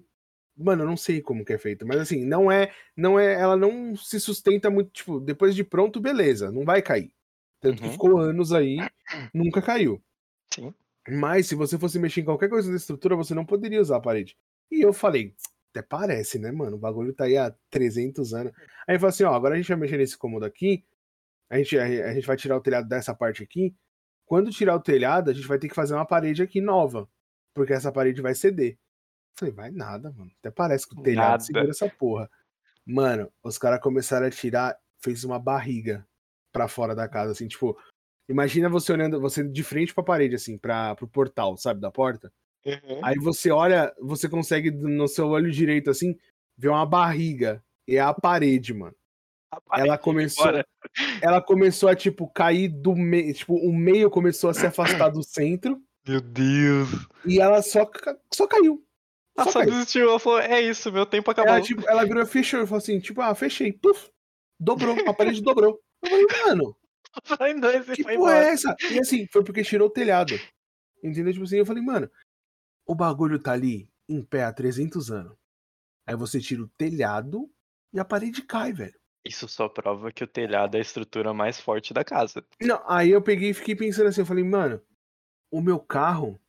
mano, 0.57 0.83
eu 0.83 0.87
não 0.87 0.97
sei 0.97 1.23
como 1.23 1.45
que 1.45 1.55
é 1.55 1.59
feito, 1.59 1.87
mas 1.87 2.01
assim, 2.01 2.25
não 2.25 2.53
é, 2.53 2.71
não 2.95 3.19
é, 3.19 3.33
ela 3.33 3.57
não 3.57 3.97
se 3.97 4.21
sustenta 4.21 4.69
muito, 4.69 4.91
tipo, 4.91 5.21
depois 5.21 5.55
de 5.55 5.65
pronto, 5.65 6.01
beleza, 6.01 6.53
não 6.53 6.65
vai 6.65 6.83
cair. 6.83 7.13
Tanto 7.61 7.83
uhum. 7.83 7.89
que 7.89 7.93
ficou 7.93 8.19
anos 8.19 8.53
aí, 8.53 8.79
nunca 9.35 9.61
caiu. 9.61 10.03
Sim. 10.53 10.75
Mas 11.09 11.47
se 11.47 11.55
você 11.55 11.79
fosse 11.79 11.99
mexer 11.99 12.21
em 12.21 12.25
qualquer 12.25 12.49
coisa 12.49 12.71
da 12.71 12.77
estrutura, 12.77 13.17
você 13.17 13.35
não 13.35 13.45
poderia 13.45 13.81
usar 13.81 13.97
a 13.97 14.01
parede. 14.01 14.37
E 14.71 14.81
eu 14.81 14.93
falei, 14.93 15.35
até 15.71 15.83
parece, 15.83 16.39
né, 16.39 16.51
mano? 16.51 16.77
O 16.77 16.81
bagulho 16.81 17.13
tá 17.13 17.25
aí 17.25 17.37
há 17.37 17.55
300 17.71 18.35
anos. 18.35 18.53
Aí 18.87 18.95
ele 18.95 18.99
falou 18.99 19.11
assim: 19.11 19.25
ó, 19.25 19.35
agora 19.35 19.55
a 19.55 19.57
gente 19.57 19.69
vai 19.69 19.77
mexer 19.77 19.97
nesse 19.97 20.17
cômodo 20.17 20.45
aqui. 20.45 20.85
A 21.49 21.59
gente, 21.59 21.79
a, 21.79 21.85
a 21.85 22.15
gente 22.15 22.27
vai 22.27 22.37
tirar 22.37 22.57
o 22.57 22.61
telhado 22.61 22.89
dessa 22.89 23.15
parte 23.15 23.43
aqui. 23.43 23.75
Quando 24.25 24.51
tirar 24.51 24.77
o 24.77 24.81
telhado, 24.81 25.31
a 25.31 25.33
gente 25.33 25.47
vai 25.47 25.59
ter 25.59 25.69
que 25.69 25.75
fazer 25.75 25.95
uma 25.95 26.07
parede 26.07 26.43
aqui 26.43 26.61
nova. 26.61 27.09
Porque 27.55 27.73
essa 27.73 27.91
parede 27.91 28.23
vai 28.23 28.35
ceder. 28.35 28.73
Eu 28.73 28.79
falei, 29.35 29.55
vai 29.55 29.71
nada, 29.71 30.13
mano. 30.13 30.31
Até 30.39 30.51
parece 30.51 30.89
que 30.89 30.99
o 30.99 31.03
telhado 31.03 31.31
nada. 31.31 31.43
segura 31.43 31.71
essa 31.71 31.89
porra. 31.89 32.31
Mano, 32.87 33.33
os 33.43 33.59
caras 33.59 33.81
começaram 33.81 34.27
a 34.27 34.31
tirar, 34.31 34.77
fez 35.01 35.25
uma 35.25 35.39
barriga 35.39 36.07
para 36.53 36.69
fora 36.69 36.95
da 36.95 37.09
casa, 37.09 37.33
assim, 37.33 37.49
tipo, 37.49 37.77
imagina 38.29 38.69
você 38.69 38.93
olhando, 38.93 39.21
você 39.21 39.43
de 39.43 39.63
frente 39.63 39.95
para 39.95 40.03
a 40.03 40.07
parede, 40.07 40.35
assim, 40.35 40.59
para 40.59 40.95
pro 40.95 41.09
portal, 41.09 41.57
sabe, 41.57 41.81
da 41.81 41.91
porta. 41.91 42.33
Uhum. 42.65 43.01
Aí 43.03 43.17
você 43.17 43.51
olha, 43.51 43.93
você 44.01 44.29
consegue 44.29 44.71
no 44.71 45.09
seu 45.09 45.29
olho 45.29 45.51
direito, 45.51 45.91
assim, 45.91 46.17
ver 46.57 46.69
uma 46.69 46.85
barriga. 46.85 47.63
E 47.89 47.97
é 47.97 48.01
a 48.01 48.13
parede, 48.13 48.75
mano. 48.75 48.95
A 49.51 49.61
parede 49.61 49.89
ela 49.89 49.99
começou, 49.99 50.47
ela 51.21 51.43
começou 51.43 51.89
a 51.89 51.97
tipo 51.97 52.29
cair 52.29 52.69
do 52.69 52.95
meio, 52.95 53.35
tipo, 53.35 53.55
o 53.55 53.73
meio 53.73 54.11
começou 54.11 54.51
a 54.51 54.55
se 54.55 54.67
afastar 54.67 55.09
do 55.09 55.23
centro. 55.23 55.83
Meu 56.07 56.21
Deus. 56.21 56.89
E 57.27 57.41
ela 57.41 57.63
só 57.63 57.89
só 58.33 58.47
caiu. 58.47 58.85
Ela 59.37 59.51
só, 59.51 59.61
só 59.61 59.65
desistiu, 59.65 60.09
ela 60.09 60.19
falou, 60.21 60.39
é 60.41 60.61
isso, 60.61 60.93
meu 60.93 61.07
tempo 61.07 61.31
acabou. 61.31 61.55
Ela, 61.55 61.63
tipo, 61.63 61.89
ela 61.89 62.05
virou, 62.05 62.27
fechou, 62.27 62.63
e 62.63 62.67
falou 62.67 62.79
assim, 62.79 63.01
tipo, 63.01 63.21
ah, 63.21 63.35
fechei, 63.35 63.73
puf, 63.73 64.11
dobrou, 64.59 64.97
a 65.09 65.15
parede 65.15 65.43
dobrou. 65.43 65.81
Eu 66.03 66.11
falei, 66.11 66.27
mano. 66.45 66.77
Foi 67.25 67.61
dois 67.61 67.89
e 67.89 67.97
que 67.97 68.03
foi 68.03 68.17
porra 68.17 68.37
é 68.37 68.49
essa? 68.53 68.77
E 68.91 69.01
assim, 69.01 69.27
foi 69.27 69.43
porque 69.43 69.63
tirou 69.63 69.89
o 69.89 69.93
telhado. 69.93 70.35
Entendeu? 71.03 71.33
Tipo 71.33 71.45
assim, 71.45 71.57
eu 71.57 71.67
falei, 71.67 71.83
mano, 71.83 72.11
o 72.87 72.95
bagulho 72.95 73.39
tá 73.39 73.53
ali 73.53 73.91
em 74.09 74.23
pé 74.23 74.45
há 74.45 74.53
300 74.53 75.11
anos. 75.11 75.37
Aí 76.07 76.17
você 76.17 76.41
tira 76.41 76.63
o 76.63 76.69
telhado 76.69 77.51
e 77.93 78.01
a 78.01 78.05
parede 78.05 78.43
cai, 78.43 78.73
velho. 78.73 78.99
Isso 79.25 79.47
só 79.49 79.69
prova 79.69 80.11
que 80.11 80.25
o 80.25 80.27
telhado 80.27 80.77
é 80.77 80.79
a 80.79 80.83
estrutura 80.83 81.35
mais 81.35 81.61
forte 81.61 81.93
da 81.93 82.03
casa. 82.03 82.45
Não, 82.61 82.83
aí 82.89 83.11
eu 83.11 83.23
peguei 83.23 83.51
e 83.51 83.55
fiquei 83.55 83.77
pensando 83.77 84.09
assim, 84.09 84.23
eu 84.23 84.27
falei, 84.27 84.45
mano, 84.45 84.81
o 85.51 85.61
meu 85.61 85.79
carro 85.79 86.41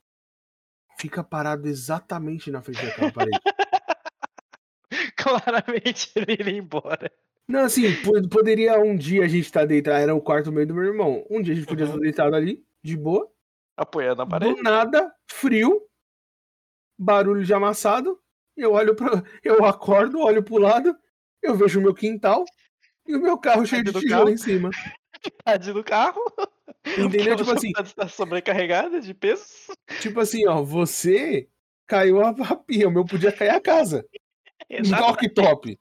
fica 0.97 1.23
parado 1.23 1.67
exatamente 1.67 2.49
na 2.49 2.61
frente 2.61 2.85
daquela 2.85 3.11
parede. 3.11 3.39
Claramente 5.17 6.11
ele 6.15 6.33
iria 6.33 6.57
embora. 6.57 7.11
Não, 7.47 7.61
assim, 7.61 7.83
poderia 8.29 8.79
um 8.79 8.95
dia 8.95 9.25
a 9.25 9.27
gente 9.27 9.45
estar 9.45 9.61
tá 9.61 9.65
deitado, 9.65 9.97
era 9.97 10.15
o 10.15 10.21
quarto 10.21 10.51
meio 10.51 10.67
do 10.67 10.73
meu 10.73 10.85
irmão. 10.85 11.25
Um 11.29 11.41
dia 11.41 11.53
a 11.53 11.57
gente 11.57 11.67
podia 11.67 11.85
uhum. 11.85 11.91
estar 11.91 12.01
deitado 12.01 12.35
ali, 12.35 12.63
de 12.83 12.95
boa. 12.95 13.29
Apoiando 13.75 14.21
a 14.21 14.25
parede. 14.25 14.55
Do 14.55 14.63
nada, 14.63 15.13
frio, 15.29 15.81
barulho 16.97 17.43
de 17.43 17.53
amassado. 17.53 18.19
Eu 18.55 18.73
olho 18.73 18.95
para, 18.95 19.23
eu 19.43 19.65
acordo, 19.65 20.19
olho 20.19 20.43
pro 20.43 20.57
lado, 20.57 20.95
eu 21.41 21.55
vejo 21.55 21.79
o 21.79 21.83
meu 21.83 21.93
quintal 21.93 22.45
e 23.07 23.15
o 23.15 23.21
meu 23.21 23.37
carro 23.37 23.65
cheio 23.65 23.83
de 23.83 23.91
tijolo 23.91 24.25
carro. 24.25 24.29
em 24.29 24.37
cima. 24.37 24.69
Metade 25.25 25.73
do 25.73 25.83
carro. 25.83 26.21
Entendeu? 26.97 27.35
Tipo 27.37 27.51
assim. 27.51 27.71
Está 27.79 28.07
sobrecarregada 28.07 28.99
de 28.99 29.13
peso. 29.13 29.43
Tipo 29.99 30.19
assim, 30.19 30.47
ó, 30.47 30.61
você 30.63 31.47
caiu 31.87 32.21
a 32.21 32.33
pia, 32.55 32.87
o 32.87 32.91
meu 32.91 33.05
podia 33.05 33.31
cair 33.31 33.49
a 33.49 33.61
casa. 33.61 34.05
Toque 34.97 35.29
top. 35.29 35.77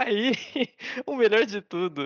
Aí, 0.00 0.32
o 1.06 1.14
melhor 1.14 1.44
de 1.44 1.60
tudo 1.60 2.04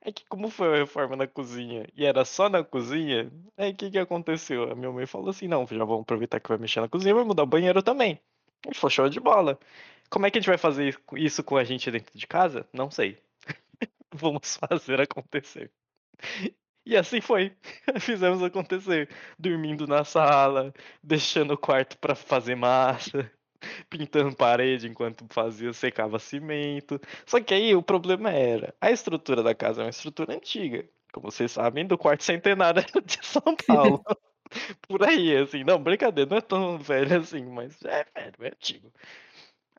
é 0.00 0.12
que 0.12 0.24
como 0.26 0.48
foi 0.48 0.74
a 0.74 0.76
reforma 0.78 1.16
na 1.16 1.26
cozinha 1.26 1.84
e 1.96 2.04
era 2.04 2.24
só 2.24 2.48
na 2.48 2.62
cozinha, 2.62 3.32
aí 3.56 3.72
o 3.72 3.76
que 3.76 3.90
que 3.90 3.98
aconteceu? 3.98 4.70
A 4.70 4.76
minha 4.76 4.92
mãe 4.92 5.06
falou 5.06 5.30
assim, 5.30 5.48
não, 5.48 5.66
já 5.66 5.84
vamos 5.84 6.02
aproveitar 6.02 6.38
que 6.38 6.48
vai 6.48 6.56
mexer 6.58 6.80
na 6.80 6.88
cozinha, 6.88 7.14
vai 7.14 7.24
mudar 7.24 7.42
o 7.42 7.46
banheiro 7.46 7.82
também. 7.82 8.20
Ele 8.64 8.74
falou, 8.76 8.90
show 8.90 9.08
de 9.08 9.18
bola. 9.18 9.58
Como 10.08 10.24
é 10.24 10.30
que 10.30 10.38
a 10.38 10.40
gente 10.40 10.48
vai 10.48 10.58
fazer 10.58 10.96
isso 11.16 11.42
com 11.42 11.56
a 11.56 11.64
gente 11.64 11.90
dentro 11.90 12.16
de 12.16 12.26
casa? 12.28 12.68
Não 12.72 12.90
sei. 12.92 13.18
Vamos 14.14 14.56
fazer 14.56 15.00
acontecer. 15.00 15.72
E 16.84 16.96
assim 16.96 17.20
foi. 17.20 17.52
Fizemos 18.00 18.40
acontecer. 18.42 19.10
Dormindo 19.36 19.86
na 19.88 20.04
sala, 20.04 20.72
deixando 21.02 21.54
o 21.54 21.58
quarto 21.58 21.98
para 21.98 22.14
fazer 22.14 22.54
massa, 22.54 23.30
pintando 23.90 24.34
parede 24.34 24.88
enquanto 24.88 25.26
fazia, 25.30 25.72
secava 25.72 26.18
cimento. 26.18 27.00
Só 27.24 27.40
que 27.40 27.54
aí 27.54 27.74
o 27.74 27.82
problema 27.82 28.30
era, 28.30 28.74
a 28.80 28.90
estrutura 28.90 29.42
da 29.42 29.54
casa 29.54 29.82
é 29.82 29.84
uma 29.84 29.90
estrutura 29.90 30.34
antiga. 30.34 30.84
Como 31.12 31.30
vocês 31.30 31.52
sabem, 31.52 31.86
do 31.86 31.96
quarto 31.96 32.24
centenário 32.24 32.82
de 33.04 33.18
São 33.24 33.56
Paulo. 33.66 34.02
Por 34.88 35.02
aí, 35.02 35.36
assim. 35.36 35.64
Não, 35.64 35.82
brincadeira, 35.82 36.28
não 36.30 36.36
é 36.38 36.40
tão 36.40 36.78
velho 36.78 37.18
assim, 37.18 37.44
mas 37.44 37.76
é 37.84 38.04
velho, 38.14 38.34
é 38.40 38.48
antigo. 38.48 38.92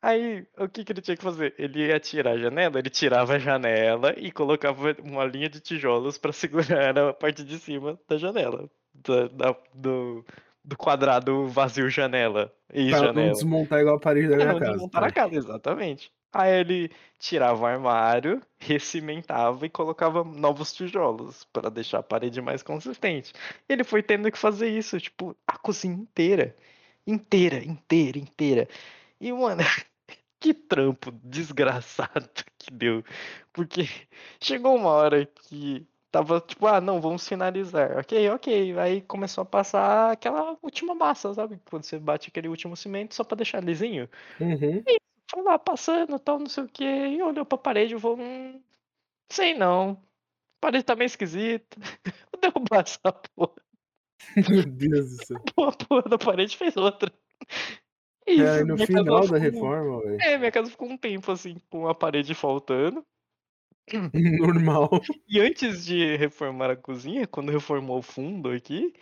Aí, 0.02 0.46
o 0.58 0.70
que, 0.70 0.84
que 0.84 0.92
ele 0.92 1.02
tinha 1.02 1.18
que 1.18 1.24
fazer? 1.24 1.56
Ele 1.58 1.88
ia 1.88 2.00
tirar 2.00 2.32
a 2.32 2.38
janela, 2.38 2.78
ele 2.78 2.90
tirava 2.90 3.34
a 3.34 3.40
janela 3.40 4.14
e 4.18 4.32
colocava 4.32 4.96
uma 5.04 5.26
linha 5.26 5.50
de 5.50 5.60
tijolos 5.60 6.18
para 6.18 6.32
segurar 6.32 6.98
a 6.98 7.14
parte 7.14 7.44
de 7.44 7.58
cima 7.58 8.00
da 8.08 8.18
janela. 8.18 8.70
Da, 8.94 9.28
da, 9.28 9.56
do, 9.74 10.26
do 10.68 10.76
quadrado 10.78 11.48
vazio 11.48 11.90
janela. 11.90 12.54
E 12.74 12.90
Pra 12.90 13.00
janela. 13.00 13.28
não 13.28 13.32
desmontar 13.34 13.80
igual 13.80 13.96
a 13.96 14.00
parede 14.00 14.28
da 14.28 14.36
minha 14.36 14.52
não 14.52 14.60
casa. 14.60 14.72
desmontar 14.74 15.04
a 15.06 15.12
casa, 15.12 15.36
exatamente. 15.36 16.12
Aí 16.34 16.60
ele 16.60 16.92
tirava 17.18 17.62
o 17.62 17.66
armário, 17.66 18.42
recimentava 18.60 19.66
e 19.66 19.70
colocava 19.70 20.26
novos 20.26 20.74
tijolos 20.74 21.46
para 21.54 21.70
deixar 21.72 22.00
a 22.00 22.04
parede 22.04 22.42
mais 22.42 22.62
consistente. 22.62 23.32
Ele 23.68 23.84
foi 23.86 24.04
tendo 24.04 24.30
que 24.30 24.38
fazer 24.38 24.68
isso, 24.70 25.00
tipo, 25.00 25.36
a 25.48 25.58
cozinha 25.58 25.96
inteira. 25.96 26.54
Inteira, 27.08 27.64
inteira, 27.64 28.20
inteira. 28.20 28.68
E, 29.22 29.32
mano, 29.32 29.62
que 30.40 30.54
trampo 30.54 31.12
desgraçado 31.24 32.30
que 32.60 32.70
deu. 32.72 33.04
Porque 33.54 33.88
chegou 34.42 34.76
uma 34.76 34.90
hora 34.90 35.26
que 35.26 35.88
tava 36.12 36.40
tipo, 36.42 36.66
ah, 36.68 36.80
não, 36.82 37.00
vamos 37.02 37.28
finalizar. 37.28 37.98
Ok, 38.00 38.30
ok. 38.32 38.78
Aí 38.80 39.02
começou 39.02 39.42
a 39.42 39.46
passar 39.46 40.12
aquela 40.12 40.58
última 40.62 40.94
massa, 40.96 41.34
sabe? 41.34 41.60
Quando 41.70 41.84
você 41.84 42.00
bate 42.00 42.30
aquele 42.30 42.48
último 42.48 42.76
cimento 42.76 43.14
só 43.16 43.24
pra 43.24 43.36
deixar 43.38 43.64
lisinho. 43.64 44.10
Uhum. 44.40 44.84
Foi 45.30 45.44
lá 45.44 45.60
passando, 45.60 46.18
tal, 46.20 46.40
não 46.40 46.48
sei 46.48 46.64
o 46.64 46.68
que, 46.70 46.84
e 46.86 47.22
olhou 47.22 47.46
pra 47.46 47.58
parede 47.58 47.96
e 47.96 48.00
falou, 48.00 48.18
hum, 48.20 48.62
sei 49.32 49.54
não. 49.54 49.92
A 49.92 50.62
parede 50.62 50.86
tá 50.86 50.96
meio 50.96 51.08
esquisita. 51.08 51.78
Vou 52.32 52.42
derrubar 52.42 52.82
essa 52.84 53.12
porra. 53.36 53.54
Meu 54.50 54.64
Deus 54.66 55.18
do 55.18 55.26
céu. 55.26 55.38
A 55.68 55.72
porra 55.86 56.02
da 56.04 56.18
parede 56.18 56.56
fez 56.58 56.76
outra. 56.78 57.12
E 58.26 58.42
É, 58.42 58.64
no 58.64 58.78
final 58.78 59.04
da 59.06 59.22
ficou- 59.24 59.38
reforma, 59.40 60.02
velho. 60.02 60.22
É, 60.22 60.38
minha 60.38 60.52
casa 60.52 60.70
ficou 60.72 60.88
um 60.90 60.98
tempo 60.98 61.32
assim, 61.32 61.58
com 61.70 61.88
a 61.88 61.94
parede 61.96 62.34
faltando. 62.34 63.06
Normal. 64.40 64.90
E 65.28 65.40
antes 65.40 65.86
de 65.86 66.16
reformar 66.18 66.72
a 66.72 66.76
cozinha, 66.76 67.26
quando 67.28 67.52
reformou 67.52 68.00
o 68.00 68.02
fundo 68.02 68.50
aqui, 68.50 68.94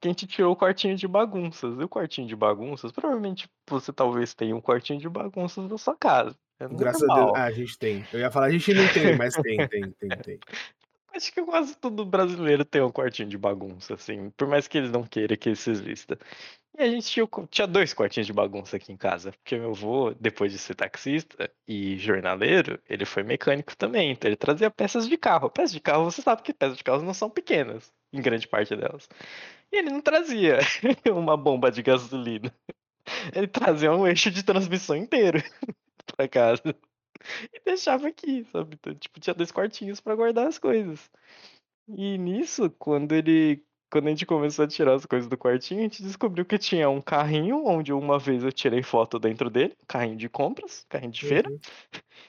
que 0.00 0.08
a 0.08 0.10
gente 0.10 0.26
tirou 0.26 0.52
o 0.52 0.56
quartinho 0.56 0.96
de 0.96 1.08
bagunças. 1.08 1.78
E 1.78 1.82
o 1.82 1.88
quartinho 1.88 2.26
de 2.26 2.36
bagunças, 2.36 2.92
provavelmente 2.92 3.48
você 3.68 3.92
talvez 3.92 4.34
tenha 4.34 4.54
um 4.54 4.60
quartinho 4.60 5.00
de 5.00 5.08
bagunças 5.08 5.70
na 5.70 5.78
sua 5.78 5.96
casa. 5.96 6.36
É 6.60 6.68
Graças 6.68 7.08
a. 7.08 7.14
Deus. 7.14 7.32
Ah, 7.34 7.44
a 7.44 7.50
gente 7.50 7.78
tem. 7.78 8.04
Eu 8.12 8.20
ia 8.20 8.30
falar, 8.30 8.46
a 8.46 8.50
gente 8.50 8.74
não 8.74 8.86
tem, 8.92 9.16
mas 9.16 9.34
tem, 9.34 9.66
tem, 9.68 9.90
tem, 9.92 10.08
tem. 10.22 10.38
Acho 11.14 11.32
que 11.32 11.42
quase 11.42 11.76
todo 11.76 12.04
brasileiro 12.04 12.64
tem 12.64 12.82
um 12.82 12.90
quartinho 12.90 13.28
de 13.28 13.38
bagunça, 13.38 13.94
assim, 13.94 14.30
por 14.36 14.48
mais 14.48 14.66
que 14.66 14.76
eles 14.76 14.90
não 14.90 15.04
queiram 15.04 15.36
que 15.36 15.50
isso 15.50 15.70
exista. 15.70 16.18
E 16.76 16.82
a 16.82 16.88
gente 16.88 17.06
tinha, 17.06 17.28
tinha 17.50 17.66
dois 17.68 17.94
quartinhos 17.94 18.26
de 18.26 18.32
bagunça 18.32 18.76
aqui 18.76 18.92
em 18.92 18.96
casa, 18.96 19.30
porque 19.32 19.56
meu 19.56 19.70
avô, 19.70 20.12
depois 20.18 20.50
de 20.52 20.58
ser 20.58 20.74
taxista 20.74 21.50
e 21.68 21.96
jornaleiro, 21.98 22.80
ele 22.88 23.04
foi 23.04 23.22
mecânico 23.22 23.76
também, 23.76 24.10
então 24.10 24.28
ele 24.28 24.36
trazia 24.36 24.70
peças 24.70 25.08
de 25.08 25.16
carro. 25.16 25.48
Peças 25.50 25.72
de 25.72 25.80
carro, 25.80 26.04
você 26.04 26.20
sabe 26.20 26.42
que 26.42 26.52
peças 26.52 26.76
de 26.76 26.82
carro 26.84 27.02
não 27.02 27.14
são 27.14 27.30
pequenas, 27.30 27.92
em 28.12 28.20
grande 28.20 28.48
parte 28.48 28.74
delas. 28.74 29.08
E 29.72 29.76
ele 29.78 29.90
não 29.90 30.00
trazia 30.00 30.58
uma 31.14 31.36
bomba 31.36 31.70
de 31.70 31.82
gasolina. 31.82 32.52
Ele 33.34 33.46
trazia 33.46 33.92
um 33.92 34.06
eixo 34.06 34.30
de 34.30 34.42
transmissão 34.42 34.96
inteiro 34.96 35.38
pra 36.16 36.28
casa. 36.28 36.74
E 37.52 37.60
deixava 37.64 38.08
aqui, 38.08 38.44
sabe? 38.52 38.76
Então, 38.78 38.94
tipo, 38.94 39.20
tinha 39.20 39.34
dois 39.34 39.50
quartinhos 39.52 40.00
pra 40.00 40.14
guardar 40.14 40.46
as 40.46 40.58
coisas. 40.58 41.10
E 41.88 42.18
nisso, 42.18 42.70
quando 42.78 43.12
ele. 43.12 43.64
Quando 43.94 44.08
a 44.08 44.10
gente 44.10 44.26
começou 44.26 44.64
a 44.64 44.66
tirar 44.66 44.94
as 44.94 45.06
coisas 45.06 45.28
do 45.28 45.38
quartinho, 45.38 45.78
a 45.78 45.82
gente 45.84 46.02
descobriu 46.02 46.44
que 46.44 46.58
tinha 46.58 46.90
um 46.90 47.00
carrinho 47.00 47.64
onde 47.64 47.92
uma 47.92 48.18
vez 48.18 48.42
eu 48.42 48.50
tirei 48.50 48.82
foto 48.82 49.20
dentro 49.20 49.48
dele, 49.48 49.72
carrinho 49.86 50.16
de 50.16 50.28
compras, 50.28 50.84
carrinho 50.88 51.12
de 51.12 51.24
feira. 51.24 51.48
Uhum. 51.48 51.60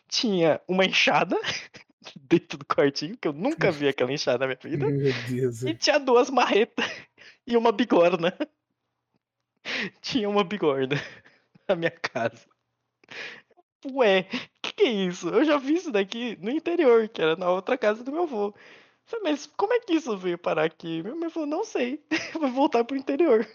Tinha 0.08 0.62
uma 0.68 0.86
enxada 0.86 1.36
dentro 2.22 2.60
do 2.60 2.66
quartinho, 2.66 3.18
que 3.18 3.28
eu 3.28 3.34
nunca 3.34 3.72
vi 3.72 3.88
aquela 3.88 4.14
enxada 4.14 4.46
na 4.46 4.46
minha 4.46 4.60
vida. 4.62 4.86
Meu 4.86 5.12
Deus. 5.28 5.64
E 5.64 5.74
tinha 5.74 5.98
duas 6.00 6.30
marretas 6.30 6.86
e 7.48 7.58
uma 7.58 7.72
bigorna. 7.72 8.32
Tinha 10.02 10.30
uma 10.30 10.44
bigorna 10.44 11.02
na 11.68 11.76
minha 11.76 11.90
casa. 11.90 12.46
Ué, 13.92 14.28
que 14.62 14.72
que 14.72 14.84
é 14.84 14.92
isso? 14.92 15.30
Eu 15.30 15.44
já 15.44 15.58
vi 15.58 15.74
isso 15.74 15.92
daqui 15.92 16.38
no 16.40 16.52
interior, 16.52 17.10
que 17.10 17.24
era 17.24 17.36
na 17.36 17.50
outra 17.50 17.76
casa 17.76 18.04
do 18.04 18.12
meu 18.12 18.22
avô. 18.22 18.54
Falei, 19.06 19.32
mas 19.32 19.46
como 19.56 19.74
é 19.74 19.80
que 19.80 19.94
isso 19.94 20.18
veio 20.18 20.38
parar 20.38 20.66
aqui? 20.66 21.04
Meu 21.04 21.16
mãe 21.16 21.30
falou, 21.30 21.48
não 21.48 21.64
sei. 21.64 22.04
Vai 22.40 22.50
voltar 22.50 22.84
pro 22.84 22.98
interior. 22.98 23.48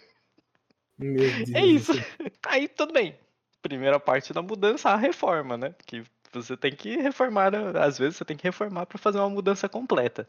Meu 0.98 1.16
Deus. 1.44 1.54
É 1.54 1.64
isso. 1.64 1.92
Aí 2.46 2.68
tudo 2.68 2.92
bem. 2.92 3.18
Primeira 3.60 3.98
parte 3.98 4.32
da 4.32 4.42
mudança, 4.42 4.90
a 4.90 4.96
reforma, 4.96 5.56
né? 5.56 5.74
Que 5.84 6.04
você 6.32 6.56
tem 6.56 6.74
que 6.74 6.96
reformar, 6.96 7.52
às 7.76 7.98
vezes 7.98 8.16
você 8.16 8.24
tem 8.24 8.36
que 8.36 8.44
reformar 8.44 8.86
para 8.86 8.98
fazer 8.98 9.18
uma 9.18 9.28
mudança 9.28 9.68
completa. 9.68 10.26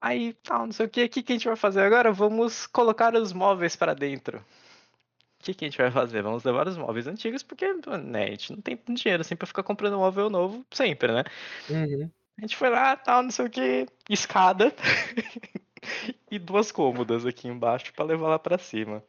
Aí, 0.00 0.32
tal, 0.42 0.66
não 0.66 0.72
sei 0.72 0.86
o 0.86 0.88
que, 0.88 1.04
o 1.04 1.08
que 1.08 1.22
que 1.22 1.32
a 1.32 1.36
gente 1.36 1.46
vai 1.46 1.56
fazer 1.56 1.82
agora? 1.82 2.12
Vamos 2.12 2.66
colocar 2.66 3.14
os 3.14 3.32
móveis 3.32 3.76
para 3.76 3.94
dentro. 3.94 4.38
O 4.38 5.44
que 5.44 5.54
que 5.54 5.64
a 5.64 5.68
gente 5.68 5.78
vai 5.78 5.90
fazer? 5.90 6.22
Vamos 6.22 6.44
levar 6.44 6.68
os 6.68 6.76
móveis 6.76 7.06
antigos, 7.06 7.42
porque 7.42 7.72
né, 7.72 8.24
a 8.24 8.30
gente 8.30 8.52
não 8.52 8.60
tem 8.60 8.78
dinheiro 8.88 9.20
assim 9.20 9.36
para 9.36 9.46
ficar 9.46 9.62
comprando 9.62 9.98
móvel 9.98 10.30
novo 10.30 10.64
sempre, 10.70 11.12
né? 11.12 11.24
Uhum. 11.68 12.10
A 12.38 12.40
gente 12.40 12.56
foi 12.56 12.70
lá, 12.70 12.96
tal, 12.96 13.22
não 13.22 13.30
sei 13.30 13.46
o 13.46 13.50
que, 13.50 13.86
escada 14.08 14.74
e 16.30 16.38
duas 16.38 16.72
cômodas 16.72 17.26
aqui 17.26 17.48
embaixo 17.48 17.92
para 17.92 18.04
levar 18.04 18.28
lá 18.28 18.38
para 18.38 18.58
cima. 18.58 19.04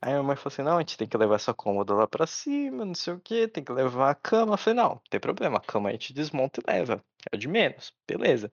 Aí 0.00 0.10
a 0.10 0.16
minha 0.16 0.22
mãe 0.22 0.36
falou 0.36 0.52
assim: 0.52 0.62
não, 0.62 0.76
a 0.76 0.80
gente 0.80 0.98
tem 0.98 1.08
que 1.08 1.16
levar 1.16 1.36
essa 1.36 1.54
cômoda 1.54 1.94
lá 1.94 2.06
pra 2.06 2.26
cima, 2.26 2.84
não 2.84 2.94
sei 2.94 3.14
o 3.14 3.20
que, 3.20 3.48
tem 3.48 3.64
que 3.64 3.72
levar 3.72 4.10
a 4.10 4.14
cama. 4.14 4.54
Eu 4.54 4.58
falei: 4.58 4.76
não, 4.76 4.90
não 4.90 5.02
tem 5.10 5.18
problema, 5.18 5.56
a 5.58 5.60
cama 5.60 5.88
a 5.88 5.92
gente 5.92 6.12
desmonta 6.12 6.60
e 6.60 6.70
leva. 6.70 7.02
É 7.32 7.36
o 7.36 7.38
de 7.38 7.48
menos, 7.48 7.92
beleza. 8.06 8.50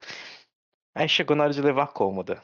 Aí 0.96 1.10
chegou 1.10 1.36
na 1.36 1.44
hora 1.44 1.54
de 1.54 1.62
levar 1.62 1.84
a 1.84 1.88
cômoda. 1.88 2.42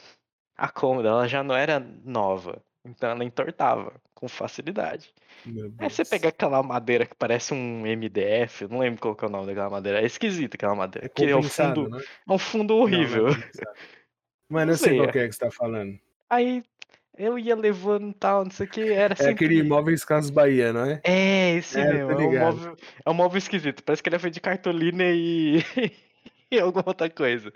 A 0.58 0.70
cômoda, 0.70 1.10
ela 1.10 1.28
já 1.28 1.44
não 1.44 1.56
era 1.56 1.80
nova, 1.80 2.62
então 2.86 3.10
ela 3.10 3.24
entortava 3.24 3.94
com 4.14 4.28
facilidade. 4.28 5.14
Aí 5.78 5.90
você 5.90 6.04
pega 6.04 6.30
aquela 6.30 6.64
madeira 6.64 7.06
que 7.06 7.16
parece 7.16 7.54
um 7.54 7.86
MDF, 7.86 8.64
eu 8.64 8.70
não 8.70 8.80
lembro 8.80 9.00
qual 9.02 9.16
que 9.16 9.24
é 9.24 9.28
o 9.28 9.32
nome 9.32 9.48
daquela 9.48 9.70
madeira, 9.70 10.02
é 10.02 10.06
esquisita 10.06 10.56
aquela 10.58 10.76
madeira. 10.76 11.06
É 11.06 11.10
que 11.10 11.26
é 11.26 11.36
um 11.36 11.44
fundo, 11.44 11.90
né? 11.90 12.00
é 12.28 12.34
um 12.34 12.38
fundo 12.40 12.74
Não, 12.74 12.80
não 12.80 12.84
é 12.94 12.98
horrível. 12.98 13.26
Mano, 14.50 14.72
Não 14.72 14.78
sei 14.78 14.90
sei, 14.90 14.98
qual 14.98 15.10
é. 15.10 15.12
que 15.12 15.20
é 15.20 15.28
que 15.28 15.34
você 15.34 15.40
tá 15.40 15.52
falando. 15.52 16.00
Aí 16.30 16.64
eu 17.18 17.38
ia 17.38 17.56
levando 17.56 18.14
tal, 18.14 18.44
não 18.44 18.52
sei 18.52 18.66
o 18.66 18.70
que, 18.70 18.82
era 18.94 19.14
É 19.14 19.16
sempre. 19.16 19.32
aquele 19.46 19.60
Imóveis 19.60 20.06
Casas 20.06 20.30
Bahia, 20.32 20.72
não 20.72 20.86
é? 20.86 21.02
É, 21.04 21.56
esse 21.56 21.80
É, 21.80 21.86
mesmo. 21.94 22.12
É 22.12 22.16
um, 22.16 22.40
móvel, 22.40 22.78
é 23.06 23.10
um 23.10 23.14
móvel 23.14 23.38
esquisito. 23.38 23.84
Parece 23.84 24.02
que 24.04 24.10
ele 24.10 24.16
é 24.16 24.20
feito 24.20 24.36
de 24.36 24.42
cartolina 24.42 25.04
e, 25.06 25.58
e 26.52 26.60
alguma 26.60 26.84
outra 26.88 27.10
coisa. 27.10 27.52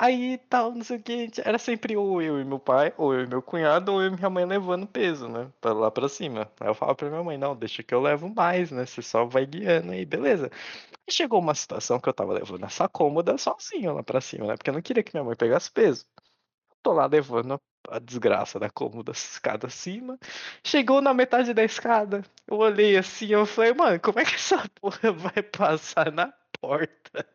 Aí 0.00 0.38
tal, 0.48 0.72
não 0.72 0.84
sei 0.84 0.96
o 0.98 1.02
que. 1.02 1.28
Era 1.44 1.58
sempre 1.58 1.96
ou 1.96 2.22
eu 2.22 2.40
e 2.40 2.44
meu 2.44 2.58
pai, 2.60 2.94
ou 2.96 3.12
eu 3.12 3.24
e 3.24 3.26
meu 3.26 3.42
cunhado, 3.42 3.92
ou 3.92 4.00
eu 4.00 4.08
e 4.12 4.14
minha 4.16 4.30
mãe 4.30 4.44
levando 4.44 4.86
peso, 4.86 5.28
né? 5.28 5.50
Pra 5.60 5.72
lá 5.72 5.90
pra 5.90 6.08
cima. 6.08 6.50
Aí 6.60 6.68
eu 6.68 6.74
falava 6.74 6.94
pra 6.96 7.10
minha 7.10 7.22
mãe: 7.24 7.36
não, 7.36 7.56
deixa 7.56 7.82
que 7.82 7.92
eu 7.94 8.00
levo 8.00 8.28
mais, 8.32 8.70
né? 8.70 8.86
Você 8.86 9.02
só 9.02 9.24
vai 9.24 9.44
guiando 9.44 9.90
aí, 9.92 10.04
beleza. 10.06 10.50
Chegou 11.10 11.40
uma 11.40 11.54
situação 11.54 12.00
que 12.00 12.08
eu 12.08 12.14
tava 12.14 12.32
levando 12.34 12.64
essa 12.64 12.88
cômoda 12.88 13.38
sozinho 13.38 13.94
lá 13.94 14.02
pra 14.04 14.20
cima, 14.20 14.46
né? 14.48 14.56
Porque 14.56 14.70
eu 14.70 14.74
não 14.74 14.82
queria 14.82 15.02
que 15.02 15.12
minha 15.14 15.24
mãe 15.24 15.36
pegasse 15.36 15.70
peso. 15.70 16.06
Tô 16.82 16.92
lá 16.92 17.06
levando 17.06 17.54
a 17.54 17.60
a 17.90 17.98
desgraça 17.98 18.58
da 18.58 18.68
cômoda 18.70 19.12
escada 19.12 19.66
acima. 19.68 20.18
Chegou 20.64 21.00
na 21.00 21.14
metade 21.14 21.54
da 21.54 21.64
escada. 21.64 22.22
Eu 22.46 22.58
olhei 22.58 22.96
assim, 22.98 23.28
eu 23.28 23.46
falei, 23.46 23.72
mano, 23.74 23.98
como 24.00 24.20
é 24.20 24.24
que 24.26 24.34
essa 24.34 24.62
porra 24.80 25.12
vai 25.12 25.42
passar 25.42 26.12
na 26.12 26.32
porta? 26.60 27.26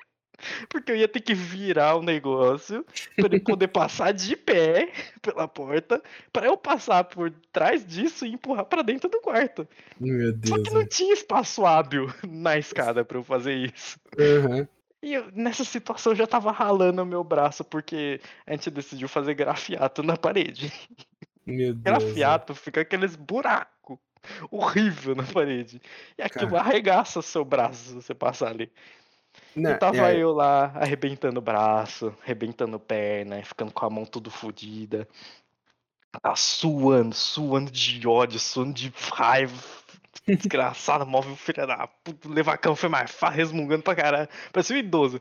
Porque 0.70 0.92
eu 0.92 0.96
ia 0.96 1.08
ter 1.08 1.22
que 1.22 1.34
virar 1.34 1.96
o 1.96 2.02
negócio 2.02 2.86
pra 3.16 3.26
ele 3.26 3.40
poder 3.40 3.68
passar 3.68 4.12
de 4.14 4.36
pé 4.36 4.92
pela 5.22 5.48
porta, 5.48 6.02
pra 6.32 6.46
eu 6.46 6.58
passar 6.58 7.04
por 7.04 7.32
trás 7.52 7.86
disso 7.86 8.26
e 8.26 8.34
empurrar 8.34 8.66
pra 8.66 8.82
dentro 8.82 9.10
do 9.10 9.20
quarto. 9.22 9.68
Meu 10.00 10.32
Só 10.46 10.56
Deus. 10.56 10.68
que 10.68 10.74
não 10.74 10.86
tinha 10.86 11.14
espaço 11.14 11.66
hábil 11.66 12.12
na 12.28 12.58
escada 12.58 13.04
pra 13.04 13.18
eu 13.18 13.24
fazer 13.24 13.56
isso. 13.56 14.00
Aham. 14.20 14.68
E 15.02 15.14
eu, 15.16 15.26
nessa 15.34 15.66
situação 15.66 16.14
eu 16.14 16.16
já 16.16 16.26
tava 16.26 16.50
ralando 16.52 17.04
o 17.04 17.06
meu 17.06 17.24
braço 17.26 17.64
porque 17.64 18.22
a 18.48 18.54
gente 18.54 18.72
decidiu 18.72 19.10
fazer 19.10 19.34
grafiato 19.34 20.02
na 20.02 20.16
parede. 20.16 20.72
Meu 21.46 21.74
Deus. 21.74 21.84
Grafiato 21.84 22.56
fica 22.56 22.82
aqueles 22.82 23.16
buracos. 23.18 23.98
horrível 24.50 25.14
na 25.16 25.24
parede. 25.24 25.82
E 26.18 26.22
aquilo 26.22 26.52
Cara. 26.52 26.62
arregaça 26.62 27.22
seu 27.22 27.44
braço 27.44 27.84
se 27.84 27.94
você 27.94 28.14
passar 28.14 28.50
ali. 28.50 28.72
Não, 29.56 29.72
E 29.72 29.80
tava 29.80 30.12
é, 30.12 30.18
eu 30.18 30.32
lá 30.32 30.66
arrebentando 30.76 31.40
o 31.40 31.42
braço, 31.44 32.16
arrebentando 32.24 32.80
perna, 32.80 33.44
ficando 33.44 33.72
com 33.72 33.86
a 33.86 33.90
mão 33.90 34.06
tudo 34.06 34.30
fodida. 34.32 35.08
Tá 36.22 36.36
suando, 36.36 37.16
suando 37.16 37.72
de 37.72 38.08
ódio, 38.08 38.40
suando 38.40 38.74
de 38.74 38.94
raiva. 39.12 39.54
Desgraçado, 40.28 41.06
móvel 41.06 41.36
filha 41.36 41.66
da 41.66 41.88
puta. 41.88 42.30
Levar 42.30 42.54
a 42.54 42.58
cama 42.58 42.76
foi 42.76 42.88
mais 42.88 43.12
fácil, 43.12 43.38
resmungando 43.38 43.84
pra 43.84 43.96
caralho. 43.96 44.30
Parecia 44.52 44.76
um 44.76 44.80
idoso. 44.80 45.20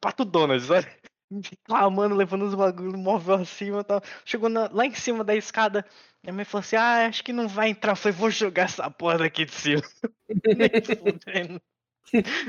Pato 0.00 0.24
Donald, 0.24 0.64
olha. 0.72 0.88
Reclamando, 1.30 2.14
levando 2.14 2.42
os 2.46 2.54
bagulhos, 2.54 2.94
móvel 2.94 3.34
acima 3.34 3.80
e 3.80 3.84
tal. 3.84 4.00
Chegou 4.24 4.48
na- 4.48 4.70
lá 4.72 4.86
em 4.86 4.94
cima 4.94 5.22
da 5.24 5.34
escada. 5.34 5.84
Minha 6.22 6.32
mãe 6.32 6.44
falou 6.44 6.60
assim: 6.60 6.76
Ah, 6.76 7.06
acho 7.06 7.22
que 7.22 7.32
não 7.32 7.48
vai 7.48 7.68
entrar. 7.70 7.92
Eu 7.92 7.96
falei: 7.96 8.16
Vou 8.16 8.30
jogar 8.30 8.62
essa 8.64 8.90
porra 8.90 9.18
daqui 9.18 9.44
de 9.44 9.52
cima. 9.52 9.82
Nem 10.56 10.70
fudendo. 10.96 11.60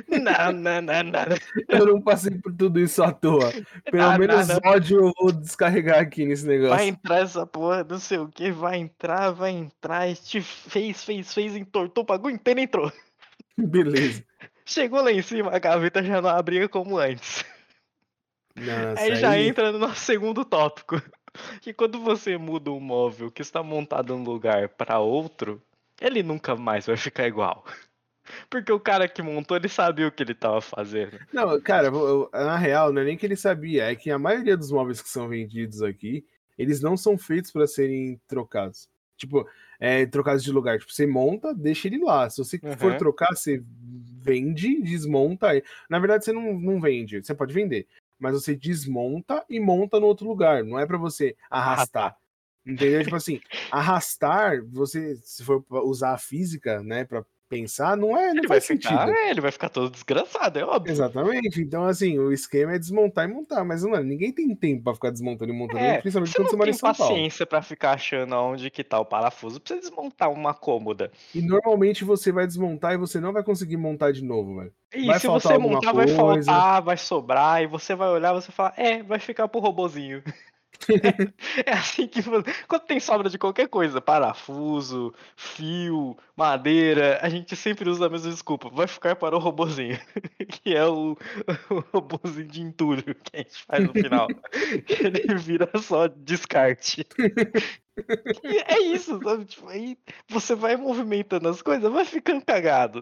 Não, 0.08 0.52
não, 0.52 0.82
não, 0.82 1.04
não. 1.04 1.26
eu 1.70 1.86
não 1.86 2.02
passei 2.02 2.32
por 2.38 2.54
tudo 2.54 2.80
isso 2.80 3.04
à 3.04 3.12
toa. 3.12 3.52
Pelo 3.92 4.04
Ah, 4.04 4.18
menos 4.18 4.48
nada. 4.48 4.62
ódio 4.70 5.00
eu 5.08 5.14
vou 5.20 5.32
descarregar 5.32 6.00
aqui 6.00 6.26
nesse 6.26 6.48
negócio. 6.48 6.76
Vai 6.76 6.88
entrar 6.88 7.20
essa 7.20 7.46
porra, 7.46 7.84
não 7.84 8.00
sei 8.00 8.20
o 8.20 8.28
que, 8.28 8.52
vai 8.52 8.78
entrar, 8.78 9.32
vai 9.32 9.52
entrar, 9.52 10.08
e 10.10 10.16
te 10.16 10.42
fez, 10.42 11.04
fez, 11.04 11.34
fez, 11.34 11.56
entortou 11.56 12.04
o 12.04 12.08
bagulho 12.08 12.36
inteiro 12.36 12.60
entrou. 12.60 12.92
Beleza. 13.58 14.24
Chegou 14.66 15.02
lá 15.02 15.12
em 15.12 15.22
cima, 15.22 15.52
a 15.54 15.60
gaveta 15.60 16.04
já 16.04 16.22
não 16.22 16.30
abria 16.30 16.70
como 16.70 16.98
antes. 16.98 17.44
Nossa, 18.56 19.02
aí 19.02 19.16
já 19.16 19.38
entra 19.40 19.72
no 19.72 19.80
nosso 19.80 20.00
segundo 20.02 20.44
tópico. 20.46 21.02
Que 21.62 21.74
quando 21.74 22.00
você 22.02 22.38
muda 22.38 22.72
um 22.72 22.80
móvel 22.80 23.32
que 23.32 23.42
está 23.42 23.62
montado 23.62 24.16
num 24.16 24.24
lugar 24.24 24.68
para 24.70 25.00
outro, 25.00 25.62
ele 26.02 26.24
nunca 26.24 26.56
mais 26.56 26.88
vai 26.88 26.98
ficar 26.98 27.28
igual. 27.28 27.64
Porque 28.50 28.72
o 28.72 28.80
cara 28.80 29.08
que 29.08 29.22
montou, 29.22 29.58
ele 29.58 29.70
sabia 29.70 30.08
o 30.08 30.12
que 30.12 30.24
ele 30.24 30.34
tava 30.34 30.62
fazendo. 30.62 31.20
Não, 31.34 31.60
cara, 31.62 31.88
eu- 31.88 32.30
na 32.34 32.58
real, 32.58 32.92
não 32.94 33.02
é 33.02 33.06
nem 33.06 33.18
que 33.18 33.26
ele 33.26 33.36
sabia, 33.36 33.92
é 33.92 33.96
que 33.96 34.10
a 34.12 34.20
maioria 34.20 34.56
dos 34.58 34.72
móveis 34.72 35.02
que 35.02 35.10
são 35.10 35.28
vendidos 35.28 35.82
aqui, 35.82 36.26
eles 36.58 36.82
não 36.82 36.98
são 36.98 37.18
feitos 37.18 37.52
para 37.52 37.66
serem 37.68 38.20
trocados. 38.28 38.90
Tipo, 39.18 39.48
é, 39.80 40.06
trocados 40.06 40.44
de 40.44 40.52
lugar. 40.52 40.80
Tipo, 40.80 40.92
você 40.94 41.06
monta, 41.06 41.54
deixa 41.54 41.88
ele 41.88 41.98
lá. 42.00 42.30
Se 42.30 42.38
você 42.38 42.60
for 42.78 42.92
Uhum. 42.94 42.98
trocar, 42.98 43.36
você 43.36 43.62
vende, 44.22 44.82
desmonta. 44.82 45.48
Na 45.90 46.00
verdade, 46.00 46.26
você 46.26 46.32
não, 46.34 46.54
não 46.60 46.80
vende, 46.80 47.24
você 47.24 47.34
pode 47.34 47.54
vender. 47.54 47.88
Mas 48.18 48.34
você 48.34 48.56
desmonta 48.56 49.46
e 49.50 49.60
monta 49.60 50.00
no 50.00 50.06
outro 50.08 50.28
lugar. 50.28 50.64
Não 50.64 50.78
é 50.78 50.86
para 50.86 50.98
você 50.98 51.36
arrastar. 51.50 52.18
Entendeu? 52.66 53.02
Tipo 53.04 53.16
assim, 53.16 53.40
arrastar, 53.72 54.64
você, 54.66 55.16
se 55.24 55.44
for 55.44 55.64
usar 55.70 56.14
a 56.14 56.18
física, 56.18 56.84
né, 56.84 57.06
pra 57.06 57.26
pensar, 57.50 57.98
não 57.98 58.16
é, 58.18 58.34
não 58.34 58.44
Ele 58.44 58.48
vai 58.48 58.60
faz 58.60 58.66
sentido. 58.66 58.92
ficar, 58.92 59.10
é, 59.10 59.32
ele 59.32 59.42
vai 59.42 59.52
ficar 59.52 59.70
todo 59.70 59.90
desgraçado, 59.92 60.60
é 60.60 60.64
óbvio. 60.64 60.92
Exatamente. 60.92 61.62
Então, 61.62 61.84
assim, 61.86 62.18
o 62.20 62.32
esquema 62.32 62.76
é 62.76 62.80
desmontar 62.80 63.28
e 63.30 63.34
montar. 63.34 63.64
Mas, 63.66 63.84
mano, 63.84 64.04
ninguém 64.04 64.32
tem 64.32 64.56
tempo 64.56 64.84
pra 64.84 64.94
ficar 64.94 65.10
desmontando 65.12 65.52
e 65.52 65.56
montando, 65.58 65.80
É, 65.84 66.00
principalmente 66.00 66.36
quando 66.36 66.50
você 66.50 66.56
mora 66.56 66.70
em 66.70 66.74
São 66.74 66.94
Paulo. 66.94 67.14
paciência 67.14 67.46
pra 67.46 67.62
ficar 67.62 67.92
achando 67.94 68.36
onde 68.36 68.70
que 68.70 68.84
tá 68.84 69.00
o 69.00 69.06
parafuso, 69.06 69.60
pra 69.60 69.74
você 69.76 69.82
desmontar 69.82 70.32
uma 70.32 70.54
cômoda. 70.54 71.12
E 71.34 71.42
normalmente 71.42 72.04
você 72.06 72.32
vai 72.32 72.46
desmontar 72.48 72.94
e 72.94 72.98
você 72.98 73.20
não 73.20 73.34
vai 73.34 73.44
conseguir 73.44 73.78
montar 73.78 74.12
de 74.12 74.24
novo, 74.24 74.56
velho. 74.58 74.74
E 74.94 75.06
Vai 75.06 75.20
se 75.20 75.28
você 75.28 75.58
montar, 75.58 75.94
vai 75.94 76.06
coisa. 76.08 76.52
faltar, 76.52 76.82
vai 76.82 76.98
sobrar, 76.98 77.62
e 77.64 77.68
você 77.68 77.94
vai 77.96 78.10
olhar, 78.10 78.34
você 78.34 78.52
fala, 78.52 78.74
é, 78.78 79.04
vai 79.04 79.20
ficar 79.20 79.48
pro 79.48 79.60
robozinho. 79.60 80.24
é 81.66 81.74
assim 81.74 82.08
que 82.08 82.22
quando 82.68 82.86
tem 82.86 83.00
sobra 83.00 83.30
de 83.30 83.38
qualquer 83.38 83.68
coisa, 83.68 84.02
parafuso, 84.02 85.14
fio, 85.36 86.18
madeira, 86.36 87.20
a 87.22 87.30
gente 87.30 87.56
sempre 87.56 87.90
usa 87.90 88.06
a 88.06 88.10
mesma 88.10 88.32
desculpa, 88.32 88.70
vai 88.70 88.88
ficar 88.88 89.16
para 89.16 89.36
o 89.36 89.40
robozinho, 89.40 90.00
que 90.50 90.76
é 90.76 90.86
o, 90.86 91.16
o 91.70 91.80
robozinho 91.94 92.48
de 92.48 92.62
entulho 92.62 93.04
que 93.16 93.36
a 93.36 93.38
gente 93.40 93.64
faz 93.64 93.86
no 93.86 93.94
final. 93.94 94.28
ele 94.90 95.36
vira 95.36 95.70
só 95.80 96.08
descarte. 96.08 97.06
E 98.44 98.58
é 98.60 98.80
isso, 98.80 99.20
sabe? 99.22 99.46
Tipo, 99.46 99.68
aí 99.68 99.98
você 100.28 100.56
vai 100.56 100.76
movimentando 100.78 101.50
as 101.50 101.62
coisas, 101.62 101.92
vai 101.92 102.06
ficando 102.06 102.44
cagado. 102.46 103.02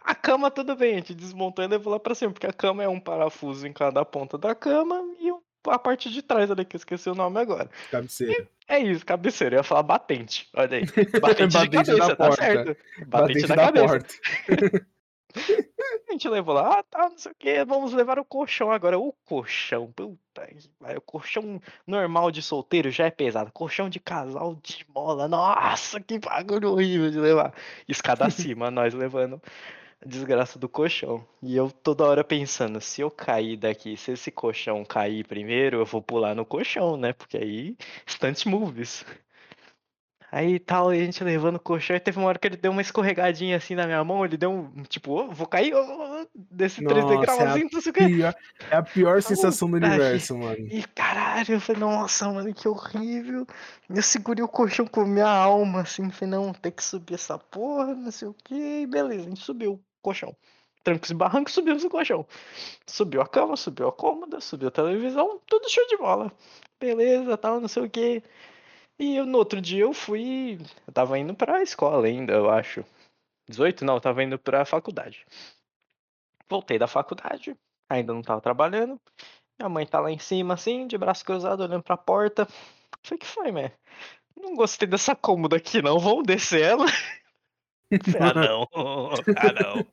A 0.00 0.14
cama, 0.14 0.50
tudo 0.50 0.76
bem, 0.76 0.94
a 0.94 0.96
gente 0.98 1.14
desmontou 1.14 1.64
e 1.64 1.68
levou 1.68 1.92
lá 1.92 2.00
pra 2.00 2.14
cima, 2.14 2.32
porque 2.32 2.46
a 2.46 2.52
cama 2.52 2.82
é 2.82 2.88
um 2.88 3.00
parafuso 3.00 3.66
em 3.66 3.72
cada 3.72 4.04
ponta 4.04 4.36
da 4.38 4.54
cama 4.54 5.02
e 5.18 5.32
um- 5.32 5.40
a 5.68 5.78
parte 5.78 6.10
de 6.10 6.22
trás 6.22 6.50
ali, 6.50 6.64
que 6.64 6.76
eu 6.76 6.78
esqueci 6.78 7.10
o 7.10 7.14
nome 7.14 7.38
agora. 7.40 7.68
Cabeceira. 7.90 8.48
É 8.68 8.78
isso, 8.78 9.04
cabeceira. 9.04 9.56
Eu 9.56 9.60
ia 9.60 9.64
falar 9.64 9.82
batente. 9.82 10.48
Olha 10.54 10.78
aí. 10.78 10.86
Batente, 11.20 11.20
Batente 11.20 11.48
de 11.48 11.96
da 11.96 12.06
cabeça, 12.06 12.16
tá 12.16 12.26
porta. 12.26 12.42
certo. 12.42 12.76
Batente, 13.06 13.06
Batente 13.06 13.46
da, 13.46 13.54
da 13.54 13.64
cabeça. 13.64 13.86
porta. 13.86 14.86
A 16.08 16.12
gente 16.12 16.28
levou 16.28 16.54
lá, 16.54 16.80
ah, 16.80 16.82
tá, 16.82 17.08
não 17.08 17.16
sei 17.16 17.30
o 17.30 17.34
que, 17.38 17.64
vamos 17.64 17.92
levar 17.92 18.18
o 18.18 18.24
colchão 18.24 18.70
agora. 18.72 18.98
O 18.98 19.12
colchão, 19.24 19.90
puta 19.92 20.48
o 20.96 21.00
colchão 21.00 21.60
normal 21.86 22.32
de 22.32 22.42
solteiro 22.42 22.90
já 22.90 23.06
é 23.06 23.10
pesado. 23.10 23.52
Colchão 23.52 23.88
de 23.88 24.00
casal 24.00 24.56
de 24.56 24.84
mola, 24.92 25.28
nossa, 25.28 26.00
que 26.00 26.18
bagulho 26.18 26.72
horrível 26.72 27.10
de 27.10 27.20
levar. 27.20 27.54
Escada 27.86 28.26
acima, 28.26 28.70
nós 28.72 28.92
levando 28.92 29.40
desgraça 30.04 30.58
do 30.58 30.68
colchão. 30.68 31.26
E 31.42 31.56
eu 31.56 31.70
toda 31.70 32.04
hora 32.04 32.24
pensando, 32.24 32.80
se 32.80 33.00
eu 33.00 33.10
cair 33.10 33.56
daqui, 33.56 33.96
se 33.96 34.12
esse 34.12 34.30
colchão 34.30 34.84
cair 34.84 35.26
primeiro, 35.26 35.78
eu 35.78 35.84
vou 35.86 36.02
pular 36.02 36.34
no 36.34 36.44
colchão, 36.46 36.96
né? 36.96 37.12
Porque 37.12 37.36
aí, 37.36 37.76
stunt 38.06 38.46
movies. 38.46 39.04
Aí 40.32 40.60
tal, 40.60 40.90
a 40.90 40.94
gente 40.94 41.24
levando 41.24 41.56
o 41.56 41.60
colchão, 41.60 41.96
e 41.96 42.00
teve 42.00 42.16
uma 42.18 42.28
hora 42.28 42.38
que 42.38 42.46
ele 42.46 42.56
deu 42.56 42.70
uma 42.70 42.80
escorregadinha 42.80 43.56
assim 43.56 43.74
na 43.74 43.84
minha 43.84 44.02
mão, 44.04 44.24
ele 44.24 44.36
deu 44.36 44.50
um, 44.52 44.82
tipo, 44.84 45.12
"Ô, 45.12 45.28
vou 45.28 45.46
cair, 45.46 45.74
ô, 45.74 45.80
ô", 45.80 46.26
desse 46.34 46.80
3 46.82 47.04
Nossa, 47.04 47.18
degraus 47.18 47.40
é 47.40 47.46
a 47.46 47.50
assim, 47.50 47.68
não 47.72 47.80
sei 47.80 47.90
o 47.90 47.94
que. 47.94 48.22
É 48.70 48.76
a 48.76 48.82
pior 48.82 49.20
sensação 49.20 49.68
do 49.68 49.76
universo, 49.76 50.36
mano. 50.36 50.68
E 50.70 50.84
caralho, 50.94 51.54
eu 51.54 51.60
falei, 51.60 51.80
nossa, 51.80 52.30
mano, 52.32 52.54
que 52.54 52.68
horrível. 52.68 53.44
Eu 53.88 54.02
segurei 54.02 54.44
o 54.44 54.48
colchão 54.48 54.86
com 54.86 55.04
minha 55.04 55.28
alma, 55.28 55.80
assim, 55.80 56.08
falei, 56.10 56.30
não, 56.36 56.52
tem 56.52 56.70
que 56.70 56.84
subir 56.84 57.14
essa 57.14 57.36
porra, 57.36 57.92
não 57.92 58.12
sei 58.12 58.28
o 58.28 58.34
que, 58.34 58.82
e 58.82 58.86
beleza, 58.86 59.26
a 59.26 59.28
gente 59.30 59.40
subiu 59.40 59.82
colchão. 60.00 60.36
Trancos 60.82 61.10
e 61.10 61.14
barrancos, 61.14 61.52
subimos 61.52 61.84
o 61.84 61.90
colchão. 61.90 62.26
Subiu 62.86 63.20
a 63.20 63.28
cama, 63.28 63.56
subiu 63.56 63.88
a 63.88 63.92
cômoda, 63.92 64.40
subiu 64.40 64.68
a 64.68 64.70
televisão, 64.70 65.40
tudo 65.46 65.70
show 65.70 65.86
de 65.86 65.96
bola. 65.96 66.32
Beleza, 66.78 67.36
tal, 67.36 67.60
não 67.60 67.68
sei 67.68 67.84
o 67.84 67.90
que. 67.90 68.22
E 68.98 69.16
eu, 69.16 69.26
no 69.26 69.38
outro 69.38 69.60
dia 69.60 69.82
eu 69.82 69.92
fui. 69.92 70.58
Eu 70.86 70.92
tava 70.92 71.18
indo 71.18 71.34
pra 71.34 71.62
escola 71.62 72.06
ainda, 72.06 72.32
eu 72.32 72.50
acho. 72.50 72.84
18? 73.48 73.84
Não, 73.84 73.94
eu 73.94 74.00
tava 74.00 74.22
indo 74.22 74.38
pra 74.38 74.64
faculdade. 74.64 75.26
Voltei 76.48 76.78
da 76.78 76.86
faculdade, 76.86 77.56
ainda 77.88 78.12
não 78.12 78.22
tava 78.22 78.40
trabalhando. 78.40 79.00
Minha 79.58 79.68
mãe 79.68 79.86
tá 79.86 80.00
lá 80.00 80.10
em 80.10 80.18
cima, 80.18 80.54
assim, 80.54 80.86
de 80.86 80.96
braço 80.96 81.24
cruzado, 81.24 81.62
olhando 81.62 81.82
pra 81.82 81.96
porta. 81.96 82.46
Falei, 83.02 83.18
que 83.18 83.26
foi, 83.26 83.52
mãe? 83.52 83.72
Não 84.36 84.54
gostei 84.54 84.88
dessa 84.88 85.14
cômoda 85.14 85.56
aqui, 85.56 85.82
não. 85.82 85.98
Vamos 85.98 86.24
descer 86.24 86.62
ela? 86.62 86.86
Ah, 88.20 88.32
não. 88.34 88.68
Ah, 88.72 89.52
não. 89.62 89.86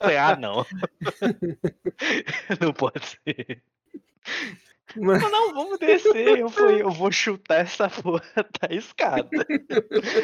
Falei, 0.00 0.16
ah, 0.16 0.36
não. 0.36 0.66
Não 2.60 2.72
pode 2.72 3.06
ser. 3.06 3.62
Falei, 4.94 5.30
não, 5.30 5.54
vamos 5.54 5.78
descer. 5.78 6.38
Eu 6.38 6.50
falei, 6.50 6.82
eu 6.82 6.90
vou 6.90 7.10
chutar 7.10 7.60
essa 7.60 7.88
porra 7.88 8.22
da 8.60 8.74
escada. 8.74 9.28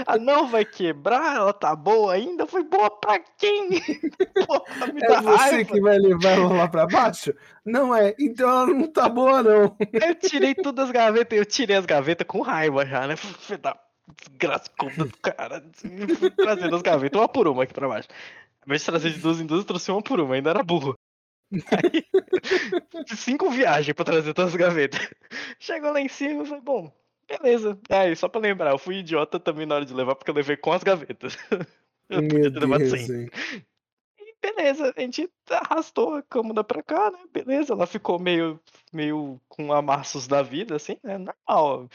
Ah, 0.07 0.19
não, 0.19 0.47
vai 0.49 0.65
quebrar? 0.65 1.37
Ela 1.37 1.53
tá 1.53 1.75
boa 1.75 2.13
ainda? 2.15 2.47
Foi 2.47 2.63
boa 2.65 2.91
pra 2.91 3.19
quem? 3.39 3.71
Porra, 4.47 4.87
me 4.93 5.01
é 5.03 5.21
você 5.23 5.37
raiva. 5.37 5.73
que 5.73 5.81
vai 5.81 5.99
levar 5.99 6.31
ela 6.31 6.53
lá 6.53 6.69
pra 6.69 6.87
baixo? 6.87 7.33
Não 7.65 7.95
é. 7.95 8.15
Então 8.19 8.49
ela 8.49 8.67
não 8.67 8.87
tá 8.93 9.09
boa, 9.09 9.43
não. 9.43 9.77
Eu 9.93 10.15
tirei 10.17 10.55
todas 10.55 10.87
as 10.87 10.91
gavetas, 10.91 11.39
eu 11.39 11.47
tirei 11.47 11.77
as 11.77 11.87
gavetas 11.87 12.27
com 12.27 12.43
raiva 12.43 12.85
já, 12.85 13.07
né? 13.07 13.17
Filho 13.17 13.59
da 13.59 13.75
desgraça 14.17 14.71
cômoda 14.79 15.05
do 15.05 15.17
cara. 15.19 15.59
assim, 15.59 15.89
trazendo 16.37 16.77
as 16.77 16.83
gavetas, 16.83 17.21
uma 17.21 17.29
por 17.29 17.49
uma 17.49 17.63
aqui 17.63 17.75
pra 17.75 17.89
baixo. 17.89 18.09
Ao 18.61 18.67
invés 18.67 18.83
de 18.83 18.87
trazer 18.87 19.11
de 19.11 19.21
duas 19.21 19.41
em 19.41 19.47
duas, 19.47 19.61
eu 19.61 19.67
trouxe 19.67 19.91
uma 19.91 20.03
por 20.03 20.21
uma, 20.21 20.35
ainda 20.35 20.51
era 20.51 20.63
burro. 20.63 20.99
Aí, 21.53 22.05
cinco 23.17 23.51
viagens 23.51 23.95
pra 23.95 24.05
trazer 24.05 24.35
todas 24.35 24.53
as 24.53 24.57
gavetas. 24.57 25.01
Chegou 25.59 25.93
lá 25.93 26.01
em 26.01 26.09
cima, 26.09 26.43
eu 26.43 26.47
falei, 26.47 26.63
bom, 26.63 26.93
beleza. 27.27 27.79
Aí, 27.89 28.15
só 28.15 28.29
pra 28.29 28.41
lembrar, 28.41 28.71
eu 28.71 28.79
fui 28.79 28.97
idiota 28.97 29.41
também 29.41 29.67
na 29.67 29.77
hora 29.77 29.85
de 29.85 29.95
levar, 29.95 30.15
porque 30.15 30.31
eu 30.31 30.35
levei 30.35 30.57
com 30.57 30.73
as 30.73 30.83
gavetas. 30.83 31.37
Eu 32.11 32.23
Meu 32.23 32.31
podia 32.31 32.51
ter 32.51 32.61
levado 32.61 32.79
Deus, 32.79 33.03
sem. 33.03 33.29
E 34.19 34.35
beleza, 34.41 34.95
a 34.97 35.01
gente 35.03 35.31
arrastou 35.51 36.15
a 36.15 36.23
cômoda 36.23 36.65
pra 36.65 36.83
cá, 36.83 37.11
né? 37.11 37.19
Beleza, 37.31 37.75
ela 37.75 37.87
ficou 37.87 38.19
meio, 38.19 38.59
meio 38.91 39.39
com 39.47 39.71
amassos 39.75 40.27
da 40.27 40.41
vida, 40.41 40.77
assim, 40.77 40.97
né? 41.03 41.19
Normal. 41.19 41.87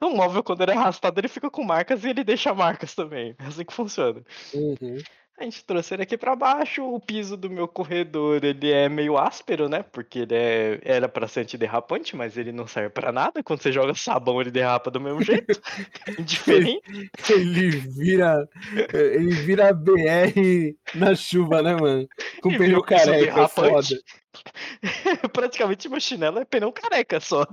Um 0.00 0.16
móvel, 0.16 0.42
quando 0.42 0.62
ele 0.62 0.72
é 0.72 0.76
arrastado, 0.76 1.18
ele 1.18 1.28
fica 1.28 1.50
com 1.50 1.64
marcas 1.64 2.04
e 2.04 2.08
ele 2.08 2.22
deixa 2.22 2.54
marcas 2.54 2.94
também. 2.94 3.34
É 3.38 3.46
assim 3.46 3.64
que 3.64 3.72
funciona. 3.72 4.22
Uhum. 4.54 4.98
A 5.40 5.44
gente 5.44 5.64
trouxe 5.64 5.94
ele 5.94 6.02
aqui 6.02 6.18
pra 6.18 6.34
baixo. 6.34 6.82
O 6.82 6.98
piso 6.98 7.36
do 7.36 7.48
meu 7.48 7.68
corredor 7.68 8.42
ele 8.44 8.72
é 8.72 8.88
meio 8.88 9.16
áspero, 9.16 9.68
né? 9.68 9.84
Porque 9.84 10.20
ele 10.20 10.34
é, 10.34 10.80
era 10.82 11.08
pra 11.08 11.28
ser 11.28 11.40
antiderrapante, 11.40 12.16
mas 12.16 12.36
ele 12.36 12.50
não 12.50 12.66
serve 12.66 12.90
pra 12.90 13.12
nada. 13.12 13.40
Quando 13.44 13.62
você 13.62 13.70
joga 13.70 13.94
sabão, 13.94 14.40
ele 14.40 14.50
derrapa 14.50 14.90
do 14.90 15.00
mesmo 15.00 15.22
jeito. 15.22 15.60
Indiferente. 16.18 16.82
Ele 17.30 17.70
vira. 17.70 18.48
Ele 18.92 19.30
vira 19.30 19.72
BR 19.72 20.74
na 20.94 21.14
chuva, 21.14 21.62
né, 21.62 21.76
mano? 21.76 22.08
Com 22.42 22.50
pneu 22.50 22.82
piso 22.82 23.04
careca, 23.04 23.42
é 23.42 23.48
foda. 23.48 23.86
Praticamente 25.32 25.88
meu 25.88 26.00
chinelo 26.00 26.38
é 26.38 26.44
pneu 26.44 26.72
careca 26.72 27.20
só. 27.20 27.44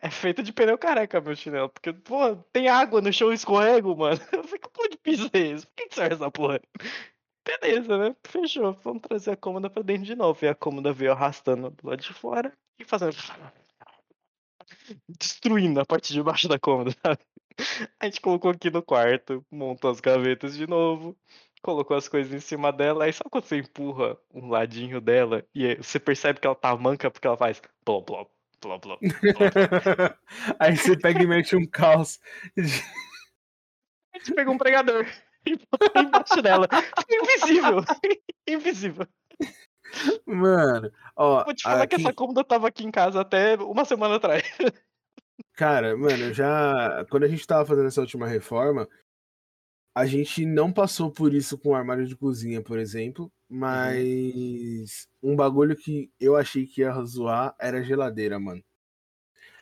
É 0.00 0.10
feito 0.10 0.42
de 0.42 0.52
pneu 0.52 0.78
careca 0.78 1.20
meu 1.20 1.34
chinelo. 1.34 1.68
Porque, 1.68 1.92
pô, 1.92 2.36
tem 2.52 2.68
água 2.68 3.00
no 3.00 3.12
chão, 3.12 3.32
escorrego, 3.32 3.96
mano. 3.96 4.20
Eu 4.32 4.44
fico, 4.44 4.70
pô, 4.70 4.88
de 4.88 4.96
piso 4.96 5.30
é 5.32 5.38
esse? 5.38 5.66
Por 5.66 5.74
que 5.76 5.88
que 5.88 5.94
serve 5.94 6.14
essa 6.14 6.30
porra? 6.30 6.60
Beleza, 7.44 7.98
né? 7.98 8.16
Fechou. 8.24 8.72
Vamos 8.84 9.02
trazer 9.02 9.32
a 9.32 9.36
cômoda 9.36 9.70
pra 9.70 9.82
dentro 9.82 10.04
de 10.04 10.14
novo. 10.14 10.44
E 10.44 10.48
a 10.48 10.54
cômoda 10.54 10.92
veio 10.92 11.12
arrastando 11.12 11.70
do 11.70 11.88
lado 11.88 12.02
de 12.02 12.12
fora 12.12 12.52
e 12.78 12.84
fazendo. 12.84 13.16
Destruindo 15.08 15.80
a 15.80 15.86
parte 15.86 16.12
de 16.12 16.22
baixo 16.22 16.48
da 16.48 16.58
cômoda, 16.58 16.94
sabe? 17.02 17.18
A 17.98 18.04
gente 18.04 18.20
colocou 18.20 18.50
aqui 18.50 18.70
no 18.70 18.82
quarto, 18.82 19.44
montou 19.50 19.90
as 19.90 20.00
gavetas 20.00 20.56
de 20.56 20.66
novo, 20.66 21.16
colocou 21.62 21.96
as 21.96 22.08
coisas 22.08 22.32
em 22.32 22.40
cima 22.40 22.72
dela, 22.72 23.04
aí 23.04 23.12
sabe 23.12 23.30
quando 23.30 23.44
você 23.44 23.58
empurra 23.58 24.16
um 24.32 24.48
ladinho 24.48 25.00
dela 25.00 25.44
e 25.54 25.74
você 25.76 25.98
percebe 25.98 26.40
que 26.40 26.46
ela 26.46 26.56
tá 26.56 26.76
manca 26.76 27.10
porque 27.10 27.26
ela 27.26 27.36
faz 27.36 27.60
blá 27.84 28.00
blá 28.00 28.26
blá 28.60 28.78
blá. 28.78 28.98
Aí 30.58 30.76
você 30.76 30.96
pega 30.98 31.22
e 31.22 31.26
mete 31.26 31.54
um 31.56 31.66
caos. 31.66 32.18
A 34.14 34.18
gente 34.18 34.34
pegou 34.34 34.54
um 34.54 34.58
pregador 34.58 35.06
e 35.46 35.56
botou 35.56 36.02
embaixo 36.02 36.42
dela. 36.42 36.66
Invisível! 37.08 37.84
Invisível. 38.48 39.06
Mano, 40.26 40.90
ó. 41.16 41.44
Vou 41.44 41.54
te 41.54 41.62
falar 41.62 41.86
que 41.86 41.94
aqui- 41.94 42.04
essa 42.04 42.12
cômoda 42.12 42.42
tava 42.44 42.68
aqui 42.68 42.84
em 42.84 42.90
casa 42.90 43.20
até 43.20 43.54
uma 43.56 43.84
semana 43.84 44.16
atrás. 44.16 44.42
Cara, 45.54 45.96
mano, 45.96 46.32
já. 46.34 47.04
Quando 47.10 47.24
a 47.24 47.28
gente 47.28 47.46
tava 47.46 47.64
fazendo 47.64 47.86
essa 47.86 48.00
última 48.00 48.26
reforma, 48.26 48.88
a 49.98 50.06
gente 50.06 50.46
não 50.46 50.72
passou 50.72 51.10
por 51.10 51.34
isso 51.34 51.58
com 51.58 51.70
o 51.70 51.74
armário 51.74 52.06
de 52.06 52.14
cozinha, 52.14 52.62
por 52.62 52.78
exemplo. 52.78 53.32
Mas 53.48 55.08
um 55.20 55.34
bagulho 55.34 55.74
que 55.74 56.08
eu 56.20 56.36
achei 56.36 56.66
que 56.66 56.82
ia 56.82 56.92
zoar 57.02 57.52
era 57.58 57.78
a 57.78 57.82
geladeira, 57.82 58.38
mano. 58.38 58.62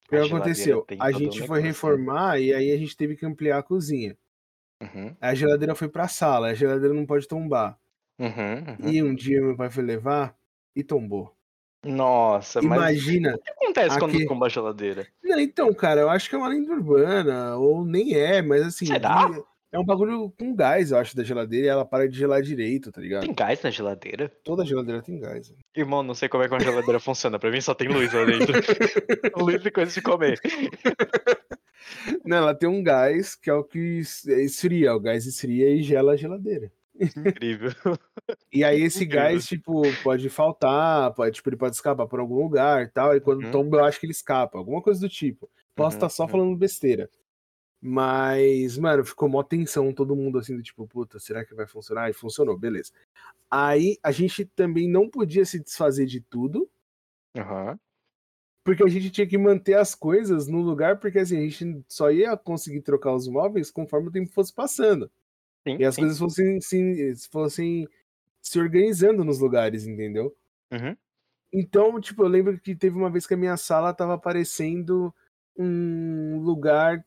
O 0.04 0.10
que 0.10 0.16
aconteceu? 0.16 0.84
A 1.00 1.10
gente 1.10 1.38
foi 1.38 1.40
negócio, 1.40 1.54
né? 1.54 1.60
reformar 1.68 2.38
e 2.38 2.52
aí 2.52 2.70
a 2.70 2.76
gente 2.76 2.94
teve 2.94 3.16
que 3.16 3.24
ampliar 3.24 3.58
a 3.58 3.62
cozinha. 3.62 4.14
Uhum, 4.82 5.16
A 5.22 5.34
geladeira 5.34 5.74
foi 5.74 5.88
pra 5.88 6.06
sala, 6.06 6.48
a 6.48 6.54
geladeira 6.54 6.92
não 6.92 7.06
pode 7.06 7.26
tombar. 7.26 7.78
uhum, 8.18 8.28
uhum. 8.28 8.90
E 8.92 9.02
um 9.02 9.14
dia 9.14 9.40
meu 9.40 9.56
pai 9.56 9.70
foi 9.70 9.84
levar 9.84 10.36
e 10.74 10.84
tombou. 10.84 11.34
Nossa, 11.82 12.60
mas 12.60 12.76
Imagina. 12.76 13.36
o 13.36 13.38
que 13.38 13.50
acontece 13.50 13.98
quando 13.98 14.26
tomba 14.26 14.46
a 14.46 14.48
geladeira? 14.50 15.06
Não, 15.24 15.40
então, 15.40 15.72
cara, 15.72 16.02
eu 16.02 16.10
acho 16.10 16.28
que 16.28 16.34
é 16.34 16.38
uma 16.38 16.48
lenda 16.48 16.72
urbana, 16.72 17.56
ou 17.56 17.86
nem 17.86 18.14
é, 18.14 18.42
mas 18.42 18.62
assim. 18.66 18.84
Será? 18.84 19.30
É 19.72 19.78
um 19.78 19.84
bagulho 19.84 20.30
com 20.38 20.54
gás, 20.54 20.90
eu 20.90 20.98
acho, 20.98 21.16
da 21.16 21.24
geladeira 21.24 21.66
e 21.66 21.68
ela 21.68 21.84
para 21.84 22.08
de 22.08 22.16
gelar 22.16 22.40
direito, 22.40 22.90
tá 22.92 23.00
ligado? 23.00 23.22
Tem 23.26 23.34
gás 23.34 23.60
na 23.62 23.70
geladeira? 23.70 24.28
Toda 24.44 24.64
geladeira 24.64 25.02
tem 25.02 25.18
gás. 25.18 25.52
Irmão, 25.76 26.02
não 26.02 26.14
sei 26.14 26.28
como 26.28 26.44
é 26.44 26.48
que 26.48 26.54
uma 26.54 26.60
geladeira 26.60 27.00
funciona. 27.00 27.38
Pra 27.38 27.50
mim 27.50 27.60
só 27.60 27.74
tem 27.74 27.88
luz 27.88 28.12
lá 28.12 28.24
dentro. 28.24 28.52
luz 29.36 29.66
e 29.66 29.70
coisa 29.70 29.92
de 29.92 30.00
comer. 30.02 30.40
Não, 32.24 32.38
ela 32.38 32.54
tem 32.54 32.68
um 32.68 32.82
gás 32.82 33.34
que 33.36 33.48
é 33.50 33.54
o 33.54 33.62
que 33.62 33.78
es- 33.98 34.24
esfria, 34.26 34.94
o 34.94 35.00
gás 35.00 35.24
esfria 35.26 35.68
e 35.70 35.82
gela 35.82 36.12
a 36.12 36.16
geladeira. 36.16 36.70
Incrível. 36.98 37.70
E 38.52 38.64
aí 38.64 38.80
esse 38.82 39.04
Incrível. 39.04 39.24
gás, 39.24 39.46
tipo, 39.46 39.92
pode 40.02 40.28
faltar, 40.28 41.12
pode, 41.14 41.36
tipo, 41.36 41.48
ele 41.48 41.56
pode 41.56 41.74
escapar 41.76 42.06
por 42.06 42.18
algum 42.18 42.42
lugar 42.42 42.82
e 42.82 42.88
tal, 42.88 43.14
e 43.14 43.20
quando 43.20 43.44
Uhum. 43.44 43.50
tomba 43.50 43.78
eu 43.78 43.84
acho 43.84 44.00
que 44.00 44.06
ele 44.06 44.12
escapa, 44.12 44.58
alguma 44.58 44.80
coisa 44.82 45.00
do 45.00 45.08
tipo. 45.08 45.48
Posso 45.74 45.96
Uhum, 45.96 45.98
estar 45.98 46.08
só 46.08 46.22
uhum. 46.24 46.28
falando 46.28 46.56
besteira. 46.56 47.08
Mas, 47.80 48.78
mano, 48.78 49.04
ficou 49.04 49.28
mó 49.28 49.42
tensão, 49.42 49.92
todo 49.92 50.16
mundo 50.16 50.38
assim, 50.38 50.56
do 50.56 50.62
tipo, 50.62 50.86
puta, 50.86 51.18
será 51.18 51.44
que 51.44 51.54
vai 51.54 51.66
funcionar? 51.66 52.10
E 52.10 52.14
funcionou, 52.14 52.58
beleza. 52.58 52.92
Aí 53.50 53.98
a 54.02 54.10
gente 54.10 54.44
também 54.44 54.88
não 54.88 55.08
podia 55.08 55.44
se 55.44 55.60
desfazer 55.62 56.06
de 56.06 56.20
tudo, 56.20 56.68
Aham. 57.36 57.78
porque 58.64 58.82
a 58.82 58.88
gente 58.88 59.10
tinha 59.10 59.26
que 59.26 59.38
manter 59.38 59.74
as 59.74 59.94
coisas 59.94 60.48
no 60.48 60.60
lugar, 60.60 60.98
porque 60.98 61.18
assim, 61.18 61.36
a 61.38 61.48
gente 61.48 61.84
só 61.88 62.10
ia 62.10 62.36
conseguir 62.36 62.80
trocar 62.80 63.14
os 63.14 63.28
móveis 63.28 63.70
conforme 63.70 64.08
o 64.08 64.12
tempo 64.12 64.32
fosse 64.32 64.52
passando. 64.52 65.10
Sim, 65.66 65.76
E 65.78 65.84
as 65.84 65.94
sim. 65.94 66.02
coisas 66.02 66.18
fossem, 66.18 66.60
se, 66.60 67.14
fossem 67.30 67.88
se 68.40 68.58
organizando 68.58 69.24
nos 69.24 69.38
lugares, 69.38 69.86
entendeu? 69.86 70.34
Uhum. 70.72 70.96
Então, 71.52 72.00
tipo, 72.00 72.22
eu 72.22 72.28
lembro 72.28 72.58
que 72.58 72.74
teve 72.74 72.96
uma 72.96 73.10
vez 73.10 73.26
que 73.26 73.34
a 73.34 73.36
minha 73.36 73.56
sala 73.56 73.94
tava 73.94 74.18
parecendo 74.18 75.14
um 75.56 76.38
lugar, 76.40 77.04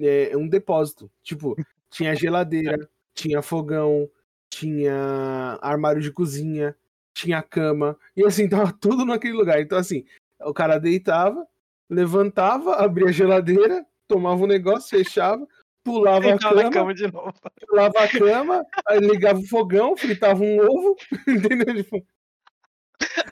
é, 0.00 0.36
um 0.36 0.48
depósito. 0.48 1.10
Tipo, 1.22 1.56
tinha 1.90 2.14
geladeira, 2.14 2.88
tinha 3.14 3.42
fogão, 3.42 4.08
tinha 4.48 5.58
armário 5.60 6.00
de 6.00 6.10
cozinha, 6.10 6.74
tinha 7.14 7.42
cama, 7.42 7.96
e 8.16 8.24
assim, 8.24 8.48
tava 8.50 8.72
tudo 8.72 9.04
naquele 9.04 9.34
lugar. 9.34 9.60
Então, 9.60 9.78
assim, 9.78 10.04
o 10.40 10.52
cara 10.52 10.78
deitava, 10.78 11.46
levantava, 11.88 12.76
abria 12.76 13.08
a 13.08 13.12
geladeira, 13.12 13.84
tomava 14.08 14.42
um 14.42 14.46
negócio, 14.46 14.88
fechava, 14.90 15.46
pulava 15.84 16.34
a 16.34 16.38
cama, 16.38 16.70
cama 16.70 16.94
de 16.94 17.10
novo. 17.10 17.34
pulava 17.68 17.98
a 18.00 18.08
cama, 18.08 18.64
ligava 19.00 19.38
o 19.38 19.46
fogão, 19.46 19.96
fritava 19.96 20.42
um 20.42 20.60
ovo, 20.60 20.96
entendeu? 21.28 21.74
Tipo, 21.74 22.06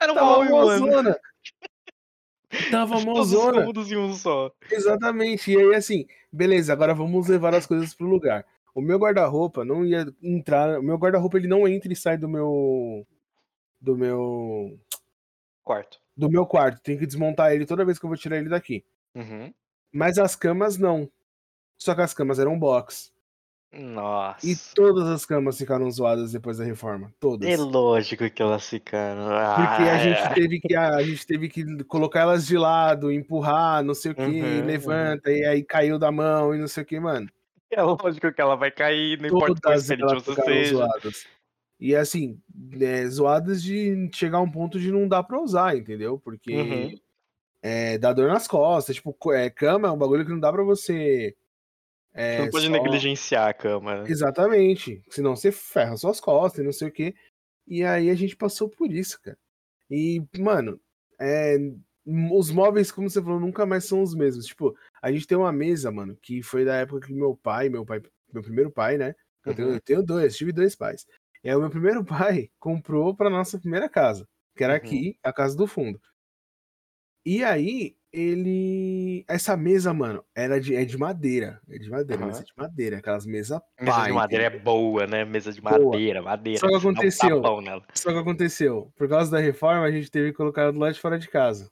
Era 0.01 0.11
uma 0.11 0.21
Tava 0.21 0.33
all 0.33 0.43
Tava 2.71 2.95
Todos 3.03 3.31
os 3.31 3.33
mozona. 3.33 3.59
cômodos 3.59 3.91
em 3.91 3.97
um 3.97 4.13
só. 4.13 4.51
Exatamente. 4.71 5.51
E 5.51 5.57
aí, 5.57 5.75
assim, 5.75 6.05
beleza, 6.31 6.73
agora 6.73 6.93
vamos 6.93 7.27
levar 7.27 7.53
as 7.53 7.65
coisas 7.65 7.93
pro 7.93 8.07
lugar. 8.07 8.45
O 8.73 8.81
meu 8.81 8.97
guarda-roupa 8.97 9.65
não 9.65 9.85
ia 9.85 10.07
entrar. 10.21 10.79
O 10.79 10.83
meu 10.83 10.97
guarda-roupa 10.97 11.37
ele 11.37 11.47
não 11.47 11.67
entra 11.67 11.91
e 11.91 11.95
sai 11.95 12.17
do 12.17 12.27
meu. 12.27 13.05
Do 13.81 13.95
meu. 13.97 14.79
Quarto. 15.63 15.99
Do 16.15 16.29
meu 16.29 16.45
quarto. 16.45 16.81
Tem 16.81 16.97
que 16.97 17.05
desmontar 17.05 17.53
ele 17.53 17.65
toda 17.65 17.85
vez 17.85 17.99
que 17.99 18.05
eu 18.05 18.09
vou 18.09 18.17
tirar 18.17 18.37
ele 18.37 18.49
daqui. 18.49 18.83
Uhum. 19.15 19.53
Mas 19.91 20.17
as 20.17 20.35
camas 20.35 20.77
não. 20.77 21.09
Só 21.77 21.95
que 21.95 22.01
as 22.01 22.13
camas 22.13 22.39
eram 22.39 22.59
box. 22.59 23.11
Nossa. 23.71 24.45
E 24.47 24.55
todas 24.55 25.07
as 25.07 25.25
camas 25.25 25.57
ficaram 25.57 25.89
zoadas 25.91 26.31
depois 26.31 26.57
da 26.57 26.63
reforma. 26.63 27.13
Todas. 27.19 27.49
É 27.49 27.57
lógico 27.57 28.29
que 28.29 28.41
elas 28.41 28.67
ficaram. 28.69 29.29
Porque 29.55 29.87
a 29.89 29.97
Ah, 29.97 29.97
gente 29.97 30.29
teve 30.33 30.59
que 30.59 30.75
a, 30.75 31.03
gente 31.03 31.25
teve 31.25 31.49
que 31.49 31.83
colocar 31.85 32.21
elas 32.21 32.45
de 32.45 32.57
lado, 32.57 33.11
empurrar, 33.11 33.83
não 33.83 33.93
sei 33.95 34.11
o 34.11 34.15
que, 34.15 34.61
Uhum, 34.61 34.61
levanta, 34.61 35.31
e 35.31 35.43
aí 35.45 35.63
caiu 35.63 35.97
da 35.99 36.11
mão 36.11 36.53
e 36.53 36.59
não 36.59 36.67
sei 36.67 36.83
o 36.83 36.85
que, 36.85 36.99
mano. 36.99 37.29
É 37.71 37.81
lógico 37.83 38.31
que 38.33 38.41
ela 38.41 38.55
vai 38.55 38.71
cair, 38.71 39.19
não 39.21 39.29
importa 39.29 39.59
o 39.59 39.61
Todas 39.61 39.89
elas 39.91 40.23
você 40.25 40.33
seja. 40.33 40.73
zoadas. 40.77 41.27
E 41.79 41.95
assim, 41.95 42.41
é, 42.81 43.07
zoadas 43.07 43.63
de 43.63 44.09
chegar 44.13 44.39
a 44.39 44.41
um 44.41 44.51
ponto 44.51 44.79
de 44.79 44.91
não 44.91 45.07
dar 45.07 45.23
pra 45.23 45.41
usar, 45.41 45.77
entendeu? 45.77 46.19
Porque 46.19 46.51
Uhum. 46.51 46.99
é, 47.63 47.97
dá 47.97 48.13
dor 48.13 48.29
nas 48.29 48.47
costas. 48.47 48.95
Tipo, 48.97 49.15
é, 49.33 49.49
cama 49.49 49.87
é 49.89 49.91
um 49.91 49.97
bagulho 49.97 50.25
que 50.25 50.31
não 50.31 50.39
dá 50.39 50.51
pra 50.53 50.63
você. 50.63 51.35
É, 52.13 52.37
Você 52.37 52.41
não 52.43 52.49
pode 52.49 52.65
só- 52.65 52.71
negligenciar 52.71 53.47
a 53.49 53.53
cama. 53.53 54.03
né? 54.03 54.09
Exatamente. 54.09 55.03
Senão 55.09 55.35
você 55.35 55.51
ferra 55.51 55.95
suas 55.97 56.19
costas 56.19 56.61
e 56.61 56.65
não 56.65 56.71
sei 56.73 56.87
o 56.87 56.91
quê. 56.91 57.13
E 57.67 57.83
aí 57.83 58.09
a 58.09 58.15
gente 58.15 58.35
passou 58.35 58.67
por 58.69 58.91
isso, 58.91 59.19
cara. 59.21 59.37
E, 59.89 60.21
mano, 60.39 60.79
é, 61.19 61.57
os 62.31 62.49
móveis, 62.49 62.91
como 62.91 63.09
você 63.09 63.21
falou, 63.21 63.39
nunca 63.39 63.65
mais 63.65 63.85
são 63.85 64.01
os 64.01 64.15
mesmos. 64.15 64.45
Tipo, 64.47 64.75
a 65.01 65.11
gente 65.11 65.27
tem 65.27 65.37
uma 65.37 65.51
mesa, 65.51 65.91
mano, 65.91 66.17
que 66.21 66.41
foi 66.41 66.65
da 66.65 66.75
época 66.75 67.07
que 67.07 67.13
meu 67.13 67.35
pai, 67.35 67.69
meu 67.69 67.85
pai, 67.85 68.01
meu 68.33 68.41
primeiro 68.43 68.71
pai, 68.71 68.97
né? 68.97 69.13
Eu 69.45 69.53
tenho, 69.55 69.67
Uhum. 69.69 69.73
eu 69.75 69.81
tenho 69.81 70.03
dois, 70.03 70.35
tive 70.35 70.51
dois 70.51 70.75
pais. 70.75 71.05
Aí 71.43 71.55
o 71.55 71.59
meu 71.59 71.69
primeiro 71.69 72.03
pai 72.03 72.49
comprou 72.59 73.15
pra 73.15 73.29
nossa 73.29 73.57
primeira 73.59 73.87
casa, 73.87 74.27
que 74.55 74.63
era 74.63 74.73
Uhum. 74.73 74.77
aqui, 74.77 75.19
a 75.23 75.31
casa 75.31 75.55
do 75.55 75.65
fundo. 75.67 75.99
E 77.25 77.43
aí, 77.43 77.95
ele. 78.11 79.23
Essa 79.27 79.55
mesa, 79.55 79.93
mano, 79.93 80.23
era 80.35 80.59
de, 80.59 80.75
é 80.75 80.83
de 80.83 80.97
madeira. 80.97 81.61
É 81.69 81.77
de 81.77 81.89
madeira, 81.89 82.21
Aham. 82.21 82.27
mesa 82.27 82.43
de 82.43 82.53
madeira. 82.55 82.97
Aquelas 82.97 83.25
mesas 83.25 83.61
Mesa 83.79 83.91
pá, 83.91 84.05
de 84.05 84.13
madeira 84.13 84.43
entendeu? 84.45 84.59
é 84.59 84.63
boa, 84.63 85.07
né? 85.07 85.25
Mesa 85.25 85.51
de 85.51 85.61
Boa. 85.61 85.79
madeira, 85.79 86.21
madeira. 86.21 86.59
Só 86.59 86.67
que 86.67 86.75
aconteceu. 86.75 87.41
Só 87.93 88.11
que 88.11 88.17
aconteceu, 88.17 88.93
por 88.95 89.07
causa 89.07 89.31
da 89.31 89.39
reforma, 89.39 89.85
a 89.85 89.91
gente 89.91 90.09
teve 90.09 90.31
que 90.31 90.37
colocar 90.37 90.63
ela 90.63 90.73
do 90.73 90.79
lado 90.79 90.93
de 90.93 90.99
fora 90.99 91.19
de 91.19 91.27
casa. 91.29 91.71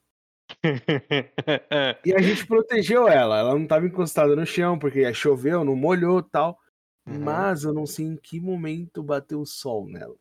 E 2.05 2.13
a 2.13 2.21
gente 2.21 2.45
protegeu 2.45 3.07
ela. 3.07 3.39
Ela 3.39 3.53
não 3.53 3.67
tava 3.67 3.85
encostada 3.85 4.35
no 4.35 4.45
chão, 4.45 4.79
porque 4.79 5.13
choveu, 5.13 5.63
não 5.63 5.75
molhou 5.75 6.21
tal. 6.21 6.57
Uhum. 7.05 7.19
Mas 7.19 7.63
eu 7.63 7.73
não 7.73 7.85
sei 7.85 8.05
em 8.05 8.15
que 8.15 8.39
momento 8.39 9.03
bateu 9.03 9.41
o 9.41 9.45
sol 9.45 9.87
nela. 9.87 10.15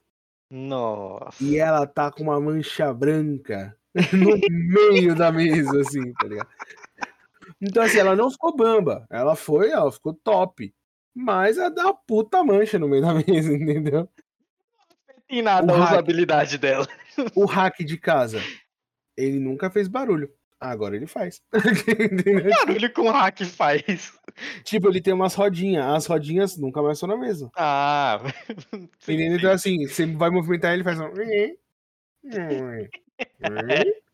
Nossa. 0.51 1.43
E 1.43 1.59
ela 1.59 1.87
tá 1.87 2.11
com 2.11 2.25
uma 2.25 2.41
mancha 2.41 2.93
branca 2.93 3.77
no 4.13 4.39
meio 4.51 5.15
da 5.15 5.33
mesa, 5.33 5.81
assim, 5.81 6.13
tá 6.13 6.27
ligado? 6.27 6.49
Então, 7.61 7.83
assim, 7.83 7.99
ela 7.99 8.15
não 8.15 8.31
ficou 8.31 8.55
bamba. 8.55 9.07
Ela 9.11 9.35
foi, 9.35 9.71
ela 9.71 9.91
ficou 9.91 10.13
top. 10.13 10.75
Mas 11.15 11.57
ela 11.57 11.71
dá 11.71 11.85
uma 11.85 11.95
puta 11.95 12.45
mancha 12.45 12.79
no 12.79 12.89
meio 12.89 13.03
da 13.03 13.15
mesa, 13.27 13.53
entendeu? 13.55 14.09
em 15.29 15.43
nada 15.43 15.73
O 15.73 15.77
a 15.77 15.79
hack. 15.81 15.93
usabilidade 15.93 16.59
dela. 16.59 16.87
O 17.35 17.47
hack 17.47 17.79
de 17.81 17.97
casa, 17.99 18.41
ele 19.17 19.41
nunca 19.41 19.71
fez 19.71 19.89
barulho. 19.89 20.31
Agora 20.59 20.97
ele 20.97 21.07
faz. 21.07 21.43
Barulho 22.67 22.93
um 22.99 23.11
hack 23.11 23.43
faz? 23.45 24.19
tipo, 24.65 24.89
ele 24.89 25.03
tem 25.03 25.13
umas 25.13 25.35
rodinhas. 25.35 25.85
As 25.85 26.07
rodinhas 26.07 26.57
nunca 26.57 26.81
mais 26.81 26.99
são 26.99 27.07
na 27.09 27.17
mesma. 27.17 27.51
Ah. 27.55 28.21
Entendeu? 29.03 29.37
Então, 29.37 29.51
assim, 29.51 29.87
você 29.87 30.07
vai 30.07 30.31
movimentar 30.31 30.73
ele, 30.73 30.83
faz 30.83 30.99
um. 30.99 31.13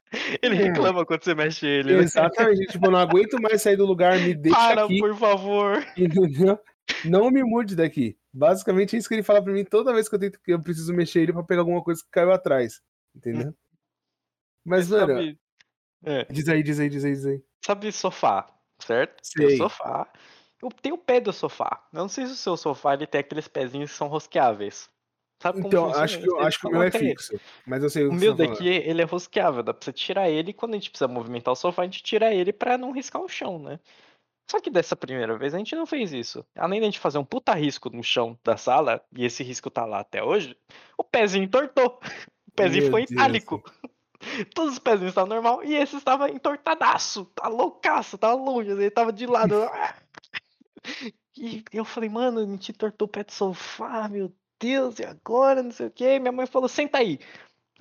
Ele 0.42 0.54
reclama 0.54 1.06
quando 1.06 1.24
você 1.24 1.34
mexe 1.34 1.66
ele. 1.66 1.94
né? 1.96 2.02
Exatamente. 2.02 2.66
Tipo, 2.66 2.86
eu 2.86 2.90
não 2.90 2.98
aguento 2.98 3.40
mais 3.40 3.62
sair 3.62 3.76
do 3.76 3.86
lugar, 3.86 4.18
me 4.18 4.34
deixa 4.34 4.58
Para, 4.58 4.84
aqui. 4.84 4.98
por 4.98 5.16
favor. 5.16 5.82
Entendeu? 5.96 6.58
Não 7.04 7.30
me 7.30 7.42
mude 7.42 7.74
daqui. 7.74 8.18
Basicamente 8.30 8.94
é 8.94 8.98
isso 8.98 9.08
que 9.08 9.14
ele 9.14 9.22
fala 9.22 9.42
pra 9.42 9.52
mim 9.54 9.64
toda 9.64 9.92
vez 9.94 10.10
que 10.10 10.14
eu 10.14 10.18
tento 10.18 10.38
que 10.42 10.52
eu 10.52 10.60
preciso 10.62 10.92
mexer 10.92 11.22
ele 11.22 11.32
pra 11.32 11.42
pegar 11.42 11.62
alguma 11.62 11.82
coisa 11.82 12.02
que 12.02 12.10
caiu 12.10 12.30
atrás. 12.30 12.82
Entendeu? 13.16 13.54
Mas, 14.64 14.90
mano, 14.90 15.06
sabe, 15.14 15.38
é, 16.04 16.24
diz 16.30 16.48
aí, 16.48 16.62
diz 16.62 16.78
aí, 16.78 16.88
diz 16.90 17.04
aí, 17.04 17.12
diz 17.12 17.26
aí. 17.26 17.42
sabe 17.64 17.90
sofá, 17.90 18.46
certo? 18.80 19.16
Tem 19.34 19.46
Sei. 19.48 19.54
o 19.54 19.58
sofá. 19.58 20.06
Eu 20.62 20.68
tenho 20.68 20.94
o 20.94 20.98
pé 20.98 21.20
do 21.20 21.32
sofá. 21.32 21.88
Eu 21.92 22.00
não 22.00 22.08
sei 22.08 22.26
se 22.26 22.32
o 22.32 22.36
seu 22.36 22.56
sofá 22.56 22.94
ele 22.94 23.06
tem 23.06 23.20
aqueles 23.20 23.48
pezinhos 23.48 23.90
que 23.90 23.96
são 23.96 24.08
rosqueáveis. 24.08 24.88
Sabe 25.42 25.56
como 25.60 25.66
Então, 25.66 25.92
acho 25.92 26.20
que, 26.20 26.36
acho 26.38 26.60
que 26.60 26.66
o 26.68 26.70
meu 26.70 26.82
é 26.82 26.90
coloca 26.90 26.98
ele. 27.04 27.08
fixo. 27.16 27.40
Mas 27.66 27.82
eu 27.82 27.90
sei 27.90 28.04
o 28.06 28.10
O 28.10 28.14
meu 28.14 28.36
tá 28.36 28.44
daqui, 28.44 28.68
ele 28.68 29.02
é 29.02 29.04
rosqueável, 29.04 29.62
dá 29.64 29.74
pra 29.74 29.84
você 29.84 29.92
tirar 29.92 30.30
ele 30.30 30.50
e 30.50 30.54
quando 30.54 30.74
a 30.74 30.76
gente 30.76 30.88
precisa 30.90 31.08
movimentar 31.08 31.50
o 31.52 31.56
sofá, 31.56 31.82
a 31.82 31.84
gente 31.84 32.00
tira 32.00 32.32
ele 32.32 32.52
pra 32.52 32.78
não 32.78 32.92
riscar 32.92 33.20
o 33.20 33.28
chão, 33.28 33.58
né? 33.58 33.80
Só 34.48 34.60
que 34.60 34.70
dessa 34.70 34.94
primeira 34.94 35.36
vez 35.36 35.52
a 35.52 35.58
gente 35.58 35.74
não 35.74 35.84
fez 35.84 36.12
isso. 36.12 36.44
Além 36.54 36.78
de 36.78 36.84
a 36.86 36.90
gente 36.90 37.00
fazer 37.00 37.18
um 37.18 37.24
puta 37.24 37.52
risco 37.54 37.90
no 37.90 38.04
chão 38.04 38.38
da 38.44 38.56
sala, 38.56 39.02
e 39.16 39.24
esse 39.24 39.42
risco 39.42 39.68
tá 39.68 39.84
lá 39.84 39.98
até 40.00 40.22
hoje, 40.22 40.56
o 40.96 41.02
pezinho 41.02 41.44
entortou. 41.44 41.98
O 42.46 42.54
pezinho 42.54 42.82
Meu 42.82 42.92
Deus. 42.92 43.10
itálico. 43.10 43.64
Todos 44.54 44.74
os 44.74 44.78
pezinhos 44.78 45.12
estavam 45.12 45.30
normal 45.30 45.64
e 45.64 45.74
esse 45.74 45.96
estava 45.96 46.28
entortadaço, 46.30 47.24
tá 47.34 47.48
loucaço, 47.48 48.18
tava 48.18 48.34
longe, 48.34 48.70
ele 48.70 48.90
tava 48.90 49.12
de 49.12 49.26
lado. 49.26 49.54
E 51.34 51.64
eu 51.72 51.84
falei, 51.84 52.10
mano, 52.10 52.40
a 52.40 52.44
gente 52.44 52.72
entortou 52.72 53.06
o 53.06 53.10
pé 53.10 53.24
do 53.24 53.32
sofá, 53.32 54.06
meu 54.08 54.30
Deus, 54.62 54.98
e 55.00 55.04
agora? 55.04 55.62
Não 55.62 55.70
sei 55.72 55.86
o 55.88 55.90
que. 55.90 56.18
Minha 56.20 56.32
mãe 56.32 56.46
falou, 56.46 56.68
senta 56.68 56.98
aí. 56.98 57.18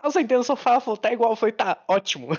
Eu 0.04 0.12
sentei 0.12 0.38
no 0.38 0.44
sofá, 0.44 0.80
falou, 0.80 0.98
tá 0.98 1.14
igual, 1.14 1.32
eu 1.32 1.36
falei, 1.36 1.54
tá, 1.54 1.84
ótimo. 1.88 2.30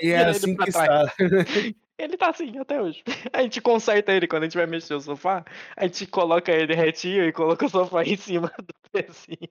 E 0.00 0.10
é 0.10 0.20
ele 0.20 0.30
assim 0.30 0.56
que 0.56 0.70
trás. 0.70 0.76
está. 0.76 1.04
Ele 1.98 2.16
tá 2.16 2.30
assim 2.30 2.58
até 2.58 2.80
hoje. 2.82 3.04
A 3.32 3.42
gente 3.42 3.60
conserta 3.60 4.12
ele 4.12 4.26
quando 4.26 4.42
a 4.44 4.46
gente 4.46 4.56
vai 4.56 4.66
mexer 4.66 4.94
o 4.94 5.00
sofá, 5.00 5.44
a 5.76 5.86
gente 5.86 6.06
coloca 6.06 6.50
ele 6.50 6.74
retinho 6.74 7.24
e 7.24 7.32
coloca 7.32 7.66
o 7.66 7.68
sofá 7.68 8.02
em 8.04 8.16
cima 8.16 8.52
do 8.58 8.74
pezinho. 8.90 9.48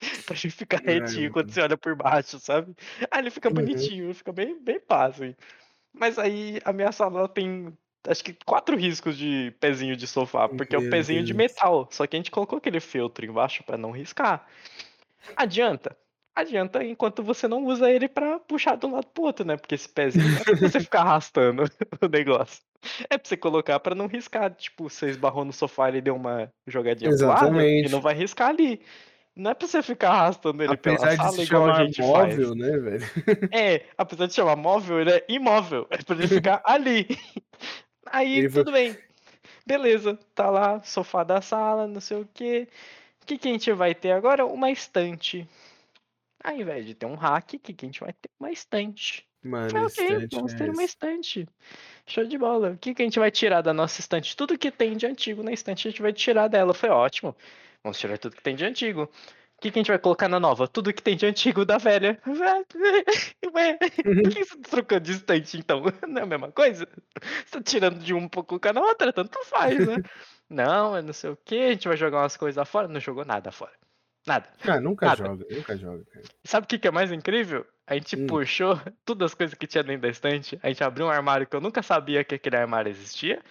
Pra 0.26 0.36
ele 0.36 0.50
ficar 0.50 0.80
retinho 0.82 1.30
quando 1.30 1.46
mano. 1.46 1.52
você 1.52 1.60
olha 1.62 1.76
por 1.78 1.94
baixo, 1.96 2.38
sabe? 2.38 2.74
Aí 3.10 3.20
ele 3.20 3.30
fica 3.30 3.48
Uhum. 3.48 3.54
bonitinho, 3.54 4.14
fica 4.14 4.32
bem, 4.32 4.58
bem 4.62 4.80
fácil. 4.80 5.34
Mas 5.92 6.18
aí 6.18 6.60
a 6.64 6.72
minha 6.72 6.92
sala 6.92 7.28
tem 7.28 7.76
acho 8.06 8.24
que 8.24 8.36
quatro 8.46 8.76
riscos 8.76 9.16
de 9.16 9.52
pezinho 9.60 9.96
de 9.96 10.06
sofá, 10.06 10.48
porque 10.48 10.74
é 10.74 10.78
o 10.78 10.82
Meu 10.82 10.90
pezinho 10.90 11.22
de 11.22 11.32
Deus. 11.32 11.36
metal. 11.52 11.88
Só 11.90 12.06
que 12.06 12.16
a 12.16 12.18
gente 12.18 12.30
colocou 12.30 12.58
aquele 12.58 12.80
feltro 12.80 13.24
embaixo 13.26 13.62
pra 13.64 13.76
não 13.76 13.90
riscar. 13.90 14.46
Adianta? 15.36 15.96
Adianta 16.34 16.82
enquanto 16.84 17.22
você 17.22 17.46
não 17.48 17.64
usa 17.66 17.90
ele 17.90 18.08
pra 18.08 18.38
puxar 18.38 18.76
de 18.76 18.86
um 18.86 18.92
lado 18.92 19.06
pro 19.12 19.24
outro, 19.24 19.44
né? 19.44 19.56
Porque 19.56 19.74
esse 19.74 19.88
pezinho 19.88 20.26
não 20.28 20.38
é 20.38 20.44
pra 20.44 20.54
você 20.56 20.80
ficar 20.80 21.00
arrastando 21.02 21.64
o 22.00 22.06
negócio. 22.08 22.62
É 23.10 23.18
pra 23.18 23.28
você 23.28 23.36
colocar 23.36 23.78
pra 23.80 23.94
não 23.94 24.06
riscar. 24.06 24.50
Tipo, 24.54 24.88
você 24.88 25.10
esbarrou 25.10 25.44
no 25.44 25.52
sofá 25.52 25.90
e 25.90 26.00
deu 26.00 26.14
uma 26.16 26.50
jogadinha 26.66 27.10
pro 27.10 27.26
lado 27.26 27.40
Exatamente. 27.46 27.88
e 27.88 27.92
não 27.92 28.00
vai 28.00 28.14
riscar 28.14 28.48
ali. 28.48 28.80
Não 29.36 29.50
é 29.50 29.54
pra 29.54 29.66
você 29.66 29.82
ficar 29.82 30.10
arrastando 30.10 30.62
ele 30.62 30.76
pela 30.76 30.96
Apesar 30.96 31.10
de 31.10 31.16
sala 31.16 31.32
se 31.32 31.42
igual 31.42 31.64
a 31.64 31.72
chamar 31.74 31.86
gente 31.86 32.00
móvel, 32.02 32.46
faz. 32.48 32.56
né, 32.56 32.78
velho? 32.78 33.04
É, 33.52 33.84
apesar 33.98 34.26
de 34.26 34.34
chamar 34.34 34.56
móvel, 34.56 35.00
ele 35.00 35.10
é 35.10 35.24
imóvel. 35.28 35.86
É 35.90 35.98
pra 35.98 36.16
ele 36.16 36.28
ficar 36.28 36.60
ali. 36.66 37.06
Aí, 38.06 38.38
Ele 38.38 38.50
foi- 38.50 38.64
tudo 38.64 38.72
bem. 38.72 38.96
Beleza, 39.66 40.18
tá 40.34 40.50
lá, 40.50 40.82
sofá 40.82 41.22
da 41.24 41.40
sala, 41.40 41.86
não 41.86 42.00
sei 42.00 42.18
o 42.18 42.28
quê. 42.32 42.68
O 43.22 43.26
que, 43.26 43.38
que 43.38 43.48
a 43.48 43.52
gente 43.52 43.72
vai 43.72 43.94
ter 43.94 44.12
agora? 44.12 44.44
Uma 44.46 44.70
estante. 44.70 45.46
Ao 46.42 46.54
invés 46.56 46.86
de 46.86 46.94
ter 46.94 47.06
um 47.06 47.14
rack, 47.14 47.56
o 47.56 47.60
que, 47.60 47.72
que 47.72 47.84
a 47.84 47.88
gente 47.88 48.00
vai 48.00 48.12
ter? 48.12 48.30
Uma 48.38 48.50
estante. 48.50 49.26
Mano, 49.42 49.78
Ah, 49.78 49.82
ok, 49.86 49.86
estante 49.86 50.36
vamos 50.36 50.52
é 50.52 50.56
ter 50.56 50.64
uma 50.64 50.82
esse. 50.82 50.84
estante. 50.84 51.48
Show 52.06 52.24
de 52.24 52.36
bola. 52.38 52.70
O 52.72 52.78
que, 52.78 52.94
que 52.94 53.02
a 53.02 53.04
gente 53.04 53.18
vai 53.18 53.30
tirar 53.30 53.60
da 53.60 53.72
nossa 53.72 54.00
estante? 54.00 54.36
Tudo 54.36 54.58
que 54.58 54.70
tem 54.70 54.96
de 54.96 55.06
antigo 55.06 55.42
na 55.42 55.52
estante 55.52 55.86
a 55.86 55.90
gente 55.90 56.02
vai 56.02 56.12
tirar 56.12 56.48
dela. 56.48 56.74
Foi 56.74 56.88
ótimo. 56.88 57.36
Vamos 57.82 57.98
tirar 57.98 58.18
tudo 58.18 58.36
que 58.36 58.42
tem 58.42 58.56
de 58.56 58.64
antigo. 58.64 59.08
O 59.60 59.62
que, 59.62 59.70
que 59.70 59.78
a 59.78 59.82
gente 59.82 59.88
vai 59.88 59.98
colocar 59.98 60.26
na 60.26 60.40
nova? 60.40 60.66
Tudo 60.66 60.90
que 60.90 61.02
tem 61.02 61.14
de 61.14 61.26
antigo 61.26 61.66
da 61.66 61.76
velha. 61.76 62.18
Ué, 63.54 63.76
por 63.76 64.30
que 64.30 64.42
você 64.42 64.56
tá 64.56 64.70
trocando 64.70 65.02
de 65.02 65.12
estante 65.12 65.58
então? 65.58 65.82
Não 66.08 66.22
é 66.22 66.24
a 66.24 66.26
mesma 66.26 66.50
coisa? 66.50 66.88
Você 67.44 67.58
tá 67.58 67.62
tirando 67.62 67.98
de 67.98 68.14
um 68.14 68.26
pra 68.26 68.42
colocar 68.42 68.72
na 68.72 68.80
outra, 68.80 69.12
tanto 69.12 69.38
faz, 69.44 69.86
né? 69.86 69.96
Não, 70.48 70.96
é 70.96 71.02
não 71.02 71.12
sei 71.12 71.30
o 71.30 71.36
que, 71.36 71.56
a 71.56 71.72
gente 71.72 71.86
vai 71.86 71.96
jogar 71.96 72.22
umas 72.22 72.38
coisas 72.38 72.66
fora. 72.66 72.88
Não 72.88 72.98
jogou 72.98 73.22
nada 73.24 73.52
fora. 73.52 73.72
Nada. 74.26 74.48
Ah, 74.62 74.80
nunca 74.80 75.06
Nada. 75.06 75.24
joga, 75.24 75.46
nunca 75.50 75.76
joga, 75.76 76.04
cara. 76.06 76.24
Sabe 76.42 76.64
o 76.64 76.68
que, 76.68 76.78
que 76.78 76.88
é 76.88 76.90
mais 76.90 77.12
incrível? 77.12 77.66
A 77.86 77.94
gente 77.94 78.16
Hum. 78.16 78.26
puxou 78.26 78.80
todas 79.04 79.30
as 79.30 79.34
coisas 79.34 79.54
que 79.54 79.66
tinha 79.66 79.84
dentro 79.84 80.02
da 80.02 80.08
estante. 80.08 80.58
A 80.62 80.68
gente 80.68 80.82
abriu 80.82 81.06
um 81.06 81.10
armário 81.10 81.46
que 81.46 81.54
eu 81.54 81.60
nunca 81.60 81.82
sabia 81.82 82.24
que 82.24 82.34
aquele 82.34 82.56
armário 82.56 82.90
existia. 82.90 83.42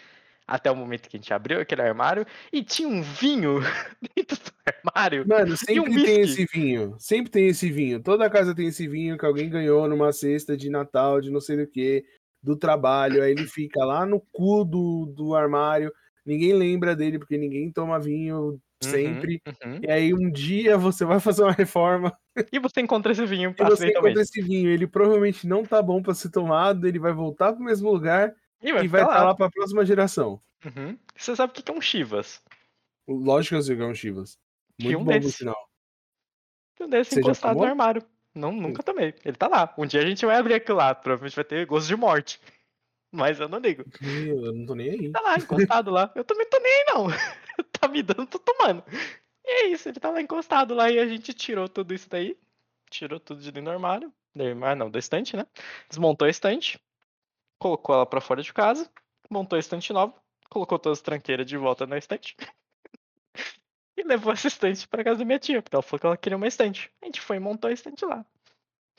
Até 0.50 0.72
o 0.72 0.76
momento 0.76 1.08
que 1.08 1.16
a 1.16 1.20
gente 1.20 1.32
abriu 1.32 1.62
aquele 1.62 1.84
armário. 1.84 2.26
E 2.52 2.64
tinha 2.64 2.88
um 2.88 3.04
vinho 3.04 3.60
dentro 4.16 4.36
do 4.36 4.52
armário. 4.66 5.28
Mano, 5.28 5.56
sempre 5.56 5.80
um 5.80 6.04
tem 6.04 6.22
esse 6.22 6.46
vinho. 6.52 6.96
Sempre 6.98 7.32
tem 7.32 7.48
esse 7.48 7.72
vinho. 7.72 8.02
Toda 8.02 8.30
casa 8.30 8.56
tem 8.56 8.66
esse 8.66 8.88
vinho 8.88 9.16
que 9.16 9.26
alguém 9.26 9.48
ganhou 9.48 9.88
numa 9.88 10.12
cesta 10.12 10.58
de 10.58 10.70
Natal, 10.70 11.22
de 11.22 11.30
não 11.30 11.40
sei 11.40 11.58
do 11.58 11.68
que, 11.68 12.04
do 12.42 12.56
trabalho. 12.56 13.22
Aí 13.22 13.32
ele 13.32 13.46
fica 13.46 13.86
lá 13.86 14.08
no 14.08 14.20
cu 14.32 14.66
do, 14.66 15.06
do 15.16 15.36
armário. 15.36 15.94
Ninguém 16.26 16.54
lembra 16.54 16.96
dele, 16.96 17.20
porque 17.20 17.38
ninguém 17.38 17.72
toma 17.72 18.00
vinho 18.00 18.60
sempre. 18.82 19.42
Uhum. 19.46 19.80
E 19.84 19.92
aí 19.92 20.14
um 20.16 20.32
dia 20.32 20.78
você 20.78 21.06
vai 21.06 21.20
fazer 21.20 21.44
uma 21.44 21.52
reforma 21.52 22.18
E 22.52 22.60
você 22.60 22.82
encontra 22.82 23.12
esse 23.12 23.26
vinho 23.26 23.54
e 23.58 23.64
você 23.64 23.90
encontra 23.90 24.22
esse 24.22 24.42
vinho. 24.42 24.70
Ele 24.70 24.88
provavelmente 24.88 25.48
não 25.48 25.64
tá 25.64 25.82
bom 25.82 26.02
pra 26.02 26.14
ser 26.14 26.30
tomado, 26.30 26.88
ele 26.88 27.00
vai 27.00 27.14
voltar 27.14 27.54
pro 27.54 27.64
mesmo 27.64 27.92
lugar 27.92 28.34
E 28.62 28.72
vai 28.74 28.84
e 28.84 28.88
vai 28.88 29.02
estar 29.02 29.16
lá. 29.16 29.24
lá 29.26 29.36
pra 29.36 29.50
próxima 29.50 29.86
geração. 29.86 30.42
Uhum. 30.66 30.98
Você 31.16 31.36
sabe 31.36 31.52
o 31.52 31.64
que 31.64 31.72
é 31.72 31.74
um 31.74 31.82
Chivas? 31.82 32.42
Lógico 33.08 33.56
que 33.56 33.60
eu 33.60 33.62
sei 33.64 33.76
que 33.76 33.82
é 33.82 33.86
um 33.86 33.96
Chivas. 33.96 34.38
Muito 34.82 35.00
um 35.00 35.04
bom 35.04 35.20
no 35.20 35.32
final. 35.32 35.70
Um 36.80 36.88
desse 36.88 37.16
Você 37.16 37.20
encostado 37.20 37.58
no 37.58 37.66
armário. 37.66 38.04
Não, 38.34 38.52
nunca 38.52 38.84
tomei. 38.84 39.14
Ele 39.26 39.36
tá 39.36 39.48
lá. 39.48 39.74
Um 39.78 39.86
dia 39.86 40.02
a 40.02 40.06
gente 40.06 40.26
vai 40.26 40.38
abrir 40.38 40.54
aquilo 40.54 40.78
lá. 40.78 40.96
Provavelmente 40.96 41.36
vai 41.36 41.44
ter 41.44 41.66
gosto 41.66 41.88
de 41.88 41.96
morte. 41.96 42.40
Mas 43.12 43.40
eu 43.40 43.50
não 43.50 43.60
ligo. 43.60 43.84
Eu 44.02 44.54
não 44.54 44.66
tô 44.66 44.76
nem 44.76 44.92
aí. 44.92 45.12
Tá 45.12 45.20
lá, 45.20 45.36
encostado 45.36 45.92
lá. 45.92 46.12
Eu 46.16 46.24
também 46.24 46.48
tô 46.48 46.60
nem 46.60 46.72
aí, 46.72 46.86
não. 46.94 47.08
tá 47.72 47.88
me 47.88 48.04
dando, 48.04 48.28
tô 48.28 48.40
tomando. 48.40 48.84
E 49.44 49.64
é 49.64 49.68
isso, 49.68 49.90
ele 49.90 50.00
tá 50.00 50.12
lá 50.12 50.22
encostado 50.22 50.74
lá 50.76 50.92
e 50.92 51.00
a 51.00 51.08
gente 51.08 51.34
tirou 51.34 51.68
tudo 51.68 51.94
isso 51.94 52.10
daí. 52.10 52.38
Tirou 52.90 53.20
tudo 53.20 53.42
de 53.42 53.52
dentro 53.52 53.72
do 53.72 53.74
armário. 53.74 54.14
Armário 54.38 54.80
não, 54.80 54.92
da 54.92 55.00
estante, 55.00 55.36
né? 55.36 55.46
Desmontou 55.90 56.28
a 56.28 56.30
estante. 56.30 56.80
Colocou 57.60 57.94
ela 57.94 58.06
pra 58.06 58.22
fora 58.22 58.42
de 58.42 58.54
casa. 58.54 58.90
Montou 59.30 59.58
a 59.58 59.60
estante 59.60 59.94
nova. 59.94 60.14
Colocou 60.50 60.80
todas 60.80 61.00
as 61.00 61.04
tranqueiras 61.04 61.46
de 61.46 61.58
volta 61.58 61.86
na 61.86 61.98
estante. 61.98 62.36
e 63.96 64.04
levou 64.04 64.34
essa 64.34 64.48
estante 64.48 64.88
pra 64.88 65.04
casa 65.04 65.20
da 65.20 65.26
minha 65.26 65.38
tia, 65.38 65.62
porque 65.62 65.76
ela 65.76 65.84
falou 65.84 66.00
que 66.00 66.06
ela 66.08 66.18
queria 66.18 66.38
uma 66.38 66.48
estante. 66.48 66.92
A 67.02 67.06
gente 67.06 67.22
foi 67.22 67.38
e 67.38 67.40
montou 67.40 67.70
a 67.70 67.74
estante 67.74 68.06
lá. 68.06 68.26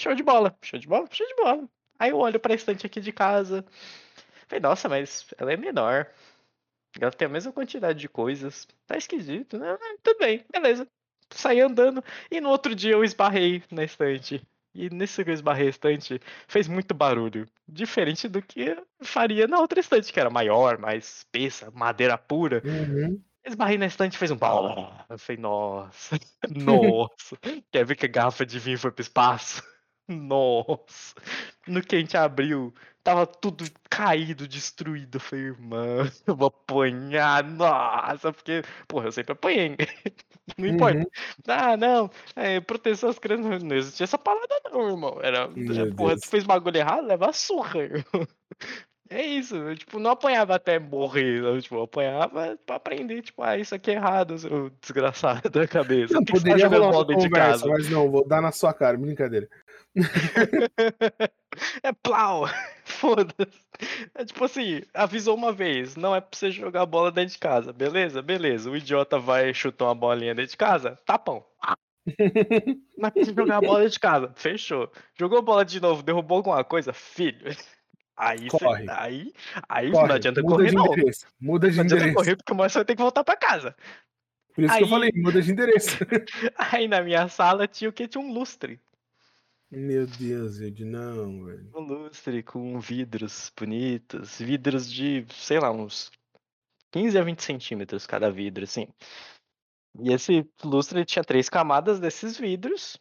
Show 0.00 0.14
de 0.14 0.22
bola, 0.22 0.56
show 0.62 0.78
de 0.78 0.86
bola, 0.86 1.08
show 1.10 1.26
de 1.26 1.34
bola. 1.34 1.68
Aí 1.98 2.10
eu 2.10 2.18
olho 2.18 2.38
pra 2.38 2.54
estante 2.54 2.86
aqui 2.86 3.00
de 3.00 3.12
casa. 3.12 3.64
Falei, 4.46 4.60
nossa, 4.60 4.88
mas 4.88 5.26
ela 5.38 5.52
é 5.52 5.56
menor. 5.56 6.10
Ela 6.98 7.10
tem 7.10 7.26
a 7.26 7.28
mesma 7.28 7.52
quantidade 7.52 7.98
de 7.98 8.08
coisas. 8.08 8.66
Tá 8.86 8.96
esquisito, 8.96 9.58
né? 9.58 9.76
Ah, 9.80 9.96
Tudo 10.02 10.18
bem, 10.18 10.44
beleza. 10.50 10.86
Saí 11.32 11.60
andando 11.60 12.02
e 12.30 12.40
no 12.40 12.48
outro 12.48 12.74
dia 12.74 12.92
eu 12.92 13.04
esbarrei 13.04 13.62
na 13.70 13.84
estante. 13.84 14.42
E 14.74 14.88
nesse 14.90 15.24
que 15.24 15.30
eu 15.30 15.34
esbarrei 15.34 15.66
a 15.66 15.70
estante, 15.70 16.20
fez 16.46 16.68
muito 16.68 16.94
barulho. 16.94 17.46
Diferente 17.68 18.28
do 18.28 18.40
que 18.40 18.76
faria 19.02 19.46
na 19.46 19.58
outra 19.58 19.80
estante, 19.80 20.12
que 20.12 20.20
era 20.20 20.30
maior, 20.30 20.78
mais 20.78 21.18
espessa, 21.18 21.70
madeira 21.72 22.16
pura. 22.16 22.62
Uhum. 22.64 23.20
Esbarrei 23.44 23.78
na 23.78 23.86
estante 23.86 24.14
e 24.14 24.18
fez 24.18 24.30
um 24.30 24.38
pau. 24.38 25.06
Eu 25.08 25.18
falei, 25.18 25.40
nossa, 25.40 26.18
nossa. 26.48 27.36
Quer 27.72 27.84
ver 27.84 27.96
que 27.96 28.06
a 28.06 28.08
garrafa 28.08 28.46
de 28.46 28.58
vinho 28.58 28.78
foi 28.78 28.90
pro 28.90 29.02
espaço? 29.02 29.62
Nossa. 30.10 31.14
No 31.68 31.80
que 31.80 31.94
a 31.94 31.98
gente 32.00 32.16
abriu, 32.16 32.74
tava 33.02 33.26
tudo 33.26 33.64
caído, 33.88 34.46
destruído. 34.46 35.16
Eu 35.16 35.20
falei, 35.20 35.44
irmã, 35.46 36.10
eu 36.26 36.36
vou 36.36 36.48
apanhar, 36.48 37.44
nossa, 37.44 38.32
porque, 38.32 38.62
porra, 38.86 39.06
eu 39.06 39.12
sempre 39.12 39.32
apanhei. 39.32 39.76
Não 40.58 40.66
importa. 40.66 40.98
Uhum. 40.98 41.06
Ah, 41.46 41.76
não, 41.76 42.10
é, 42.34 42.58
proteção 42.58 43.08
às 43.08 43.20
crianças, 43.20 43.62
não 43.62 43.76
existia 43.76 44.02
essa 44.02 44.18
palavra 44.18 44.48
não, 44.72 44.88
irmão. 44.88 45.20
Era, 45.22 45.46
Meu 45.46 45.94
porra, 45.94 46.14
Deus. 46.14 46.22
tu 46.22 46.28
fez 46.28 46.42
bagulho 46.42 46.76
errado, 46.76 47.06
leva 47.06 47.30
a 47.30 47.32
surra, 47.32 47.78
irmão. 47.84 48.26
É 49.08 49.24
isso, 49.24 49.56
eu, 49.56 49.76
tipo, 49.76 49.98
não 49.98 50.10
apanhava 50.10 50.54
até 50.54 50.78
morrer, 50.78 51.38
eu, 51.38 51.60
tipo, 51.60 51.76
eu 51.76 51.82
apanhava 51.82 52.56
pra 52.64 52.76
aprender, 52.76 53.22
tipo, 53.22 53.42
ah, 53.42 53.56
isso 53.56 53.74
aqui 53.74 53.90
é 53.90 53.94
errado, 53.94 54.38
seu 54.38 54.70
desgraçado 54.80 55.50
da 55.50 55.66
cabeça. 55.66 56.14
Não, 56.14 56.24
poderia 56.24 56.68
rolar 56.68 56.90
uma 56.90 57.04
dentro 57.04 57.22
de 57.22 57.30
conversa, 57.30 57.64
casa? 57.64 57.68
mas 57.68 57.88
não, 57.90 58.08
vou 58.08 58.26
dar 58.26 58.40
na 58.40 58.52
sua 58.52 58.72
cara, 58.72 58.96
brincadeira. 58.96 59.48
É 61.82 61.92
plau, 61.92 62.46
foda-se. 62.84 63.60
É 64.14 64.24
tipo 64.24 64.44
assim, 64.44 64.82
avisou 64.94 65.34
uma 65.36 65.52
vez, 65.52 65.96
não 65.96 66.14
é 66.14 66.20
pra 66.20 66.30
você 66.32 66.50
jogar 66.50 66.86
bola 66.86 67.10
dentro 67.10 67.32
de 67.34 67.38
casa, 67.38 67.72
beleza? 67.72 68.22
Beleza, 68.22 68.70
o 68.70 68.76
idiota 68.76 69.18
vai 69.18 69.52
chutar 69.52 69.86
uma 69.86 69.94
bolinha 69.94 70.34
dentro 70.34 70.52
de 70.52 70.56
casa, 70.56 70.98
tapão. 71.04 71.44
Mas 72.96 73.12
tem 73.12 73.24
que 73.24 73.34
jogar 73.34 73.56
a 73.56 73.60
bola 73.60 73.78
dentro 73.80 73.92
de 73.94 74.00
casa, 74.00 74.32
fechou. 74.36 74.90
Jogou 75.18 75.42
bola 75.42 75.64
de 75.64 75.80
novo, 75.80 76.02
derrubou 76.02 76.36
alguma 76.38 76.62
coisa, 76.64 76.92
filho. 76.92 77.54
Aí, 78.16 78.48
cê- 78.50 78.58
Corre. 78.58 78.86
aí, 78.90 79.32
aí 79.68 79.90
Corre, 79.90 80.08
não 80.08 80.14
adianta 80.14 80.42
muda 80.42 80.54
correr, 80.56 80.68
de 80.70 80.74
não. 80.76 80.86
endereço. 80.86 81.26
Muda 81.40 81.70
de 81.70 81.76
Não 81.76 81.84
adianta 81.84 82.02
endereço. 82.04 82.16
correr 82.16 82.36
porque 82.36 82.52
hora 82.52 82.68
você 82.68 82.78
vai 82.78 82.84
ter 82.84 82.96
que 82.96 83.02
voltar 83.02 83.24
pra 83.24 83.36
casa. 83.36 83.74
Por 84.54 84.64
isso 84.64 84.74
que 84.76 84.80
eu 84.82 84.84
Aí- 84.86 84.90
falei, 84.90 85.10
muda 85.16 85.42
de 85.42 85.50
endereço. 85.52 85.96
Aí 86.56 86.86
na 86.86 87.00
minha 87.02 87.28
sala 87.28 87.66
tinha 87.66 87.88
o 87.90 87.92
que? 87.92 88.06
Tinha 88.06 88.22
um 88.22 88.32
lustre. 88.32 88.80
Meu 89.70 90.04
Deus, 90.04 90.60
Ed, 90.60 90.84
não, 90.84 91.44
velho. 91.44 91.70
Um 91.76 91.80
lustre 91.80 92.42
com 92.42 92.80
vidros 92.80 93.52
bonitos. 93.56 94.38
Vidros 94.38 94.90
de, 94.90 95.24
sei 95.30 95.60
lá, 95.60 95.70
uns 95.70 96.10
15 96.90 97.16
a 97.16 97.22
20 97.22 97.40
centímetros 97.40 98.04
cada 98.04 98.30
vidro, 98.32 98.64
assim. 98.64 98.88
E 100.00 100.12
esse 100.12 100.44
lustre 100.64 101.04
tinha 101.04 101.24
três 101.24 101.48
camadas 101.48 102.00
desses 102.00 102.36
vidros. 102.36 102.98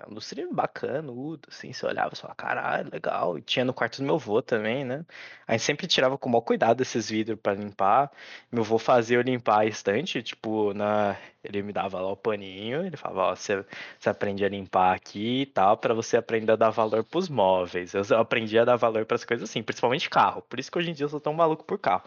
É 0.00 0.12
lustre 0.12 0.46
bacana, 0.52 1.10
assim, 1.48 1.72
você 1.72 1.86
olhava 1.86 2.12
e 2.14 2.16
falava, 2.16 2.34
caralho, 2.36 2.90
legal. 2.92 3.38
E 3.38 3.42
tinha 3.42 3.64
no 3.64 3.72
quarto 3.72 3.98
do 3.98 4.04
meu 4.04 4.16
avô 4.16 4.42
também, 4.42 4.84
né? 4.84 5.04
Aí 5.46 5.58
sempre 5.58 5.86
tirava 5.86 6.18
com 6.18 6.28
o 6.28 6.32
maior 6.32 6.42
cuidado 6.42 6.82
esses 6.82 7.08
vidros 7.08 7.38
pra 7.40 7.54
limpar. 7.54 8.10
Meu 8.50 8.62
avô 8.62 8.78
fazia 8.78 9.16
eu 9.16 9.22
limpar 9.22 9.60
a 9.60 9.66
estante, 9.66 10.22
tipo, 10.22 10.74
na... 10.74 11.16
ele 11.42 11.62
me 11.62 11.72
dava 11.72 12.00
lá 12.00 12.10
o 12.10 12.16
paninho, 12.16 12.84
ele 12.84 12.96
falava, 12.96 13.32
ó, 13.32 13.36
você, 13.36 13.64
você 13.98 14.10
aprende 14.10 14.44
a 14.44 14.48
limpar 14.48 14.94
aqui 14.94 15.42
e 15.42 15.46
tal, 15.46 15.76
pra 15.76 15.94
você 15.94 16.16
aprender 16.16 16.52
a 16.52 16.56
dar 16.56 16.70
valor 16.70 17.04
pros 17.04 17.28
móveis. 17.28 17.94
Eu 17.94 18.02
aprendi 18.18 18.58
a 18.58 18.64
dar 18.64 18.76
valor 18.76 19.06
pras 19.06 19.24
coisas 19.24 19.48
assim, 19.48 19.62
principalmente 19.62 20.10
carro. 20.10 20.42
Por 20.42 20.58
isso 20.60 20.70
que 20.70 20.78
hoje 20.78 20.90
em 20.90 20.94
dia 20.94 21.04
eu 21.04 21.10
sou 21.10 21.20
tão 21.20 21.32
maluco 21.32 21.64
por 21.64 21.78
carro. 21.78 22.04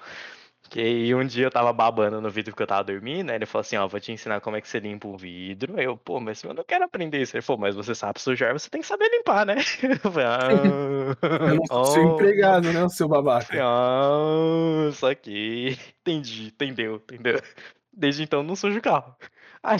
Que 0.69 0.79
aí 0.79 1.15
um 1.15 1.25
dia 1.25 1.45
eu 1.47 1.51
tava 1.51 1.73
babando 1.73 2.21
no 2.21 2.29
vidro 2.29 2.55
que 2.55 2.61
eu 2.61 2.67
tava 2.67 2.83
dormindo, 2.83 3.31
aí 3.31 3.37
ele 3.37 3.45
falou 3.47 3.61
assim, 3.61 3.75
ó, 3.75 3.87
vou 3.87 3.99
te 3.99 4.11
ensinar 4.11 4.39
como 4.39 4.55
é 4.55 4.61
que 4.61 4.67
você 4.67 4.79
limpa 4.79 5.07
um 5.07 5.17
vidro. 5.17 5.79
Aí 5.79 5.85
eu, 5.85 5.97
pô, 5.97 6.19
mas 6.19 6.43
eu 6.43 6.53
não 6.53 6.63
quero 6.63 6.85
aprender 6.85 7.21
isso. 7.21 7.35
Ele 7.35 7.41
falou, 7.41 7.61
mas 7.61 7.75
você 7.75 7.95
sabe 7.95 8.21
sujar, 8.21 8.53
você 8.53 8.69
tem 8.69 8.81
que 8.81 8.87
saber 8.87 9.09
limpar, 9.09 9.45
né? 9.45 9.55
Eu 10.03 10.11
falei, 10.11 10.27
ah, 10.27 10.49
Eu 11.49 11.55
não 11.55 11.65
sou 11.65 11.85
seu 11.85 12.03
oh, 12.03 12.13
empregado, 12.13 12.71
né, 12.71 12.83
o 12.83 12.89
seu 12.89 13.07
babaca. 13.07 13.57
ah, 13.61 14.89
isso 14.89 15.05
aqui. 15.07 15.77
Entendi, 16.01 16.47
entendeu, 16.47 16.95
entendeu. 16.95 17.41
Desde 17.91 18.23
então 18.23 18.43
não 18.43 18.55
sujo 18.55 18.79
o 18.79 18.81
carro. 18.81 19.15
Aí, 19.61 19.79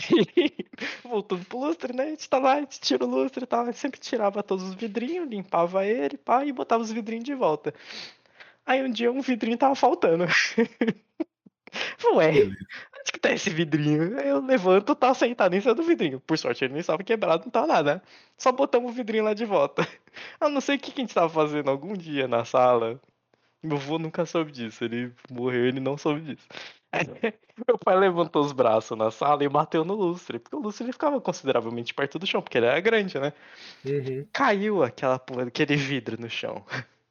voltando 1.04 1.46
pro 1.46 1.60
lustre, 1.60 1.94
né? 1.96 2.04
A 2.04 2.10
gente 2.10 2.30
tá 2.30 2.38
lá, 2.38 2.56
a 2.56 2.60
gente 2.60 2.80
tira 2.82 3.06
o 3.06 3.08
lustre 3.08 3.44
e 3.44 3.48
tal. 3.48 3.66
Eu 3.66 3.74
sempre 3.74 4.00
tirava 4.00 4.44
todos 4.44 4.66
os 4.66 4.76
vidrinhos, 4.76 5.30
limpava 5.30 5.86
ele, 5.86 6.18
pá, 6.18 6.44
e 6.46 6.52
botava 6.52 6.84
os 6.84 6.92
vidrinhos 6.92 7.24
de 7.24 7.34
volta. 7.34 7.74
Aí 8.70 8.84
um 8.84 8.92
dia 8.92 9.12
um 9.12 9.20
vidrinho 9.20 9.58
tava 9.58 9.74
faltando. 9.74 10.26
Ué, 12.14 12.30
onde 12.30 13.12
que 13.12 13.20
tá 13.20 13.32
esse 13.32 13.50
vidrinho? 13.50 14.16
Aí 14.20 14.30
eu 14.30 14.46
levanto, 14.46 14.94
tá 14.94 15.12
sentado 15.12 15.56
em 15.56 15.60
cima 15.60 15.74
do 15.74 15.82
vidrinho. 15.82 16.20
Por 16.20 16.38
sorte 16.38 16.66
ele 16.66 16.74
nem 16.74 16.82
estava 16.82 17.04
quebrado, 17.04 17.46
não 17.46 17.52
tá 17.52 17.66
nada. 17.66 18.04
Só 18.38 18.52
botamos 18.52 18.92
o 18.92 18.94
vidrinho 18.94 19.24
lá 19.24 19.34
de 19.34 19.44
volta. 19.44 19.82
Eu 20.40 20.50
não 20.50 20.62
sei 20.62 20.76
o 20.76 20.80
que, 20.80 20.92
que 20.92 21.02
a 21.02 21.04
gente 21.04 21.16
tava 21.16 21.30
fazendo 21.30 21.68
algum 21.68 21.94
dia 21.94 22.28
na 22.28 22.46
sala. 22.46 23.02
Meu 23.64 23.78
avô 23.78 23.98
nunca 23.98 24.24
soube 24.24 24.52
disso. 24.52 24.84
Ele 24.84 25.12
morreu, 25.32 25.66
ele 25.66 25.80
não 25.80 25.98
soube 25.98 26.22
disso. 26.22 26.48
Meu 27.68 27.78
pai 27.80 27.98
levantou 27.98 28.44
os 28.44 28.52
braços 28.52 28.96
na 28.96 29.10
sala 29.10 29.44
e 29.44 29.50
bateu 29.50 29.84
no 29.84 29.96
lustre. 29.96 30.38
Porque 30.38 30.56
o 30.56 30.60
lustre 30.60 30.86
ele 30.86 30.94
ficava 30.94 31.20
consideravelmente 31.20 31.92
perto 31.92 32.20
do 32.20 32.28
chão, 32.28 32.42
porque 32.42 32.60
ele 32.60 32.68
era 32.68 32.80
grande, 32.80 33.20
né? 33.20 33.34
Uhum. 33.84 34.28
Caiu 34.32 34.84
aquela, 34.84 35.20
aquele 35.48 35.76
vidro 35.76 36.22
no 36.22 36.30
chão. 36.30 36.64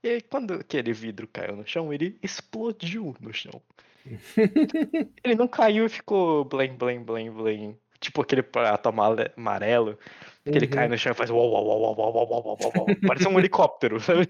E 0.02 0.08
aí, 0.08 0.20
quando 0.20 0.54
aquele 0.54 0.92
vidro 0.92 1.26
caiu 1.26 1.56
no 1.56 1.66
chão, 1.66 1.92
ele 1.92 2.18
explodiu 2.22 3.16
no 3.20 3.32
chão. 3.32 3.60
ele 5.24 5.34
não 5.34 5.48
caiu 5.48 5.86
e 5.86 5.88
ficou 5.88 6.44
blém, 6.44 6.72
blém, 6.74 7.02
blém, 7.02 7.30
blém. 7.30 7.78
Tipo 8.00 8.22
aquele 8.22 8.44
prato 8.44 8.88
amarelo, 8.88 9.98
que 10.44 10.50
uhum. 10.50 10.56
ele 10.56 10.68
cai 10.68 10.84
uhum. 10.84 10.90
no 10.90 10.98
chão 10.98 11.10
e 11.10 11.14
faz 11.16 11.30
uau, 11.30 11.50
uau, 11.50 11.66
uau, 11.66 11.80
uau, 11.80 11.96
uau, 11.96 12.28
uau, 12.30 12.58
uau, 12.60 12.72
uau. 12.76 12.86
Parece 13.06 13.26
um 13.26 13.38
helicóptero, 13.38 13.98
sabe? 14.00 14.28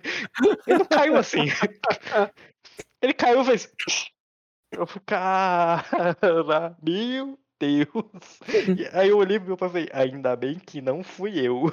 Ele 0.66 0.79
não 0.79 0.87
caiu 0.87 1.16
assim. 1.16 1.45
ele 3.03 3.12
caiu 3.12 3.43
e 3.43 3.45
fez. 3.45 3.71
Eu 4.71 4.87
falei, 4.87 5.03
cara, 5.07 5.85
meu 6.83 7.39
Deus. 7.59 8.41
E 8.79 8.87
aí 8.93 9.09
eu 9.09 9.16
olhei 9.16 9.39
pro 9.39 9.49
meu 9.49 9.57
pai 9.57 9.69
e 9.69 9.73
falei, 9.73 9.89
ainda 9.93 10.37
bem 10.37 10.59
que 10.59 10.83
não 10.83 11.03
fui 11.03 11.41
eu. 11.41 11.73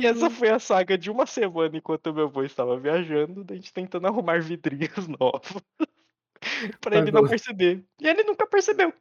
E 0.00 0.06
essa 0.06 0.28
foi 0.30 0.50
a 0.50 0.58
saga 0.58 0.96
de 0.98 1.10
uma 1.10 1.26
semana 1.26 1.76
enquanto 1.76 2.12
meu 2.12 2.24
avô 2.24 2.42
estava 2.42 2.78
viajando, 2.78 3.44
da 3.44 3.54
gente 3.54 3.72
tentando 3.72 4.06
arrumar 4.06 4.40
vidrinhos 4.42 5.06
novos. 5.08 5.62
pra 6.80 6.98
ele 6.98 7.10
não 7.10 7.26
perceber. 7.26 7.84
E 8.00 8.08
ele 8.08 8.24
nunca 8.24 8.46
percebeu. 8.46 8.92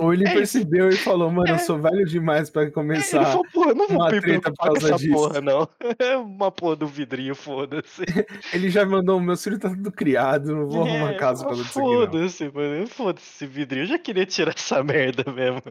Ou 0.00 0.12
ele 0.14 0.24
É 0.24 0.28
isso. 0.28 0.36
percebeu 0.36 0.88
e 0.88 0.96
falou, 0.96 1.30
mano, 1.30 1.48
eu 1.50 1.54
É. 1.56 1.58
sou 1.58 1.78
velho 1.78 2.04
demais 2.06 2.50
pra 2.50 2.62
Ele 2.62 2.70
começar. 2.70 3.24
falou, 3.26 3.46
porra, 3.52 3.74
não 3.74 3.86
vou 3.88 3.96
uma 3.98 4.08
treta 4.08 4.50
por 4.52 4.56
causa 4.64 4.86
essa 4.88 4.96
disso. 4.96 5.12
porra, 5.12 5.40
não. 5.40 5.68
É 5.98 6.16
uma 6.16 6.50
porra 6.50 6.76
do 6.76 6.86
vidrinho, 6.86 7.34
foda-se. 7.34 8.02
Ele 8.54 8.70
já 8.70 8.84
mandou, 8.86 9.20
meu 9.20 9.36
filho 9.36 9.58
tá 9.58 9.68
tudo 9.68 9.92
criado, 9.92 10.54
não 10.54 10.68
vou 10.68 10.82
arrumar 10.84 11.12
É, 11.12 11.14
casa 11.14 11.44
pra 11.44 11.54
isso 11.54 11.78
aqui, 11.78 11.88
não. 11.88 12.00
Foda-se, 12.00 12.50
mano. 12.52 12.86
Foda-se 12.86 13.26
esse 13.28 13.46
vidrinho. 13.46 13.82
Eu 13.84 13.88
já 13.88 13.98
queria 13.98 14.24
tirar 14.26 14.54
essa 14.56 14.82
merda 14.84 15.30
mesmo. 15.32 15.62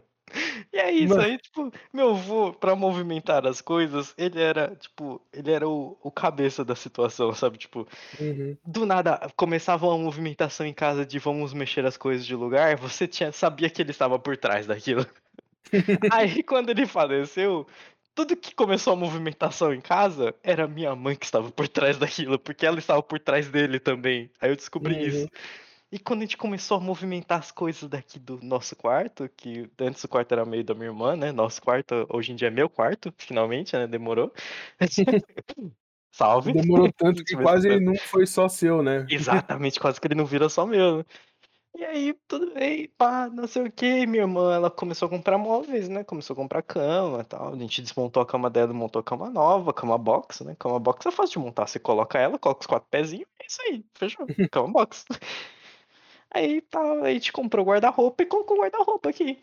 E 0.72 0.76
é 0.78 0.92
isso 0.92 1.08
Mano. 1.16 1.22
aí, 1.26 1.38
tipo, 1.38 1.72
meu 1.92 2.10
avô, 2.10 2.52
pra 2.52 2.76
movimentar 2.76 3.44
as 3.48 3.60
coisas, 3.60 4.14
ele 4.16 4.40
era, 4.40 4.76
tipo, 4.76 5.20
ele 5.32 5.50
era 5.50 5.68
o, 5.68 5.98
o 6.00 6.08
cabeça 6.08 6.64
da 6.64 6.76
situação, 6.76 7.34
sabe? 7.34 7.58
Tipo, 7.58 7.84
Uhum. 8.20 8.56
do 8.64 8.86
nada 8.86 9.28
começava 9.34 9.88
uma 9.88 9.98
movimentação 9.98 10.64
em 10.64 10.72
casa 10.72 11.04
de 11.04 11.18
vamos 11.18 11.52
mexer 11.52 11.84
as 11.84 11.96
coisas 11.96 12.24
de 12.24 12.36
lugar, 12.36 12.76
você 12.76 13.08
tinha, 13.08 13.32
sabia 13.32 13.68
que 13.68 13.82
ele 13.82 13.90
estava 13.90 14.19
por 14.20 14.36
trás 14.36 14.66
daquilo. 14.66 15.06
Aí 16.12 16.42
quando 16.42 16.70
ele 16.70 16.86
faleceu, 16.86 17.66
tudo 18.14 18.36
que 18.36 18.54
começou 18.54 18.92
a 18.92 18.96
movimentação 18.96 19.72
em 19.72 19.80
casa 19.80 20.34
era 20.42 20.66
minha 20.66 20.94
mãe 20.94 21.16
que 21.16 21.24
estava 21.24 21.50
por 21.50 21.68
trás 21.68 21.96
daquilo, 21.98 22.38
porque 22.38 22.66
ela 22.66 22.78
estava 22.78 23.02
por 23.02 23.18
trás 23.18 23.48
dele 23.48 23.78
também. 23.78 24.30
Aí 24.40 24.50
eu 24.50 24.56
descobri 24.56 24.94
Uhum. 24.94 25.00
isso. 25.00 25.28
E 25.92 25.98
quando 25.98 26.20
a 26.20 26.22
gente 26.22 26.36
começou 26.36 26.76
a 26.76 26.80
movimentar 26.80 27.40
as 27.40 27.50
coisas 27.50 27.88
daqui 27.88 28.18
do 28.18 28.38
nosso 28.42 28.76
quarto, 28.76 29.28
que 29.36 29.68
antes 29.80 30.04
o 30.04 30.08
quarto 30.08 30.30
era 30.30 30.44
meio 30.44 30.62
da 30.62 30.72
minha 30.72 30.86
irmã, 30.86 31.16
né? 31.16 31.32
Nosso 31.32 31.60
quarto 31.60 32.06
hoje 32.08 32.30
em 32.30 32.36
dia 32.36 32.46
é 32.46 32.50
meu 32.50 32.68
quarto, 32.68 33.12
finalmente, 33.18 33.74
né? 33.74 33.88
Demorou. 33.88 34.32
Salve. 36.12 36.52
Demorou 36.52 36.92
tanto 36.92 37.24
que 37.24 37.36
quase 37.36 37.68
ele 37.68 37.80
não 37.84 37.96
foi 37.96 38.24
só 38.24 38.48
seu, 38.48 38.82
né? 38.84 39.04
Exatamente, 39.08 39.80
quase 39.80 40.00
que 40.00 40.06
ele 40.06 40.14
não 40.14 40.26
vira 40.26 40.48
só 40.48 40.64
meu. 40.64 41.04
E 41.74 41.84
aí, 41.84 42.12
tudo 42.28 42.52
bem, 42.52 42.88
pá, 42.98 43.28
não 43.30 43.46
sei 43.46 43.62
o 43.62 43.72
que. 43.72 44.06
Minha 44.06 44.24
irmã, 44.24 44.54
ela 44.54 44.70
começou 44.70 45.06
a 45.06 45.08
comprar 45.08 45.38
móveis, 45.38 45.88
né? 45.88 46.02
Começou 46.04 46.34
a 46.34 46.36
comprar 46.36 46.62
cama 46.62 47.20
e 47.20 47.24
tal. 47.24 47.54
A 47.54 47.56
gente 47.56 47.80
desmontou 47.80 48.22
a 48.22 48.26
cama 48.26 48.50
dela, 48.50 48.72
montou 48.72 49.00
a 49.00 49.02
cama 49.04 49.30
nova, 49.30 49.72
cama 49.72 49.96
box, 49.96 50.44
né? 50.44 50.54
Cama 50.58 50.78
box 50.80 51.06
é 51.06 51.10
fácil 51.10 51.40
de 51.40 51.46
montar. 51.46 51.66
Você 51.66 51.78
coloca 51.78 52.18
ela, 52.18 52.38
coloca 52.38 52.60
os 52.62 52.66
quatro 52.66 52.88
pezinhos, 52.90 53.26
é 53.40 53.46
isso 53.46 53.62
aí, 53.62 53.84
fechou. 53.94 54.26
Cama 54.50 54.72
box. 54.72 55.04
Aí, 56.32 56.60
tá, 56.62 56.80
a 57.02 57.12
gente 57.12 57.32
comprou 57.32 57.64
guarda-roupa 57.64 58.22
e 58.22 58.26
colocou 58.26 58.56
o 58.58 58.60
guarda-roupa 58.60 59.08
aqui. 59.10 59.42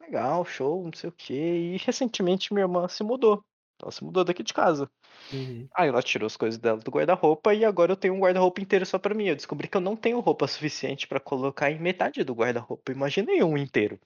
Legal, 0.00 0.44
show, 0.46 0.84
não 0.84 0.92
sei 0.94 1.08
o 1.10 1.12
que. 1.12 1.34
E 1.34 1.78
recentemente 1.78 2.52
minha 2.54 2.64
irmã 2.64 2.88
se 2.88 3.02
mudou. 3.04 3.44
Ela 3.84 3.92
se 3.92 4.02
mudou 4.02 4.24
daqui 4.24 4.42
de 4.42 4.52
casa. 4.52 4.90
Uhum. 5.32 5.68
Aí 5.76 5.88
ela 5.88 6.02
tirou 6.02 6.26
as 6.26 6.36
coisas 6.36 6.58
dela 6.58 6.78
do 6.78 6.90
guarda-roupa 6.90 7.54
e 7.54 7.64
agora 7.64 7.92
eu 7.92 7.96
tenho 7.96 8.14
um 8.14 8.20
guarda-roupa 8.20 8.60
inteiro 8.60 8.86
só 8.86 8.98
pra 8.98 9.14
mim. 9.14 9.26
Eu 9.26 9.36
descobri 9.36 9.68
que 9.68 9.76
eu 9.76 9.80
não 9.80 9.94
tenho 9.94 10.20
roupa 10.20 10.46
suficiente 10.46 11.06
pra 11.06 11.20
colocar 11.20 11.70
em 11.70 11.78
metade 11.78 12.24
do 12.24 12.34
guarda-roupa. 12.34 12.92
Imaginei 12.92 13.42
um 13.42 13.56
inteiro. 13.56 14.00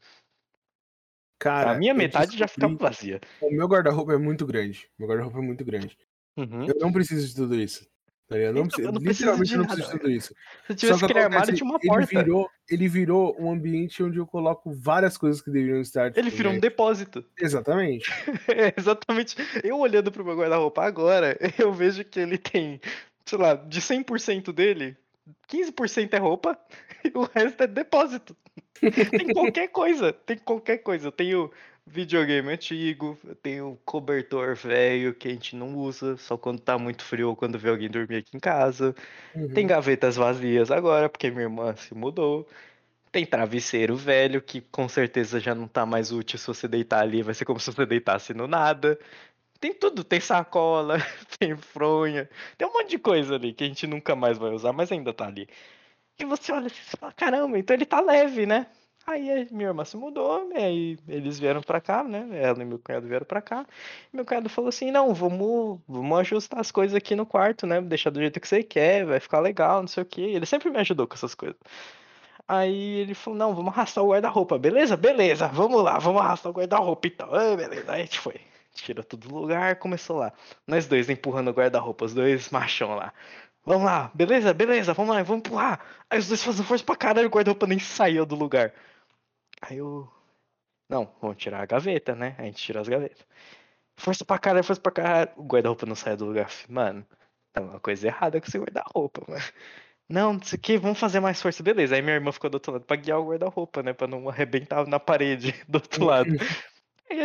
Cara, 1.39 1.73
a 1.73 1.79
minha 1.79 1.95
metade 1.95 2.37
já 2.37 2.49
ficava 2.49 2.75
vazia. 2.75 3.21
O 3.41 3.51
meu 3.51 3.69
guarda-roupa 3.69 4.13
é 4.15 4.19
muito 4.19 4.45
grande. 4.45 4.91
Meu 4.99 5.09
guarda-roupa 5.09 5.39
é 5.39 5.43
muito 5.43 5.65
grande. 5.65 5.97
Uhum. 6.37 6.67
Eu 6.67 6.75
não 6.81 6.93
preciso 6.93 7.27
de 7.29 7.35
tudo 7.35 7.55
isso. 7.55 7.89
Tá 8.29 8.37
ligado? 8.37 8.55
Não 8.55 8.65
Então, 8.65 8.69
preciso, 8.69 8.89
eu 8.89 8.93
não 8.93 9.01
literalmente 9.01 9.57
não 9.57 9.65
de 9.65 9.91
tudo 9.91 10.11
isso. 10.11 10.35
Se 10.67 10.75
tivesse 10.75 10.99
Só 11.01 11.07
que 11.07 11.13
aquele 11.13 11.25
armário, 11.25 11.55
tinha 11.55 11.69
uma 11.69 11.79
ele 11.83 11.89
porta. 11.89 12.07
virou, 12.07 12.51
ele 12.71 12.89
virou 12.89 13.37
um 13.41 13.51
ambiente 13.51 14.03
onde 14.03 14.19
eu 14.19 14.27
coloco 14.27 14.71
várias 14.73 15.17
coisas 15.17 15.41
que 15.41 15.51
deveriam 15.51 15.81
estar. 15.81 16.07
Ele 16.15 16.25
tipo, 16.25 16.37
virou 16.37 16.53
um 16.53 16.57
né? 16.57 16.61
depósito. 16.61 17.25
Exatamente. 17.41 18.11
É, 18.49 18.75
exatamente. 18.79 19.37
Eu 19.65 19.79
olhando 19.79 20.13
pro 20.13 20.25
meu 20.25 20.37
guarda-roupa 20.37 20.85
agora, 20.85 21.39
eu 21.59 21.73
vejo 21.73 22.05
que 22.05 22.21
ele 22.21 22.37
tem, 22.37 22.81
sei 23.25 23.39
lá, 23.39 23.55
de 23.55 23.81
100% 23.81 24.53
dele, 24.53 24.97
15% 25.51 26.13
é 26.13 26.19
roupa 26.19 26.59
e 27.05 27.17
o 27.17 27.23
resto 27.23 27.63
é 27.63 27.67
depósito. 27.67 28.37
Tem 29.11 29.33
qualquer 29.33 29.69
coisa, 29.69 30.13
tem 30.13 30.39
qualquer 30.39 30.79
coisa. 30.79 31.09
Eu 31.09 31.13
tenho 31.13 31.51
videogame 31.89 32.51
antigo, 32.53 33.19
eu 33.25 33.35
tenho 33.37 33.79
cobertor 33.85 34.55
velho 34.57 35.15
que 35.15 35.29
a 35.29 35.31
gente 35.33 35.57
não 35.57 35.75
usa, 35.77 36.17
só 36.17 36.37
quando 36.39 36.61
tá 36.61 36.79
muito 36.79 37.05
frio 37.05 37.29
ou 37.31 37.37
quando 37.37 37.59
vê 37.59 37.69
alguém 37.71 37.91
dormir 37.91 38.17
aqui 38.19 38.37
em 38.37 38.41
casa. 38.41 38.95
Tem 39.53 39.67
Uhum. 39.67 39.69
gavetas 39.69 40.17
vazias 40.17 40.71
agora, 40.71 41.09
porque 41.09 41.31
minha 41.31 41.45
irmã 41.45 41.75
se 41.77 41.95
mudou. 41.95 42.49
Tem 43.13 43.27
travesseiro 43.27 43.97
velho, 43.97 44.43
que 44.43 44.61
com 44.61 44.89
certeza 44.89 45.41
já 45.41 45.55
não 45.55 45.69
tá 45.69 45.87
mais 45.87 46.13
útil 46.13 46.39
se 46.39 46.47
você 46.47 46.69
deitar 46.69 47.01
ali, 47.03 47.23
vai 47.23 47.35
ser 47.35 47.45
como 47.47 47.61
se 47.61 47.73
você 47.73 47.87
deitasse 47.87 48.35
no 48.35 48.49
nada. 48.49 48.99
Tem 49.61 49.75
tudo, 49.75 50.05
tem 50.05 50.21
sacola, 50.21 50.99
tem 51.39 51.57
fronha, 51.57 52.29
tem 52.59 52.69
um 52.69 52.73
monte 52.73 52.91
de 52.91 52.99
coisa 52.99 53.37
ali 53.37 53.53
que 53.55 53.65
a 53.65 53.67
gente 53.69 53.87
nunca 53.87 54.17
mais 54.17 54.39
vai 54.39 54.53
usar, 54.53 54.73
mas 54.73 54.93
ainda 54.93 55.13
tá 55.15 55.27
ali. 55.27 55.49
E 56.19 56.25
você 56.25 56.53
olha 56.53 56.67
assim 56.67 56.81
e 56.83 56.97
fala, 56.99 57.13
caramba, 57.13 57.59
então 57.59 57.75
ele 57.75 57.87
tá 57.87 58.01
leve, 58.01 58.47
né? 58.47 58.67
Aí 59.09 59.49
minha 59.51 59.69
irmã 59.71 59.87
se 59.87 59.97
mudou, 59.97 60.53
aí 60.55 60.99
eles 61.09 61.39
vieram 61.39 61.63
pra 61.63 61.81
cá, 61.81 62.05
né? 62.05 62.29
Ela 62.43 62.63
e 62.63 62.67
meu 62.67 62.79
cunhado 62.79 63.09
vieram 63.09 63.25
pra 63.25 63.41
cá. 63.41 63.65
Meu 64.13 64.23
cunhado 64.23 64.51
falou 64.51 64.69
assim: 64.69 64.91
não, 64.91 65.15
vamos, 65.15 65.81
vamos 65.89 66.19
ajustar 66.19 66.61
as 66.61 66.71
coisas 66.71 66.95
aqui 66.95 67.17
no 67.17 67.25
quarto, 67.25 67.67
né? 67.67 67.81
Deixar 67.81 68.11
do 68.11 68.21
jeito 68.21 68.39
que 68.39 68.47
você 68.47 68.63
quer, 68.63 69.07
vai 69.07 69.19
ficar 69.19 69.41
legal, 69.41 69.81
não 69.81 69.89
sei 69.89 70.03
o 70.03 70.07
quê. 70.07 70.21
Ele 70.21 70.45
sempre 70.45 70.69
me 70.69 70.77
ajudou 70.79 71.07
com 71.07 71.15
essas 71.15 71.35
coisas. 71.35 71.57
Aí 72.47 73.01
ele 73.01 73.15
falou: 73.15 73.39
não, 73.39 73.55
vamos 73.55 73.73
arrastar 73.73 74.05
o 74.05 74.11
guarda-roupa, 74.11 74.59
beleza? 74.59 74.95
Beleza, 74.95 75.49
vamos 75.49 75.83
lá, 75.83 75.99
vamos 75.99 76.21
arrastar 76.21 76.53
o 76.53 76.55
guarda-roupa 76.55 77.09
então. 77.09 77.35
Ah, 77.35 77.57
beleza, 77.57 77.91
aí 77.91 78.03
a 78.03 78.05
gente 78.05 78.21
foi. 78.21 78.39
Tirou 78.75 79.03
tudo 79.03 79.29
do 79.29 79.35
lugar, 79.35 79.77
começou 79.77 80.19
lá. 80.19 80.35
Nós 80.67 80.87
dois 80.87 81.09
empurrando 81.09 81.49
o 81.49 81.53
guarda-roupa, 81.55 82.05
os 82.05 82.13
dois 82.13 82.51
machão 82.51 82.95
lá. 82.95 83.15
Vamos 83.65 83.85
lá, 83.85 84.11
beleza, 84.15 84.53
beleza, 84.53 84.93
vamos 84.93 85.15
lá, 85.17 85.23
vamos 85.23 85.41
empurrar. 85.47 85.81
Aí 86.11 86.19
os 86.19 86.29
dois 86.29 86.43
fazendo 86.45 86.67
força 86.67 86.85
pra 86.85 86.95
caralho, 86.97 87.29
o 87.29 87.31
guarda-roupa 87.31 87.67
nem 87.67 87.79
saiu 87.79 88.27
do 88.27 88.35
lugar. 88.37 88.73
Aí 89.63 89.79
eu. 89.79 90.09
Não, 90.89 91.13
vamos 91.21 91.37
tirar 91.37 91.63
a 91.63 91.67
gaveta, 91.67 92.15
né? 92.15 92.35
A 92.39 92.45
gente 92.45 92.63
tira 92.63 92.81
as 92.81 92.89
gavetas. 92.89 93.27
Força 93.97 94.25
pra 94.25 94.39
caralho, 94.39 94.65
força 94.65 94.81
pra 94.81 94.93
caralho. 94.93 95.31
O 95.37 95.43
guarda-roupa 95.43 95.85
não 95.85 95.95
sai 95.95 96.17
do 96.17 96.25
lugar. 96.25 96.51
Mano, 96.69 97.07
tá 97.53 97.61
uma 97.61 97.81
coisa 97.81 98.07
errada 98.07 98.41
com 98.41 98.47
esse 98.47 98.59
guarda-roupa, 98.59 99.23
mano. 99.29 99.45
Não, 100.09 100.33
não 100.35 100.43
sei 100.43 100.59
o 100.59 100.63
que, 100.63 100.79
vamos 100.79 100.99
fazer 100.99 101.21
mais 101.21 101.41
força. 101.43 101.63
Beleza, 101.63 101.95
aí 101.95 102.01
minha 102.01 102.15
irmã 102.15 102.33
ficou 102.33 102.49
do 102.49 102.55
outro 102.55 102.73
lado 102.73 102.85
pra 102.85 102.97
guiar 102.97 103.19
o 103.21 103.29
guarda-roupa, 103.29 103.83
né? 103.83 103.93
Pra 103.93 104.07
não 104.07 104.29
arrebentar 104.29 104.87
na 104.87 104.99
parede 104.99 105.55
do 105.69 105.77
outro 105.77 106.05
lado. 106.05 106.31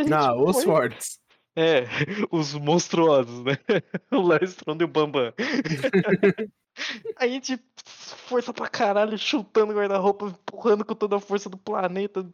Não, 0.07 0.45
os 0.45 0.55
foi. 0.57 0.63
fortes. 0.63 1.19
É, 1.55 1.83
os 2.31 2.53
monstruosos, 2.53 3.43
né? 3.43 3.57
O 4.11 4.33
Stronda 4.45 4.83
e 4.83 4.85
o 4.85 4.87
Bambam. 4.87 5.33
A 7.17 7.27
gente 7.27 7.59
força 7.85 8.53
pra 8.53 8.67
caralho, 8.67 9.17
chutando 9.17 9.73
o 9.73 9.75
guarda-roupa, 9.75 10.25
empurrando 10.27 10.83
com 10.83 10.95
toda 10.95 11.17
a 11.17 11.19
força 11.19 11.49
do 11.49 11.57
planeta, 11.57 12.25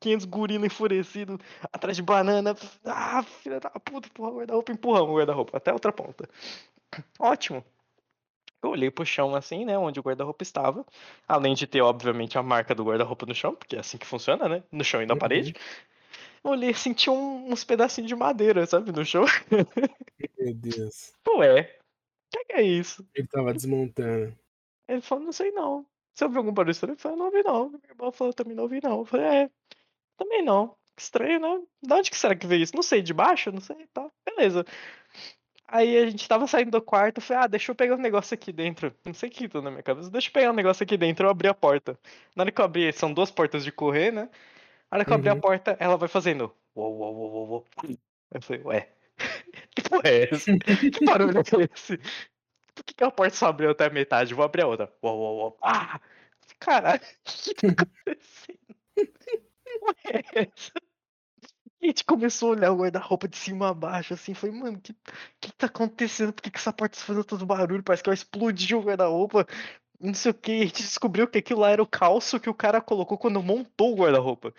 500 0.00 0.26
gurinos 0.26 0.66
enfurecidos, 0.66 1.38
atrás 1.72 1.96
de 1.96 2.02
banana. 2.02 2.56
Ah, 2.84 3.22
filha 3.22 3.60
da 3.60 3.70
puta, 3.70 4.08
empurra 4.08 4.30
o 4.30 4.36
guarda-roupa, 4.36 4.72
empurramos 4.72 5.10
o 5.10 5.16
guarda-roupa, 5.16 5.56
até 5.56 5.70
a 5.70 5.74
outra 5.74 5.92
ponta. 5.92 6.28
Ótimo. 7.18 7.64
Eu 8.60 8.70
olhei 8.70 8.90
pro 8.90 9.06
chão 9.06 9.36
assim, 9.36 9.64
né, 9.64 9.78
onde 9.78 10.00
o 10.00 10.02
guarda-roupa 10.02 10.42
estava, 10.42 10.84
além 11.28 11.54
de 11.54 11.64
ter, 11.66 11.80
obviamente, 11.80 12.36
a 12.36 12.42
marca 12.42 12.74
do 12.74 12.84
guarda-roupa 12.84 13.24
no 13.24 13.34
chão, 13.34 13.54
porque 13.54 13.76
é 13.76 13.78
assim 13.78 13.96
que 13.96 14.06
funciona, 14.06 14.48
né, 14.48 14.62
no 14.72 14.82
chão 14.82 15.00
e 15.00 15.06
na 15.06 15.14
Uhum. 15.14 15.18
parede. 15.20 15.54
Eu 16.42 16.50
olhei 16.50 16.70
e 16.70 16.74
senti 16.74 17.08
um- 17.08 17.52
uns 17.52 17.62
pedacinhos 17.62 18.08
de 18.08 18.16
madeira, 18.16 18.66
sabe, 18.66 18.90
no 18.90 19.04
chão. 19.04 19.24
Meu 20.36 20.54
Deus. 20.54 21.12
Ué, 21.36 21.77
que, 22.30 22.44
que 22.44 22.52
é 22.52 22.62
isso? 22.62 23.06
Ele 23.14 23.26
tava 23.28 23.52
desmontando. 23.52 24.36
Ele 24.88 25.00
falou, 25.00 25.24
não 25.24 25.32
sei 25.32 25.50
não. 25.50 25.86
Você 26.14 26.24
ouviu 26.24 26.38
algum 26.40 26.52
barulho 26.52 26.72
estranho? 26.72 26.94
Eu 26.94 26.98
falei, 26.98 27.18
não 27.18 27.26
ouvi 27.26 27.42
não. 27.42 27.70
Meu 27.70 27.80
irmão 27.88 28.12
falou, 28.12 28.32
também 28.34 28.54
não 28.56 28.64
ouvi 28.64 28.80
não. 28.82 28.98
Eu 29.00 29.04
falei, 29.04 29.26
é, 29.26 29.50
também 30.16 30.42
não. 30.42 30.76
Que 30.96 31.02
estranho, 31.02 31.38
né? 31.40 31.62
De 31.82 31.94
onde 31.94 32.10
que 32.10 32.16
será 32.16 32.34
que 32.34 32.46
veio 32.46 32.62
isso? 32.62 32.74
Não 32.74 32.82
sei, 32.82 33.02
de 33.02 33.14
baixo? 33.14 33.52
Não 33.52 33.60
sei, 33.60 33.86
tá. 33.92 34.10
Beleza. 34.26 34.64
Aí 35.70 35.98
a 35.98 36.08
gente 36.10 36.26
tava 36.26 36.46
saindo 36.46 36.70
do 36.70 36.80
quarto, 36.82 37.18
eu 37.18 37.22
falei, 37.22 37.44
ah, 37.44 37.46
deixa 37.46 37.70
eu 37.70 37.74
pegar 37.76 37.94
um 37.94 37.98
negócio 38.00 38.34
aqui 38.34 38.50
dentro. 38.52 38.94
Não 39.04 39.12
sei 39.12 39.28
o 39.28 39.32
que 39.32 39.48
tá 39.48 39.60
na 39.60 39.70
minha 39.70 39.82
cabeça. 39.82 40.10
Deixa 40.10 40.28
eu 40.28 40.32
pegar 40.32 40.50
um 40.50 40.54
negócio 40.54 40.82
aqui 40.82 40.96
dentro, 40.96 41.26
eu 41.26 41.30
abri 41.30 41.46
a 41.46 41.54
porta. 41.54 41.98
Na 42.34 42.42
hora 42.44 42.50
que 42.52 42.60
eu 42.60 42.64
abri, 42.64 42.90
são 42.92 43.12
duas 43.12 43.30
portas 43.30 43.62
de 43.64 43.70
correr, 43.70 44.10
né? 44.10 44.30
Na 44.90 44.96
hora 44.96 45.04
que 45.04 45.10
eu 45.12 45.14
abri 45.16 45.28
a 45.28 45.34
Uhum. 45.34 45.40
porta, 45.40 45.76
ela 45.78 45.96
vai 45.98 46.08
fazendo. 46.08 46.52
Uou, 46.74 46.96
uou, 46.96 47.14
uou, 47.14 47.30
uou, 47.32 47.48
uou. 47.48 47.66
Eu 48.32 48.40
falei, 48.42 48.62
ué. 48.64 48.88
Que 49.74 49.82
porra 49.88 50.08
é 50.08 50.24
essa? 50.32 50.58
Que 50.58 51.04
barulho 51.04 51.38
é 51.38 51.68
esse? 51.74 51.98
Por 52.74 52.84
que, 52.84 52.94
que 52.94 53.04
a 53.04 53.10
porta 53.10 53.36
só 53.36 53.46
abriu 53.46 53.70
até 53.70 53.86
a 53.86 53.90
metade? 53.90 54.34
Vou 54.34 54.44
abrir 54.44 54.62
a 54.62 54.66
outra. 54.66 54.92
Uou, 55.02 55.18
uou, 55.18 55.36
uou. 55.38 55.58
Ah! 55.62 56.00
Caralho, 56.58 57.00
o 57.00 57.04
que 57.24 57.54
tá 57.54 57.68
acontecendo? 57.72 58.58
Que 58.94 59.78
porra 59.78 59.94
é 60.04 60.42
essa? 60.42 60.72
E 61.80 61.86
a 61.86 61.88
gente 61.88 62.04
começou 62.04 62.48
a 62.48 62.56
olhar 62.56 62.72
o 62.72 62.78
guarda-roupa 62.78 63.28
de 63.28 63.36
cima 63.36 63.68
a 63.68 63.74
baixo, 63.74 64.12
assim, 64.12 64.34
foi, 64.34 64.50
mano, 64.50 64.80
que 64.80 64.92
que 65.40 65.52
tá 65.52 65.66
acontecendo? 65.66 66.32
Por 66.32 66.42
que, 66.42 66.50
que 66.50 66.58
essa 66.58 66.72
porta 66.72 66.98
tá 66.98 67.04
fazendo 67.04 67.24
todo 67.24 67.46
barulho? 67.46 67.82
Parece 67.84 68.02
que 68.02 68.08
vai 68.10 68.14
explodir 68.14 68.76
o 68.76 68.82
guarda-roupa. 68.82 69.46
Não 70.00 70.14
sei 70.14 70.32
o 70.32 70.34
que. 70.34 70.52
A 70.62 70.64
gente 70.64 70.82
descobriu 70.82 71.28
que 71.28 71.38
aquilo 71.38 71.60
lá 71.60 71.70
era 71.70 71.82
o 71.82 71.86
calço 71.86 72.40
que 72.40 72.50
o 72.50 72.54
cara 72.54 72.80
colocou 72.80 73.16
quando 73.18 73.42
montou 73.42 73.92
o 73.92 73.96
guarda-roupa. 73.96 74.52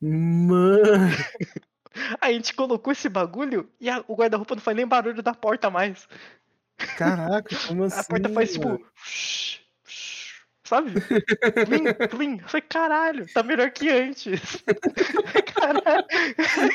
Mano. 0.00 1.08
A 2.20 2.32
gente 2.32 2.54
colocou 2.54 2.92
esse 2.92 3.08
bagulho 3.08 3.70
e 3.80 3.88
a- 3.88 4.04
o 4.08 4.14
guarda-roupa 4.14 4.54
não 4.54 4.62
faz 4.62 4.76
nem 4.76 4.86
barulho 4.86 5.22
da 5.22 5.34
porta 5.34 5.70
mais. 5.70 6.08
Caraca, 6.96 7.56
como 7.66 7.84
assim? 7.84 8.00
A 8.00 8.04
porta 8.04 8.28
faz 8.28 8.52
tipo. 8.52 8.84
Sabe? 10.64 10.92
Clean, 10.98 12.08
clean. 12.08 12.38
Eu 12.38 12.48
falei, 12.48 12.62
caralho, 12.66 13.26
tá 13.34 13.42
melhor 13.42 13.70
que 13.70 13.90
antes. 13.90 14.64
caralho. 15.54 16.06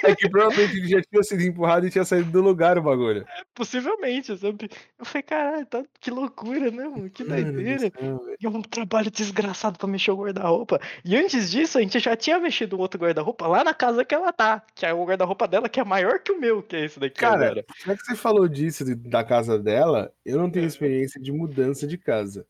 É 0.04 0.16
que 0.16 0.30
provavelmente 0.30 0.78
ele 0.78 0.88
já 0.88 1.02
tinha 1.02 1.24
sido 1.24 1.42
empurrado 1.42 1.88
e 1.88 1.90
tinha 1.90 2.06
saído 2.06 2.30
do 2.30 2.42
lugar 2.42 2.78
o 2.78 2.84
bagulho. 2.84 3.26
Possivelmente, 3.56 4.38
sabe? 4.38 4.70
Eu 4.98 5.06
falei, 5.06 5.24
caralho, 5.24 5.66
tá... 5.66 5.84
que 6.00 6.12
loucura, 6.12 6.70
né, 6.70 6.88
mano? 6.88 7.10
Que 7.10 7.24
doideira. 7.24 7.92
E 8.40 8.46
é 8.46 8.50
um 8.50 8.62
trabalho 8.62 9.10
desgraçado 9.10 9.80
pra 9.80 9.88
mexer 9.88 10.12
o 10.12 10.18
guarda-roupa. 10.18 10.80
E 11.04 11.18
antes 11.18 11.50
disso, 11.50 11.80
a 11.80 11.82
gente 11.82 12.00
já 12.00 12.16
tinha 12.16 12.40
mexido 12.40 12.78
um 12.78 12.80
outro 12.80 13.00
guarda-roupa 13.00 13.48
lá 13.48 13.64
na 13.64 13.74
casa 13.74 14.06
que 14.06 14.14
ela 14.14 14.32
tá. 14.32 14.64
Que 14.76 14.86
é 14.86 14.94
o 14.94 15.04
guarda-roupa 15.04 15.48
dela, 15.48 15.68
que 15.68 15.80
é 15.80 15.84
maior 15.84 16.20
que 16.20 16.32
o 16.32 16.40
meu, 16.40 16.62
que 16.62 16.76
é 16.76 16.86
esse 16.86 17.00
daqui 17.00 17.20
Cara, 17.20 17.46
agora. 17.48 17.66
já 17.86 17.96
que 17.96 18.04
você 18.04 18.16
falou 18.16 18.48
disso, 18.48 18.86
da 18.96 19.24
casa 19.24 19.58
dela, 19.58 20.14
eu 20.24 20.38
não 20.38 20.52
tenho 20.52 20.68
experiência 20.68 21.20
de 21.20 21.32
mudança 21.32 21.88
de 21.88 21.98
casa. 21.98 22.46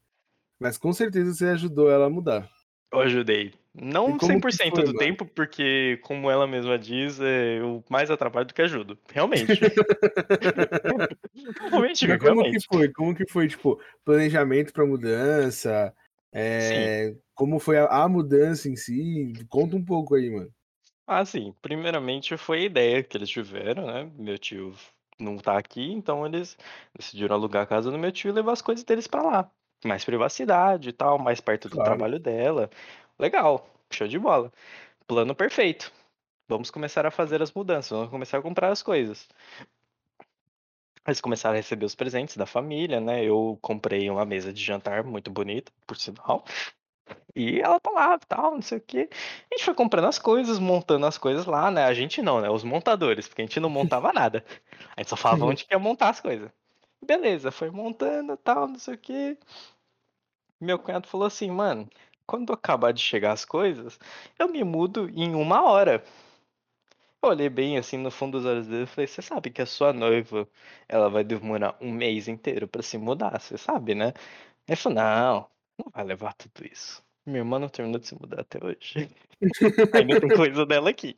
Mas 0.59 0.77
com 0.77 0.91
certeza 0.91 1.33
você 1.33 1.45
ajudou 1.45 1.89
ela 1.89 2.07
a 2.07 2.09
mudar. 2.09 2.49
Eu 2.91 3.01
ajudei. 3.01 3.53
Não 3.73 4.09
E 4.09 4.17
como 4.17 4.41
que 4.41 4.51
100% 4.51 4.69
foi, 4.71 4.81
do 4.81 4.87
mano? 4.87 4.99
tempo, 4.99 5.25
porque, 5.25 5.99
como 6.03 6.29
ela 6.29 6.47
mesma 6.47 6.77
diz, 6.77 7.19
é, 7.19 7.59
eu 7.59 7.83
mais 7.89 8.09
atrapalho 8.09 8.47
do 8.47 8.53
que 8.53 8.61
ajudo. 8.61 8.97
Realmente. 9.11 9.59
realmente, 11.69 12.07
Mas 12.07 12.19
como 12.19 12.43
que 12.43 12.45
realmente. 12.49 12.65
foi? 12.71 12.91
Como 12.91 13.15
que 13.15 13.31
foi, 13.31 13.47
tipo, 13.47 13.79
planejamento 14.03 14.73
pra 14.73 14.85
mudança? 14.85 15.93
É, 16.33 17.15
como 17.35 17.59
foi 17.59 17.77
a, 17.77 17.85
a 17.85 18.09
mudança 18.09 18.67
em 18.67 18.75
si? 18.75 19.33
Conta 19.49 19.75
um 19.75 19.85
pouco 19.85 20.15
aí, 20.15 20.29
mano. 20.29 20.51
Ah, 21.07 21.23
sim. 21.23 21.53
Primeiramente 21.61 22.35
foi 22.37 22.59
a 22.59 22.65
ideia 22.65 23.03
que 23.03 23.17
eles 23.17 23.29
tiveram, 23.29 23.87
né? 23.87 24.11
Meu 24.17 24.37
tio 24.37 24.73
não 25.19 25.37
tá 25.37 25.57
aqui, 25.57 25.91
então 25.91 26.25
eles 26.25 26.57
decidiram 26.97 27.35
alugar 27.35 27.63
a 27.63 27.67
casa 27.67 27.91
do 27.91 27.97
meu 27.97 28.11
tio 28.11 28.29
e 28.29 28.31
levar 28.31 28.53
as 28.53 28.61
coisas 28.61 28.83
deles 28.83 29.07
pra 29.07 29.21
lá. 29.21 29.51
Mais 29.85 30.03
privacidade 30.03 30.89
e 30.89 30.93
tal, 30.93 31.17
mais 31.17 31.39
perto 31.39 31.69
do 31.69 31.75
Claro. 31.75 31.89
trabalho 31.91 32.19
dela. 32.19 32.69
Legal, 33.17 33.67
show 33.91 34.07
de 34.07 34.19
bola. 34.19 34.51
Plano 35.07 35.33
perfeito. 35.33 35.91
Vamos 36.47 36.71
começar 36.71 37.05
a 37.05 37.11
fazer 37.11 37.41
as 37.41 37.51
mudanças, 37.53 37.91
vamos 37.91 38.09
começar 38.09 38.39
a 38.39 38.41
comprar 38.41 38.69
as 38.71 38.81
coisas. 38.81 39.27
Eles 41.07 41.21
começaram 41.21 41.53
a 41.53 41.57
receber 41.57 41.85
os 41.85 41.95
presentes 41.95 42.37
da 42.37 42.45
família, 42.45 42.99
né? 42.99 43.23
Eu 43.23 43.57
comprei 43.61 44.09
uma 44.09 44.25
mesa 44.25 44.51
de 44.53 44.61
jantar 44.63 45.03
muito 45.03 45.31
bonita, 45.31 45.71
por 45.87 45.97
sinal. 45.97 46.43
E 47.35 47.59
ela 47.59 47.79
tá 47.79 47.89
lá, 47.89 48.19
tal, 48.19 48.55
não 48.55 48.61
sei 48.61 48.77
o 48.77 48.81
quê. 48.81 49.09
A 49.11 49.55
gente 49.55 49.65
foi 49.65 49.73
comprando 49.73 50.05
as 50.05 50.19
coisas, 50.19 50.59
montando 50.59 51.05
as 51.05 51.17
coisas 51.17 51.45
lá, 51.45 51.71
né? 51.71 51.85
A 51.85 51.93
gente 51.93 52.21
não, 52.21 52.41
né? 52.41 52.49
Os 52.49 52.63
montadores, 52.63 53.27
porque 53.27 53.41
a 53.41 53.45
gente 53.45 53.59
não 53.59 53.69
montava 53.69 54.11
nada. 54.13 54.43
A 54.95 55.01
gente 55.01 55.09
só 55.09 55.15
falava 55.15 55.45
onde 55.45 55.65
que 55.65 55.73
ia 55.73 55.79
montar 55.79 56.09
as 56.09 56.19
coisas. 56.19 56.51
Beleza, 57.05 57.51
foi 57.51 57.69
montando, 57.69 58.35
tal, 58.37 58.67
não 58.67 58.77
sei 58.77 58.95
o 58.95 58.97
quê. 58.97 59.37
Meu 60.59 60.77
cunhado 60.77 61.07
falou 61.07 61.27
assim, 61.27 61.49
mano, 61.49 61.89
quando 62.27 62.53
acabar 62.53 62.91
de 62.91 63.01
chegar 63.01 63.31
as 63.31 63.45
coisas, 63.45 63.97
eu 64.37 64.47
me 64.49 64.63
mudo 64.63 65.09
em 65.09 65.33
uma 65.33 65.63
hora. 65.63 66.03
Eu 67.21 67.29
olhei 67.29 67.49
bem 67.49 67.77
assim 67.77 67.97
no 67.97 68.11
fundo 68.11 68.37
dos 68.37 68.45
olhos 68.45 68.67
dele 68.67 68.83
e 68.83 68.87
falei, 68.87 69.07
você 69.07 69.21
sabe 69.21 69.49
que 69.49 69.61
a 69.61 69.65
sua 69.65 69.91
noiva, 69.91 70.47
ela 70.87 71.09
vai 71.09 71.23
demorar 71.23 71.75
um 71.81 71.91
mês 71.91 72.27
inteiro 72.27 72.67
pra 72.67 72.81
se 72.81 72.97
mudar, 72.97 73.39
você 73.39 73.57
sabe, 73.57 73.95
né? 73.95 74.13
Ele 74.67 74.75
falou, 74.75 74.97
não, 74.97 75.49
não 75.77 75.91
vai 75.91 76.03
levar 76.03 76.33
tudo 76.33 76.65
isso. 76.65 77.03
Minha 77.25 77.39
irmã 77.39 77.59
não 77.59 77.69
terminou 77.69 77.99
de 77.99 78.07
se 78.07 78.15
mudar 78.15 78.41
até 78.41 78.63
hoje. 78.63 79.09
Ainda 79.93 80.19
tem 80.19 80.29
coisa 80.29 80.65
dela 80.65 80.89
aqui. 80.89 81.17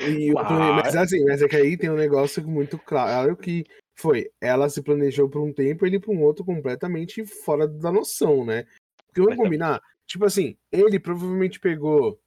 E 0.00 0.32
mas 0.32 0.94
assim, 0.94 1.24
mas 1.24 1.42
é 1.42 1.48
que 1.48 1.56
aí 1.56 1.76
tem 1.76 1.90
um 1.90 1.96
negócio 1.96 2.46
muito 2.46 2.78
claro 2.78 3.36
que 3.36 3.64
foi, 3.96 4.30
ela 4.40 4.68
se 4.68 4.82
planejou 4.82 5.28
por 5.28 5.42
um 5.42 5.52
tempo, 5.52 5.86
ele 5.86 6.00
por 6.00 6.14
um 6.14 6.22
outro 6.22 6.44
completamente 6.44 7.24
fora 7.26 7.68
da 7.68 7.92
noção, 7.92 8.44
né? 8.44 8.64
Porque 9.08 9.20
vamos 9.20 9.36
Completamente. 9.36 9.36
combinar, 9.36 9.80
tipo 10.06 10.24
assim, 10.24 10.56
ele 10.72 10.98
provavelmente 11.00 11.60
pegou 11.60 12.20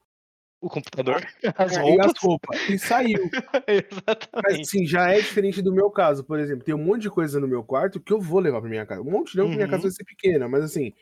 o 0.61 0.69
computador, 0.69 1.21
as 1.57 1.77
É, 1.77 1.81
e 1.81 1.81
roupas. 1.81 2.05
as 2.11 2.19
roupas. 2.21 2.61
E 2.69 2.79
saiu. 2.79 3.29
Mas 4.43 4.59
assim, 4.61 4.85
já 4.85 5.09
é 5.11 5.21
diferente 5.21 5.61
do 5.61 5.73
meu 5.73 5.89
caso, 5.91 6.23
por 6.23 6.39
exemplo. 6.39 6.63
Tem 6.65 6.75
um 6.75 6.83
monte 6.83 7.03
de 7.03 7.09
coisa 7.09 7.39
no 7.39 7.47
meu 7.47 7.63
quarto 7.63 7.99
que 8.01 8.13
eu 8.13 8.19
vou 8.19 8.39
levar 8.39 8.61
pra 8.61 8.69
minha 8.69 8.85
casa. 8.85 9.01
Um 9.01 9.11
monte 9.11 9.37
não, 9.37 9.45
porque 9.45 9.55
minha 9.57 9.65
Uhum. 9.65 9.71
casa 9.71 9.83
vai 9.83 9.91
ser 9.91 10.03
pequena, 10.05 10.47
mas 10.49 10.63
assim, 10.63 10.93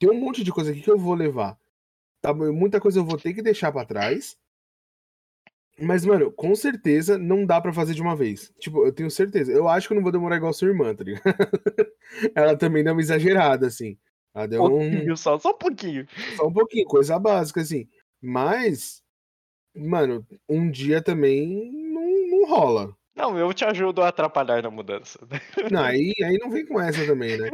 tem 0.00 0.10
um 0.10 0.20
monte 0.20 0.44
de 0.44 0.52
coisa 0.52 0.72
aqui 0.72 0.82
que 0.82 0.90
eu 0.90 0.98
vou 0.98 1.14
levar. 1.14 1.58
Tá, 2.22 2.32
bom? 2.34 2.52
muita 2.52 2.80
coisa 2.80 3.00
eu 3.00 3.04
vou 3.06 3.18
ter 3.18 3.34
que 3.34 3.42
deixar 3.42 3.72
pra 3.72 3.84
trás. 3.86 4.36
Mas, 5.80 6.04
mano, 6.04 6.30
com 6.30 6.54
certeza 6.54 7.16
não 7.16 7.46
dá 7.46 7.60
pra 7.60 7.72
fazer 7.72 7.94
de 7.94 8.02
uma 8.02 8.14
vez. 8.14 8.52
Tipo, 8.58 8.84
eu 8.84 8.92
tenho 8.92 9.10
certeza. 9.10 9.50
Eu 9.50 9.66
acho 9.68 9.88
que 9.88 9.94
eu 9.94 9.96
não 9.96 10.02
vou 10.02 10.12
demorar 10.12 10.36
igual 10.36 10.50
a 10.50 10.52
sua 10.52 10.68
irmã, 10.68 10.94
tá 10.94 11.02
ligado? 11.02 11.22
Ela 12.34 12.56
também 12.56 12.84
deu 12.84 12.92
uma 12.92 13.00
exagerada, 13.00 13.66
assim. 13.66 13.96
Ela 14.34 14.46
deu 14.46 14.64
um, 14.64 15.16
só, 15.16 15.38
só 15.38 15.50
um 15.50 15.58
pouquinho. 15.58 16.06
só 16.36 16.46
um 16.46 16.52
pouquinho, 16.52 16.84
coisa 16.86 17.18
básica, 17.18 17.60
assim. 17.62 17.88
Mas, 18.20 19.02
mano, 19.74 20.26
um 20.48 20.70
dia 20.70 21.02
também 21.02 21.72
não, 21.72 22.40
não 22.40 22.48
rola. 22.48 22.94
Não, 23.16 23.36
eu 23.36 23.52
te 23.52 23.64
ajudo 23.64 24.02
a 24.02 24.08
atrapalhar 24.08 24.62
na 24.62 24.70
mudança. 24.70 25.18
Não, 25.70 25.82
aí, 25.82 26.14
aí 26.24 26.38
não 26.38 26.48
vem 26.48 26.64
com 26.64 26.80
essa 26.80 27.04
também, 27.04 27.36
né? 27.36 27.50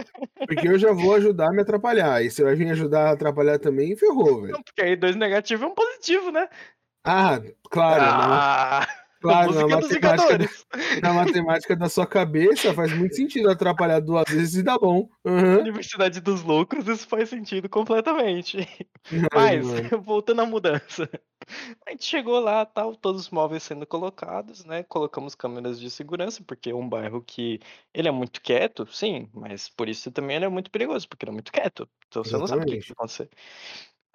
Porque 0.46 0.68
eu 0.68 0.78
já 0.78 0.92
vou 0.92 1.16
ajudar 1.16 1.48
a 1.48 1.52
me 1.52 1.62
atrapalhar. 1.62 2.22
E 2.22 2.30
você 2.30 2.44
vai 2.44 2.54
vir 2.54 2.70
ajudar 2.70 3.08
a 3.08 3.10
atrapalhar 3.12 3.58
também, 3.58 3.96
ferrou, 3.96 4.42
velho. 4.42 4.52
Não, 4.52 4.62
porque 4.62 4.80
aí 4.80 4.94
dois 4.94 5.16
negativos 5.16 5.64
é 5.64 5.66
um 5.66 5.74
positivo, 5.74 6.30
né? 6.30 6.48
Ah, 7.08 7.40
claro, 7.70 8.02
na, 8.02 8.80
Ah, 8.80 8.86
claro, 9.20 9.52
na 9.52 9.62
dos 9.62 9.70
matemática, 9.70 9.94
Vingadores. 9.94 10.66
na 11.00 11.12
matemática 11.12 11.76
da 11.76 11.88
sua 11.88 12.04
cabeça 12.04 12.74
faz 12.74 12.92
muito 12.92 13.14
sentido 13.14 13.48
atrapalhar 13.48 14.00
duas 14.00 14.24
vezes 14.28 14.56
e 14.56 14.62
dá 14.64 14.76
bom. 14.76 15.08
Aham. 15.24 15.60
Universidade 15.60 16.20
dos 16.20 16.42
Loucos, 16.42 16.88
isso 16.88 17.06
faz 17.06 17.28
sentido 17.28 17.68
completamente. 17.68 18.68
Mas, 19.32 19.64
mano. 19.64 20.02
voltando 20.02 20.40
à 20.42 20.46
mudança. 20.46 21.08
A 21.86 21.92
gente 21.92 22.04
chegou 22.04 22.40
lá, 22.40 22.66
tal, 22.66 22.96
todos 22.96 23.22
os 23.22 23.30
móveis 23.30 23.62
sendo 23.62 23.86
colocados, 23.86 24.64
né? 24.64 24.82
Colocamos 24.82 25.36
câmeras 25.36 25.78
de 25.78 25.88
segurança, 25.90 26.42
porque 26.44 26.70
é 26.70 26.74
um 26.74 26.88
bairro 26.88 27.22
que 27.22 27.60
ele 27.94 28.08
é 28.08 28.10
muito 28.10 28.42
quieto, 28.42 28.84
sim, 28.92 29.30
mas 29.32 29.68
por 29.68 29.88
isso 29.88 30.10
também 30.10 30.34
ele 30.36 30.46
é 30.46 30.48
muito 30.48 30.72
perigoso, 30.72 31.08
porque 31.08 31.24
ele 31.24 31.30
é 31.30 31.34
muito 31.34 31.52
quieto. 31.52 31.88
Então 32.08 32.24
você 32.24 32.36
não 32.36 32.48
sabe 32.48 32.62
o 32.62 32.64
que, 32.64 32.72
que 32.72 32.76
Exatamente. 32.78 32.88
vai 32.88 32.94
acontecer. 32.96 33.30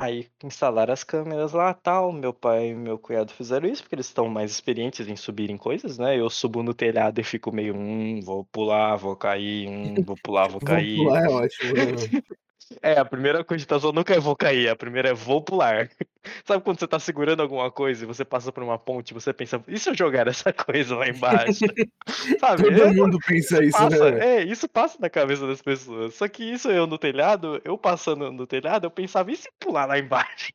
Aí 0.04 0.32
instalaram 0.44 0.92
as 0.94 1.04
câmeras 1.04 1.54
lá, 1.54 1.74
tal. 1.76 2.12
Meu 2.12 2.34
pai 2.34 2.70
e 2.72 2.76
meu 2.76 2.98
cunhado 2.98 3.32
fizeram 3.32 3.70
isso, 3.70 3.84
porque 3.84 3.94
eles 3.96 4.08
estão 4.08 4.28
mais 4.28 4.50
experientes 4.52 5.08
em 5.08 5.16
subir 5.16 5.52
em 5.52 5.58
coisas, 5.58 5.98
né? 6.00 6.20
Eu 6.20 6.28
subo 6.30 6.64
no 6.64 6.74
telhado 6.74 7.20
e 7.22 7.24
fico 7.24 7.52
meio, 7.54 7.76
hum, 7.76 8.20
vou 8.22 8.44
pular, 8.46 8.96
vou 8.96 9.16
cair, 9.16 9.68
hum, 9.70 10.04
vou 10.04 10.18
pular, 10.18 10.48
vou 10.48 10.60
Vou 10.62 10.62
cair. 10.62 10.96
pular 10.96 11.24
é 11.24 11.28
ótimo, 11.30 11.76
né? 11.76 11.92
É, 12.82 12.98
a 13.00 13.04
primeira 13.06 13.44
cogitação 13.44 13.92
nunca 13.92 14.14
é 14.16 14.20
vou 14.20 14.36
cair, 14.36 14.70
a 14.70 14.76
primeira 14.76 15.10
é 15.10 15.14
vou 15.14 15.42
pular. 15.42 15.90
Sabe 16.46 16.64
quando 16.64 16.80
você 16.80 16.88
tá 16.88 17.00
segurando 17.00 17.42
alguma 17.42 17.70
coisa 17.72 18.04
e 18.04 18.08
você 18.08 18.24
passa 18.24 18.52
por 18.52 18.64
uma 18.64 18.78
ponte, 18.80 19.14
você 19.14 19.34
pensa, 19.34 19.62
e 19.68 19.78
se 19.78 19.90
eu 19.90 19.96
jogar 19.96 20.28
essa 20.28 20.54
coisa 20.54 20.96
lá 20.96 21.08
embaixo? 21.10 21.60
Sabe? 22.40 22.64
Todo 22.64 22.78
Eu- 22.78 22.94
mundo 22.94 23.18
pensa 23.28 23.64
isso, 23.64 23.78
passa, 23.78 24.12
né? 24.12 24.38
é, 24.38 24.44
isso 24.44 24.70
passa 24.70 24.98
na 25.02 25.10
cabeça 25.10 25.46
das 25.48 25.62
pessoas. 25.62 26.14
Só 26.16 26.28
que 26.28 26.44
isso 26.44 26.70
eu 26.72 26.88
no 26.88 26.98
telhado, 26.98 27.60
eu 27.66 27.78
passando 27.78 28.32
no 28.32 28.48
telhado, 28.48 28.86
eu 28.86 28.92
pensava, 28.92 29.32
e 29.32 29.36
se 29.36 29.50
pular 29.60 29.86
lá 29.86 29.98
embaixo? 30.00 30.52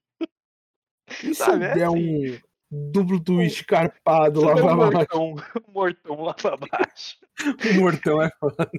E 1.22 1.26
se 1.28 1.34
sabe, 1.34 1.64
é 1.66 1.84
assim. 1.84 2.32
um 2.72 2.90
duplo 2.90 3.20
twist 3.20 3.64
carpado 3.64 4.40
lá 4.42 4.54
der 4.54 4.62
um 4.62 4.66
pra 4.66 4.76
baixo? 4.76 4.92
mortão, 4.96 5.34
um 5.68 5.72
mortão 5.72 6.20
lá 6.22 6.34
pra 6.34 6.56
baixo. 6.56 7.16
O 7.70 7.80
mortão 7.80 8.22
é 8.22 8.30
foda. 8.40 8.70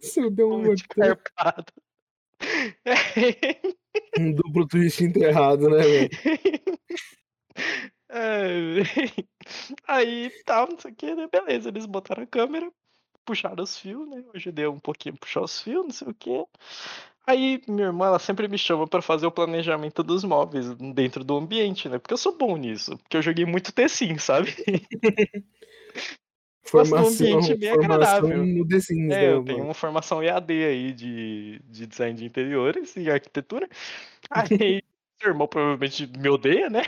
Se 0.00 0.20
eu 0.20 0.30
der 0.30 0.44
um 0.44 0.74
carpado. 0.88 1.72
Um 4.18 4.32
duplo 4.34 4.66
twist 4.66 5.02
enterrado, 5.02 5.68
né, 5.68 5.82
velho? 5.82 6.10
É, 8.12 8.82
Aí 9.86 10.30
tal, 10.44 10.68
não 10.68 10.78
sei 10.78 10.90
o 10.90 10.94
que, 10.96 11.14
né? 11.14 11.28
Beleza, 11.30 11.68
eles 11.68 11.86
botaram 11.86 12.24
a 12.24 12.26
câmera, 12.26 12.68
puxaram 13.24 13.62
os 13.62 13.78
fios, 13.78 14.08
né? 14.08 14.24
Eu 14.26 14.32
ajudei 14.34 14.66
um 14.66 14.80
pouquinho 14.80 15.14
a 15.14 15.18
puxar 15.18 15.42
os 15.42 15.60
fios, 15.60 15.84
não 15.84 15.92
sei 15.92 16.08
o 16.08 16.14
que. 16.14 16.44
Aí 17.26 17.62
minha 17.68 17.86
irmã, 17.86 18.06
ela 18.06 18.18
sempre 18.18 18.48
me 18.48 18.58
chama 18.58 18.88
pra 18.88 19.00
fazer 19.00 19.26
o 19.26 19.30
planejamento 19.30 20.02
dos 20.02 20.24
móveis 20.24 20.74
dentro 20.92 21.22
do 21.22 21.36
ambiente, 21.36 21.88
né? 21.88 21.98
Porque 21.98 22.14
eu 22.14 22.18
sou 22.18 22.36
bom 22.36 22.56
nisso. 22.56 22.98
Porque 22.98 23.16
eu 23.16 23.22
joguei 23.22 23.44
muito 23.44 23.72
T-Sim, 23.72 24.18
sabe? 24.18 24.52
De 26.72 26.92
um 26.94 27.00
Formação, 27.00 27.06
ambiente 27.08 27.54
bem 27.54 27.74
formação 27.74 28.30
agradável. 28.30 28.46
no 28.46 28.66
The 28.66 28.80
Sims, 28.80 29.16
É, 29.16 29.16
né, 29.20 29.32
eu 29.32 29.40
tenho 29.42 29.58
mano? 29.58 29.64
uma 29.64 29.74
formação 29.74 30.22
EAD 30.22 30.52
aí 30.64 30.92
de, 30.92 31.60
de 31.64 31.86
design 31.86 32.16
de 32.16 32.24
interiores 32.24 32.96
e 32.96 33.10
arquitetura. 33.10 33.68
Aí, 34.30 34.82
seu 35.20 35.30
irmão 35.30 35.48
provavelmente 35.48 36.06
me 36.06 36.28
odeia, 36.28 36.70
né? 36.70 36.82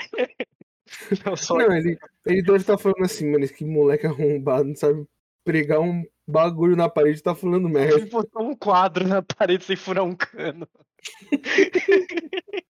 Eu 1.24 1.36
sou 1.36 1.58
Não, 1.58 1.72
ele, 1.76 1.98
ele 2.26 2.42
deve 2.42 2.58
estar 2.58 2.78
falando 2.78 3.04
assim, 3.04 3.30
mano, 3.30 3.44
esse 3.44 3.54
que 3.54 3.64
moleque 3.64 4.06
arrombado, 4.06 4.68
não 4.68 4.76
sabe 4.76 5.06
pregar 5.44 5.80
um 5.80 6.04
bagulho 6.26 6.76
na 6.76 6.88
parede 6.88 7.18
e 7.18 7.22
tá 7.22 7.34
falando 7.34 7.68
merda. 7.68 7.94
Ele 7.96 8.06
botou 8.06 8.42
um 8.42 8.54
quadro 8.56 9.06
na 9.06 9.22
parede 9.22 9.64
sem 9.64 9.76
furar 9.76 10.04
um 10.04 10.14
cano. 10.14 10.68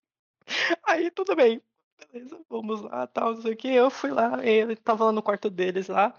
Aí 0.87 1.11
tudo 1.11 1.35
bem. 1.37 1.61
Beleza, 2.13 2.39
vamos 2.49 2.81
lá, 2.83 3.07
tal, 3.07 3.35
não 3.35 3.43
sei 3.43 3.53
o 3.53 3.57
que. 3.57 3.69
Eu 3.69 3.91
fui 3.91 4.11
lá, 4.11 4.45
ele 4.45 4.77
tava 4.77 5.05
lá 5.07 5.13
no 5.13 5.23
quarto 5.23 5.49
deles 5.51 5.89
lá. 5.89 6.15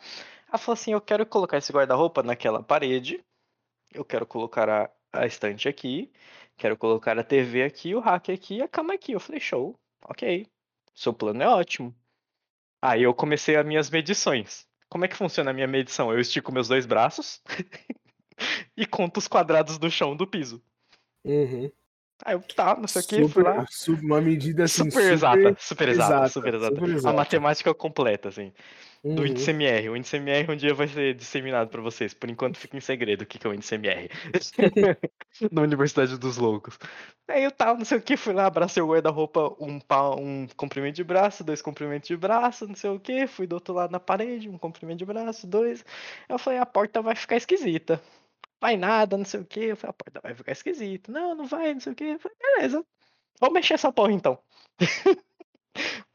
Ela 0.54 0.60
falou 0.60 0.74
assim: 0.74 0.93
eu 0.93 1.01
quero 1.01 1.26
colocar 1.26 1.58
esse 1.58 1.74
guarda-roupa 1.74 2.22
naquela 2.22 2.62
parede. 2.62 3.26
Eu 3.91 4.06
quero 4.06 4.24
colocar 4.24 4.70
a, 4.70 4.89
a 5.12 5.26
estante 5.26 5.68
aqui. 5.68 6.12
Quero 6.56 6.78
colocar 6.78 7.18
a 7.18 7.24
TV 7.24 7.64
aqui, 7.64 7.95
o 7.95 7.99
rack 7.99 8.32
aqui 8.32 8.58
e 8.58 8.62
a 8.62 8.68
cama 8.68 8.93
aqui. 8.93 9.14
Eu 9.14 9.20
falei, 9.20 9.41
show, 9.41 9.76
ok. 10.08 10.45
Seu 10.93 11.12
plano 11.12 11.41
é 11.41 11.47
ótimo. 11.47 11.95
Aí 12.80 13.01
eu 13.01 13.16
comecei 13.16 13.56
as 13.56 13.66
minhas 13.66 13.89
medições. 13.89 14.68
Como 14.88 15.04
é 15.04 15.08
que 15.08 15.16
funciona 15.16 15.49
a 15.49 15.54
minha 15.54 15.66
medição? 15.68 16.12
Eu 16.12 16.20
estico 16.20 16.51
meus 16.51 16.68
dois 16.68 16.86
braços 16.86 17.41
e 18.78 18.86
conto 18.86 19.18
os 19.18 19.28
quadrados 19.28 19.80
do 19.80 19.89
chão 19.89 20.16
do 20.16 20.28
piso. 20.28 20.64
Uhum. 21.26 21.72
Aí 22.26 22.36
eu, 22.36 22.41
tá, 22.41 22.76
não 22.78 22.88
sei 22.88 23.01
o 23.01 23.05
que, 23.07 23.28
fui 23.28 23.43
lá. 23.43 23.66
Super, 23.70 24.05
uma 24.05 24.22
medida 24.22 24.64
assim, 24.64 24.89
Super, 24.89 25.11
exata, 25.14 25.55
super 25.59 25.89
exata, 25.89 26.14
exata, 26.14 26.30
super 26.30 26.53
exata. 26.53 26.76
super 26.76 26.89
A 26.89 26.93
exata. 26.93 27.14
matemática 27.14 27.74
completa, 27.74 28.30
assim. 28.30 28.53
Do 29.03 29.22
Uhum. 29.22 29.28
índice 29.28 29.49
MR. 29.51 29.89
O 29.89 29.97
índice 29.97 30.16
MR 30.16 30.51
um 30.53 30.55
dia 30.55 30.74
vai 30.74 30.88
ser 30.88 31.14
disseminado 31.14 31.70
pra 31.70 31.82
vocês. 31.82 32.14
Por 32.14 32.30
enquanto 32.30 32.57
fica 32.57 32.78
em 32.78 32.80
segredo 32.80 33.24
o 33.24 33.26
que 33.26 33.38
que 33.38 33.45
é 33.45 33.49
o 33.49 33.53
índice 33.53 33.76
MR. 33.76 34.09
Na 35.51 35.61
Universidade 35.61 36.18
dos 36.18 36.38
Loucos. 36.38 36.78
Aí 37.28 37.43
eu 37.43 37.51
tava, 37.51 37.78
não 37.78 37.86
sei 37.86 37.97
o 37.97 38.01
que, 38.01 38.16
fui 38.16 38.34
lá, 38.34 38.45
abracei 38.45 38.82
o 38.82 38.88
guarda-roupa, 38.88 39.53
um, 39.59 39.80
pau- 39.80 40.20
um 40.20 40.47
comprimento 40.55 40.95
de 40.95 41.03
braço, 41.03 41.43
dois 41.43 41.61
comprimentos 41.61 42.07
de 42.07 42.16
braço, 42.16 42.68
não 42.68 42.76
sei 42.76 42.89
o 42.91 42.99
que. 42.99 43.28
Fui 43.28 43.45
do 43.47 43.53
outro 43.53 43.74
lado 43.74 43.91
na 43.91 43.99
parede, 43.99 44.47
um 44.49 44.57
comprimento 44.57 44.99
de 44.99 45.05
braço, 45.05 45.45
dois. 45.47 45.84
Eu 46.30 46.38
falei, 46.39 46.59
a 46.59 46.66
porta 46.66 47.01
vai 47.01 47.16
ficar 47.16 47.36
esquisita. 47.36 48.01
Vai 48.64 48.78
nada, 48.78 49.18
não 49.18 49.26
sei 49.26 49.41
o 49.41 49.45
que. 49.45 49.59
Eu 49.59 49.76
falei, 49.76 49.89
a 49.89 49.93
porta 49.93 50.22
vai 50.24 50.34
ficar 50.34 50.53
esquisita. 50.53 51.11
Não, 51.11 51.36
não 51.36 51.45
vai, 51.45 51.74
não 51.74 51.82
sei 51.82 51.91
o 51.91 51.95
que. 51.97 52.05
Eu 52.05 52.20
falei, 52.20 52.38
beleza. 52.41 52.86
Vamos 53.38 53.55
mexer 53.55 53.74
essa 53.74 53.91
porra 53.91 54.14
então. 54.14 54.39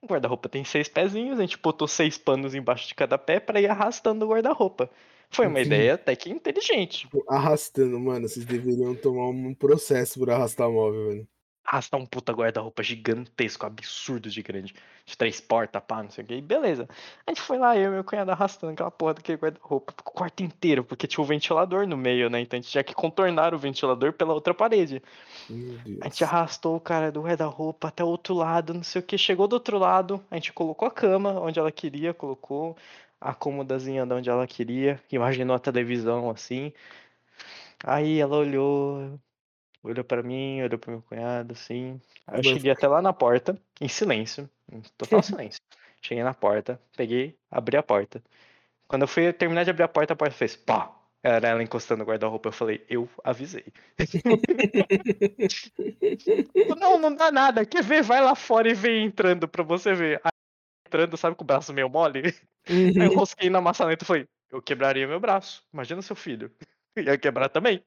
O 0.01 0.07
guarda-roupa 0.07 0.49
tem 0.49 0.65
seis 0.65 0.89
pezinhos, 0.89 1.37
a 1.37 1.43
gente 1.43 1.59
botou 1.59 1.89
seis 1.89 2.17
panos 2.17 2.55
embaixo 2.55 2.87
de 2.87 2.95
cada 2.95 3.19
pé 3.19 3.41
pra 3.41 3.61
ir 3.61 3.69
arrastando 3.69 4.25
o 4.25 4.29
guarda-roupa. 4.29 4.89
Foi 5.29 5.49
uma 5.49 5.61
Entendi. 5.61 5.75
ideia 5.75 5.95
até 5.95 6.15
que 6.15 6.31
inteligente. 6.31 7.09
Arrastando, 7.29 7.99
mano, 7.99 8.29
vocês 8.29 8.47
deveriam 8.47 8.95
tomar 8.95 9.27
um 9.27 9.53
processo 9.53 10.21
por 10.21 10.31
arrastar 10.31 10.71
móvel, 10.71 11.09
velho. 11.09 11.29
Arrastar 11.71 12.01
um 12.01 12.07
puta 12.07 12.33
guarda-roupa 12.33 12.83
gigantesco, 12.83 13.67
absurdo 13.67 14.31
de 14.31 14.43
grande. 14.43 14.75
De 15.05 15.17
três 15.19 15.39
portas, 15.39 15.83
pá, 15.87 16.03
não 16.03 16.11
sei 16.11 16.25
o 16.25 16.27
que. 16.27 16.41
Beleza. 16.41 16.89
A 17.27 17.31
gente 17.31 17.43
foi 17.43 17.59
lá, 17.59 17.77
eu 17.77 17.91
e 17.91 17.95
meu 17.95 18.05
cunhado 18.05 18.31
arrastando 18.31 18.73
aquela 18.73 18.91
porra 18.91 19.15
daquele 19.15 19.37
guarda-roupa. 19.37 19.93
O 20.01 20.11
quarto 20.11 20.43
inteiro, 20.43 20.83
porque 20.83 21.07
tinha 21.07 21.23
o 21.23 21.27
ventilador 21.27 21.87
no 21.87 21.97
meio, 21.97 22.31
né? 22.31 22.41
Então 22.41 22.59
a 22.59 22.63
gente 22.63 22.71
tinha 22.71 22.83
que 22.83 22.95
contornar 22.95 23.53
o 23.53 23.59
ventilador 23.59 24.15
pela 24.15 24.33
outra 24.33 24.55
parede. 24.55 25.03
A 26.01 26.09
gente 26.09 26.25
arrastou 26.25 26.77
o 26.77 26.81
cara 26.81 27.13
do 27.13 27.23
guarda-roupa 27.23 27.89
até 27.89 28.03
o 28.03 28.09
outro 28.09 28.35
lado, 28.35 28.73
não 28.73 28.83
sei 28.83 29.01
o 29.01 29.05
que. 29.05 29.19
Chegou 29.19 29.47
do 29.47 29.55
outro 29.55 29.79
lado, 29.79 30.25
a 30.31 30.37
gente 30.37 30.53
colocou 30.55 30.89
a 30.89 30.91
cama 30.91 31.39
onde 31.39 31.59
ela 31.59 31.71
queria, 31.71 32.15
colocou 32.15 32.77
a 33.21 33.35
cômodazinha 33.35 34.07
de 34.07 34.15
onde 34.15 34.31
ela 34.31 34.47
queria, 34.47 35.01
imaginou 35.11 35.55
a 35.57 35.59
televisão 35.59 36.31
assim. 36.31 36.73
Aí 37.85 38.19
ela 38.19 38.37
olhou, 38.37 39.19
olhou 39.83 40.05
pra 40.05 40.23
mim, 40.23 40.63
olhou 40.63 40.79
pro 40.79 40.91
meu 40.91 41.03
cunhado, 41.03 41.53
assim. 41.53 42.01
Aí 42.27 42.39
eu 42.41 42.43
cheguei 42.43 42.71
até 42.71 42.87
lá 42.89 43.01
na 43.03 43.13
porta, 43.13 43.61
em 43.81 43.89
silêncio, 43.89 44.49
em 44.71 44.81
total 44.97 45.23
silêncio. 45.23 45.61
Cheguei 46.01 46.23
na 46.23 46.35
porta, 46.35 46.81
peguei, 46.97 47.37
abri 47.51 47.77
a 47.77 47.83
porta. 47.83 48.23
Quando 48.87 49.03
eu 49.03 49.09
fui 49.09 49.33
terminar 49.33 49.65
de 49.65 49.71
abrir 49.71 49.83
a 49.85 49.89
porta, 49.89 50.15
a 50.15 50.17
porta 50.17 50.35
fez 50.35 50.57
pá. 50.57 50.95
Era 51.23 51.49
ela 51.49 51.63
encostando 51.63 52.01
no 52.05 52.09
guarda-roupa. 52.09 52.49
Eu 52.49 52.53
falei, 52.53 52.85
eu 52.89 53.09
avisei. 53.25 53.65
não, 56.79 56.99
não 56.99 57.15
dá 57.15 57.31
nada. 57.31 57.67
Quer 57.67 57.83
ver? 57.83 58.03
Vai 58.03 58.21
lá 58.21 58.35
fora 58.35 58.69
e 58.69 58.75
vem 58.75 59.07
entrando 59.07 59.49
pra 59.49 59.63
você 59.63 59.93
ver. 59.95 60.21
Aí, 60.25 60.31
entrando, 60.87 61.17
sabe, 61.17 61.37
com 61.37 61.45
o 61.45 61.47
braço 61.47 61.73
meio 61.73 61.89
mole. 61.89 62.23
Aí 62.69 63.07
eu 63.07 63.11
Uhum. 63.11 63.17
rosquei 63.17 63.51
na 63.51 63.61
maçaneta 63.61 64.05
e 64.05 64.07
falei, 64.07 64.29
eu 64.51 64.63
quebraria 64.63 65.07
meu 65.07 65.21
braço. 65.21 65.63
Imagina 65.73 66.03
seu 66.03 66.17
filho. 66.17 66.51
Ia 66.97 67.19
quebrar 67.19 67.49
também. 67.49 67.83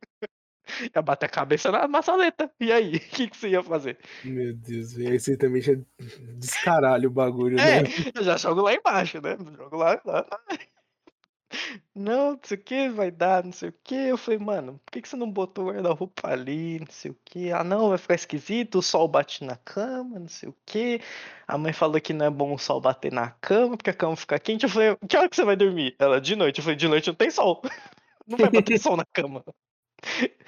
Ia 0.96 1.02
bater 1.02 1.26
a 1.26 1.30
cabeça 1.30 1.72
na 1.72 1.88
maçaneta. 1.88 2.52
E 2.60 2.72
aí, 2.72 2.96
o 2.98 3.00
que, 3.00 3.28
que 3.30 3.38
você 3.38 3.50
ia 3.50 3.64
fazer? 3.64 3.98
Meu 4.24 4.54
Deus, 4.54 4.94
e 4.98 5.08
aí 5.08 5.20
você 5.20 5.36
também 5.38 5.62
já 5.62 5.74
descaralha 6.38 7.08
o 7.08 7.12
bagulho, 7.12 7.58
É, 7.58 7.82
né? 7.84 7.90
eu 8.16 8.24
já 8.24 8.38
jogo 8.38 8.62
lá 8.62 8.74
embaixo, 8.74 9.22
né? 9.22 9.38
Jogo 9.58 9.76
lá, 9.78 10.00
lá. 10.06 10.26
Não, 11.94 12.32
não 12.34 12.40
sei 12.44 12.58
o 12.58 12.64
que, 12.64 12.90
vai 12.90 13.12
dar, 13.12 13.44
não 13.44 13.52
sei 13.52 13.70
o 13.70 13.74
que. 13.84 13.96
Eu 13.96 14.18
falei, 14.18 14.40
mano, 14.40 14.80
por 14.86 14.92
que, 14.92 15.02
que 15.02 15.10
você 15.10 15.16
não 15.16 15.30
botou 15.32 15.66
o 15.66 15.68
guarda-roupa 15.72 16.30
ali, 16.30 16.80
não 16.80 16.88
sei 16.90 17.12
o 17.12 17.18
que. 17.26 17.52
Ah, 17.52 17.64
não, 17.64 17.90
vai 17.90 17.98
ficar 17.98 18.16
esquisito, 18.16 18.80
o 18.80 18.82
sol 18.82 19.08
bate 19.08 19.44
na 19.44 19.56
cama, 19.58 20.20
não 20.20 20.28
sei 20.28 20.50
o 20.50 20.56
que. 20.66 21.02
A 21.48 21.58
mãe 21.58 21.74
falou 21.74 22.00
que 22.02 22.14
não 22.14 22.26
é 22.26 22.30
bom 22.30 22.54
o 22.54 22.58
sol 22.58 22.80
bater 22.82 23.12
na 23.12 23.32
cama, 23.32 23.78
porque 23.78 23.90
a 23.90 23.94
cama 23.94 24.16
fica 24.16 24.40
quente. 24.40 24.64
Eu 24.64 24.70
falei, 24.70 24.96
que 25.08 25.18
hora 25.18 25.30
que 25.30 25.36
você 25.36 25.44
vai 25.44 25.56
dormir? 25.56 25.96
Ela, 26.00 26.22
de 26.22 26.36
noite. 26.36 26.60
Eu 26.60 26.64
falei, 26.64 26.78
de 26.78 26.88
noite 26.88 27.08
não 27.08 27.16
tem 27.16 27.30
sol. 27.30 27.62
Não 28.28 28.38
vai 28.38 28.50
bater 28.52 28.78
sol 28.80 28.96
na 28.96 29.04
cama. 29.12 29.44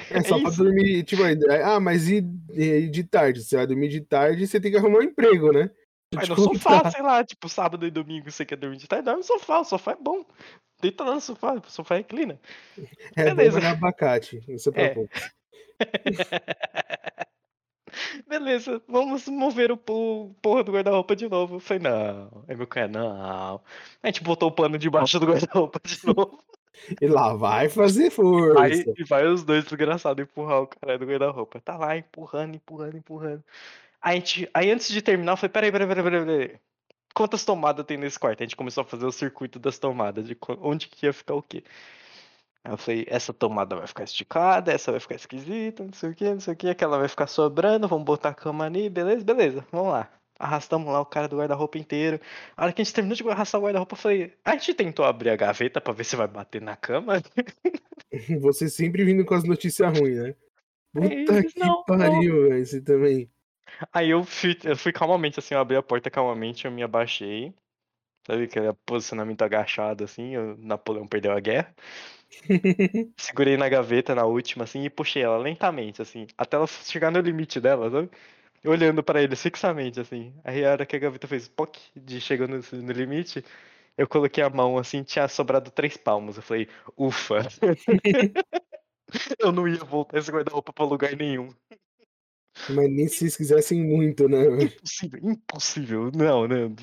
É 0.10 0.22
só 0.24 0.40
pra 0.40 0.50
isso. 0.50 0.64
dormir, 0.64 1.04
tipo, 1.04 1.24
aí, 1.24 1.38
ah, 1.64 1.80
mas 1.80 2.10
e, 2.10 2.24
e 2.54 2.88
de 2.90 3.04
tarde? 3.04 3.44
Você 3.44 3.56
vai 3.56 3.68
dormir 3.68 3.88
de 3.90 4.02
tarde, 4.02 4.48
você 4.48 4.60
tem 4.60 4.72
que 4.72 4.78
arrumar 4.78 5.00
um 5.00 5.04
emprego, 5.04 5.52
né? 5.52 5.70
Vai 6.14 6.26
no 6.28 6.36
sofá, 6.36 6.90
sei 6.92 7.02
lá, 7.02 7.24
tipo, 7.24 7.48
sábado 7.50 7.86
e 7.88 7.92
domingo 7.92 8.30
você 8.32 8.46
quer 8.46 8.56
dormir 8.56 8.78
de 8.78 8.88
tarde, 8.88 9.06
dorme 9.06 9.20
no 9.22 9.26
sofá, 9.26 9.60
o 9.60 9.64
sofá 9.66 9.92
é 9.94 9.98
bom. 10.00 10.26
Deita 10.82 11.04
lá 11.04 11.16
no 11.16 11.22
sofá, 11.22 11.54
o 11.54 11.70
sofá 11.70 11.96
reclina. 11.96 12.40
É 13.16 13.24
Beleza. 13.34 13.60
abacate, 13.70 14.42
se 14.60 14.70
É. 14.70 14.72
preocupe. 14.72 15.22
Beleza, 18.28 18.82
vamos 18.88 19.28
mover 19.28 19.72
o 19.72 19.78
po- 19.78 20.36
porra 20.42 20.64
do 20.64 20.72
guarda-roupa 20.72 21.16
de 21.16 21.30
novo. 21.30 21.56
Eu 21.56 21.60
falei, 21.60 21.84
não. 21.84 22.44
Aí 22.48 22.56
meu 22.56 22.66
cara, 22.66 22.88
não. 22.88 23.62
A 24.02 24.08
gente 24.08 24.24
botou 24.24 24.50
o 24.50 24.52
pano 24.52 24.78
debaixo 24.80 25.20
do 25.20 25.28
guarda-roupa 25.28 25.80
de 25.84 26.00
novo. 26.06 26.44
E 27.02 27.08
lá 27.08 27.34
vai 27.34 27.70
fazer 27.70 28.10
força. 28.10 28.62
Aí 28.62 28.84
e 28.98 29.04
vai 29.04 29.28
os 29.28 29.44
dois 29.44 29.64
desgraçados 29.64 30.24
empurrar 30.24 30.62
o 30.62 30.68
cara 30.68 30.98
do 30.98 31.06
guarda-roupa. 31.06 31.60
Tá 31.62 31.78
lá 31.78 31.98
empurrando, 31.98 32.56
empurrando, 32.56 32.98
empurrando. 32.98 33.44
Aí, 34.02 34.18
a 34.18 34.20
gente, 34.20 34.50
aí 34.54 34.72
antes 34.72 34.90
de 34.90 35.02
terminar, 35.02 35.34
eu 35.34 35.38
falei, 35.38 35.52
peraí, 35.52 35.72
peraí, 35.72 35.88
peraí, 35.88 36.04
peraí, 36.04 36.26
peraí. 36.26 36.60
Quantas 37.14 37.46
tomadas 37.46 37.86
tem 37.86 37.98
nesse 37.98 38.20
quarto? 38.20 38.42
A 38.42 38.44
gente 38.46 38.56
começou 38.56 38.82
a 38.82 38.86
fazer 38.86 39.06
o 39.06 39.12
circuito 39.12 39.60
das 39.60 39.78
tomadas, 39.78 40.26
de 40.26 40.36
onde 40.60 40.88
que 40.88 41.06
ia 41.06 41.14
ficar 41.14 41.36
o 41.36 41.44
quê. 41.44 41.64
Aí 42.64 42.72
eu 42.74 42.78
falei, 42.78 43.06
essa 43.08 43.34
tomada 43.34 43.76
vai 43.76 43.88
ficar 43.88 44.04
esticada, 44.04 44.72
essa 44.72 44.92
vai 44.92 45.00
ficar 45.00 45.16
esquisita, 45.16 45.84
não 45.84 45.94
sei 45.94 46.10
o 46.12 46.16
que, 46.16 46.26
não 46.34 46.40
sei 46.40 46.54
o 46.54 46.58
que, 46.58 46.70
aquela 46.70 46.98
vai 46.98 47.08
ficar 47.08 47.28
sobrando, 47.28 47.88
vamos 47.88 48.06
botar 48.06 48.30
a 48.30 48.34
cama 48.34 48.66
ali, 48.66 48.90
beleza, 48.90 49.24
beleza, 49.24 49.68
vamos 49.72 49.92
lá. 49.92 50.10
Arrastamos 50.44 50.92
lá 50.92 51.00
o 51.00 51.06
cara 51.06 51.28
do 51.28 51.38
guarda-roupa 51.38 51.78
inteiro. 51.78 52.20
A 52.58 52.64
hora 52.64 52.74
que 52.74 52.82
a 52.82 52.84
gente 52.84 52.94
terminou 52.94 53.16
de 53.16 53.30
arrastar 53.30 53.62
o 53.62 53.64
guarda-roupa, 53.64 53.94
eu 53.94 53.98
falei, 53.98 54.34
a 54.44 54.52
gente 54.52 54.74
tentou 54.74 55.06
abrir 55.06 55.30
a 55.30 55.38
gaveta 55.38 55.80
pra 55.80 55.94
ver 55.94 56.04
se 56.04 56.18
vai 56.18 56.28
bater 56.28 56.62
na 56.62 56.76
cama? 56.76 57.22
Você 58.42 58.70
sempre 58.70 59.06
vindo 59.06 59.24
com 59.24 59.34
as 59.34 59.46
notícias 59.46 59.98
ruins, 59.98 60.18
né? 60.18 60.36
Puta 60.94 61.14
eles, 61.14 61.54
que 61.54 61.60
não, 61.60 61.68
não. 61.68 61.84
pariu, 61.84 62.50
velho. 62.50 62.66
Você 62.66 62.82
também. 62.82 63.32
Aí 63.92 64.10
eu 64.10 64.24
fui, 64.26 64.58
eu 64.66 64.76
fui 64.76 64.92
calmamente, 64.92 65.40
assim, 65.40 65.56
eu 65.56 65.62
abri 65.62 65.78
a 65.78 65.82
porta 65.82 66.12
calmamente, 66.12 66.66
eu 66.66 66.72
me 66.72 66.84
abaixei. 66.84 67.54
Sabe 68.28 68.44
aquele 68.44 68.72
posicionamento 68.86 69.42
agachado, 69.42 70.04
assim, 70.04 70.38
o 70.38 70.58
Napoleão 70.58 71.08
perdeu 71.08 71.32
a 71.32 71.40
guerra. 71.40 71.74
Segurei 73.18 73.58
na 73.58 73.70
gaveta, 73.70 74.14
na 74.14 74.26
última, 74.26 74.66
assim, 74.66 74.84
e 74.84 74.90
puxei 74.90 75.24
ela 75.24 75.38
lentamente, 75.38 76.02
assim, 76.02 76.28
até 76.38 76.58
ela 76.58 76.68
chegar 76.68 77.12
no 77.12 77.20
limite 77.20 77.60
dela, 77.60 77.90
sabe? 77.90 78.10
Olhando 78.66 79.04
pra 79.04 79.22
eles 79.22 79.42
fixamente, 79.42 80.00
assim. 80.00 80.34
Aí 80.44 80.66
a 80.66 80.72
hora 80.72 80.86
que 80.86 80.96
a 80.96 81.00
gaveta 81.00 81.28
fez 81.28 81.48
poc, 81.48 81.78
de 81.96 82.22
chegou 82.22 82.48
no, 82.48 82.58
no 82.58 82.92
limite, 82.92 83.44
eu 83.98 84.08
coloquei 84.08 84.44
a 84.44 84.50
mão, 84.50 84.78
assim, 84.78 85.04
tinha 85.04 85.28
sobrado 85.28 85.70
três 85.72 85.98
palmos. 85.98 86.38
Eu 86.38 86.44
falei, 86.44 86.68
ufa. 86.98 87.40
eu 89.40 89.52
não 89.52 89.68
ia 89.68 89.84
voltar 89.84 90.18
esse 90.18 90.32
guarda-roupa 90.32 90.72
pra 90.74 90.86
lugar 90.86 91.16
nenhum. 91.16 91.50
Mas 92.70 92.90
nem 92.90 93.08
se 93.08 93.18
vocês 93.18 93.36
quisessem 93.36 93.84
muito, 93.84 94.30
né? 94.30 94.46
Impossível, 94.64 95.20
impossível. 95.24 96.12
Não, 96.16 96.48
não. 96.48 96.76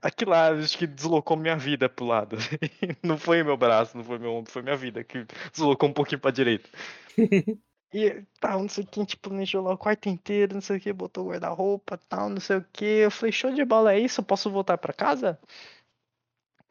Aquilo 0.00 0.30
lá 0.30 0.50
acho 0.50 0.76
que 0.76 0.86
deslocou 0.86 1.36
minha 1.36 1.56
vida 1.56 1.88
pro 1.88 2.06
lado. 2.06 2.36
Não 3.04 3.18
foi 3.18 3.42
meu 3.42 3.56
braço, 3.56 3.96
não 3.96 4.04
foi 4.04 4.18
meu 4.18 4.32
ombro, 4.32 4.50
foi 4.50 4.62
minha 4.62 4.76
vida 4.76 5.04
que 5.04 5.26
deslocou 5.52 5.88
um 5.88 5.92
pouquinho 5.92 6.20
pra 6.20 6.30
direita. 6.30 6.68
E 7.94 8.24
tal, 8.40 8.60
não 8.60 8.68
sei 8.68 8.84
o 8.84 8.86
que, 8.86 9.00
a 9.00 9.02
gente 9.02 9.16
planejou 9.18 9.62
lá 9.62 9.74
o 9.74 9.78
quarto 9.78 10.08
inteiro, 10.08 10.54
não 10.54 10.62
sei 10.62 10.78
o 10.78 10.80
que, 10.80 10.92
botou 10.92 11.28
guarda-roupa, 11.28 11.98
tal, 12.08 12.30
não 12.30 12.40
sei 12.40 12.56
o 12.56 12.66
que. 12.72 12.84
Eu 12.84 13.10
falei, 13.10 13.32
show 13.32 13.52
de 13.52 13.64
bola, 13.64 13.92
é 13.92 13.98
isso? 13.98 14.20
Eu 14.20 14.24
posso 14.24 14.50
voltar 14.50 14.78
pra 14.78 14.94
casa? 14.94 15.38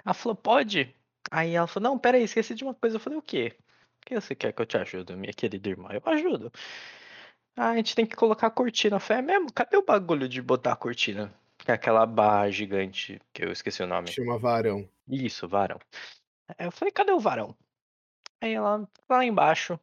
Ela 0.04 0.14
falou, 0.16 0.36
pode. 0.36 0.96
Aí 1.30 1.54
ela 1.54 1.68
falou, 1.68 1.92
não, 1.92 2.00
peraí, 2.00 2.24
esqueci 2.24 2.56
de 2.56 2.64
uma 2.64 2.74
coisa. 2.74 2.96
Eu 2.96 3.00
falei, 3.00 3.20
o 3.20 3.22
quê? 3.22 3.56
O 4.02 4.06
que 4.06 4.20
você 4.20 4.34
quer 4.34 4.52
que 4.52 4.62
eu 4.62 4.66
te 4.66 4.78
ajude, 4.78 5.16
minha 5.16 5.32
querida 5.32 5.70
irmã? 5.70 5.90
Eu 5.92 6.02
ajudo. 6.12 6.52
Ah, 7.56 7.70
a 7.70 7.76
gente 7.76 7.96
tem 7.96 8.06
que 8.06 8.16
colocar 8.16 8.48
a 8.48 8.52
cortina. 8.52 8.96
Eu 8.96 9.00
falei, 9.00 9.24
é 9.24 9.26
mesmo? 9.28 9.54
Cadê 9.54 9.78
o 9.78 9.86
bagulho 9.86 10.28
de 10.28 10.42
botar 10.42 10.74
a 10.74 10.76
cortina? 10.76 11.32
Que 11.58 11.70
é 11.70 11.76
aquela 11.76 12.06
barra 12.08 12.50
gigante, 12.50 13.22
que 13.32 13.46
eu 13.46 13.52
esqueci 13.52 13.84
o 13.84 13.88
nome. 13.88 14.08
Chama 14.08 14.40
varão. 14.40 14.90
Isso, 15.08 15.48
varão. 15.48 15.80
Aí 16.58 16.66
eu 16.66 16.72
falei, 16.72 16.92
cadê 16.92 17.12
o 17.12 17.20
varão? 17.20 17.56
Aí 18.42 18.54
ela, 18.54 18.90
lá 19.08 19.24
embaixo. 19.24 19.80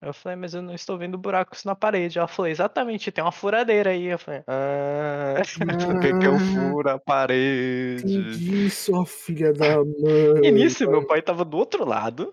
Eu 0.00 0.12
falei, 0.12 0.36
mas 0.36 0.54
eu 0.54 0.60
não 0.60 0.74
estou 0.74 0.98
vendo 0.98 1.16
buracos 1.16 1.64
na 1.64 1.74
parede. 1.74 2.18
Ela 2.18 2.28
falou, 2.28 2.48
exatamente, 2.50 3.10
tem 3.10 3.24
uma 3.24 3.32
furadeira 3.32 3.90
aí. 3.90 4.06
Eu 4.06 4.18
falei, 4.18 4.42
ah, 4.46 5.34
por 5.84 6.00
que, 6.00 6.18
que 6.18 6.26
eu 6.26 6.38
furo 6.38 6.90
a 6.90 6.98
parede? 6.98 8.18
Entendi, 8.18 8.70
sua 8.70 9.06
filha 9.06 9.52
da 9.52 9.78
mãe. 9.82 10.44
E 10.44 10.50
nisso, 10.50 10.88
meu 10.88 11.06
pai 11.06 11.22
tava 11.22 11.44
do 11.44 11.56
outro 11.56 11.84
lado, 11.84 12.32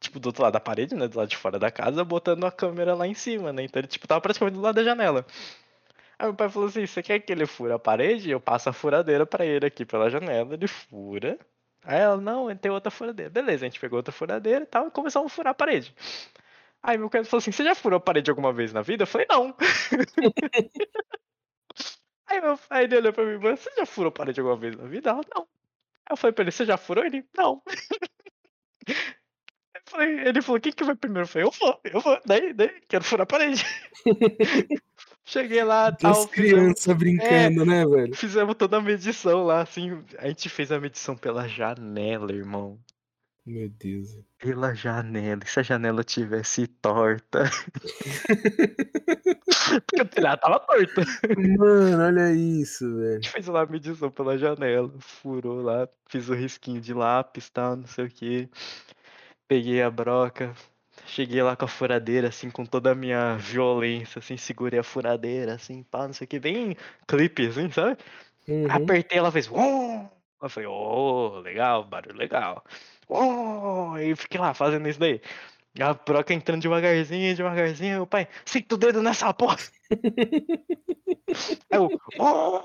tipo, 0.00 0.18
do 0.18 0.26
outro 0.26 0.42
lado 0.42 0.54
da 0.54 0.60
parede, 0.60 0.94
né, 0.94 1.06
do 1.06 1.18
lado 1.18 1.28
de 1.28 1.36
fora 1.36 1.58
da 1.58 1.70
casa, 1.70 2.02
botando 2.02 2.44
a 2.44 2.50
câmera 2.50 2.94
lá 2.94 3.06
em 3.06 3.14
cima, 3.14 3.52
né, 3.52 3.64
então 3.64 3.78
ele, 3.80 3.88
tipo, 3.88 4.08
tava 4.08 4.20
praticamente 4.20 4.54
do 4.54 4.62
lado 4.62 4.74
da 4.74 4.82
janela. 4.82 5.26
Aí 6.18 6.26
meu 6.26 6.34
pai 6.34 6.48
falou 6.48 6.68
assim, 6.68 6.86
você 6.86 7.02
quer 7.02 7.18
que 7.20 7.32
ele 7.32 7.46
fure 7.46 7.72
a 7.72 7.78
parede? 7.78 8.30
Eu 8.30 8.40
passo 8.40 8.68
a 8.68 8.72
furadeira 8.72 9.24
pra 9.26 9.44
ele 9.44 9.66
aqui 9.66 9.84
pela 9.84 10.10
janela, 10.10 10.54
ele 10.54 10.66
fura. 10.66 11.38
Aí 11.84 11.98
ela, 11.98 12.18
não, 12.18 12.54
tem 12.56 12.70
outra 12.70 12.90
furadeira. 12.90 13.30
Beleza, 13.30 13.64
a 13.64 13.68
gente 13.68 13.80
pegou 13.80 13.98
outra 13.98 14.12
furadeira 14.12 14.62
e 14.64 14.66
tal, 14.66 14.88
e 14.88 14.90
começamos 14.90 15.32
a 15.32 15.34
furar 15.34 15.50
a 15.52 15.54
parede. 15.54 15.94
Aí 16.82 16.96
meu 16.96 17.10
pai 17.10 17.24
falou 17.24 17.40
assim, 17.40 17.52
você 17.52 17.62
já 17.64 17.74
furou 17.74 17.98
a 17.98 18.00
parede 18.00 18.30
alguma 18.30 18.52
vez 18.52 18.72
na 18.72 18.80
vida? 18.82 19.02
Eu 19.02 19.06
falei, 19.06 19.26
não. 19.28 19.54
Aí, 22.26 22.40
meu, 22.40 22.56
aí 22.70 22.84
ele 22.84 22.96
olhou 22.96 23.12
pra 23.12 23.24
mim, 23.26 23.38
mas 23.42 23.58
você 23.58 23.70
já 23.76 23.84
furou 23.84 24.10
a 24.10 24.12
parede 24.12 24.38
alguma 24.38 24.56
vez 24.56 24.76
na 24.76 24.84
vida? 24.86 25.10
Ela, 25.10 25.20
não. 25.34 25.42
Aí 25.42 26.12
eu 26.12 26.16
falei 26.16 26.32
pra 26.32 26.44
ele, 26.44 26.52
você 26.52 26.64
já 26.64 26.76
furou? 26.76 27.04
Ele, 27.04 27.24
não. 27.36 27.60
Falei- 29.88 30.20
ele 30.20 30.40
falou, 30.40 30.60
quem 30.60 30.72
que 30.72 30.84
vai 30.84 30.94
primeiro? 30.94 31.24
Eu 31.24 31.28
falei, 31.28 31.46
eu 31.48 31.50
vou, 31.50 31.80
eu 31.84 32.00
vou, 32.00 32.20
daí, 32.24 32.52
daí, 32.52 32.80
quero 32.88 33.02
furar 33.02 33.24
a 33.24 33.26
parede. 33.26 33.64
Cheguei 35.24 35.64
lá, 35.64 35.90
tal, 35.90 36.28
fizemos, 36.28 36.32
crianças 36.32 36.96
brincando, 36.96 37.64
né, 37.64 37.84
velho? 37.84 38.14
fizemos 38.14 38.54
toda 38.54 38.76
a 38.76 38.80
medição 38.80 39.42
lá, 39.44 39.62
assim, 39.62 40.04
a 40.18 40.28
gente 40.28 40.48
fez 40.48 40.70
a 40.70 40.78
medição 40.78 41.16
pela 41.16 41.48
janela, 41.48 42.32
irmão. 42.32 42.78
Meu 43.50 43.68
Deus. 43.68 44.16
Pela 44.38 44.72
janela, 44.74 45.40
e 45.44 45.48
se 45.48 45.58
a 45.58 45.62
janela 45.64 46.04
tivesse 46.04 46.68
torta? 46.68 47.44
Porque 49.86 50.02
o 50.02 50.08
telhado 50.08 50.40
tava 50.40 50.60
torto. 50.60 51.00
Mano, 51.58 52.02
olha 52.04 52.32
isso, 52.32 52.84
A 52.86 52.96
velho. 53.00 53.14
gente 53.14 53.30
fez 53.30 53.46
lá 53.48 53.62
a 53.62 53.66
medição 53.66 54.08
pela 54.10 54.38
janela, 54.38 54.92
furou 55.00 55.60
lá, 55.60 55.88
fiz 56.08 56.28
o 56.28 56.34
risquinho 56.34 56.80
de 56.80 56.94
lápis 56.94 57.48
e 57.48 57.52
tal, 57.52 57.74
não 57.76 57.86
sei 57.86 58.04
o 58.04 58.08
que. 58.08 58.48
Peguei 59.48 59.82
a 59.82 59.90
broca, 59.90 60.54
cheguei 61.06 61.42
lá 61.42 61.56
com 61.56 61.64
a 61.64 61.68
furadeira, 61.68 62.28
assim, 62.28 62.50
com 62.50 62.64
toda 62.64 62.92
a 62.92 62.94
minha 62.94 63.36
violência, 63.36 64.20
assim, 64.20 64.36
segurei 64.36 64.78
a 64.78 64.84
furadeira, 64.84 65.54
assim, 65.54 65.82
pá, 65.82 66.06
não 66.06 66.14
sei 66.14 66.24
o 66.24 66.28
que, 66.28 66.38
bem 66.38 66.76
clipe, 67.08 67.48
assim, 67.48 67.68
sabe? 67.70 67.96
Uhum. 68.46 68.70
Apertei, 68.70 69.18
ela 69.18 69.32
fez. 69.32 69.48
"Uom". 69.50 70.08
Eu 70.42 70.48
falei, 70.48 70.66
ô, 70.68 71.40
legal, 71.40 71.84
barulho 71.84 72.16
legal. 72.16 72.64
Uom", 73.10 73.98
E 73.98 74.14
fiquei 74.16 74.40
lá 74.40 74.54
fazendo 74.54 74.88
isso 74.88 74.98
daí. 75.00 75.20
A 75.80 75.94
broca 75.94 76.34
entrando 76.34 76.62
devagarzinho, 76.62 77.36
devagarzinho. 77.36 77.96
Meu 77.98 78.06
pai, 78.06 78.28
senta 78.46 78.74
o 78.76 78.78
dedo 78.78 79.02
nessa 79.02 79.32
porra. 79.34 79.56
Aí 81.70 81.78
eu, 81.78 81.92
"Uom", 82.18 82.62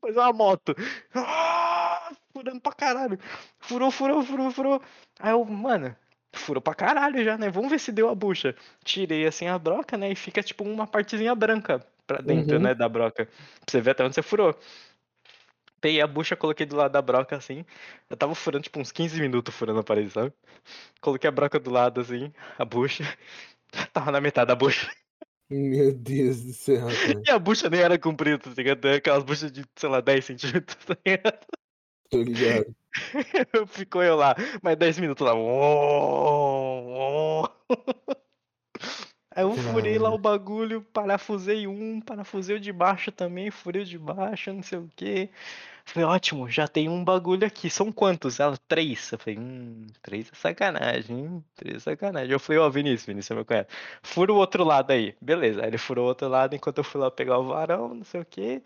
Faz 0.00 0.16
uma 0.16 0.32
moto. 0.32 0.74
Ah, 1.14 2.12
Furando 2.32 2.60
pra 2.60 2.72
caralho. 2.72 3.18
Furou, 3.60 3.90
furou, 3.90 4.22
furou, 4.24 4.50
furou. 4.52 4.82
Aí 5.20 5.32
eu, 5.32 5.44
mano, 5.44 5.96
furou 6.34 6.62
pra 6.62 6.74
caralho 6.74 7.24
já, 7.24 7.38
né? 7.38 7.50
Vamos 7.50 7.70
ver 7.70 7.80
se 7.80 7.92
deu 7.92 8.08
a 8.10 8.14
bucha. 8.14 8.54
Tirei 8.84 9.26
assim 9.26 9.48
a 9.48 9.58
broca, 9.58 9.96
né? 9.98 10.10
E 10.12 10.16
fica 10.16 10.42
tipo 10.42 10.64
uma 10.64 10.86
partezinha 10.86 11.34
branca 11.34 11.84
pra 12.06 12.18
dentro, 12.20 12.58
Uhum. 12.58 12.60
né? 12.60 12.74
Da 12.74 12.88
broca. 12.88 13.26
Pra 13.26 13.34
você 13.68 13.80
ver 13.80 13.92
até 13.92 14.04
onde 14.04 14.14
você 14.16 14.22
furou. 14.22 14.58
Peguei 15.86 16.00
a 16.00 16.06
bucha, 16.08 16.34
coloquei 16.34 16.66
do 16.66 16.74
lado 16.74 16.90
da 16.90 17.00
broca 17.00 17.36
assim. 17.36 17.64
Eu 18.10 18.16
tava 18.16 18.34
furando 18.34 18.64
tipo 18.64 18.80
uns 18.80 18.90
15 18.90 19.20
minutos 19.20 19.54
furando 19.54 19.78
a 19.78 19.84
parede, 19.84 20.10
sabe? 20.10 20.32
Coloquei 21.00 21.28
a 21.28 21.30
broca 21.30 21.60
do 21.60 21.70
lado 21.70 22.00
assim, 22.00 22.32
a 22.58 22.64
bucha. 22.64 23.04
Tava 23.92 24.10
na 24.10 24.20
metade 24.20 24.48
da 24.48 24.56
bucha. 24.56 24.90
Meu 25.48 25.94
Deus 25.94 26.42
do 26.42 26.52
céu, 26.52 26.88
cara. 26.88 27.22
E 27.24 27.30
a 27.30 27.38
bucha 27.38 27.70
nem 27.70 27.82
era 27.82 27.96
comprida, 27.96 28.36
tá 28.36 28.50
ligado? 28.50 28.84
É 28.88 28.96
Aquelas 28.96 29.22
buchas 29.22 29.52
de, 29.52 29.64
sei 29.76 29.88
lá, 29.88 30.00
10 30.00 30.24
centímetros, 30.24 30.84
tá 30.84 30.96
ligado? 31.06 31.46
Tô 32.10 32.20
ligado. 32.20 32.74
Ficou 33.68 34.02
eu 34.02 34.16
lá, 34.16 34.34
mais 34.64 34.76
10 34.76 34.98
minutos 34.98 35.24
lá. 35.24 35.34
Aí 39.36 39.44
eu 39.44 39.52
furei 39.52 39.98
lá 39.98 40.08
o 40.08 40.16
bagulho, 40.16 40.80
parafusei 40.94 41.66
um, 41.66 42.00
parafusei 42.00 42.56
o 42.56 42.60
de 42.60 42.72
baixo 42.72 43.12
também, 43.12 43.50
furei 43.50 43.82
o 43.82 43.84
de 43.84 43.98
baixo, 43.98 44.50
não 44.50 44.62
sei 44.62 44.78
o 44.78 44.90
que. 44.96 45.28
Falei, 45.84 46.08
ótimo, 46.08 46.48
já 46.48 46.66
tem 46.66 46.88
um 46.88 47.04
bagulho 47.04 47.46
aqui. 47.46 47.68
São 47.68 47.92
quantos? 47.92 48.40
Ela, 48.40 48.56
três. 48.66 49.12
Eu 49.12 49.18
falei, 49.18 49.38
hum, 49.38 49.86
três 50.02 50.30
é 50.32 50.34
sacanagem, 50.34 51.18
hein? 51.18 51.44
Três 51.54 51.76
é 51.76 51.80
sacanagem. 51.80 52.32
Eu 52.32 52.40
falei, 52.40 52.60
ó, 52.62 52.66
oh, 52.66 52.70
Vinícius, 52.70 53.04
Vinícius 53.04 53.36
meu 53.36 53.44
cunhado. 53.44 53.68
Fura 54.02 54.32
o 54.32 54.36
outro 54.36 54.64
lado 54.64 54.90
aí. 54.90 55.14
Beleza. 55.20 55.60
Aí 55.60 55.68
ele 55.68 55.78
furou 55.78 56.06
o 56.06 56.08
outro 56.08 56.28
lado 56.28 56.56
enquanto 56.56 56.78
eu 56.78 56.84
fui 56.84 56.98
lá 57.00 57.10
pegar 57.10 57.38
o 57.38 57.44
varão, 57.44 57.94
não 57.94 58.04
sei 58.04 58.22
o 58.22 58.24
que. 58.24 58.62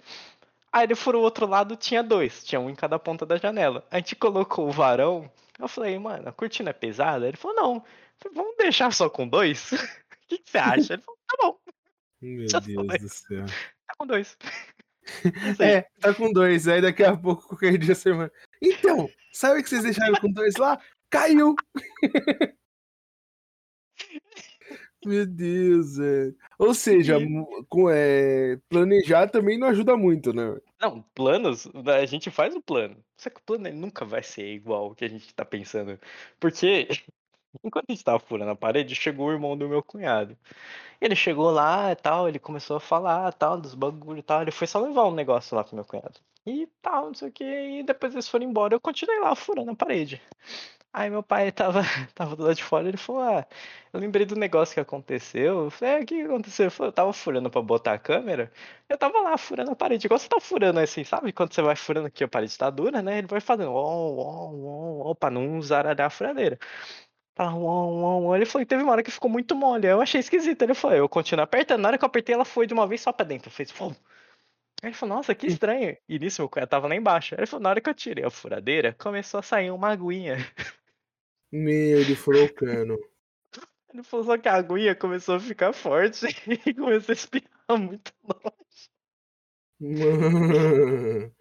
Aí 0.72 0.84
ele 0.84 0.94
furou 0.94 1.22
o 1.22 1.24
outro 1.24 1.46
lado, 1.46 1.74
tinha 1.74 2.02
dois. 2.02 2.44
Tinha 2.44 2.60
um 2.60 2.70
em 2.70 2.76
cada 2.76 2.98
ponta 2.98 3.26
da 3.26 3.36
janela. 3.36 3.84
A 3.90 3.96
gente 3.96 4.14
colocou 4.14 4.68
o 4.68 4.72
varão. 4.72 5.28
Eu 5.58 5.66
falei, 5.66 5.98
mano, 5.98 6.28
a 6.28 6.32
cortina 6.32 6.70
é 6.70 6.72
pesada? 6.72 7.26
Ele 7.26 7.36
falou, 7.36 7.56
não. 7.56 7.84
Falei, 8.18 8.36
Vamos 8.36 8.56
deixar 8.56 8.92
só 8.92 9.10
com 9.10 9.26
dois? 9.26 9.72
que, 10.30 10.38
que 10.38 10.50
você 10.50 10.58
acha? 10.58 10.92
Ele 10.94 11.02
falou, 11.02 11.18
tá 11.26 11.36
bom. 11.40 11.58
Meu 12.20 12.48
Já 12.48 12.60
Deus 12.60 12.86
foi. 12.86 12.98
do 12.98 13.08
céu. 13.08 13.46
Tá 13.86 13.94
com 13.98 14.06
dois. 14.06 14.36
É, 15.58 15.80
tá 15.98 16.14
com 16.14 16.30
dois. 16.30 16.68
Aí 16.68 16.80
daqui 16.80 17.02
a 17.02 17.16
pouco, 17.16 17.48
qualquer 17.48 17.76
dia 17.78 17.94
semana. 17.94 18.30
Então, 18.62 19.10
sabe 19.32 19.62
que 19.62 19.68
vocês 19.68 19.82
deixaram 19.82 20.14
com 20.20 20.30
dois 20.30 20.54
lá? 20.56 20.80
Caiu! 21.10 21.56
Meu 25.04 25.26
Deus, 25.26 25.98
é. 25.98 26.32
Ou 26.58 26.74
seja, 26.74 27.16
com, 27.68 27.88
é, 27.90 28.56
planejar 28.68 29.28
também 29.28 29.58
não 29.58 29.68
ajuda 29.68 29.96
muito, 29.96 30.32
né? 30.32 30.60
Não, 30.80 31.02
planos, 31.14 31.66
a 31.86 32.04
gente 32.06 32.30
faz 32.30 32.54
o 32.54 32.62
plano. 32.62 33.02
Só 33.16 33.30
que 33.30 33.40
o 33.40 33.42
plano 33.42 33.72
nunca 33.72 34.04
vai 34.04 34.22
ser 34.22 34.46
igual 34.52 34.90
o 34.90 34.94
que 34.94 35.04
a 35.04 35.08
gente 35.08 35.34
tá 35.34 35.44
pensando. 35.44 35.98
Porque 36.38 36.86
Enquanto 37.64 37.86
a 37.88 37.92
gente 37.92 38.04
tava 38.04 38.18
furando 38.20 38.50
a 38.52 38.56
parede, 38.56 38.94
chegou 38.94 39.28
o 39.28 39.32
irmão 39.32 39.56
do 39.56 39.68
meu 39.68 39.82
cunhado. 39.82 40.36
Ele 41.00 41.16
chegou 41.16 41.50
lá 41.50 41.92
e 41.92 41.96
tal, 41.96 42.28
ele 42.28 42.38
começou 42.38 42.76
a 42.76 42.80
falar 42.80 43.32
tal, 43.34 43.60
dos 43.60 43.74
bagulho 43.74 44.20
e 44.20 44.22
tal. 44.22 44.42
Ele 44.42 44.50
foi 44.50 44.66
só 44.66 44.78
levar 44.80 45.06
um 45.06 45.14
negócio 45.14 45.56
lá 45.56 45.64
pro 45.64 45.74
meu 45.74 45.84
cunhado. 45.84 46.20
E 46.46 46.66
tal, 46.82 47.06
não 47.06 47.14
sei 47.14 47.28
o 47.28 47.32
que. 47.32 47.44
E 47.44 47.82
depois 47.82 48.12
eles 48.14 48.28
foram 48.28 48.46
embora. 48.46 48.74
Eu 48.74 48.80
continuei 48.80 49.20
lá 49.20 49.34
furando 49.34 49.70
a 49.72 49.76
parede. 49.76 50.22
Aí 50.92 51.08
meu 51.08 51.22
pai 51.22 51.52
tava, 51.52 51.82
tava 52.14 52.34
do 52.34 52.42
lado 52.42 52.54
de 52.56 52.64
fora, 52.64 52.88
ele 52.88 52.96
falou, 52.96 53.22
ah, 53.22 53.46
eu 53.92 54.00
lembrei 54.00 54.26
do 54.26 54.34
negócio 54.34 54.74
que 54.74 54.80
aconteceu. 54.80 55.64
Eu 55.66 55.70
falei, 55.70 55.94
é, 55.94 56.00
o 56.02 56.06
que 56.06 56.22
aconteceu? 56.22 56.64
Ele 56.64 56.70
falou, 56.70 56.88
eu 56.88 56.92
tava 56.92 57.12
furando 57.12 57.48
pra 57.50 57.62
botar 57.62 57.92
a 57.94 57.98
câmera, 57.98 58.52
eu 58.88 58.98
tava 58.98 59.20
lá 59.20 59.38
furando 59.38 59.70
a 59.70 59.76
parede, 59.76 60.06
igual 60.06 60.18
você 60.18 60.28
tá 60.28 60.40
furando 60.40 60.80
assim, 60.80 61.04
sabe? 61.04 61.32
Quando 61.32 61.54
você 61.54 61.62
vai 61.62 61.76
furando 61.76 62.08
aqui 62.08 62.24
a 62.24 62.28
parede 62.28 62.58
tá 62.58 62.68
dura, 62.70 63.00
né? 63.02 63.18
Ele 63.18 63.28
vai 63.28 63.40
fazendo, 63.40 63.72
ó, 63.72 63.76
ó, 63.78 64.50
ó, 64.52 65.10
ó, 65.10 65.14
pra 65.14 65.30
não 65.30 65.58
usar 65.58 65.86
a 66.00 66.10
furadeira. 66.10 66.58
Uau. 67.48 68.34
Ele 68.36 68.44
foi, 68.44 68.66
teve 68.66 68.82
uma 68.82 68.92
hora 68.92 69.02
que 69.02 69.10
ficou 69.10 69.30
muito 69.30 69.54
mole. 69.54 69.86
Eu 69.86 70.00
achei 70.00 70.20
esquisito. 70.20 70.62
Ele 70.62 70.74
foi, 70.74 70.98
eu 70.98 71.08
continuo 71.08 71.42
apertando. 71.42 71.80
Na 71.80 71.88
hora 71.88 71.98
que 71.98 72.04
eu 72.04 72.08
apertei, 72.08 72.34
ela 72.34 72.44
foi 72.44 72.66
de 72.66 72.74
uma 72.74 72.86
vez 72.86 73.00
só 73.00 73.12
pra 73.12 73.24
dentro. 73.24 73.50
Fez. 73.50 73.72
Aí 74.82 74.88
ele 74.88 74.94
falou, 74.94 75.16
nossa, 75.16 75.34
que 75.34 75.46
estranho. 75.46 75.96
E 76.08 76.18
nisso, 76.18 76.42
meu 76.42 76.48
cunhado 76.48 76.70
tava 76.70 76.88
lá 76.88 76.94
embaixo. 76.94 77.34
Aí 77.34 77.40
ele 77.40 77.46
falou, 77.46 77.62
na 77.62 77.70
hora 77.70 77.80
que 77.80 77.88
eu 77.88 77.94
tirei 77.94 78.24
a 78.24 78.30
furadeira, 78.30 78.94
começou 78.94 79.40
a 79.40 79.42
sair 79.42 79.70
uma 79.70 79.90
aguinha. 79.90 80.36
Meu, 81.52 82.00
ele 82.00 82.14
furou 82.14 82.44
o 82.44 82.54
cano. 82.54 82.98
Ele 83.92 84.04
falou 84.04 84.24
só 84.24 84.38
que 84.38 84.48
a 84.48 84.54
aguinha 84.54 84.94
começou 84.94 85.34
a 85.34 85.40
ficar 85.40 85.72
forte 85.72 86.24
e 86.64 86.72
começou 86.72 87.12
a 87.12 87.12
espirrar 87.12 87.76
muito 87.76 88.12
longe. 88.22 88.88
Mano. 89.80 91.34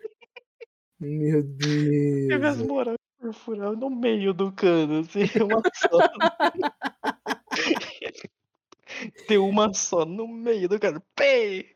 Meu 0.99 1.43
Deus. 1.43 2.27
Teve 2.27 2.47
as 2.47 2.61
moral 2.63 2.98
Perfurado 3.19 3.75
no 3.75 3.89
meio 3.89 4.33
do 4.33 4.51
cano, 4.51 4.99
assim, 4.99 5.23
uma 5.43 5.61
só. 5.75 5.99
Tem 9.27 9.37
uma 9.37 9.73
só 9.73 10.05
no 10.05 10.27
meio 10.27 10.69
do 10.69 10.79
cano. 10.79 11.03
Pei! 11.15 11.75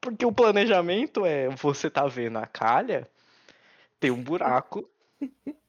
Porque 0.00 0.24
o 0.24 0.32
planejamento 0.32 1.26
é 1.26 1.48
você 1.48 1.90
tá 1.90 2.06
vendo 2.06 2.38
a 2.38 2.46
calha, 2.46 3.08
tem 3.98 4.10
um 4.10 4.22
buraco 4.22 4.88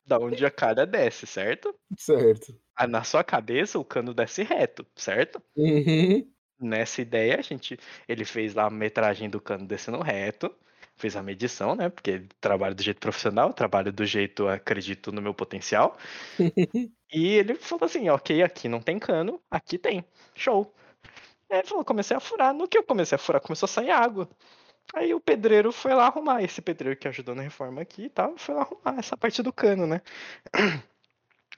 da 0.06 0.20
onde 0.20 0.46
a 0.46 0.52
calha 0.52 0.86
desce, 0.86 1.26
certo? 1.26 1.74
Certo. 1.98 2.56
Aí 2.76 2.88
na 2.88 3.04
sua 3.04 3.24
cabeça 3.24 3.80
o 3.80 3.86
cano 3.86 4.14
desce 4.14 4.44
reto, 4.44 4.86
certo? 4.96 5.42
Uhum. 5.56 6.30
Nessa 6.60 7.02
ideia, 7.02 7.40
a 7.40 7.42
gente. 7.42 7.80
Ele 8.08 8.24
fez 8.26 8.54
lá 8.54 8.66
a 8.66 8.70
metragem 8.70 9.30
do 9.30 9.42
cano 9.42 9.66
descendo 9.66 10.02
reto 10.02 10.54
fez 10.96 11.16
a 11.16 11.24
medição, 11.24 11.76
né? 11.76 11.90
Porque 11.90 12.24
trabalho 12.40 12.76
do 12.76 12.84
jeito 12.84 13.00
profissional, 13.00 13.54
trabalho 13.54 13.92
do 13.92 14.06
jeito 14.06 14.48
acredito 14.48 15.12
no 15.12 15.22
meu 15.22 15.34
potencial. 15.34 15.98
e 17.12 17.28
ele 17.28 17.56
falou 17.56 17.86
assim: 17.86 18.10
ok, 18.10 18.44
aqui 18.44 18.68
não 18.68 18.82
tem 18.82 19.00
cano, 19.00 19.42
aqui 19.50 19.78
tem. 19.78 20.06
Show. 20.34 20.74
Aí 21.50 21.60
ele 21.60 21.68
falou: 21.68 21.86
comecei 21.86 22.16
a 22.16 22.20
furar. 22.20 22.54
No 22.54 22.68
que 22.68 22.78
eu 22.78 22.84
comecei 22.84 23.16
a 23.16 23.20
furar, 23.20 23.42
começou 23.42 23.68
a 23.68 23.70
sair 23.70 23.92
água. 23.92 24.30
Aí 24.94 25.14
o 25.14 25.20
pedreiro 25.20 25.72
foi 25.72 25.94
lá 25.94 26.08
arrumar. 26.08 26.44
Esse 26.44 26.62
pedreiro 26.62 27.00
que 27.00 27.08
ajudou 27.08 27.36
na 27.36 27.42
reforma 27.42 27.82
aqui 27.82 28.04
e 28.06 28.10
tal, 28.10 28.38
foi 28.38 28.56
lá 28.56 28.62
arrumar 28.62 29.00
essa 29.00 29.18
parte 29.18 29.42
do 29.44 29.52
cano, 29.54 29.88
né? 29.88 30.02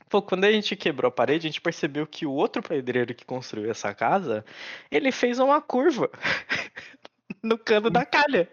Pô, 0.10 0.22
quando 0.22 0.46
a 0.46 0.52
gente 0.52 0.76
quebrou 0.76 1.10
a 1.10 1.12
parede, 1.12 1.48
a 1.48 1.50
gente 1.50 1.60
percebeu 1.60 2.08
que 2.08 2.26
o 2.26 2.32
outro 2.32 2.62
pedreiro 2.64 3.14
que 3.14 3.26
construiu 3.26 3.70
essa 3.70 3.94
casa, 3.94 4.46
ele 4.90 5.12
fez 5.12 5.38
uma 5.38 5.62
curva 5.62 6.10
no 7.44 7.58
cano 7.58 7.90
da 7.90 8.06
calha. 8.06 8.50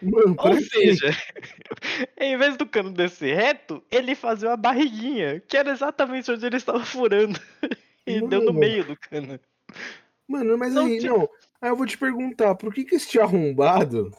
Mano, 0.00 0.36
Ou 0.38 0.60
seja, 0.60 1.08
em 2.18 2.36
vez 2.36 2.56
do 2.56 2.66
cano 2.66 2.90
descer 2.90 3.36
reto, 3.36 3.82
ele 3.90 4.14
fazia 4.14 4.50
uma 4.50 4.56
barriguinha, 4.56 5.40
que 5.40 5.56
era 5.56 5.70
exatamente 5.70 6.30
onde 6.30 6.44
ele 6.46 6.56
estava 6.56 6.84
furando. 6.84 7.38
E 8.04 8.16
Mano. 8.16 8.28
deu 8.30 8.40
no 8.42 8.52
meio 8.52 8.84
do 8.84 8.96
cano. 8.96 9.38
Mano, 10.26 10.58
mas 10.58 10.74
não, 10.74 10.86
aí, 10.86 10.98
tinha... 10.98 11.12
não. 11.12 11.28
Aí 11.60 11.70
eu 11.70 11.76
vou 11.76 11.86
te 11.86 11.96
perguntar, 11.96 12.56
por 12.56 12.74
que 12.74 12.84
que 12.84 12.96
este 12.96 13.20
arrombado 13.20 14.10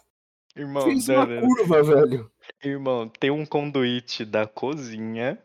Irmão, 0.56 0.84
fez 0.84 1.10
uma 1.10 1.28
curva, 1.28 1.84
velho? 1.84 2.32
Irmão, 2.64 3.10
tem 3.10 3.30
um 3.30 3.46
conduíte 3.46 4.24
da 4.24 4.48
cozinha 4.48 5.38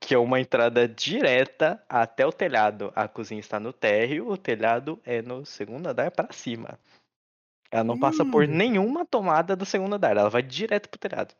que 0.00 0.14
é 0.14 0.18
uma 0.18 0.40
entrada 0.40 0.86
direta 0.86 1.82
até 1.88 2.26
o 2.26 2.32
telhado. 2.32 2.92
A 2.94 3.08
cozinha 3.08 3.40
está 3.40 3.58
no 3.58 3.72
térreo, 3.72 4.28
o 4.30 4.36
telhado 4.36 5.00
é 5.04 5.22
no 5.22 5.44
segundo 5.44 5.86
andar 5.86 6.10
para 6.10 6.32
cima. 6.32 6.78
Ela 7.70 7.84
não 7.84 7.98
passa 7.98 8.24
por 8.24 8.44
hum. 8.44 8.46
nenhuma 8.46 9.04
tomada 9.04 9.56
do 9.56 9.66
segundo 9.66 9.94
andar, 9.94 10.16
ela 10.16 10.30
vai 10.30 10.42
direto 10.42 10.88
pro 10.88 10.98
telhado. 10.98 11.34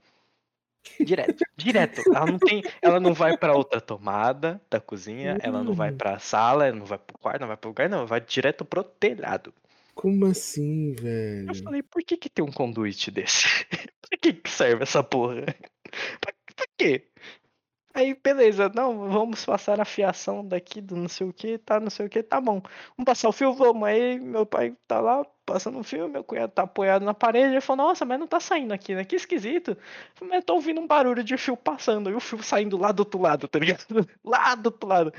Direto, 1.00 1.44
direto. 1.56 2.02
Ela 2.06 2.26
não 2.26 2.38
tem, 2.38 2.62
ela 2.80 3.00
não 3.00 3.12
vai 3.12 3.36
para 3.36 3.54
outra 3.54 3.80
tomada 3.80 4.60
da 4.70 4.80
cozinha, 4.80 5.38
ela 5.40 5.62
não 5.62 5.72
vai 5.72 5.90
hum. 5.90 5.96
para 5.96 6.16
a 6.16 6.18
sala, 6.18 6.66
ela 6.66 6.76
não 6.76 6.86
vai 6.86 6.98
pro 6.98 7.18
quarto, 7.18 7.40
não 7.40 7.48
vai 7.48 7.56
pro 7.56 7.70
lugar, 7.70 7.88
não, 7.88 7.98
ela 7.98 8.06
vai 8.06 8.20
direto 8.20 8.64
pro 8.64 8.84
telhado. 8.84 9.52
Como 9.94 10.26
assim, 10.26 10.92
velho? 10.92 11.48
Eu 11.48 11.54
falei, 11.54 11.82
por 11.82 12.02
que 12.02 12.16
que 12.16 12.28
tem 12.28 12.44
um 12.44 12.52
conduíte 12.52 13.10
desse? 13.10 13.46
pra 14.02 14.18
que 14.20 14.34
que 14.34 14.50
serve 14.50 14.82
essa 14.82 15.02
porra? 15.02 15.42
Pra, 16.20 16.32
pra 16.54 16.66
quê? 16.76 17.08
Aí, 17.94 18.14
beleza, 18.22 18.70
não, 18.74 19.08
vamos 19.08 19.42
passar 19.46 19.80
a 19.80 19.84
fiação 19.86 20.46
daqui 20.46 20.82
do 20.82 20.94
não 20.94 21.08
sei 21.08 21.26
o 21.26 21.32
que, 21.32 21.56
tá, 21.56 21.80
não 21.80 21.88
sei 21.88 22.04
o 22.04 22.10
que, 22.10 22.22
tá 22.22 22.38
bom. 22.38 22.60
Vamos 22.94 23.06
passar 23.06 23.30
o 23.30 23.32
fio, 23.32 23.54
vamos. 23.54 23.88
Aí 23.88 24.20
meu 24.20 24.44
pai 24.44 24.76
tá 24.86 25.00
lá 25.00 25.24
passando 25.46 25.78
o 25.78 25.84
fio, 25.84 26.08
meu 26.08 26.24
cunhado 26.24 26.52
tá 26.52 26.62
apoiado 26.64 27.04
na 27.04 27.14
parede, 27.14 27.52
ele 27.52 27.60
falou, 27.60 27.86
nossa, 27.86 28.04
mas 28.04 28.18
não 28.18 28.26
tá 28.26 28.40
saindo 28.40 28.74
aqui, 28.74 28.94
né? 28.94 29.04
Que 29.04 29.16
esquisito. 29.16 29.76
Mas 30.20 30.44
tô 30.44 30.54
ouvindo 30.54 30.80
um 30.80 30.86
barulho 30.86 31.22
de 31.22 31.36
fio 31.38 31.56
passando, 31.56 32.10
e 32.10 32.14
o 32.14 32.20
fio 32.20 32.42
saindo 32.42 32.76
lá 32.76 32.92
do 32.92 33.00
outro 33.00 33.20
lado, 33.20 33.48
tá 33.48 33.58
ligado? 33.58 33.86
Lá 34.24 34.54
do 34.56 34.66
outro 34.66 34.88
lado. 34.88 35.12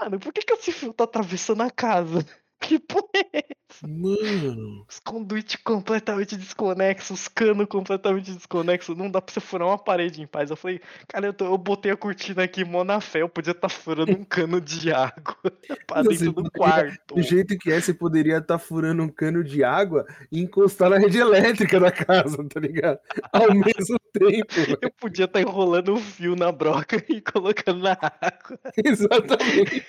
Mano, 0.00 0.18
por 0.18 0.32
que, 0.32 0.42
que 0.42 0.54
esse 0.54 0.72
fio 0.72 0.92
tá 0.92 1.04
atravessando 1.04 1.62
a 1.62 1.70
casa? 1.70 2.26
Que 2.62 2.78
porra 2.78 3.08
é 3.34 3.38
essa? 3.38 3.86
Mano. 3.88 4.86
Os 4.88 5.00
conduítes 5.00 5.56
completamente 5.56 6.36
desconexos, 6.36 7.22
os 7.22 7.28
canos 7.28 7.66
completamente 7.66 8.32
desconexos. 8.32 8.96
Não 8.96 9.10
dá 9.10 9.20
pra 9.20 9.34
você 9.34 9.40
furar 9.40 9.66
uma 9.66 9.78
parede 9.78 10.22
em 10.22 10.26
paz. 10.26 10.50
Eu 10.50 10.56
falei, 10.56 10.80
cara, 11.08 11.26
eu, 11.26 11.32
tô, 11.32 11.46
eu 11.46 11.58
botei 11.58 11.90
a 11.90 11.96
cortina 11.96 12.44
aqui, 12.44 12.64
mó 12.64 12.84
na 12.84 13.00
fé. 13.00 13.22
Eu 13.22 13.28
podia 13.28 13.50
estar 13.50 13.62
tá 13.62 13.68
furando 13.68 14.12
um 14.12 14.24
cano 14.24 14.60
de 14.60 14.92
água 14.92 15.36
pra 15.86 16.02
dentro 16.02 16.32
do 16.32 16.50
quarto. 16.52 17.16
Do 17.16 17.22
jeito 17.22 17.58
que 17.58 17.72
é, 17.72 17.80
você 17.80 17.92
poderia 17.92 18.38
estar 18.38 18.58
tá 18.58 18.58
furando 18.58 19.02
um 19.02 19.08
cano 19.08 19.42
de 19.42 19.64
água 19.64 20.06
e 20.30 20.40
encostar 20.40 20.88
na 20.88 20.98
rede 20.98 21.18
elétrica 21.18 21.80
da 21.80 21.90
casa, 21.90 22.46
tá 22.48 22.60
ligado? 22.60 23.00
Ao 23.32 23.52
mesmo 23.52 23.98
tempo. 24.12 24.54
Eu 24.80 24.90
podia 24.92 25.24
estar 25.24 25.40
tá 25.40 25.40
enrolando 25.40 25.88
o 25.88 25.94
um 25.94 26.00
fio 26.00 26.36
na 26.36 26.52
broca 26.52 27.04
e 27.08 27.20
colocando 27.20 27.82
na 27.82 27.98
água. 28.00 28.58
Exatamente. 28.84 29.84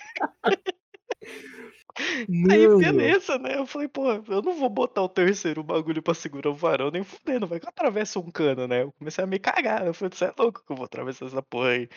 Aí 2.51 2.67
beleza, 2.67 3.37
né? 3.37 3.57
Eu 3.57 3.65
falei, 3.65 3.87
pô, 3.87 4.11
eu 4.11 4.41
não 4.41 4.53
vou 4.55 4.69
botar 4.69 5.01
o 5.01 5.09
terceiro 5.09 5.63
bagulho 5.63 6.01
pra 6.01 6.13
segurar 6.13 6.49
o 6.49 6.55
varão 6.55 6.89
nem 6.91 7.03
fudendo, 7.03 7.47
vai 7.47 7.59
que 7.59 7.65
eu 7.65 7.69
atravesso 7.69 8.19
um 8.19 8.31
cano, 8.31 8.67
né? 8.67 8.83
Eu 8.83 8.91
comecei 8.93 9.23
a 9.23 9.27
me 9.27 9.39
cagar. 9.39 9.85
Eu 9.85 9.93
falei, 9.93 10.11
você 10.13 10.25
é 10.25 10.33
louco 10.37 10.63
que 10.65 10.71
eu 10.71 10.75
vou 10.75 10.85
atravessar 10.85 11.25
essa 11.27 11.41
porra 11.41 11.69
aí. 11.69 11.89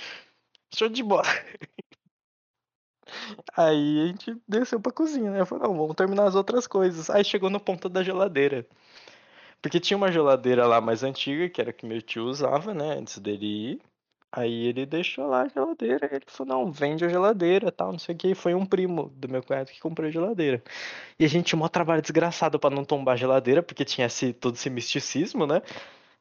Show 0.75 0.89
de 0.89 1.03
bola. 1.03 1.25
Aí 3.57 4.03
a 4.03 4.07
gente 4.09 4.37
desceu 4.49 4.81
pra 4.81 4.93
cozinha, 4.93 5.31
né? 5.31 5.41
Eu 5.41 5.47
falei, 5.47 5.67
não, 5.67 5.77
vamos 5.77 5.95
terminar 5.97 6.25
as 6.27 6.35
outras 6.35 6.67
coisas. 6.67 7.11
Aí 7.11 7.25
chegou 7.25 7.51
no 7.51 7.61
ponto 7.61 7.89
da 7.89 8.03
geladeira. 8.03 8.67
Porque 9.63 9.81
tinha 9.81 9.97
uma 9.97 10.13
geladeira 10.13 10.67
lá 10.67 10.81
mais 10.81 11.03
antiga, 11.03 11.49
que 11.51 11.61
era 11.61 11.73
que 11.73 11.87
meu 11.87 12.03
tio 12.03 12.25
usava, 12.27 12.75
né? 12.75 12.95
Antes 12.99 13.19
dele 13.19 13.47
ir. 13.75 13.83
Aí 14.33 14.67
ele 14.67 14.85
deixou 14.85 15.27
lá 15.29 15.43
a 15.43 15.49
geladeira, 15.49 16.09
ele 16.13 16.25
falou, 16.27 16.65
não, 16.65 16.73
vende 16.73 17.05
a 17.05 17.09
geladeira, 17.09 17.73
tal, 17.73 17.93
não 17.93 17.99
sei 17.99 18.15
o 18.15 18.19
que. 18.19 18.35
Foi 18.35 18.55
um 18.55 18.67
primo 18.67 19.11
do 19.17 19.29
meu 19.29 19.43
cunhado 19.43 19.71
que 19.71 19.81
comprou 19.81 20.09
a 20.09 20.11
geladeira. 20.11 20.63
E 21.19 21.25
a 21.25 21.29
gente 21.29 21.47
tinha 21.47 21.63
um 21.63 21.69
trabalho 21.69 22.03
desgraçado 22.03 22.59
para 22.59 22.75
não 22.75 22.85
tombar 22.85 23.15
a 23.15 23.17
geladeira, 23.17 23.63
porque 23.63 23.85
tinha 23.85 24.07
esse, 24.07 24.33
todo 24.33 24.57
esse 24.57 24.69
misticismo, 24.69 25.47
né? 25.47 25.63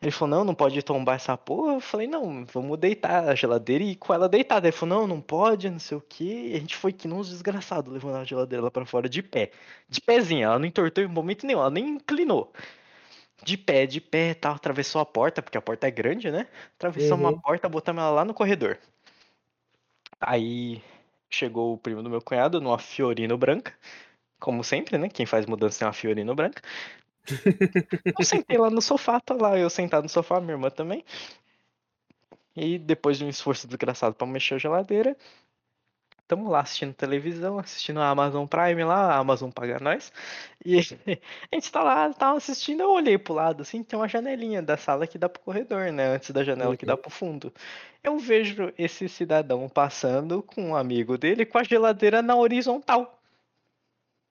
Ele 0.02 0.12
falou, 0.12 0.38
não, 0.38 0.46
não 0.46 0.56
pode 0.56 0.82
tombar 0.84 1.16
essa 1.16 1.36
porra. 1.38 1.74
Eu 1.74 1.80
falei, 1.82 2.08
não, 2.08 2.46
vamos 2.46 2.78
deitar 2.78 3.28
a 3.28 3.36
geladeira 3.36 3.84
e 3.84 3.96
com 3.96 4.14
ela 4.14 4.30
deitada. 4.30 4.68
Ele 4.68 4.76
falou, 4.76 5.00
não, 5.00 5.08
não 5.08 5.22
pode, 5.22 5.70
não 5.70 5.80
sei 5.80 5.98
o 5.98 6.02
que. 6.02 6.50
E 6.52 6.56
a 6.56 6.60
gente 6.60 6.76
foi 6.76 6.94
que 6.94 7.08
não 7.08 7.20
uns 7.20 7.30
desgraçados 7.30 7.92
levando 7.92 8.18
a 8.18 8.24
geladeira 8.24 8.64
lá 8.64 8.72
pra 8.72 8.86
fora 8.86 9.10
de 9.10 9.24
pé. 9.24 9.52
De 9.90 10.00
pezinho, 10.02 10.44
ela 10.46 10.60
não 10.60 10.66
entortou 10.66 11.04
em 11.04 11.08
momento 11.08 11.46
nenhum, 11.46 11.60
ela 11.60 11.70
nem 11.72 11.88
inclinou 11.90 12.52
de 13.44 13.58
pé, 13.58 13.86
de 13.86 14.02
pé 14.02 14.34
tal, 14.34 14.56
atravessou 14.56 15.02
a 15.02 15.06
porta, 15.06 15.42
porque 15.42 15.58
a 15.58 15.62
porta 15.62 15.88
é 15.88 15.92
grande, 15.92 16.32
né? 16.32 16.48
Atravessou 16.76 17.18
uhum. 17.18 17.24
uma 17.24 17.40
porta, 17.40 17.70
botamos 17.70 18.02
ela 18.02 18.12
lá 18.12 18.26
no 18.26 18.34
corredor. 18.34 18.78
Aí 20.20 20.82
chegou 21.30 21.74
o 21.74 21.78
primo 21.78 22.02
do 22.02 22.10
meu 22.10 22.22
cunhado 22.22 22.62
numa 22.62 22.80
Fiorino 22.80 23.38
branca, 23.38 23.74
como 24.40 24.64
sempre, 24.64 24.98
né? 24.98 25.10
Quem 25.10 25.26
faz 25.26 25.46
mudança 25.46 25.80
tem 25.80 25.88
uma 25.88 25.94
Fiorino 25.94 26.34
branca. 26.34 26.62
eu 28.18 28.26
sentei 28.26 28.58
lá 28.58 28.70
no 28.70 28.82
sofá, 28.82 29.20
tá 29.20 29.34
lá, 29.34 29.58
eu 29.58 29.70
sentado 29.70 30.04
no 30.04 30.10
sofá, 30.10 30.40
minha 30.40 30.54
irmã 30.54 30.70
também. 30.70 31.04
E 32.56 32.80
depois 32.80 33.18
de 33.18 33.26
um 33.26 33.30
esforço 33.30 33.68
desgraçado 33.68 34.16
para 34.16 34.26
mexer 34.28 34.56
a 34.56 34.58
geladeira, 34.58 35.18
Estamos 36.26 36.52
lá 36.52 36.62
assistindo 36.62 36.92
televisão, 36.92 37.60
assistindo 37.60 38.00
a 38.00 38.10
Amazon 38.10 38.48
Prime 38.48 38.84
lá, 38.84 39.14
a 39.14 39.18
Amazon 39.18 39.52
paga 39.52 39.80
nós. 39.80 40.12
E 40.66 40.80
a 40.82 41.56
gente 41.56 41.72
tá 41.72 41.84
lá, 41.84 42.12
tá 42.12 42.32
assistindo, 42.32 42.82
eu 42.82 42.90
olhei 42.90 43.16
pro 43.16 43.36
lado, 43.36 43.62
assim, 43.62 43.84
tem 43.84 43.98
uma 43.98 44.08
janelinha 44.08 44.60
da 44.60 44.76
sala 44.76 45.06
que 45.06 45.20
dá 45.20 45.30
pro 45.30 45.44
corredor, 45.44 45.92
né? 45.92 46.16
Antes 46.16 46.32
da 46.32 46.44
janela 46.44 46.72
uhum. 46.72 46.78
que 46.78 46.86
dá 46.86 46.98
pro 46.98 47.12
fundo. 47.12 47.54
Eu 48.04 48.18
vejo 48.18 48.74
esse 48.76 49.08
cidadão 49.08 49.70
passando 49.70 50.42
com 50.42 50.70
um 50.70 50.76
amigo 50.76 51.16
dele 51.16 51.46
com 51.46 51.60
a 51.60 51.64
geladeira 51.64 52.24
na 52.24 52.36
horizontal. 52.36 53.22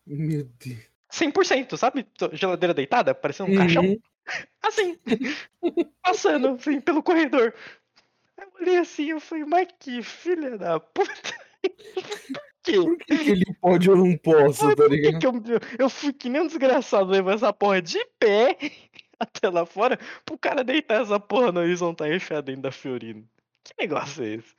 Meu 0.04 0.48
Deus. 0.58 0.82
100%, 1.12 1.76
sabe? 1.76 2.04
Geladeira 2.32 2.74
deitada, 2.74 3.14
parecendo 3.14 3.50
um 3.50 3.52
uhum. 3.52 3.60
caixão. 3.60 3.84
Assim, 4.60 4.98
passando 6.02 6.48
assim, 6.54 6.80
pelo 6.80 7.02
corredor. 7.02 7.54
Eu 8.36 8.48
olhei 8.58 8.78
assim, 8.78 9.10
eu 9.10 9.20
falei, 9.20 9.44
mas 9.44 9.68
que 9.78 10.02
filha 10.02 10.56
da 10.56 10.80
puta. 10.80 11.43
Por 12.65 12.97
que, 12.97 13.19
que, 13.19 13.31
ele 13.31 13.45
pode 13.61 13.91
ou 13.91 13.97
não 13.97 14.16
posso, 14.16 14.74
tá 14.74 14.89
ligado? 14.89 15.19
Que 15.19 15.27
eu, 15.27 15.61
eu 15.78 15.91
fui 15.91 16.12
que 16.15 16.31
nem 16.31 16.41
um 16.41 16.47
desgraçado 16.47 17.11
levar 17.11 17.35
essa 17.35 17.53
porra 17.53 17.82
de 17.82 17.99
pé 18.19 18.57
até 19.20 19.51
lá 19.51 19.66
fora 19.66 19.99
pro 20.24 20.39
cara 20.39 20.65
deitar 20.65 21.03
essa 21.03 21.20
porra 21.20 21.53
no 21.53 21.61
horizontal 21.61 22.09
e 22.09 22.16
enfiar 22.16 22.41
dentro 22.41 22.62
da 22.62 22.73
Fiorino. 22.73 23.28
Que 23.62 23.74
negócio 23.78 24.24
é 24.24 24.35
esse? 24.35 24.55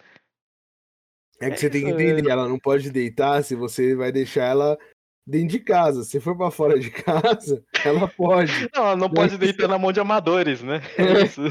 É 1.41 1.47
que 1.49 1.55
é 1.55 1.57
você 1.57 1.69
tem 1.69 1.83
que 1.83 1.89
entender, 1.89 2.29
ela 2.29 2.47
não 2.47 2.59
pode 2.59 2.91
deitar 2.91 3.43
se 3.43 3.55
você 3.55 3.95
vai 3.95 4.11
deixar 4.11 4.45
ela 4.45 4.77
dentro 5.25 5.49
de 5.49 5.59
casa. 5.59 6.03
Se 6.03 6.19
for 6.19 6.37
para 6.37 6.51
fora 6.51 6.79
de 6.79 6.89
casa, 6.91 7.63
ela 7.83 8.07
pode. 8.07 8.69
Não, 8.73 8.83
ela 8.83 8.95
não 8.95 9.09
pode 9.09 9.37
deitar 9.37 9.67
na 9.67 9.77
mão 9.77 9.91
de 9.91 9.99
amadores, 9.99 10.61
né? 10.61 10.81
É 10.97 11.23
isso. 11.23 11.41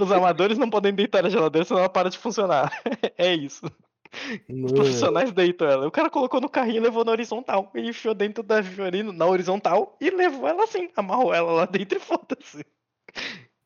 Os 0.00 0.10
amadores 0.10 0.56
não 0.56 0.70
podem 0.70 0.94
deitar 0.94 1.22
na 1.22 1.28
geladeira, 1.28 1.64
senão 1.64 1.80
ela 1.80 1.88
para 1.88 2.10
de 2.10 2.18
funcionar. 2.18 2.72
É 3.18 3.34
isso. 3.34 3.64
Os 4.48 4.72
profissionais 4.72 5.32
deitam 5.32 5.68
ela. 5.68 5.86
O 5.86 5.90
cara 5.90 6.10
colocou 6.10 6.40
no 6.40 6.48
carrinho 6.48 6.78
e 6.78 6.80
levou 6.80 7.04
na 7.04 7.12
horizontal. 7.12 7.70
E 7.74 7.88
enfiou 7.88 8.14
dentro 8.14 8.42
da 8.42 8.62
Fiorino 8.62 9.12
na 9.12 9.26
horizontal 9.26 9.96
e 10.00 10.10
levou 10.10 10.48
ela 10.48 10.64
assim. 10.64 10.88
Amarrou 10.96 11.32
ela 11.32 11.52
lá 11.52 11.66
dentro 11.66 11.98
e 11.98 12.00
foda-se. 12.00 12.64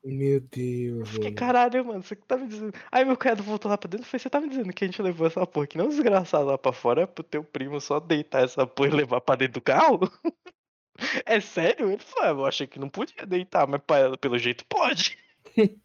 Meu 0.05 0.39
Deus. 0.39 1.17
Que 1.17 1.33
caralho, 1.33 1.83
mano. 1.85 2.03
Você 2.03 2.15
que 2.15 2.27
tá 2.27 2.37
me 2.37 2.47
dizendo. 2.47 2.75
Aí 2.93 3.05
meu 3.05 3.17
cunhado 3.17 3.43
voltou 3.43 3.71
lá 3.71 3.79
pra 3.79 3.89
dentro 3.89 4.07
e 4.07 4.11
falou: 4.11 4.21
Você 4.21 4.31
tá 4.31 4.41
me 4.41 4.49
dizendo 4.49 4.73
que 4.73 4.85
a 4.85 4.87
gente 4.87 5.01
levou 5.01 5.27
essa 5.27 5.47
porra 5.47 5.67
que 5.67 5.79
não 5.79 5.89
desgraçado 5.89 6.45
lá 6.45 6.59
pra 6.59 6.73
fora 6.73 7.03
é 7.03 7.07
pro 7.07 7.25
teu 7.25 7.43
primo 7.43 7.81
só 7.81 7.99
deitar 7.99 8.45
essa 8.45 8.67
porra 8.67 8.91
e 8.91 8.93
levar 8.93 9.23
pra 9.23 9.37
dentro 9.37 9.55
do 9.55 9.61
carro? 9.63 10.01
É 11.27 11.41
sério? 11.41 11.91
Ele 11.91 11.99
falou: 11.99 12.25
ah, 12.25 12.41
Eu 12.43 12.47
achei 12.47 12.69
que 12.69 12.79
não 12.79 12.89
podia 12.89 13.27
deitar, 13.27 13.67
mas 13.67 13.81
pelo 14.21 14.39
jeito 14.39 14.65
pode. 14.67 15.19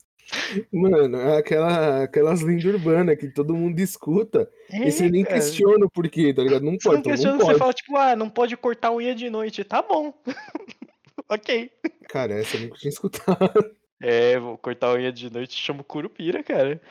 Mano, 0.72 1.18
é 1.18 1.38
aquela, 1.38 2.04
aquelas 2.04 2.42
lendas 2.42 2.66
urbanas 2.66 3.18
que 3.18 3.28
todo 3.28 3.56
mundo 3.56 3.80
escuta 3.80 4.50
é, 4.72 4.88
e 4.88 4.92
você 4.92 5.10
nem 5.10 5.24
cara. 5.24 5.36
questiona 5.36 5.86
o 5.86 5.90
porquê, 5.90 6.34
tá 6.34 6.44
ligado? 6.44 6.64
Não 6.64 6.74
você 6.74 6.90
pode. 6.90 6.96
Não 6.98 7.04
questiona, 7.04 7.38
não 7.38 7.46
pode. 7.46 7.54
você 7.54 7.60
fala, 7.60 7.74
tipo, 7.74 7.98
ah, 7.98 8.16
não 8.16 8.30
pode 8.30 8.58
cortar 8.58 8.92
unha 8.92 9.16
de 9.16 9.30
noite. 9.30 9.64
Tá 9.64 9.82
bom. 9.82 10.14
ok. 11.30 11.72
Cara, 12.08 12.34
essa 12.34 12.58
eu 12.58 12.62
nunca 12.62 12.78
tinha 12.78 12.90
escutado. 12.90 13.76
É, 14.02 14.40
vou 14.40 14.58
cortar 14.58 14.94
unha 14.94 15.12
de 15.12 15.30
noite 15.30 15.52
e 15.52 15.60
chamo 15.60 15.84
Curupira, 15.84 16.42
cara. 16.44 16.82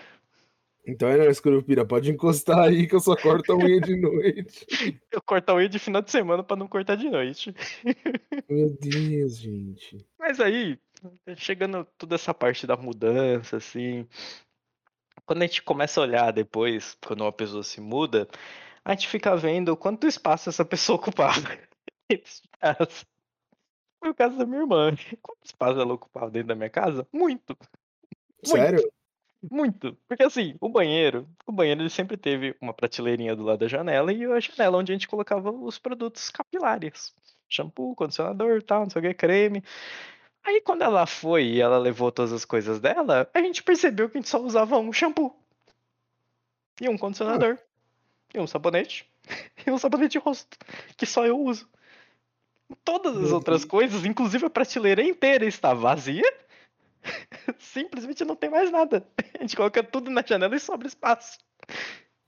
Então 0.89 1.07
é 1.07 1.19
nóis, 1.19 1.39
Curupira, 1.39 1.85
pode 1.85 2.11
encostar 2.11 2.61
aí 2.61 2.87
que 2.87 2.95
eu 2.95 3.01
só 3.01 3.15
corto 3.15 3.53
a 3.53 3.57
unha 3.57 3.79
de 3.79 3.95
noite. 4.01 4.67
eu 5.13 5.21
corto 5.21 5.51
a 5.51 5.55
unha 5.57 5.69
de 5.69 5.79
final 5.79 6.01
de 6.01 6.11
semana 6.11 6.43
pra 6.43 6.57
não 6.57 6.67
cortar 6.67 6.97
de 6.97 7.11
noite. 7.11 7.55
Meu 8.49 8.71
Deus, 8.71 9.37
gente. 9.37 10.07
Mas 10.19 10.41
aí, 10.41 10.79
chegando 11.37 11.85
toda 11.97 12.15
essa 12.15 12.33
parte 12.35 12.67
da 12.67 12.77
mudança, 12.77 13.57
assim. 13.57 14.07
Quando 15.27 15.43
a 15.43 15.47
gente 15.47 15.63
começa 15.63 16.01
a 16.01 16.05
olhar 16.05 16.33
depois, 16.33 16.97
quando 17.07 17.23
uma 17.23 17.33
pessoa 17.33 17.63
se 17.63 17.81
muda, 17.81 18.29
a 18.85 18.93
gente 18.93 19.09
fica 19.09 19.37
vendo 19.37 19.77
quanto 19.77 20.07
espaço 20.07 20.49
essa 20.49 20.65
pessoa 20.65 20.97
ocupava. 21.01 21.59
Foi 24.01 24.11
o 24.11 24.15
caso 24.15 24.39
da 24.39 24.47
minha 24.47 24.61
irmã. 24.61 24.95
Quanto 25.21 25.45
espaço 25.45 25.81
ela 25.81 25.95
ocupava 25.95 26.31
dentro 26.31 26.49
da 26.49 26.55
minha 26.55 26.71
casa? 26.71 27.07
Muito. 27.13 27.57
Sério? 28.43 28.91
Muito. 29.51 29.97
Porque 30.09 30.23
assim, 30.23 30.57
o 30.61 30.69
banheiro, 30.69 31.29
o 31.47 31.53
banheiro 31.53 31.83
ele 31.83 31.91
sempre 31.91 32.17
teve 32.17 32.57
uma 32.61 32.75
prateleirinha 32.75 33.37
do 33.37 33.45
lado 33.45 33.61
da 33.61 33.69
janela 33.69 34.13
e 34.13 34.25
a 34.25 34.41
janela 34.41 34.79
onde 34.79 34.93
a 34.93 34.95
gente 34.95 35.09
colocava 35.09 35.51
os 35.51 35.79
produtos 35.79 36.31
capilares. 36.31 37.15
Shampoo, 37.49 37.95
condicionador, 37.95 38.63
tal, 38.63 38.83
não 38.83 38.91
sei 38.91 39.01
o 39.01 39.05
que, 39.05 39.15
creme. 39.15 39.63
Aí 40.49 40.63
quando 40.63 40.81
ela 40.81 41.05
foi 41.05 41.45
e 41.45 41.61
ela 41.61 41.77
levou 41.77 42.11
todas 42.11 42.33
as 42.33 42.43
coisas 42.43 42.81
dela, 42.81 43.29
a 43.35 43.41
gente 43.43 43.63
percebeu 43.63 44.09
que 44.09 44.17
a 44.17 44.21
gente 44.21 44.31
só 44.31 44.41
usava 44.41 44.79
um 44.79 44.91
shampoo. 44.91 45.37
E 46.81 46.89
um 46.89 46.97
condicionador. 46.97 47.59
Ah. 47.61 47.65
E 48.33 48.41
um 48.41 48.47
sabonete. 48.47 49.07
E 49.67 49.71
um 49.71 49.77
sabonete 49.77 50.13
de 50.13 50.19
rosto. 50.19 50.57
Que 50.97 51.05
só 51.05 51.27
eu 51.27 51.39
uso. 51.39 51.69
Todas 52.83 53.15
as 53.19 53.31
outras 53.31 53.63
coisas, 53.63 54.07
inclusive 54.07 54.47
a 54.47 54.51
prateleira 54.51 55.03
inteira, 55.03 55.45
está 55.45 55.75
vazia. 55.75 56.25
Simplesmente 57.59 58.25
não 58.25 58.35
tem 58.35 58.49
mais 58.49 58.71
nada. 58.71 59.07
A 59.39 59.43
gente 59.43 59.55
coloca 59.55 59.83
tudo 59.83 60.11
na 60.11 60.25
janela 60.27 60.57
e 60.57 60.61
sobra 60.61 60.89
espaço. 60.89 61.39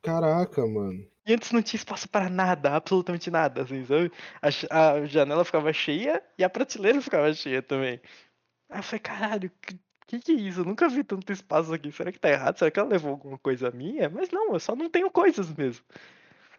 Caraca, 0.02 0.66
mano. 0.66 1.06
E 1.26 1.34
antes 1.34 1.52
não 1.52 1.62
tinha 1.62 1.78
espaço 1.78 2.08
para 2.08 2.28
nada, 2.28 2.74
absolutamente 2.74 3.30
nada, 3.30 3.62
assim, 3.62 3.84
sabe? 3.84 4.10
A, 4.40 4.92
a, 4.92 5.06
janela 5.06 5.44
ficava 5.44 5.72
cheia 5.72 6.22
e 6.38 6.42
a 6.42 6.50
prateleira 6.50 7.00
ficava 7.02 7.32
cheia 7.32 7.62
também. 7.62 8.00
Aí 8.70 8.78
eu 8.78 8.82
falei, 8.82 9.00
caralho, 9.00 9.50
que, 9.62 9.78
que 10.06 10.18
que 10.20 10.32
é 10.32 10.34
isso? 10.36 10.60
Eu 10.60 10.64
nunca 10.64 10.88
vi 10.88 11.04
tanto 11.04 11.32
espaço 11.32 11.72
aqui. 11.74 11.92
Será 11.92 12.12
que 12.12 12.18
tá 12.18 12.30
errado? 12.30 12.58
Será 12.58 12.70
que 12.70 12.80
ela 12.80 12.88
levou 12.88 13.12
alguma 13.12 13.38
coisa 13.38 13.70
minha? 13.70 14.08
Mas 14.08 14.30
não, 14.30 14.54
eu 14.54 14.60
só 14.60 14.74
não 14.74 14.90
tenho 14.90 15.10
coisas 15.10 15.52
mesmo. 15.54 15.84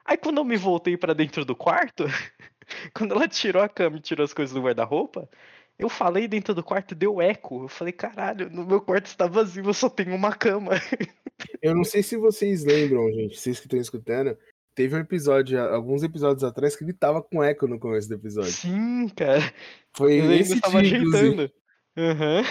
Aí 0.05 0.17
quando 0.17 0.39
eu 0.39 0.45
me 0.45 0.57
voltei 0.57 0.97
para 0.97 1.13
dentro 1.13 1.45
do 1.45 1.55
quarto, 1.55 2.05
quando 2.93 3.13
ela 3.15 3.27
tirou 3.27 3.61
a 3.63 3.69
cama 3.69 3.97
e 3.97 4.01
tirou 4.01 4.23
as 4.23 4.33
coisas 4.33 4.53
do 4.53 4.61
guarda-roupa, 4.61 5.29
eu 5.81 5.89
falei 5.89 6.27
dentro 6.27 6.53
do 6.53 6.63
quarto, 6.63 6.95
deu 6.95 7.21
eco. 7.21 7.63
Eu 7.63 7.67
falei, 7.67 7.91
caralho, 7.91 8.49
no 8.49 8.65
meu 8.65 8.79
quarto 8.79 9.07
está 9.07 9.27
vazio, 9.27 9.65
eu 9.65 9.73
só 9.73 9.89
tenho 9.89 10.15
uma 10.15 10.33
cama. 10.33 10.71
Eu 11.59 11.73
não 11.73 11.83
sei 11.83 12.03
se 12.03 12.15
vocês 12.17 12.63
lembram, 12.63 13.11
gente, 13.11 13.35
vocês 13.35 13.59
que 13.59 13.65
estão 13.65 13.79
escutando, 13.79 14.37
Teve 14.73 14.95
um 14.95 14.99
episódio, 14.99 15.59
alguns 15.59 16.01
episódios 16.01 16.43
atrás, 16.45 16.75
que 16.75 16.83
ele 16.83 16.93
tava 16.93 17.21
com 17.21 17.43
eco 17.43 17.67
no 17.67 17.77
começo 17.77 18.07
do 18.07 18.15
episódio. 18.15 18.51
Sim, 18.51 19.09
cara. 19.09 19.41
Foi 19.93 20.21
eu 20.21 20.31
esse 20.31 20.61
tava 20.61 20.79
ajeitando. 20.79 21.51
Uhum. 21.97 22.41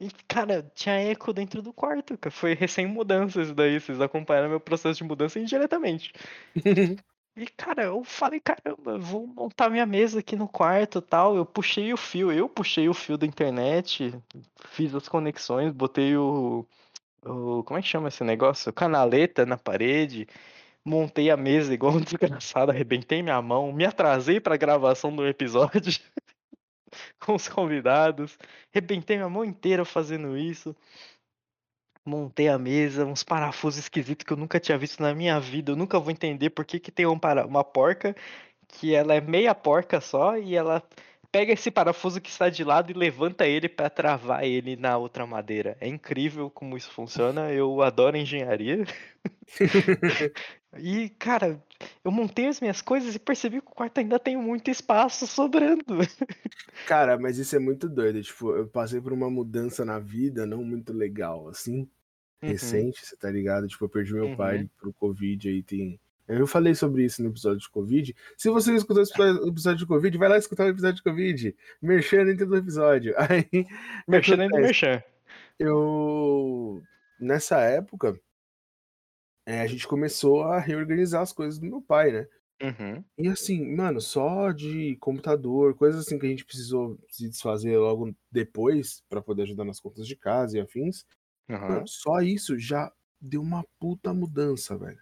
E, 0.00 0.10
cara, 0.26 0.68
tinha 0.74 0.96
eco 0.96 1.32
dentro 1.32 1.62
do 1.62 1.72
quarto, 1.72 2.18
cara. 2.18 2.34
Foi 2.34 2.54
recém-mudança 2.54 3.40
isso 3.40 3.54
daí. 3.54 3.78
Vocês 3.78 4.00
acompanharam 4.00 4.48
meu 4.48 4.58
processo 4.58 4.98
de 4.98 5.04
mudança 5.04 5.38
indiretamente. 5.38 6.12
e, 7.36 7.46
cara, 7.46 7.84
eu 7.84 8.04
falei, 8.04 8.40
caramba, 8.40 8.98
vou 8.98 9.26
montar 9.26 9.70
minha 9.70 9.86
mesa 9.86 10.20
aqui 10.20 10.36
no 10.36 10.48
quarto 10.48 11.00
tal. 11.02 11.36
Eu 11.36 11.44
puxei 11.44 11.92
o 11.92 11.96
fio, 11.96 12.30
eu 12.32 12.48
puxei 12.48 12.88
o 12.88 12.94
fio 12.94 13.18
da 13.18 13.26
internet, 13.26 14.14
fiz 14.70 14.94
as 14.94 15.08
conexões, 15.08 15.72
botei 15.72 16.16
o. 16.16 16.66
o 17.24 17.62
como 17.64 17.78
é 17.78 17.82
que 17.82 17.88
chama 17.88 18.08
esse 18.08 18.22
negócio? 18.24 18.72
Canaleta 18.72 19.44
na 19.46 19.56
parede 19.58 20.26
montei 20.84 21.30
a 21.30 21.36
mesa 21.36 21.72
igual 21.72 21.94
um 21.94 22.00
desgraçado, 22.02 22.70
arrebentei 22.70 23.22
minha 23.22 23.40
mão, 23.40 23.72
me 23.72 23.86
atrasei 23.86 24.38
para 24.38 24.54
a 24.54 24.58
gravação 24.58 25.14
do 25.14 25.26
episódio 25.26 25.98
com 27.18 27.34
os 27.34 27.48
convidados, 27.48 28.38
arrebentei 28.72 29.16
minha 29.16 29.28
mão 29.28 29.44
inteira 29.44 29.84
fazendo 29.84 30.36
isso. 30.36 30.76
Montei 32.06 32.48
a 32.48 32.58
mesa, 32.58 33.06
uns 33.06 33.22
parafusos 33.22 33.80
esquisitos 33.80 34.26
que 34.26 34.32
eu 34.32 34.36
nunca 34.36 34.60
tinha 34.60 34.76
visto 34.76 35.02
na 35.02 35.14
minha 35.14 35.40
vida. 35.40 35.72
Eu 35.72 35.76
nunca 35.76 35.98
vou 35.98 36.10
entender 36.10 36.50
por 36.50 36.64
que, 36.64 36.78
que 36.78 36.90
tem 36.92 37.06
um 37.06 37.18
para... 37.18 37.46
uma 37.46 37.64
porca 37.64 38.14
que 38.68 38.94
ela 38.94 39.14
é 39.14 39.20
meia 39.20 39.54
porca 39.54 40.00
só 40.00 40.36
e 40.36 40.54
ela 40.54 40.82
pega 41.34 41.52
esse 41.52 41.68
parafuso 41.68 42.20
que 42.20 42.30
está 42.30 42.48
de 42.48 42.62
lado 42.62 42.92
e 42.92 42.94
levanta 42.94 43.44
ele 43.44 43.68
para 43.68 43.90
travar 43.90 44.44
ele 44.44 44.76
na 44.76 44.96
outra 44.96 45.26
madeira. 45.26 45.76
É 45.80 45.88
incrível 45.88 46.48
como 46.48 46.76
isso 46.76 46.92
funciona. 46.92 47.50
Eu 47.50 47.82
adoro 47.82 48.16
engenharia. 48.16 48.84
e, 50.78 51.08
cara, 51.18 51.60
eu 52.04 52.12
montei 52.12 52.46
as 52.46 52.60
minhas 52.60 52.80
coisas 52.80 53.16
e 53.16 53.18
percebi 53.18 53.60
que 53.60 53.66
o 53.66 53.74
quarto 53.74 53.98
ainda 53.98 54.16
tem 54.16 54.36
muito 54.36 54.70
espaço 54.70 55.26
sobrando. 55.26 55.98
Cara, 56.86 57.18
mas 57.18 57.36
isso 57.36 57.56
é 57.56 57.58
muito 57.58 57.88
doido. 57.88 58.22
Tipo, 58.22 58.54
eu 58.54 58.68
passei 58.68 59.00
por 59.00 59.12
uma 59.12 59.28
mudança 59.28 59.84
na 59.84 59.98
vida 59.98 60.46
não 60.46 60.62
muito 60.62 60.92
legal, 60.92 61.48
assim, 61.48 61.88
Uhum, 62.44 62.50
recente, 62.52 63.04
você 63.04 63.16
tá 63.16 63.30
ligado? 63.30 63.66
Tipo, 63.68 63.84
eu 63.84 63.88
perdi 63.88 64.12
meu 64.14 64.26
uhum. 64.26 64.36
pai 64.36 64.68
pro 64.78 64.92
Covid 64.92 65.48
aí 65.48 65.62
tem. 65.62 66.00
Eu 66.26 66.46
falei 66.46 66.74
sobre 66.74 67.04
isso 67.04 67.22
no 67.22 67.28
episódio 67.28 67.58
de 67.60 67.68
Covid. 67.68 68.14
Se 68.36 68.48
você 68.48 68.70
não 68.70 68.78
escutou 68.78 69.02
esse 69.02 69.12
episódio- 69.46 69.78
de 69.78 69.86
Covid, 69.86 70.16
vai 70.16 70.28
lá 70.28 70.38
escutar 70.38 70.64
o 70.64 70.70
episódio 70.70 70.96
de 70.96 71.02
Covid. 71.02 71.54
Merchan 71.82 72.24
dentro 72.24 72.46
do 72.46 72.56
episódio. 72.56 73.14
Aí, 73.20 73.66
o 74.06 74.10
Merchan 74.10 74.36
dentro 74.38 74.56
do 74.56 74.62
merchan. 74.62 75.02
eu. 75.58 76.82
Nessa 77.20 77.60
época, 77.60 78.18
é, 79.46 79.60
a 79.60 79.66
gente 79.66 79.86
começou 79.86 80.42
a 80.42 80.58
reorganizar 80.58 81.22
as 81.22 81.32
coisas 81.32 81.58
do 81.58 81.66
meu 81.66 81.80
pai, 81.80 82.10
né? 82.10 82.26
Uhum, 82.62 83.04
E 83.18 83.28
assim, 83.28 83.74
mano, 83.74 84.00
só 84.00 84.50
de 84.52 84.96
computador, 84.96 85.74
coisas 85.74 86.00
assim 86.06 86.18
que 86.18 86.24
a 86.24 86.28
gente 86.28 86.44
precisou 86.44 86.98
se 87.10 87.28
desfazer 87.28 87.76
logo 87.76 88.14
depois 88.30 89.02
pra 89.08 89.20
poder 89.20 89.42
ajudar 89.42 89.64
nas 89.64 89.80
contas 89.80 90.06
de 90.06 90.16
casa 90.16 90.56
e 90.56 90.60
afins. 90.60 91.04
Aham. 91.48 91.84
só 91.86 92.20
isso 92.20 92.58
já 92.58 92.92
deu 93.20 93.42
uma 93.42 93.64
puta 93.78 94.12
mudança, 94.14 94.76
velho. 94.76 95.00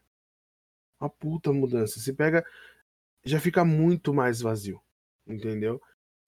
Uma 1.00 1.10
puta 1.10 1.52
mudança. 1.52 1.98
Você 2.00 2.12
pega, 2.12 2.44
já 3.24 3.40
fica 3.40 3.64
muito 3.64 4.14
mais 4.14 4.40
vazio, 4.40 4.80
entendeu? 5.26 5.80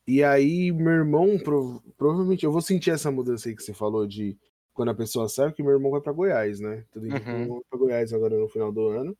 E 0.06 0.24
aí, 0.24 0.72
meu 0.72 0.92
irmão, 0.92 1.38
prov- 1.38 1.82
provavelmente 1.96 2.44
eu 2.44 2.52
vou 2.52 2.62
sentir 2.62 2.90
essa 2.90 3.10
mudança 3.10 3.48
aí 3.48 3.56
que 3.56 3.62
você 3.62 3.74
falou 3.74 4.06
de 4.06 4.38
quando 4.74 4.90
a 4.90 4.94
pessoa 4.94 5.28
sai, 5.28 5.52
que 5.52 5.62
meu 5.62 5.72
irmão 5.72 5.90
vai 5.92 6.00
pra 6.00 6.12
Goiás, 6.12 6.60
né? 6.60 6.84
Tudo 6.92 7.06
que 7.06 7.12
meu 7.12 7.22
Uhum. 7.36 7.42
irmão 7.42 7.56
vai 7.56 7.64
pra 7.70 7.78
Goiás 7.78 8.12
agora 8.12 8.38
no 8.38 8.48
final 8.48 8.72
do 8.72 8.88
ano. 8.88 9.16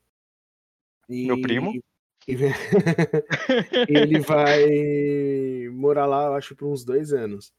Meu 1.09 1.41
primo. 1.41 1.73
E, 1.75 1.83
e 2.33 2.37
vem- 2.37 2.51
e 2.51 2.55
ele 3.99 4.21
vai 4.21 5.69
morar 5.71 6.07
lá, 6.07 6.27
eu 6.27 6.35
acho, 6.35 6.57
por 6.57 6.67
uns 6.69 6.85
dois 6.85 7.13
anos. 7.13 7.53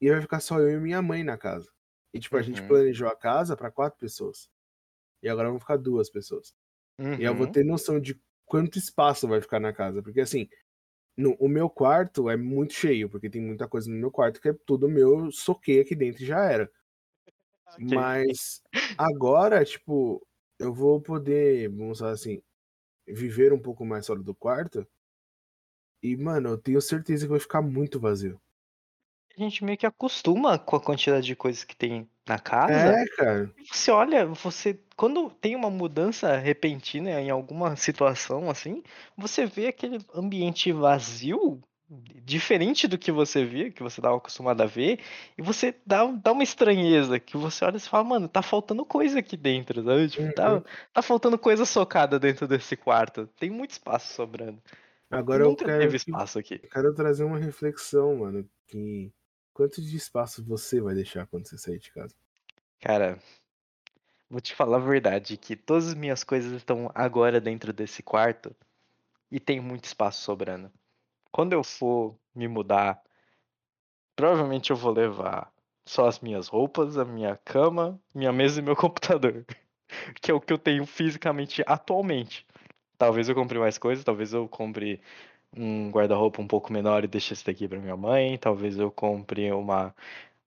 E 0.00 0.10
vai 0.10 0.20
ficar 0.20 0.40
só 0.40 0.60
eu 0.60 0.70
e 0.78 0.80
minha 0.80 1.02
mãe 1.02 1.24
na 1.24 1.38
casa. 1.38 1.70
E, 2.16 2.20
tipo, 2.20 2.36
a 2.36 2.42
gente 2.42 2.62
Uhum. 2.62 2.64
planejou 2.64 3.08
a 3.08 3.16
casa 3.16 3.56
pra 3.56 3.70
quatro 3.70 3.98
pessoas. 4.00 4.48
E 5.22 5.28
agora 5.28 5.50
vão 5.50 5.60
ficar 5.60 5.76
duas 5.78 6.10
pessoas. 6.10 6.54
E 7.16 7.24
eu 7.24 7.34
vou 7.36 7.46
Uhum. 7.46 7.48
ter 7.48 7.64
noção 7.64 8.00
de 8.00 8.20
quanto 8.46 8.78
espaço 8.78 9.28
vai 9.28 9.40
ficar 9.42 9.60
na 9.60 9.72
casa. 9.74 10.02
Porque, 10.02 10.20
assim, 10.22 10.48
no, 11.16 11.34
o 11.40 11.48
meu 11.48 11.70
quarto 11.70 12.30
é 12.30 12.36
muito 12.36 12.74
cheio, 12.74 13.10
porque 13.10 13.30
tem 13.30 13.42
muita 13.42 13.68
coisa 13.68 13.90
no 13.90 13.96
meu 13.96 14.10
quarto 14.12 14.40
que 14.40 14.50
é 14.50 14.54
tudo 14.66 14.88
meu, 14.88 15.30
soquei 15.32 15.80
aqui 15.80 15.94
dentro 15.96 16.22
e 16.22 16.26
já 16.26 16.44
era. 16.44 16.70
Ok. 17.76 17.92
Mas 17.92 18.62
agora, 18.96 19.64
tipo, 19.64 20.26
eu 20.58 20.72
vou 20.74 21.00
poder, 21.00 21.68
vamos 21.70 21.98
falar 21.98 22.12
assim, 22.12 22.42
viver 23.08 23.52
um 23.54 23.60
pouco 23.62 23.84
mais 23.86 24.06
fora 24.06 24.22
do 24.22 24.34
quarto. 24.34 24.86
E, 26.02 26.16
mano, 26.16 26.48
eu 26.48 26.56
tenho 26.58 26.80
certeza 26.80 27.26
que 27.26 27.30
vai 27.30 27.38
ficar 27.40 27.60
muito 27.60 28.00
vazio. 28.00 28.40
A 29.38 29.42
gente 29.42 29.64
meio 29.64 29.76
que 29.76 29.86
acostuma 29.86 30.58
com 30.58 30.76
a 30.76 30.80
quantidade 30.80 31.26
de 31.26 31.36
coisas 31.36 31.62
que 31.64 31.76
tem 31.76 32.08
na 32.26 32.38
casa. 32.38 32.72
É, 32.72 33.06
cara. 33.16 33.54
Você 33.72 33.90
olha, 33.90 34.26
você 34.26 34.80
quando 34.96 35.30
tem 35.30 35.56
uma 35.56 35.70
mudança 35.70 36.36
repentina 36.36 37.20
em 37.20 37.30
alguma 37.30 37.76
situação 37.76 38.50
assim, 38.50 38.82
você 39.16 39.46
vê 39.46 39.68
aquele 39.68 39.98
ambiente 40.14 40.72
vazio, 40.72 41.60
diferente 42.24 42.88
do 42.88 42.98
que 42.98 43.12
você 43.12 43.44
via, 43.44 43.70
que 43.72 43.82
você 43.82 44.00
estava 44.00 44.16
acostumado 44.16 44.62
a 44.62 44.66
ver, 44.66 45.00
e 45.38 45.42
você 45.42 45.74
dá, 45.86 46.04
dá 46.06 46.32
uma 46.32 46.42
estranheza, 46.42 47.20
que 47.20 47.36
você 47.36 47.64
olha 47.64 47.76
e 47.76 47.80
fala, 47.80 48.04
mano, 48.04 48.28
tá 48.28 48.42
faltando 48.42 48.84
coisa 48.86 49.18
aqui 49.20 49.36
dentro, 49.36 49.82
sabe? 49.84 50.08
Tipo, 50.08 50.32
tá, 50.32 50.54
Uhum. 50.54 50.62
tá 50.92 51.02
faltando 51.02 51.38
coisa 51.38 51.64
socada 51.64 52.18
dentro 52.18 52.48
desse 52.48 52.76
quarto. 52.76 53.26
Tem 53.38 53.50
muito 53.50 53.72
espaço 53.72 54.12
sobrando. 54.14 54.62
Agora 55.10 55.44
eu 55.44 55.56
quero, 55.56 55.78
teve 55.80 55.96
espaço 55.96 56.38
aqui. 56.38 56.60
quero 56.70 56.94
trazer 56.94 57.24
uma 57.24 57.38
reflexão, 57.38 58.16
mano. 58.16 58.48
Que 58.68 59.12
quanto 59.56 59.80
de 59.80 59.96
espaço 59.96 60.44
você 60.44 60.82
vai 60.82 60.94
deixar 60.94 61.26
quando 61.26 61.48
você 61.48 61.56
sair 61.56 61.78
de 61.78 61.90
casa? 61.90 62.14
Cara, 62.78 63.18
vou 64.28 64.38
te 64.38 64.54
falar 64.54 64.76
a 64.76 64.80
verdade, 64.80 65.38
que 65.38 65.56
todas 65.56 65.88
as 65.88 65.94
minhas 65.94 66.22
coisas 66.22 66.52
estão 66.52 66.90
agora 66.94 67.40
dentro 67.40 67.72
desse 67.72 68.02
quarto 68.02 68.54
e 69.30 69.40
tem 69.40 69.58
muito 69.58 69.86
espaço 69.86 70.22
sobrando. 70.22 70.70
Quando 71.32 71.54
eu 71.54 71.64
for 71.64 72.18
me 72.34 72.46
mudar, 72.46 73.02
provavelmente 74.14 74.72
eu 74.72 74.76
vou 74.76 74.92
levar 74.92 75.50
só 75.86 76.06
as 76.06 76.20
minhas 76.20 76.48
roupas, 76.48 76.98
a 76.98 77.04
minha 77.06 77.40
cama, 77.42 77.98
minha 78.14 78.34
mesa 78.34 78.60
e 78.60 78.62
meu 78.62 78.76
computador, 78.76 79.46
que 80.20 80.30
é 80.30 80.34
o 80.34 80.40
que 80.40 80.52
eu 80.52 80.58
tenho 80.58 80.84
fisicamente 80.84 81.64
atualmente. 81.66 82.46
Talvez 82.98 83.26
eu 83.26 83.34
compre 83.34 83.58
mais 83.58 83.78
coisas, 83.78 84.04
talvez 84.04 84.34
eu 84.34 84.46
compre 84.46 85.00
um 85.56 85.90
guarda-roupa 85.90 86.40
um 86.42 86.46
pouco 86.48 86.72
menor 86.72 87.04
e 87.04 87.08
deixe 87.08 87.32
esse 87.34 87.44
daqui 87.44 87.68
para 87.68 87.78
minha 87.80 87.96
mãe, 87.96 88.38
talvez 88.38 88.78
eu 88.78 88.90
compre 88.92 89.50
uma, 89.52 89.94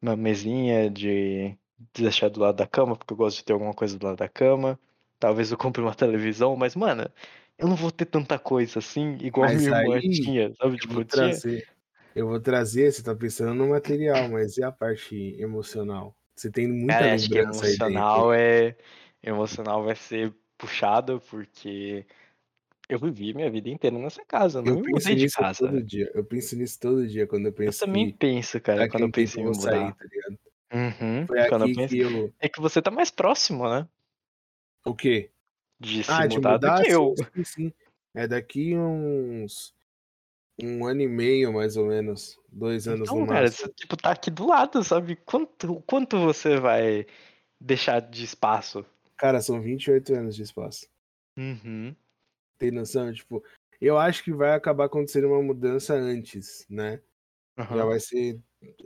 uma 0.02 0.16
mesinha 0.16 0.90
de 0.90 1.58
de 1.94 2.04
deixar 2.04 2.30
do 2.30 2.40
lado 2.42 2.58
da 2.58 2.68
cama, 2.68 2.96
porque 2.98 3.14
eu 3.14 3.18
gosto 3.18 3.38
de 3.38 3.46
ter 3.46 3.54
alguma 3.54 3.74
coisa 3.74 3.98
do 3.98 4.06
lado 4.06 4.18
da 4.18 4.30
cama. 4.30 4.80
Talvez 5.20 5.52
eu 5.52 5.58
compre 5.58 5.82
uma 5.82 5.96
televisão, 5.96 6.56
mas, 6.56 6.76
mano, 6.76 7.10
eu 7.58 7.68
não 7.70 7.76
vou 7.76 7.92
ter 7.92 8.06
tanta 8.06 8.38
coisa 8.40 8.80
assim, 8.80 9.18
igual 9.22 9.48
Mas 9.48 9.54
minha 9.54 9.70
irmã 9.70 10.02
tinha, 10.10 10.54
sabe? 10.56 10.78
Eu 10.80 10.80
Tipo, 10.80 10.94
vou 10.94 11.06
tinha. 11.06 11.42
trazer. 11.44 11.68
Eu 12.16 12.28
vou 12.28 12.42
trazer, 12.42 12.92
você 12.92 13.04
tá 13.04 13.16
pensando 13.16 13.54
no 13.54 13.70
material, 13.70 14.30
mas 14.30 14.58
e 14.58 14.64
a 14.64 14.72
parte 14.72 15.16
emocional? 15.42 16.18
Você 16.36 16.52
tem 16.52 16.68
muita 16.68 17.06
Cara, 17.06 17.14
acho 17.14 17.30
que 17.30 17.38
lembrança 17.38 17.68
aí 17.68 17.78
dentro. 17.78 18.24
emocional 18.24 18.34
é. 18.34 18.76
Emocional 19.22 19.84
vai 19.84 19.96
ser 19.96 20.34
puxado, 20.58 21.22
porque 21.30 22.08
eu 22.90 22.98
vivi 23.00 23.34
minha 23.34 23.50
vida 23.52 23.70
inteira 23.70 23.98
nessa 24.00 24.26
casa, 24.26 24.60
eu 24.60 24.64
não 24.64 24.74
Eu 24.80 24.84
mudei 24.90 25.16
de 25.16 25.30
casa. 25.32 25.68
todo 25.68 25.84
dia. 25.84 26.12
Eu 26.16 26.26
penso 26.26 26.56
nisso 26.56 26.80
todo 26.80 27.08
dia 27.08 27.28
quando 27.28 27.46
eu 27.46 27.50
Eu 27.52 27.56
penso 27.56 27.80
também 27.86 28.08
que 28.12 28.18
penso, 28.18 28.60
cara, 28.60 28.90
quando 28.90 29.04
eu 29.04 29.12
penso 29.12 29.38
eu 29.38 29.42
em 29.42 29.46
vou 29.46 29.54
sair, 29.54 29.80
mudar. 29.80 29.96
tá 29.96 30.06
ligado? 30.06 30.40
Uhum, 30.72 31.28
Foi 31.28 31.46
quando 31.48 31.68
eu 31.68 31.76
penso. 31.76 31.94
que 31.94 32.00
eu. 32.00 32.34
É 32.40 32.50
que 32.50 32.60
você 32.60 32.82
tá 32.82 32.92
mais 32.92 33.12
próximo, 33.12 33.70
né? 33.70 33.88
O 34.86 34.96
quê? 34.96 35.30
De 35.80 36.04
se 36.04 36.12
Ah, 36.12 36.26
de 36.26 36.36
mudar 36.36 36.58
do 36.58 36.66
mudar? 36.68 36.84
que 36.84 36.92
eu. 36.92 37.16
sim, 37.36 37.44
sim. 37.44 37.74
É 38.14 38.28
daqui 38.28 38.76
uns. 38.76 39.74
Um 40.62 40.86
ano 40.86 41.02
e 41.02 41.08
meio, 41.08 41.54
mais 41.54 41.78
ou 41.78 41.86
menos. 41.86 42.38
Dois 42.52 42.88
anos 42.88 43.10
no 43.10 43.16
Então, 43.16 43.28
cara, 43.28 43.44
máximo. 43.44 43.68
você 43.68 43.74
tipo, 43.74 43.96
tá 43.96 44.12
aqui 44.12 44.30
do 44.30 44.46
lado, 44.48 44.84
sabe? 44.84 45.16
Quanto, 45.16 45.82
quanto 45.84 46.20
você 46.20 46.58
vai 46.60 47.06
deixar 47.62 48.02
de 48.02 48.24
espaço? 48.26 48.86
Cara, 49.16 49.42
são 49.42 49.62
28 49.62 50.14
anos 50.14 50.36
de 50.36 50.44
espaço. 50.44 50.88
Uhum. 51.38 51.96
Tem 52.60 52.72
noção? 52.72 53.12
Tipo, 53.14 53.44
eu 53.82 53.98
acho 53.98 54.24
que 54.24 54.34
vai 54.34 54.54
acabar 54.54 54.86
acontecendo 54.86 55.28
uma 55.28 55.42
mudança 55.42 55.94
antes, 55.96 56.66
né? 56.70 57.02
Já 57.58 57.86
Aham. 57.86 57.86
vai 57.86 58.00
ser 58.00 58.40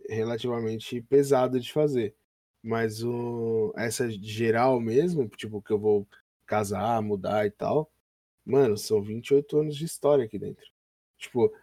relativamente 0.09 1.01
pesado 1.01 1.59
de 1.59 1.73
fazer. 1.73 2.15
Mas 2.63 3.03
o, 3.03 3.73
essa 3.75 4.09
geral 4.09 4.79
mesmo, 4.79 5.27
tipo, 5.29 5.61
que 5.61 5.73
eu 5.73 5.79
vou 5.79 6.07
casar, 6.45 7.01
mudar 7.01 7.45
e 7.45 7.51
tal, 7.51 7.91
mano, 8.45 8.77
são 8.77 9.01
28 9.01 9.59
anos 9.59 9.75
de 9.75 9.85
história 9.85 10.25
aqui 10.25 10.39
dentro. 10.39 10.65
Tipo, 11.17 11.53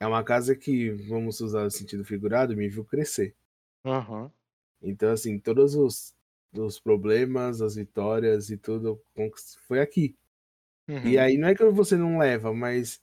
é 0.00 0.06
uma 0.06 0.24
casa 0.24 0.54
que, 0.56 0.90
vamos 0.90 1.40
usar 1.40 1.64
o 1.64 1.70
sentido 1.70 2.04
figurado, 2.04 2.56
me 2.56 2.68
viu 2.68 2.84
crescer. 2.84 3.34
Aham. 3.84 4.30
Então, 4.82 5.10
assim, 5.10 5.38
todos 5.38 5.74
os, 5.74 6.14
os 6.52 6.78
problemas, 6.78 7.62
as 7.62 7.76
vitórias 7.76 8.50
e 8.50 8.58
tudo 8.58 9.02
foi 9.66 9.80
aqui. 9.80 10.16
E 11.02 11.18
Uhum. 11.18 11.18
aí 11.18 11.36
não 11.38 11.48
é 11.48 11.54
que 11.54 11.64
você 11.70 11.96
não 11.96 12.18
leva, 12.18 12.52
mas 12.54 13.00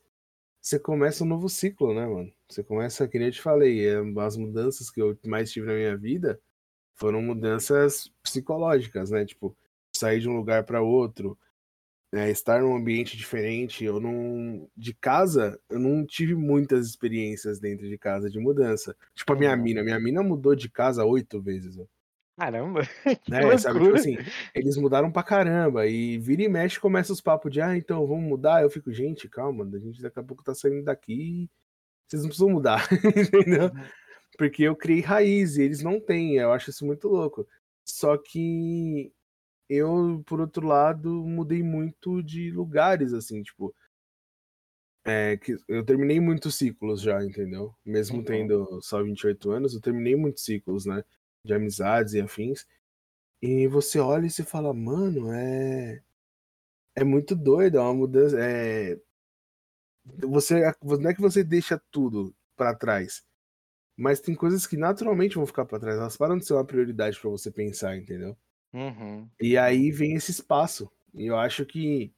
você 0.61 0.79
começa 0.79 1.23
um 1.23 1.27
novo 1.27 1.49
ciclo, 1.49 1.93
né, 1.95 2.05
mano? 2.07 2.33
Você 2.49 2.63
começa, 2.63 3.07
que 3.07 3.19
nem 3.19 3.29
eu 3.29 3.33
te 3.33 3.41
falei, 3.41 3.87
é, 3.89 3.97
as 4.21 4.37
mudanças 4.37 4.91
que 4.91 5.01
eu 5.01 5.17
mais 5.25 5.51
tive 5.51 5.67
na 5.67 5.73
minha 5.75 5.97
vida 5.97 6.41
foram 6.95 7.21
mudanças 7.21 8.11
psicológicas, 8.23 9.11
né? 9.11 9.25
Tipo, 9.25 9.57
sair 9.95 10.21
de 10.21 10.29
um 10.29 10.37
lugar 10.37 10.65
para 10.65 10.81
outro, 10.81 11.37
né? 12.13 12.29
estar 12.31 12.61
num 12.61 12.75
ambiente 12.75 13.17
diferente. 13.17 13.85
Eu 13.85 13.99
não. 13.99 14.69
De 14.77 14.93
casa, 14.95 15.59
eu 15.69 15.79
não 15.79 16.05
tive 16.05 16.35
muitas 16.35 16.87
experiências 16.87 17.59
dentro 17.59 17.87
de 17.87 17.97
casa 17.97 18.29
de 18.29 18.39
mudança. 18.39 18.95
Tipo, 19.15 19.33
a 19.33 19.37
minha 19.37 19.55
Uhum. 19.55 19.57
mina. 19.57 19.83
Minha 19.83 19.99
mina 19.99 20.23
mudou 20.23 20.55
de 20.55 20.69
casa 20.69 21.05
oito 21.05 21.41
vezes, 21.41 21.77
ó. 21.79 21.85
Caramba, 22.41 22.81
que 23.23 23.33
É, 23.35 23.57
sabe, 23.57 23.79
tipo 23.81 23.95
assim, 23.95 24.17
eles 24.55 24.75
mudaram 24.77 25.11
pra 25.11 25.21
caramba. 25.23 25.85
E 25.87 26.17
vira 26.17 26.41
e 26.43 26.49
mexe 26.49 26.79
começa 26.79 27.13
os 27.13 27.21
papos 27.21 27.51
de, 27.51 27.61
ah, 27.61 27.75
então 27.77 28.05
vamos 28.07 28.25
mudar. 28.27 28.63
Eu 28.63 28.69
fico, 28.69 28.91
gente, 28.91 29.29
calma, 29.29 29.63
a 29.65 29.79
gente 29.79 30.01
daqui 30.01 30.19
a 30.19 30.23
pouco 30.23 30.43
tá 30.43 30.53
saindo 30.55 30.83
daqui. 30.83 31.49
Vocês 32.07 32.23
não 32.23 32.29
precisam 32.29 32.49
mudar, 32.51 32.87
entendeu? 33.17 33.65
Uhum. 33.65 33.85
Porque 34.37 34.63
eu 34.63 34.75
criei 34.75 35.01
raiz 35.01 35.57
e 35.57 35.63
eles 35.63 35.83
não 35.83 35.99
têm. 35.99 36.37
Eu 36.37 36.51
acho 36.53 36.69
isso 36.71 36.85
muito 36.85 37.07
louco. 37.07 37.47
Só 37.85 38.17
que 38.17 39.13
eu, 39.69 40.23
por 40.27 40.41
outro 40.41 40.67
lado, 40.67 41.09
mudei 41.25 41.63
muito 41.63 42.23
de 42.23 42.51
lugares, 42.51 43.13
assim, 43.13 43.43
tipo. 43.43 43.75
É 45.03 45.35
que 45.37 45.55
eu 45.67 45.83
terminei 45.83 46.19
muitos 46.19 46.55
ciclos 46.55 47.01
já, 47.01 47.23
entendeu? 47.23 47.73
Mesmo 47.83 48.21
Uhum. 48.21 48.23
tendo 48.23 48.79
só 48.83 49.01
28 49.03 49.49
anos, 49.51 49.73
eu 49.73 49.81
terminei 49.81 50.15
muitos 50.15 50.43
ciclos, 50.43 50.85
né? 50.85 51.03
De 51.43 51.53
amizades 51.53 52.13
e 52.13 52.21
afins. 52.21 52.67
E 53.41 53.67
você 53.67 53.99
olha 53.99 54.27
e 54.27 54.31
se 54.31 54.43
fala, 54.43 54.73
mano, 54.73 55.31
é. 55.33 56.01
É 56.95 57.03
muito 57.03 57.35
doido, 57.35 57.77
é 57.77 57.81
uma 57.81 57.93
mudança. 57.93 58.37
É... 58.39 58.99
Você, 60.19 60.61
não 60.83 61.09
é 61.09 61.13
que 61.13 61.21
você 61.21 61.43
deixa 61.43 61.81
tudo 61.91 62.35
pra 62.55 62.75
trás, 62.75 63.23
mas 63.95 64.19
tem 64.19 64.35
coisas 64.35 64.65
que 64.67 64.75
naturalmente 64.75 65.35
vão 65.35 65.45
ficar 65.45 65.65
pra 65.65 65.79
trás. 65.79 65.97
Elas 65.97 66.17
param 66.17 66.37
de 66.37 66.45
ser 66.45 66.53
uma 66.53 66.65
prioridade 66.65 67.19
pra 67.19 67.29
você 67.29 67.51
pensar, 67.51 67.95
entendeu? 67.95 68.35
Uhum. 68.73 69.29
E 69.39 69.57
aí 69.57 69.91
vem 69.91 70.15
esse 70.15 70.31
espaço. 70.31 70.91
E 71.13 71.27
eu 71.27 71.37
acho 71.37 71.65
que 71.65 72.13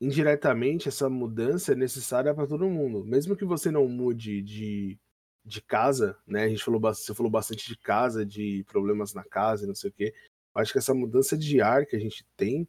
indiretamente 0.00 0.88
essa 0.88 1.08
mudança 1.08 1.72
é 1.72 1.76
necessária 1.76 2.34
para 2.34 2.46
todo 2.46 2.68
mundo. 2.68 3.04
Mesmo 3.04 3.36
que 3.36 3.44
você 3.44 3.70
não 3.70 3.88
mude 3.88 4.42
de, 4.42 4.98
de 5.44 5.60
casa, 5.62 6.16
né? 6.26 6.44
A 6.44 6.48
gente 6.48 6.62
falou 6.64 6.80
bastante, 6.80 7.06
você 7.06 7.14
falou 7.14 7.30
bastante 7.32 7.68
de 7.68 7.76
casa, 7.76 8.24
de 8.24 8.64
problemas 8.68 9.12
na 9.14 9.24
casa, 9.24 9.64
e 9.64 9.68
não 9.68 9.74
sei 9.74 9.90
o 9.90 9.92
quê. 9.92 10.14
Acho 10.54 10.72
que 10.72 10.78
essa 10.78 10.94
mudança 10.94 11.36
de 11.36 11.60
ar 11.60 11.86
que 11.86 11.96
a 11.96 11.98
gente 11.98 12.24
tem, 12.36 12.68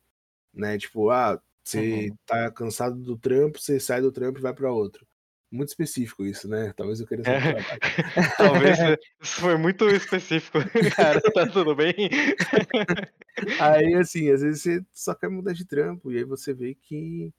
né? 0.53 0.77
Tipo, 0.77 1.09
ah, 1.09 1.41
você 1.63 2.09
Uhum. 2.09 2.15
tá 2.25 2.51
cansado 2.51 2.97
do 2.97 3.17
trampo, 3.17 3.59
você 3.59 3.79
sai 3.79 4.01
do 4.01 4.11
trampo 4.11 4.39
e 4.39 4.41
vai 4.41 4.53
para 4.53 4.71
outro. 4.71 5.05
Muito 5.51 5.69
específico 5.69 6.25
isso, 6.25 6.47
né? 6.49 6.73
Talvez 6.75 6.99
eu 6.99 7.05
queira 7.07 7.21
do 7.21 7.25
trabalho. 7.25 7.65
Talvez 8.37 8.79
isso 9.21 9.39
foi 9.39 9.55
muito 9.55 9.87
específico, 9.89 10.57
cara. 10.95 11.21
Tá 11.21 11.45
tudo 11.47 11.75
bem? 11.75 11.93
Aí, 13.59 13.93
assim, 13.95 14.29
às 14.31 14.41
vezes 14.41 14.61
você 14.63 14.85
só 14.91 15.13
quer 15.13 15.29
mudar 15.29 15.53
de 15.53 15.65
trampo, 15.65 16.11
e 16.11 16.17
aí 16.17 16.23
você 16.23 16.53
vê 16.53 16.75
que 16.75 17.31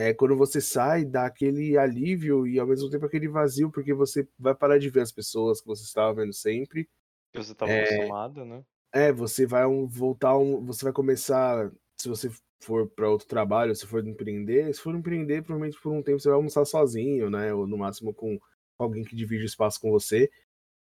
é, 0.00 0.14
quando 0.14 0.36
você 0.36 0.60
sai, 0.60 1.04
dá 1.04 1.26
aquele 1.26 1.76
alívio 1.78 2.46
e 2.46 2.58
ao 2.58 2.66
mesmo 2.66 2.90
tempo 2.90 3.06
aquele 3.06 3.28
vazio, 3.28 3.70
porque 3.70 3.94
você 3.94 4.28
vai 4.38 4.54
parar 4.54 4.78
de 4.78 4.90
ver 4.90 5.00
as 5.02 5.12
pessoas 5.12 5.60
que 5.60 5.66
você 5.66 5.84
estava 5.84 6.14
vendo 6.14 6.32
sempre. 6.34 6.88
Que 7.32 7.42
você 7.42 7.50
estava 7.52 7.72
É, 7.72 7.74
acostumado, 7.74 8.44
né? 8.44 8.64
é, 8.94 9.12
você 9.12 9.46
vai 9.46 9.66
um, 9.66 9.86
voltar, 9.88 10.36
um, 10.38 10.64
você 10.64 10.84
vai 10.84 10.92
começar, 10.92 11.70
se 12.00 12.08
você 12.08 12.30
for 12.62 12.88
para 12.90 13.08
outro 13.10 13.26
trabalho, 13.26 13.74
se 13.74 13.86
for 13.86 14.06
empreender, 14.06 14.72
se 14.74 14.80
for 14.80 14.94
empreender, 14.94 15.42
provavelmente 15.42 15.80
por 15.80 15.92
um 15.92 16.02
tempo 16.02 16.20
você 16.20 16.28
vai 16.28 16.36
almoçar 16.36 16.64
sozinho, 16.66 17.30
né? 17.30 17.54
Ou 17.54 17.66
no 17.66 17.78
máximo 17.78 18.12
com 18.14 18.38
alguém 18.78 19.04
que 19.04 19.16
divide 19.16 19.44
o 19.44 19.46
espaço 19.46 19.80
com 19.80 19.90
você. 19.90 20.30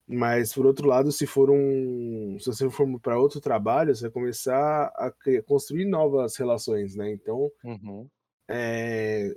Mas 0.07 0.53
por 0.53 0.65
outro 0.65 0.87
lado, 0.87 1.11
se 1.11 1.27
for 1.27 1.49
um, 1.51 2.37
se 2.39 2.47
você 2.47 2.69
for 2.69 2.99
para 3.01 3.19
outro 3.19 3.41
trabalho, 3.41 3.95
você 3.95 4.03
vai 4.03 4.11
começar 4.11 4.87
a 4.95 5.11
construir 5.47 5.85
novas 5.85 6.35
relações, 6.37 6.95
né? 6.95 7.11
Então, 7.11 7.51
Uhum. 7.63 8.09
É, 8.49 9.33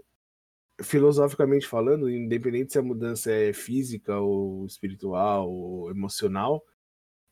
filosoficamente 0.82 1.66
falando, 1.66 2.10
independente 2.10 2.72
se 2.72 2.78
a 2.78 2.82
mudança 2.82 3.32
é 3.32 3.52
física 3.52 4.18
ou 4.20 4.66
espiritual 4.66 5.50
ou 5.50 5.90
emocional, 5.90 6.64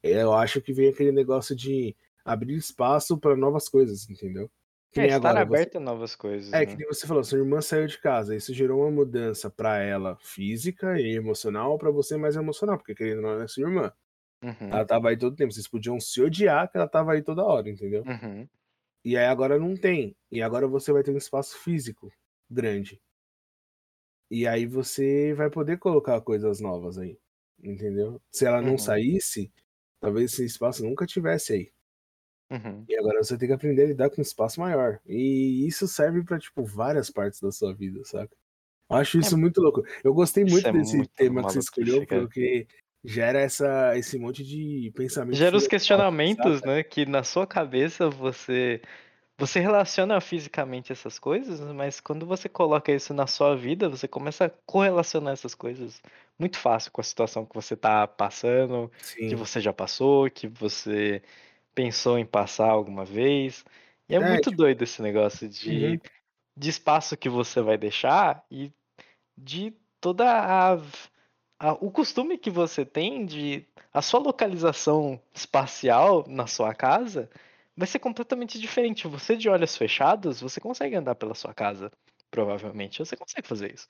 eu 0.02 0.32
acho 0.34 0.60
que 0.62 0.72
vem 0.72 0.88
aquele 0.90 1.12
negócio 1.12 1.56
de 1.56 1.96
abrir 2.24 2.56
espaço 2.56 3.18
para 3.18 3.36
novas 3.36 3.68
coisas, 3.68 4.08
entendeu? 4.10 4.50
Que 4.92 5.00
É, 5.00 5.06
estar 5.06 5.36
agora, 5.36 5.44
você, 5.44 5.66
aberto 5.66 5.76
a 5.76 5.80
novas 5.80 6.16
coisas, 6.16 6.60
é 6.60 6.66
que 6.66 6.76
né? 6.76 6.78
nem 6.78 6.86
você 6.88 7.06
falou, 7.06 7.24
sua 7.24 7.38
irmã 7.38 7.60
saiu 7.60 7.86
de 7.86 7.98
casa, 8.00 8.36
isso 8.36 8.54
gerou 8.54 8.82
uma 8.82 8.90
mudança 8.90 9.50
para 9.50 9.78
ela 9.82 10.16
física 10.20 11.00
e 11.00 11.16
emocional, 11.16 11.78
para 11.78 11.90
você 11.90 12.16
mais 12.16 12.36
emocional, 12.36 12.78
porque 12.78 12.94
querendo 12.94 13.18
ou 13.26 13.36
não, 13.36 13.42
é 13.42 13.48
sua 13.48 13.64
irmã. 13.68 13.92
Uhum. 14.42 14.68
Ela 14.70 14.84
tava 14.86 15.08
aí 15.10 15.18
todo 15.18 15.36
tempo. 15.36 15.52
Vocês 15.52 15.68
podiam 15.68 16.00
se 16.00 16.20
odiar 16.22 16.70
que 16.70 16.76
ela 16.78 16.88
tava 16.88 17.12
aí 17.12 17.22
toda 17.22 17.44
hora, 17.44 17.68
entendeu? 17.70 18.06
Uhum. 18.06 18.48
E 19.06 19.16
aí 19.16 19.26
agora 19.26 19.58
não 19.58 19.74
tem. 19.74 20.14
E 20.30 20.42
agora 20.42 20.68
você 20.68 20.92
vai 20.92 21.02
ter 21.02 21.12
um 21.12 21.16
espaço 21.18 21.58
físico 21.58 22.12
grande. 22.50 23.00
E 24.30 24.46
aí 24.46 24.66
você 24.66 25.34
vai 25.34 25.50
poder 25.50 25.78
colocar 25.78 26.20
coisas 26.20 26.60
novas 26.60 26.98
aí. 26.98 27.18
Entendeu? 27.62 28.20
Se 28.30 28.44
ela 28.46 28.60
não 28.62 28.76
Uhum. 28.76 28.78
saísse, 28.78 29.52
talvez 30.00 30.32
esse 30.32 30.44
espaço 30.44 30.84
nunca 30.84 31.06
tivesse 31.06 31.52
aí. 31.54 31.72
Uhum. 32.50 32.88
E 32.88 32.96
agora 32.96 33.22
você 33.22 33.36
tem 33.36 33.48
que 33.48 33.54
aprender 33.54 33.82
a 33.84 33.86
lidar 33.86 34.10
com 34.10 34.20
um 34.20 34.22
espaço 34.22 34.60
maior. 34.60 35.00
E 35.06 35.66
isso 35.66 35.88
serve 35.88 36.22
pra, 36.24 36.38
tipo, 36.38 36.64
várias 36.64 37.10
partes 37.10 37.40
da 37.40 37.50
sua 37.50 37.74
vida, 37.74 38.04
saca? 38.04 38.36
Acho 38.88 39.18
É, 39.22 39.28
isso 39.28 39.36
muito 39.38 39.60
louco. 39.60 39.82
Eu 40.04 40.14
gostei 40.14 40.44
muito 40.44 40.68
é 40.68 40.72
desse 40.72 41.02
muito 41.02 41.10
tema 41.16 41.44
que 41.44 41.52
você 41.52 41.58
escolheu, 41.58 42.06
porque 42.06 42.66
gera 43.06 43.40
essa, 43.40 43.96
esse 43.98 44.18
monte 44.18 44.44
de 44.44 44.90
pensamento 44.94 45.32
Gera 45.32 45.56
os 45.56 45.66
questionamentos, 45.66 46.62
né? 46.62 46.82
Que 46.84 47.04
na 47.04 47.22
sua 47.24 47.46
cabeça 47.46 48.08
você 48.08 48.80
você 49.38 49.60
relaciona 49.60 50.20
fisicamente 50.20 50.92
essas 50.92 51.18
coisas, 51.18 51.60
mas 51.72 52.00
quando 52.00 52.26
você 52.26 52.48
coloca 52.48 52.92
isso 52.92 53.14
na 53.14 53.26
sua 53.26 53.56
vida, 53.56 53.88
você 53.88 54.08
começa 54.08 54.46
a 54.46 54.50
correlacionar 54.50 55.32
essas 55.34 55.54
coisas 55.54 56.02
muito 56.38 56.58
fácil 56.58 56.92
com 56.92 57.00
a 57.00 57.04
situação 57.04 57.46
que 57.46 57.54
você 57.54 57.76
tá 57.76 58.06
passando, 58.08 58.92
que 59.26 59.34
Sim. 59.34 59.36
você 59.36 59.60
já 59.60 59.72
passou, 59.72 60.30
que 60.30 60.48
você 60.48 61.22
pensou 61.74 62.18
em 62.18 62.26
passar 62.26 62.70
alguma 62.70 63.04
vez. 63.04 63.64
E 64.08 64.14
é 64.16 64.20
É, 64.20 64.20
muito 64.20 64.50
tipo, 64.50 64.52
doido 64.52 64.82
esse 64.84 65.02
negócio 65.02 65.48
uhum, 65.64 65.96
de, 65.96 66.00
de 66.56 66.70
espaço 66.70 67.16
que 67.16 67.28
você 67.30 67.60
vai 67.62 67.78
deixar 67.78 68.44
e 68.50 68.72
de 69.36 69.72
toda 70.00 70.24
a, 70.74 70.76
a- 71.58 71.72
o 71.74 71.90
costume 71.90 72.38
que 72.38 72.50
você 72.50 72.84
tem 72.84 73.24
de 73.26 73.66
a 73.92 74.02
sua 74.02 74.20
localização 74.20 75.20
espacial 75.34 76.24
na 76.28 76.46
sua 76.46 76.74
casa 76.74 77.30
vai 77.76 77.86
ser 77.86 77.98
completamente 77.98 78.58
diferente. 78.60 79.08
Você 79.08 79.36
de 79.36 79.48
olhos 79.48 79.76
fechados, 79.76 80.40
você 80.40 80.60
consegue 80.60 80.96
andar 80.96 81.14
pela 81.14 81.34
sua 81.34 81.54
casa, 81.54 81.90
provavelmente. 82.30 82.98
Você 82.98 83.16
consegue 83.16 83.46
fazer 83.48 83.72
isso. 83.74 83.86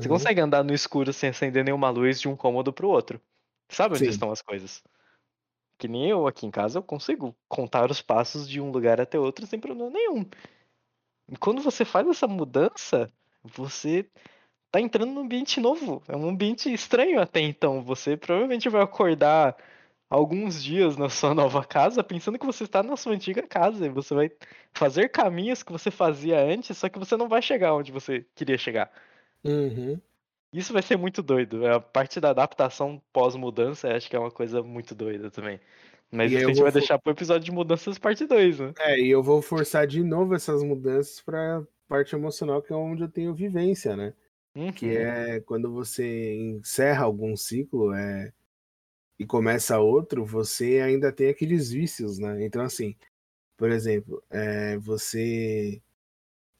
Você 0.00 0.08
uhum, 0.08 0.08
consegue 0.08 0.40
andar 0.40 0.64
no 0.64 0.74
escuro 0.74 1.12
sem 1.12 1.30
acender 1.30 1.64
nenhuma 1.64 1.90
luz 1.90 2.20
de 2.20 2.28
um 2.28 2.36
cômodo 2.36 2.72
pro 2.72 2.88
outro. 2.88 3.20
Sabe 3.70 3.96
onde 3.96 4.08
sim. 4.08 4.10
estão 4.10 4.30
as 4.32 4.42
coisas? 4.42 4.82
Que 5.78 5.88
nem 5.88 6.08
eu 6.10 6.26
aqui 6.26 6.46
em 6.46 6.50
casa, 6.50 6.78
eu 6.78 6.82
consigo 6.82 7.36
contar 7.48 7.90
os 7.90 8.00
passos 8.02 8.48
de 8.48 8.60
um 8.60 8.70
lugar 8.70 9.00
até 9.00 9.18
outro 9.18 9.46
sem 9.46 9.60
problema 9.60 9.90
nenhum. 9.90 10.24
E 11.28 11.36
quando 11.36 11.62
você 11.62 11.84
faz 11.84 12.06
essa 12.08 12.26
mudança, 12.28 13.10
você 13.42 14.08
tá 14.72 14.80
entrando 14.80 15.12
num 15.12 15.22
ambiente 15.22 15.60
novo. 15.60 16.02
É 16.08 16.16
um 16.16 16.28
ambiente 16.28 16.72
estranho 16.72 17.20
até 17.20 17.40
então. 17.40 17.82
Você 17.84 18.16
provavelmente 18.16 18.68
vai 18.70 18.82
acordar 18.82 19.56
alguns 20.10 20.62
dias 20.64 20.96
na 20.96 21.08
sua 21.10 21.34
nova 21.34 21.64
casa 21.64 22.04
pensando 22.04 22.38
que 22.38 22.46
você 22.46 22.64
está 22.64 22.82
na 22.82 22.96
sua 22.96 23.14
antiga 23.14 23.46
casa. 23.46 23.86
E 23.86 23.90
você 23.90 24.14
vai 24.14 24.32
fazer 24.74 25.10
caminhos 25.10 25.62
que 25.62 25.72
você 25.72 25.90
fazia 25.90 26.40
antes, 26.40 26.78
só 26.78 26.88
que 26.88 26.98
você 26.98 27.16
não 27.16 27.28
vai 27.28 27.42
chegar 27.42 27.74
onde 27.74 27.92
você 27.92 28.26
queria 28.36 28.58
chegar. 28.58 28.92
Uhum. 29.44 30.00
Isso 30.52 30.72
vai 30.72 30.82
ser 30.82 30.96
muito 30.96 31.22
doido. 31.22 31.66
A 31.66 31.80
parte 31.80 32.20
da 32.20 32.30
adaptação 32.30 33.02
pós-mudança, 33.12 33.94
acho 33.94 34.08
que 34.08 34.16
é 34.16 34.18
uma 34.18 34.30
coisa 34.30 34.62
muito 34.62 34.94
doida 34.94 35.30
também. 35.30 35.60
Mas 36.10 36.34
a 36.34 36.40
gente 36.40 36.54
vou, 36.54 36.62
vai 36.62 36.70
for- 36.70 36.72
deixar 36.72 36.98
pro 36.98 37.12
episódio 37.12 37.44
de 37.44 37.52
mudanças 37.52 37.98
parte 37.98 38.26
2, 38.26 38.58
né? 38.60 38.74
é, 38.78 38.98
e 38.98 39.10
eu 39.10 39.22
vou 39.22 39.40
forçar 39.42 39.86
de 39.86 40.02
novo 40.02 40.34
essas 40.34 40.62
mudanças 40.62 41.20
pra 41.20 41.62
parte 41.88 42.14
emocional, 42.14 42.62
que 42.62 42.72
é 42.72 42.76
onde 42.76 43.02
eu 43.02 43.08
tenho 43.10 43.34
vivência, 43.34 43.96
né? 43.96 44.14
Que 44.74 44.86
Uhum. 44.86 44.92
é 44.92 45.40
quando 45.40 45.72
você 45.72 46.34
encerra 46.34 47.04
algum 47.04 47.34
ciclo 47.36 47.92
é, 47.94 48.32
e 49.18 49.24
começa 49.26 49.78
outro, 49.78 50.24
você 50.26 50.80
ainda 50.80 51.12
tem 51.12 51.28
aqueles 51.30 51.70
vícios, 51.70 52.18
né? 52.18 52.44
Então, 52.44 52.62
assim, 52.62 52.94
por 53.56 53.70
exemplo, 53.70 54.22
é, 54.30 54.76
você. 54.78 55.80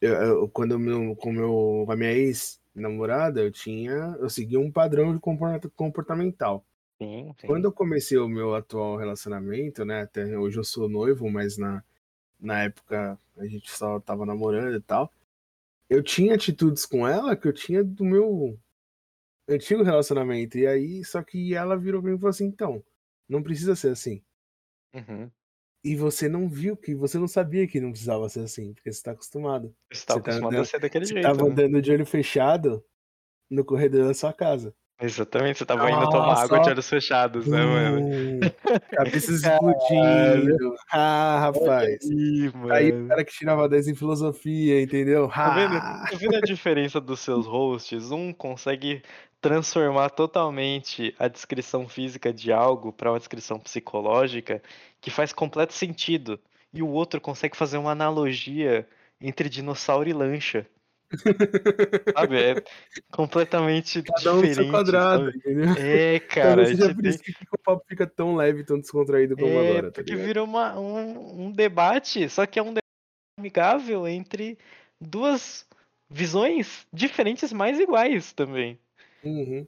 eu- 0.01 0.15
eu- 0.15 0.49
quando 0.49 0.79
meu, 0.79 1.15
com, 1.17 1.33
meu, 1.33 1.85
com 1.87 1.93
a 1.93 1.97
minha 1.97 2.13
ex-namorada, 2.13 3.41
eu 3.43 3.51
tinha. 3.53 3.93
Eu 4.21 4.29
segui 4.31 4.57
um 4.57 4.71
padrão 4.73 5.15
de 5.15 5.21
comporta- 5.21 5.71
comportamental. 5.77 6.65
Sim, 7.01 7.35
Quando 7.47 7.63
sim. 7.63 7.67
eu 7.69 7.73
comecei 7.73 8.19
o 8.19 8.29
meu 8.29 8.55
atual 8.55 8.97
relacionamento, 8.97 9.85
né? 9.85 10.03
Até 10.03 10.39
hoje 10.39 10.59
eu 10.59 10.65
sou 10.65 10.89
noivo, 10.89 11.31
mas 11.31 11.57
na, 11.59 11.83
na 12.41 12.63
época 12.65 13.19
a 13.37 13.47
gente 13.47 13.71
só 13.71 14.01
tava 14.01 14.25
namorando 14.27 14.77
e 14.77 14.81
tal. 14.81 15.13
Eu 15.93 16.03
tinha 16.03 16.35
atitudes 16.35 16.87
com 16.87 17.07
ela 17.07 17.37
que 17.37 17.47
eu 17.47 17.53
tinha 17.53 17.85
do 17.85 18.03
meu 18.03 18.59
antigo 19.47 19.83
relacionamento. 19.83 20.57
E 20.57 20.67
aí, 20.67 21.05
só 21.05 21.23
que 21.23 21.55
ela 21.55 21.77
virou 21.77 22.01
pra 22.01 22.11
mim 22.11 22.17
e 22.17 22.19
falou 22.19 22.31
assim: 22.31 22.47
então, 22.47 22.83
não 23.29 23.43
precisa 23.43 23.77
ser 23.77 23.91
assim. 23.91 24.23
Uhum. 24.95 25.31
E 25.85 25.95
você 25.95 26.31
não 26.31 26.49
viu 26.49 26.77
que 26.77 26.95
você 26.95 27.19
não 27.19 27.29
sabia 27.29 27.67
que 27.67 27.79
não 27.79 27.91
precisava 27.91 28.27
ser 28.31 28.41
assim, 28.41 28.73
porque 28.73 28.91
você 28.91 29.03
tá 29.03 29.11
acostumado. 29.11 29.75
Você 29.93 30.07
tá 30.07 30.15
Você 30.15 30.21
tá 30.23 30.31
acostumado 30.31 30.55
a 30.55 30.57
andando, 30.57 30.67
ser 30.67 30.81
daquele 30.81 31.05
você 31.05 31.13
jeito, 31.13 31.27
tava 31.27 31.45
né? 31.45 31.51
andando 31.51 31.83
de 31.83 31.93
olho 31.93 32.07
fechado 32.07 32.83
no 33.51 33.65
corredor 33.65 34.07
da 34.07 34.15
sua 34.15 34.33
casa. 34.33 34.75
Exatamente, 35.03 35.59
você 35.59 35.67
tava 35.67 35.91
indo 35.91 36.09
tomar 36.11 36.45
água 36.45 36.61
de 36.61 36.71
olhos 36.71 36.89
fechados, 36.89 37.47
né, 37.47 37.65
mano? 37.65 38.41
Cabeças 38.93 39.41
Caralho, 39.41 39.71
explodindo. 39.71 40.75
Ah, 40.93 41.39
rapaz. 41.41 41.99
aí, 42.09 42.53
aí 42.71 42.93
o 42.93 43.09
cara 43.09 43.25
que 43.25 43.33
tirava 43.33 43.69
10 43.69 43.89
em 43.89 43.95
filosofia, 43.97 44.81
entendeu? 44.81 45.29
Tá 45.29 45.51
vendo? 45.51 45.75
Ah! 45.75 46.07
Tá 46.09 46.17
vendo 46.17 46.37
a 46.37 46.41
diferença 46.41 47.01
dos 47.01 47.19
seus 47.19 47.47
hosts? 47.47 48.13
Um 48.13 48.33
consegue 48.33 49.03
transformar 49.41 50.11
totalmente 50.11 51.15
a 51.19 51.27
descrição 51.27 51.89
física 51.89 52.33
de 52.33 52.53
algo 52.53 52.93
para 52.93 53.11
uma 53.11 53.19
descrição 53.19 53.59
psicológica 53.59 54.63
que 55.01 55.11
faz 55.11 55.33
completo 55.33 55.75
sentido. 55.75 56.39
E 56.73 56.81
o 56.81 56.89
outro 56.89 57.21
consegue 57.21 57.57
fazer 57.57 57.77
uma 57.77 57.91
analogia 57.91 58.87
entre 59.21 59.49
dinossauro 59.49 60.09
e 60.09 60.13
lancha. 60.13 60.65
sabe? 62.17 62.37
É 62.37 62.55
completamente 63.11 64.03
Cada 64.03 64.35
um 64.35 64.43
diferente, 64.43 64.71
quadrado, 64.71 65.25
sabe? 65.27 65.39
entendeu? 65.39 65.75
É, 65.77 66.19
cara. 66.21 66.57
Talvez 66.57 66.69
seja 66.71 66.95
por 66.95 67.07
isso 67.07 67.19
que 67.23 67.33
o 67.53 67.59
papo 67.59 67.85
fica 67.89 68.07
tão 68.07 68.35
leve, 68.35 68.65
tão 68.65 68.79
descontraído 68.79 69.37
como 69.37 69.49
É, 69.49 69.71
agora, 69.71 69.91
tá 69.91 70.03
porque 70.03 70.13
ligado? 70.13 70.27
virou 70.27 70.45
uma, 70.47 70.79
um, 70.79 71.47
um 71.47 71.53
debate, 71.53 72.29
só 72.29 72.47
que 72.47 72.59
é 72.59 72.63
um 72.63 72.67
debate 72.69 72.83
amigável 73.39 74.07
entre 74.07 74.59
duas 75.01 75.67
visões 76.09 76.87
diferentes, 76.93 77.53
mas 77.53 77.79
iguais 77.81 78.33
também. 78.33 78.79
Uhum. 79.25 79.67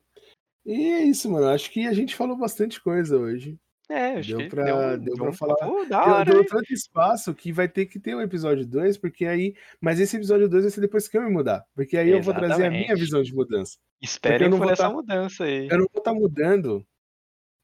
E 0.66 0.92
é 0.92 1.02
isso, 1.02 1.30
mano. 1.30 1.48
Acho 1.48 1.70
que 1.70 1.86
a 1.86 1.92
gente 1.92 2.14
falou 2.16 2.36
bastante 2.36 2.80
coisa 2.80 3.18
hoje. 3.18 3.58
É, 3.96 4.18
acho 4.18 4.28
Deu 4.28 4.38
que 4.38 4.48
pra- 4.48 4.64
deu, 4.64 4.98
deu 4.98 5.14
pra 5.16 5.28
um 5.28 5.32
falar- 5.32 5.54
da 5.88 6.04
Deu, 6.04 6.14
hora, 6.14 6.32
deu 6.32 6.46
tanto 6.46 6.72
espaço 6.72 7.34
que 7.34 7.52
vai 7.52 7.68
ter 7.68 7.86
que 7.86 7.98
ter 8.00 8.14
um 8.16 8.20
episódio 8.20 8.66
2, 8.66 8.98
porque 8.98 9.24
aí. 9.26 9.54
Mas 9.80 10.00
esse 10.00 10.16
episódio 10.16 10.48
2 10.48 10.64
vai 10.64 10.70
ser 10.70 10.80
depois 10.80 11.06
que 11.06 11.16
eu 11.16 11.22
me 11.22 11.30
mudar. 11.30 11.64
Porque 11.74 11.96
aí 11.96 12.10
eu 12.10 12.22
vou 12.22 12.34
trazer 12.34 12.66
a 12.66 12.70
minha 12.70 12.82
Exatamente. 12.82 13.00
visão 13.00 13.22
de 13.22 13.34
mudança. 13.34 13.76
Esperem 14.02 14.48
não 14.48 14.58
por 14.58 14.70
essa 14.72 14.84
tá- 14.84 14.90
mudança 14.90 15.44
aí. 15.44 15.68
Eu 15.70 15.78
não 15.78 15.86
vou 15.92 15.98
estar 16.00 16.12
mudando 16.14 16.84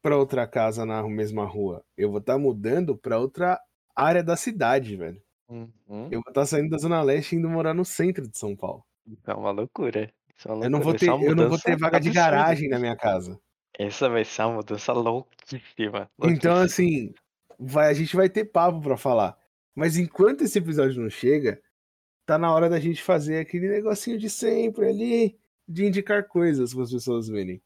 pra 0.01 0.17
outra 0.17 0.47
casa 0.47 0.85
na 0.85 1.03
mesma 1.07 1.45
rua. 1.45 1.83
Eu 1.97 2.09
vou 2.09 2.19
estar 2.19 2.37
mudando 2.37 2.95
pra 2.97 3.19
outra 3.19 3.59
área 3.95 4.23
da 4.23 4.35
cidade, 4.35 4.95
velho. 4.95 5.21
Uhum. 5.49 6.07
Eu 6.09 6.21
vou 6.21 6.29
estar 6.29 6.45
saindo 6.45 6.69
da 6.69 6.77
Zona 6.77 7.01
Leste 7.01 7.35
e 7.35 7.37
indo 7.39 7.49
morar 7.49 7.73
no 7.73 7.83
centro 7.83 8.27
de 8.27 8.37
São 8.37 8.55
Paulo. 8.55 8.83
Isso 9.05 9.29
é 9.29 9.33
uma 9.33 9.51
loucura. 9.51 10.09
É 10.45 10.51
uma 10.51 10.65
Eu 10.65 10.69
não 10.69 10.79
vou 10.79 10.91
loucura. 10.93 10.99
ter, 10.99 11.07
é 11.07 11.13
uma 11.13 11.25
eu 11.25 11.35
não 11.35 11.49
vou 11.49 11.59
ter 11.59 11.77
vaga 11.77 11.99
de 11.99 12.09
garagem 12.09 12.69
na 12.69 12.79
minha 12.79 12.95
casa. 12.95 13.37
Essa 13.77 14.09
vai 14.09 14.23
ser 14.25 14.43
uma 14.43 14.55
mudança 14.55 14.91
louquíssima. 14.93 16.09
Então, 16.23 16.55
assim, 16.55 17.13
vai, 17.57 17.89
a 17.89 17.93
gente 17.93 18.15
vai 18.15 18.29
ter 18.29 18.45
papo 18.45 18.81
pra 18.81 18.97
falar. 18.97 19.37
Mas 19.75 19.97
enquanto 19.97 20.41
esse 20.43 20.57
episódio 20.59 21.01
não 21.01 21.09
chega, 21.09 21.61
tá 22.25 22.37
na 22.37 22.53
hora 22.53 22.69
da 22.69 22.79
gente 22.79 23.01
fazer 23.01 23.39
aquele 23.39 23.69
negocinho 23.69 24.17
de 24.17 24.29
sempre 24.29 24.87
ali, 24.87 25.39
de 25.67 25.85
indicar 25.85 26.27
coisas 26.27 26.73
para 26.73 26.83
as 26.83 26.91
pessoas 26.91 27.27
verem. 27.29 27.61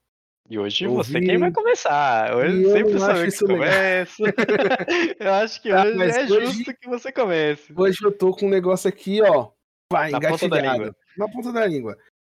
E 0.48 0.60
hoje 0.60 0.86
você 0.86 1.20
quem 1.20 1.40
vai 1.40 1.52
começar. 1.52 2.32
E 2.32 2.36
Hoje 2.36 2.64
eu 2.64 2.72
sempre 2.72 3.00
sou 3.00 3.10
eu 3.10 3.32
que 3.32 3.38
começo. 3.48 4.24
eu 5.20 5.34
acho 5.34 5.60
que 5.62 5.70
Tá, 5.70 5.84
hoje 5.86 6.02
é 6.04 6.24
hoje- 6.26 6.46
justo 6.46 6.74
que 6.80 6.88
você 6.88 7.12
comece. 7.12 7.74
Hoje 7.76 7.98
eu 8.04 8.16
tô 8.16 8.32
com 8.32 8.46
um 8.46 8.50
negócio 8.50 8.88
aqui, 8.88 9.24
ó, 9.24 9.50
vai, 9.92 10.12
Na 10.12 10.20
ponta 10.22 10.48
da 10.48 10.60
engatilhado. 10.60 10.78
língua. 10.84 10.96
Na 11.18 11.28
ponta 11.32 11.52
da 11.52 11.66
língua. 11.66 11.98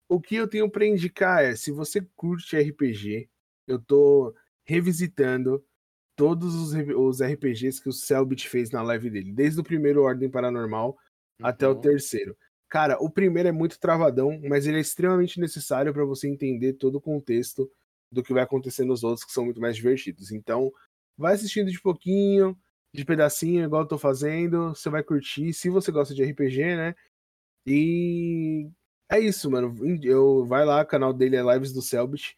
O 0.08 0.20
que 0.20 0.36
eu 0.36 0.46
tenho 0.46 0.70
pra 0.70 0.86
indicar 0.86 1.42
é, 1.44 1.56
se 1.56 1.72
você 1.72 2.00
curte 2.14 2.56
RPG, 2.56 3.28
eu 3.66 3.78
tô 3.78 4.34
revisitando 4.64 5.64
todos 6.16 6.54
os, 6.54 6.72
os 6.96 7.20
RPGs 7.22 7.80
que 7.82 7.88
o 7.88 7.92
Selbit 7.92 8.48
fez 8.48 8.70
na 8.70 8.82
live 8.82 9.10
dele, 9.10 9.32
desde 9.32 9.60
o 9.60 9.64
primeiro 9.64 10.02
Ordem 10.02 10.30
Paranormal 10.30 10.98
até 11.42 11.68
o 11.68 11.72
Uhum. 11.72 11.80
terceiro. 11.80 12.36
Cara, 12.68 12.96
o 13.00 13.10
primeiro 13.10 13.48
é 13.48 13.52
muito 13.52 13.78
travadão, 13.78 14.40
mas 14.48 14.66
ele 14.66 14.78
é 14.78 14.80
extremamente 14.80 15.38
necessário 15.40 15.92
para 15.92 16.04
você 16.04 16.28
entender 16.28 16.72
todo 16.74 16.96
o 16.96 17.00
contexto 17.00 17.70
do 18.10 18.22
que 18.22 18.32
vai 18.32 18.42
acontecer 18.42 18.84
nos 18.84 19.04
outros, 19.04 19.24
que 19.24 19.32
são 19.32 19.44
muito 19.44 19.60
mais 19.60 19.76
divertidos. 19.76 20.32
Então, 20.32 20.72
vai 21.16 21.34
assistindo 21.34 21.70
de 21.70 21.80
pouquinho, 21.80 22.56
de 22.92 23.04
pedacinho, 23.04 23.64
igual 23.64 23.82
eu 23.82 23.88
tô 23.88 23.98
fazendo, 23.98 24.70
você 24.70 24.88
vai 24.90 25.02
curtir, 25.02 25.52
se 25.52 25.68
você 25.68 25.92
gosta 25.92 26.14
de 26.14 26.24
RPG, 26.24 26.76
né? 26.76 26.94
E 27.66 28.68
é 29.10 29.20
isso, 29.20 29.50
mano. 29.50 29.74
Eu, 30.02 30.44
vai 30.46 30.64
lá, 30.64 30.82
o 30.82 30.86
canal 30.86 31.12
dele 31.12 31.36
é 31.36 31.42
Lives 31.42 31.72
do 31.72 31.82
Selbit. 31.82 32.36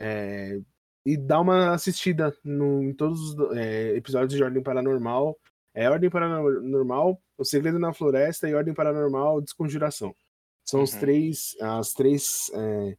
É, 0.00 0.58
e 1.06 1.16
dá 1.16 1.40
uma 1.40 1.72
assistida 1.74 2.34
no- 2.42 2.82
em 2.82 2.92
todos 2.94 3.20
os 3.34 3.56
é, 3.56 3.94
episódios 3.96 4.34
de 4.36 4.42
Ordem 4.42 4.62
Paranormal. 4.62 5.38
É 5.74 5.88
Ordem 5.90 6.08
Paranormal, 6.10 7.20
O 7.36 7.44
Segredo 7.44 7.78
na 7.78 7.92
Floresta 7.92 8.48
e 8.48 8.54
Ordem 8.54 8.72
Paranormal 8.74 9.40
Desconjuração. 9.40 10.14
São 10.64 10.82
os 10.82 10.92
Uhum. 10.94 11.00
três, 11.00 11.56
as 11.60 11.92
três 11.92 12.50
é, 12.54 12.96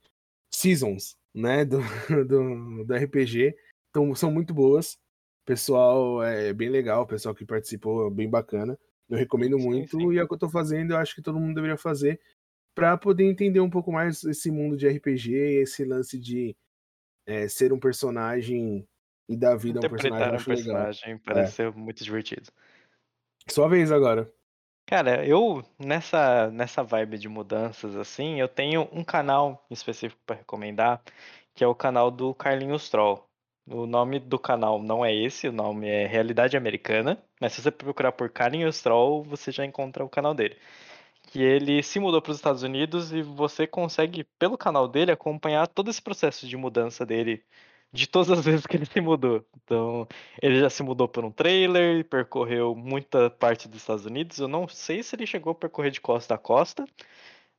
seasons, 0.54 1.16
né, 1.34 1.66
do, 1.66 1.80
do, 2.28 2.84
do 2.86 2.94
RPG. 2.94 3.56
Então, 3.90 4.14
são 4.14 4.30
muito 4.32 4.54
boas. 4.54 4.94
O 4.94 5.46
pessoal 5.46 6.22
é 6.24 6.52
bem 6.54 6.70
legal, 6.70 7.04
o 7.04 7.08
pessoal 7.08 7.34
que 7.34 7.46
participou 7.46 8.08
é 8.08 8.12
bem 8.12 8.30
bacana. 8.30 8.78
Eu 9.10 9.18
recomendo 9.18 9.58
Sim, 9.58 9.64
muito 9.66 9.98
sim. 10.00 10.12
e 10.14 10.18
é 10.18 10.24
o 10.24 10.28
que 10.28 10.34
eu 10.34 10.38
tô 10.40 10.50
fazendo, 10.50 10.92
eu 10.92 10.98
acho 10.98 11.14
que 11.16 11.22
todo 11.22 11.40
mundo 11.40 11.54
deveria 11.56 11.78
fazer 11.78 12.20
para 12.76 12.98
poder 12.98 13.24
entender 13.24 13.60
um 13.62 13.70
pouco 13.70 13.92
mais 13.92 14.24
esse 14.24 14.52
mundo 14.52 14.76
de 14.76 14.88
RPG, 14.88 15.34
esse 15.62 15.86
lance 15.86 16.20
de 16.20 16.56
é, 17.26 17.48
ser 17.48 17.74
um 17.74 17.80
personagem 17.80 18.88
e 19.28 19.36
dar 19.36 19.56
vida 19.56 19.80
a 19.80 19.86
um 19.86 19.90
personagem. 19.90 20.08
Interpretar 20.08 20.28
um 20.28 20.32
legal. 20.32 20.46
personagem 20.46 21.18
parece 21.18 21.52
ser 21.54 21.72
muito 21.72 22.04
divertido. 22.04 22.52
Sua 23.50 23.68
vez 23.68 23.92
agora. 23.92 24.32
Cara, 24.88 25.26
eu 25.26 25.64
nessa 25.80 26.52
nessa 26.52 26.84
vibe 26.84 27.18
de 27.18 27.28
mudanças 27.28 27.96
assim, 27.96 28.40
eu 28.40 28.48
tenho 28.48 28.88
um 28.92 29.04
canal 29.04 29.66
específico 29.70 30.22
para 30.26 30.36
recomendar, 30.38 31.02
que 31.56 31.64
é 31.64 31.68
o 31.68 31.74
canal 31.74 32.12
do 32.12 32.34
Carlinhos 32.36 32.90
Troll. 32.90 33.28
O 33.68 33.88
nome 33.88 34.20
do 34.20 34.38
canal 34.38 34.82
não 34.82 35.04
é 35.04 35.14
esse, 35.14 35.48
o 35.48 35.52
nome 35.52 35.88
é 35.90 36.06
Realidade 36.06 36.56
Americana, 36.56 37.18
mas 37.42 37.54
se 37.54 37.64
você 37.64 37.72
procurar 37.72 38.12
por 38.12 38.30
Carlinhos 38.30 38.80
Troll, 38.82 39.24
você 39.24 39.52
já 39.52 39.66
encontra 39.66 40.06
o 40.06 40.10
canal 40.10 40.36
dele. 40.36 40.56
Que 41.36 41.44
ele 41.44 41.84
se 41.84 42.00
mudou 42.00 42.22
para 42.22 42.32
os 42.32 42.38
Estados 42.38 42.64
Unidos 42.64 43.12
e 43.12 43.22
você 43.22 43.68
consegue, 43.68 44.24
pelo 44.40 44.58
canal 44.58 44.88
dele, 44.88 45.12
acompanhar 45.12 45.68
todo 45.68 45.90
esse 45.90 46.02
processo 46.02 46.48
de 46.48 46.56
mudança 46.56 47.06
dele, 47.06 47.44
de 47.92 48.08
todas 48.08 48.32
as 48.32 48.40
vezes 48.46 48.66
que 48.66 48.78
ele 48.78 48.86
se 48.86 49.02
mudou. 49.02 49.46
Então, 49.58 50.08
ele 50.42 50.62
já 50.62 50.70
se 50.70 50.82
mudou 50.82 51.10
por 51.10 51.26
um 51.26 51.32
trailer, 51.32 52.06
percorreu 52.06 52.74
muita 52.74 53.30
parte 53.30 53.68
dos 53.68 53.82
Estados 53.82 54.06
Unidos. 54.06 54.40
Eu 54.40 54.48
não 54.48 54.66
sei 54.70 55.04
se 55.04 55.14
ele 55.14 55.28
chegou 55.28 55.52
a 55.52 55.56
percorrer 55.56 55.92
de 55.92 56.00
costa 56.00 56.36
a 56.36 56.38
costa, 56.38 56.86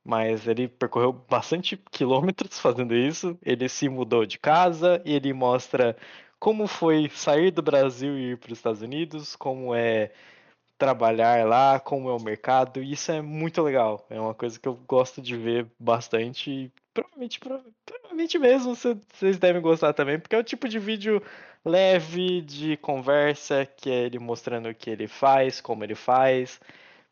mas 0.03 0.47
ele 0.47 0.67
percorreu 0.67 1.13
bastante 1.13 1.77
quilômetros 1.91 2.59
fazendo 2.59 2.95
isso. 2.95 3.37
Ele 3.43 3.69
se 3.69 3.87
mudou 3.87 4.25
de 4.25 4.39
casa 4.39 4.99
e 5.05 5.13
ele 5.13 5.33
mostra 5.33 5.95
como 6.39 6.65
foi 6.65 7.11
sair 7.13 7.51
do 7.51 7.61
Brasil 7.61 8.17
e 8.17 8.31
ir 8.31 8.37
para 8.37 8.51
os 8.53 8.57
Estados 8.57 8.81
Unidos, 8.81 9.35
como 9.35 9.75
é 9.75 10.11
trabalhar 10.77 11.45
lá, 11.47 11.79
como 11.79 12.09
é 12.09 12.13
o 12.13 12.21
mercado. 12.21 12.81
E 12.81 12.91
isso 12.91 13.11
é 13.11 13.21
muito 13.21 13.61
legal. 13.61 14.05
É 14.09 14.19
uma 14.19 14.33
coisa 14.33 14.59
que 14.59 14.67
eu 14.67 14.75
gosto 14.87 15.21
de 15.21 15.35
ver 15.35 15.65
bastante. 15.79 16.49
E 16.51 16.71
provavelmente, 16.93 17.39
prova- 17.39 17.65
provavelmente 17.85 18.37
mesmo 18.39 18.75
cê- 18.75 18.97
vocês 19.13 19.37
devem 19.37 19.61
gostar 19.61 19.93
também, 19.93 20.19
porque 20.19 20.35
é 20.35 20.39
o 20.39 20.43
tipo 20.43 20.67
de 20.69 20.79
vídeo 20.79 21.21
leve 21.65 22.41
de 22.41 22.77
conversa, 22.77 23.65
que 23.65 23.89
é 23.89 24.05
ele 24.05 24.19
mostrando 24.19 24.69
o 24.69 24.75
que 24.75 24.89
ele 24.89 25.07
faz, 25.07 25.59
como 25.59 25.83
ele 25.83 25.95
faz, 25.95 26.59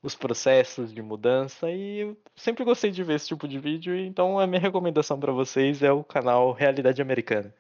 os 0.02 0.16
processos 0.16 0.94
de 0.94 1.02
mudança. 1.02 1.70
E 1.72 2.00
eu 2.00 2.18
sempre 2.36 2.64
gostei 2.64 2.92
de 2.92 3.04
ver 3.04 3.16
esse 3.16 3.28
tipo 3.28 3.48
de 3.48 3.60
vídeo. 3.60 3.96
Então 3.98 4.40
a 4.40 4.46
minha 4.48 4.62
recomendação 4.62 5.20
para 5.20 5.32
vocês 5.32 5.82
é 5.82 5.92
o 5.92 6.04
canal 6.04 6.52
Realidade 6.52 7.02
Americana. 7.02 7.54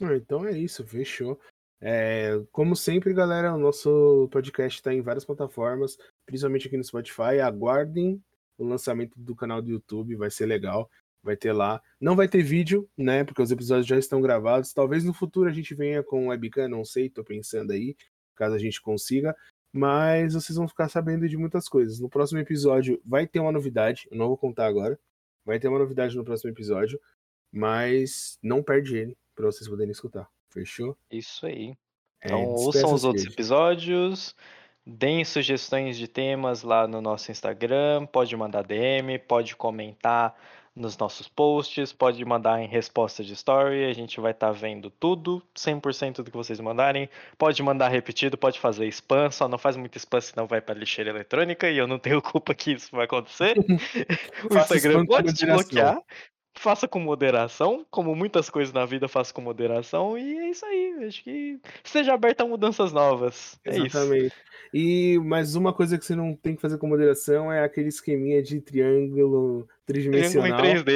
Ah, 0.00 0.14
Então 0.14 0.46
é 0.46 0.52
isso, 0.52 0.86
fechou. 0.86 1.38
É, 1.80 2.40
como 2.50 2.74
sempre, 2.74 3.12
galera, 3.14 3.54
o 3.54 3.58
nosso 3.58 4.28
podcast 4.32 4.78
está 4.78 4.92
em 4.92 5.00
várias 5.00 5.24
plataformas, 5.24 5.96
principalmente 6.26 6.66
aqui 6.66 6.76
no 6.76 6.84
Spotify. 6.84 7.40
Aguardem 7.42 8.22
o 8.56 8.64
lançamento 8.64 9.12
do 9.16 9.34
canal 9.34 9.62
do 9.62 9.70
YouTube, 9.70 10.16
vai 10.16 10.30
ser 10.30 10.46
legal. 10.46 10.90
Vai 11.22 11.36
ter 11.36 11.52
lá. 11.52 11.82
Não 12.00 12.16
vai 12.16 12.28
ter 12.28 12.42
vídeo, 12.42 12.88
né? 12.96 13.24
Porque 13.24 13.42
os 13.42 13.50
episódios 13.50 13.86
já 13.86 13.98
estão 13.98 14.20
gravados. 14.20 14.72
Talvez 14.72 15.04
no 15.04 15.12
futuro 15.12 15.48
a 15.48 15.52
gente 15.52 15.74
venha 15.74 16.02
com 16.02 16.28
webcam, 16.28 16.68
não 16.68 16.84
sei, 16.84 17.10
tô 17.10 17.24
pensando 17.24 17.72
aí, 17.72 17.96
caso 18.36 18.54
a 18.54 18.58
gente 18.58 18.80
consiga. 18.80 19.36
Mas 19.72 20.34
vocês 20.34 20.56
vão 20.56 20.68
ficar 20.68 20.88
sabendo 20.88 21.28
de 21.28 21.36
muitas 21.36 21.68
coisas. 21.68 22.00
No 22.00 22.08
próximo 22.08 22.38
episódio 22.40 23.00
vai 23.04 23.26
ter 23.26 23.40
uma 23.40 23.52
novidade, 23.52 24.08
eu 24.10 24.16
não 24.16 24.28
vou 24.28 24.38
contar 24.38 24.66
agora. 24.66 24.98
Vai 25.44 25.58
ter 25.58 25.68
uma 25.68 25.78
novidade 25.78 26.16
no 26.16 26.24
próximo 26.24 26.50
episódio, 26.50 27.00
mas 27.52 28.38
não 28.42 28.62
perde 28.62 28.96
ele 28.96 29.16
para 29.34 29.46
vocês 29.46 29.68
poderem 29.68 29.92
escutar. 29.92 30.37
Fechou? 30.50 30.96
Isso 31.10 31.46
aí. 31.46 31.74
É, 32.20 32.26
Então 32.26 32.44
ouçam 32.44 32.70
despeça-se, 32.72 32.94
os 32.94 33.04
outros 33.04 33.26
episódios, 33.26 34.34
deem 34.84 35.24
sugestões 35.24 35.96
de 35.96 36.08
temas 36.08 36.62
lá 36.62 36.86
no 36.86 37.00
nosso 37.00 37.30
Instagram, 37.30 38.06
pode 38.06 38.36
mandar 38.36 38.62
DM, 38.62 39.18
pode 39.18 39.54
comentar 39.54 40.34
nos 40.78 40.96
nossos 40.96 41.28
posts, 41.28 41.92
pode 41.92 42.24
mandar 42.24 42.62
em 42.62 42.68
resposta 42.68 43.24
de 43.24 43.32
story, 43.32 43.84
a 43.84 43.92
gente 43.92 44.20
vai 44.20 44.30
estar 44.30 44.52
vendo 44.52 44.90
tudo, 44.90 45.42
100% 45.54 46.22
do 46.22 46.30
que 46.30 46.36
vocês 46.36 46.60
mandarem. 46.60 47.10
Pode 47.36 47.60
mandar 47.62 47.88
repetido, 47.88 48.38
pode 48.38 48.60
fazer 48.60 48.86
spam, 48.88 49.30
só 49.30 49.48
não 49.48 49.58
faz 49.58 49.76
muito 49.76 49.96
spam, 49.96 50.20
senão 50.20 50.46
vai 50.46 50.60
para 50.60 50.78
lixeira 50.78 51.10
eletrônica 51.10 51.68
e 51.68 51.76
eu 51.76 51.86
não 51.86 51.98
tenho 51.98 52.22
culpa 52.22 52.54
que 52.54 52.72
isso 52.72 52.90
vai 52.92 53.04
acontecer. 53.04 53.56
o 54.48 54.56
Instagram 54.56 55.04
pode 55.04 55.34
te 55.34 55.44
bloquear. 55.44 56.00
Faça 56.54 56.88
com 56.88 56.98
moderação, 56.98 57.86
como 57.90 58.14
muitas 58.16 58.50
coisas 58.50 58.72
na 58.72 58.84
vida, 58.84 59.06
faça 59.06 59.32
com 59.32 59.40
moderação, 59.40 60.18
e 60.18 60.38
é 60.38 60.50
isso 60.50 60.66
aí. 60.66 61.06
Acho 61.06 61.22
que 61.22 61.60
seja 61.84 62.12
aberto 62.14 62.40
a 62.40 62.46
mudanças 62.46 62.92
novas. 62.92 63.60
É 63.64 63.76
isso. 63.76 63.86
Exatamente. 63.86 64.34
E 64.74 65.18
mas 65.20 65.54
uma 65.54 65.72
coisa 65.72 65.96
que 65.96 66.04
você 66.04 66.16
não 66.16 66.34
tem 66.34 66.54
que 66.56 66.60
fazer 66.60 66.76
com 66.78 66.88
moderação 66.88 67.50
é 67.52 67.62
aquele 67.62 67.88
esqueminha 67.88 68.42
de 68.42 68.60
triângulo 68.60 69.08
Triângulo 69.18 69.66
em 69.66 69.70
tridimensional. 69.86 70.60
3D, 70.60 70.90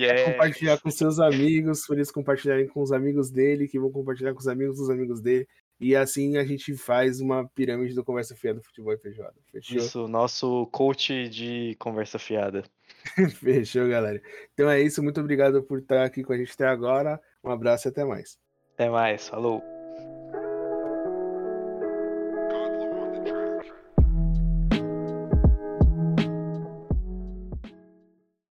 yes. 0.00 0.22
Compartilhar 0.24 0.78
com 0.78 0.90
seus 0.90 1.20
amigos, 1.20 1.86
para 1.86 1.96
eles 1.96 2.10
compartilharem 2.10 2.66
com 2.66 2.82
os 2.82 2.90
amigos 2.90 3.30
dele, 3.30 3.68
que 3.68 3.78
vão 3.78 3.92
compartilhar 3.92 4.32
com 4.32 4.40
os 4.40 4.48
amigos 4.48 4.78
dos 4.78 4.90
amigos 4.90 5.20
dele. 5.20 5.46
E 5.80 5.94
assim 5.94 6.36
a 6.36 6.44
gente 6.44 6.74
faz 6.76 7.20
uma 7.20 7.48
pirâmide 7.54 7.94
do 7.94 8.04
Conversa 8.04 8.34
Fiada 8.34 8.58
do 8.58 8.64
Futebol 8.64 8.92
e 8.92 8.98
Feijoada. 8.98 9.34
Fechou? 9.50 9.76
Isso, 9.76 10.08
nosso 10.08 10.66
coach 10.72 11.28
de 11.28 11.76
conversa 11.78 12.18
fiada. 12.18 12.64
Fechou, 13.38 13.88
galera. 13.88 14.20
Então 14.52 14.68
é 14.68 14.80
isso. 14.80 15.02
Muito 15.02 15.20
obrigado 15.20 15.62
por 15.62 15.78
estar 15.78 16.04
aqui 16.04 16.22
com 16.22 16.32
a 16.32 16.36
gente 16.36 16.52
até 16.52 16.66
agora. 16.66 17.20
Um 17.42 17.50
abraço 17.50 17.88
e 17.88 17.90
até 17.90 18.04
mais. 18.04 18.38
Até 18.74 18.88
mais. 18.88 19.28
Falou. 19.28 19.73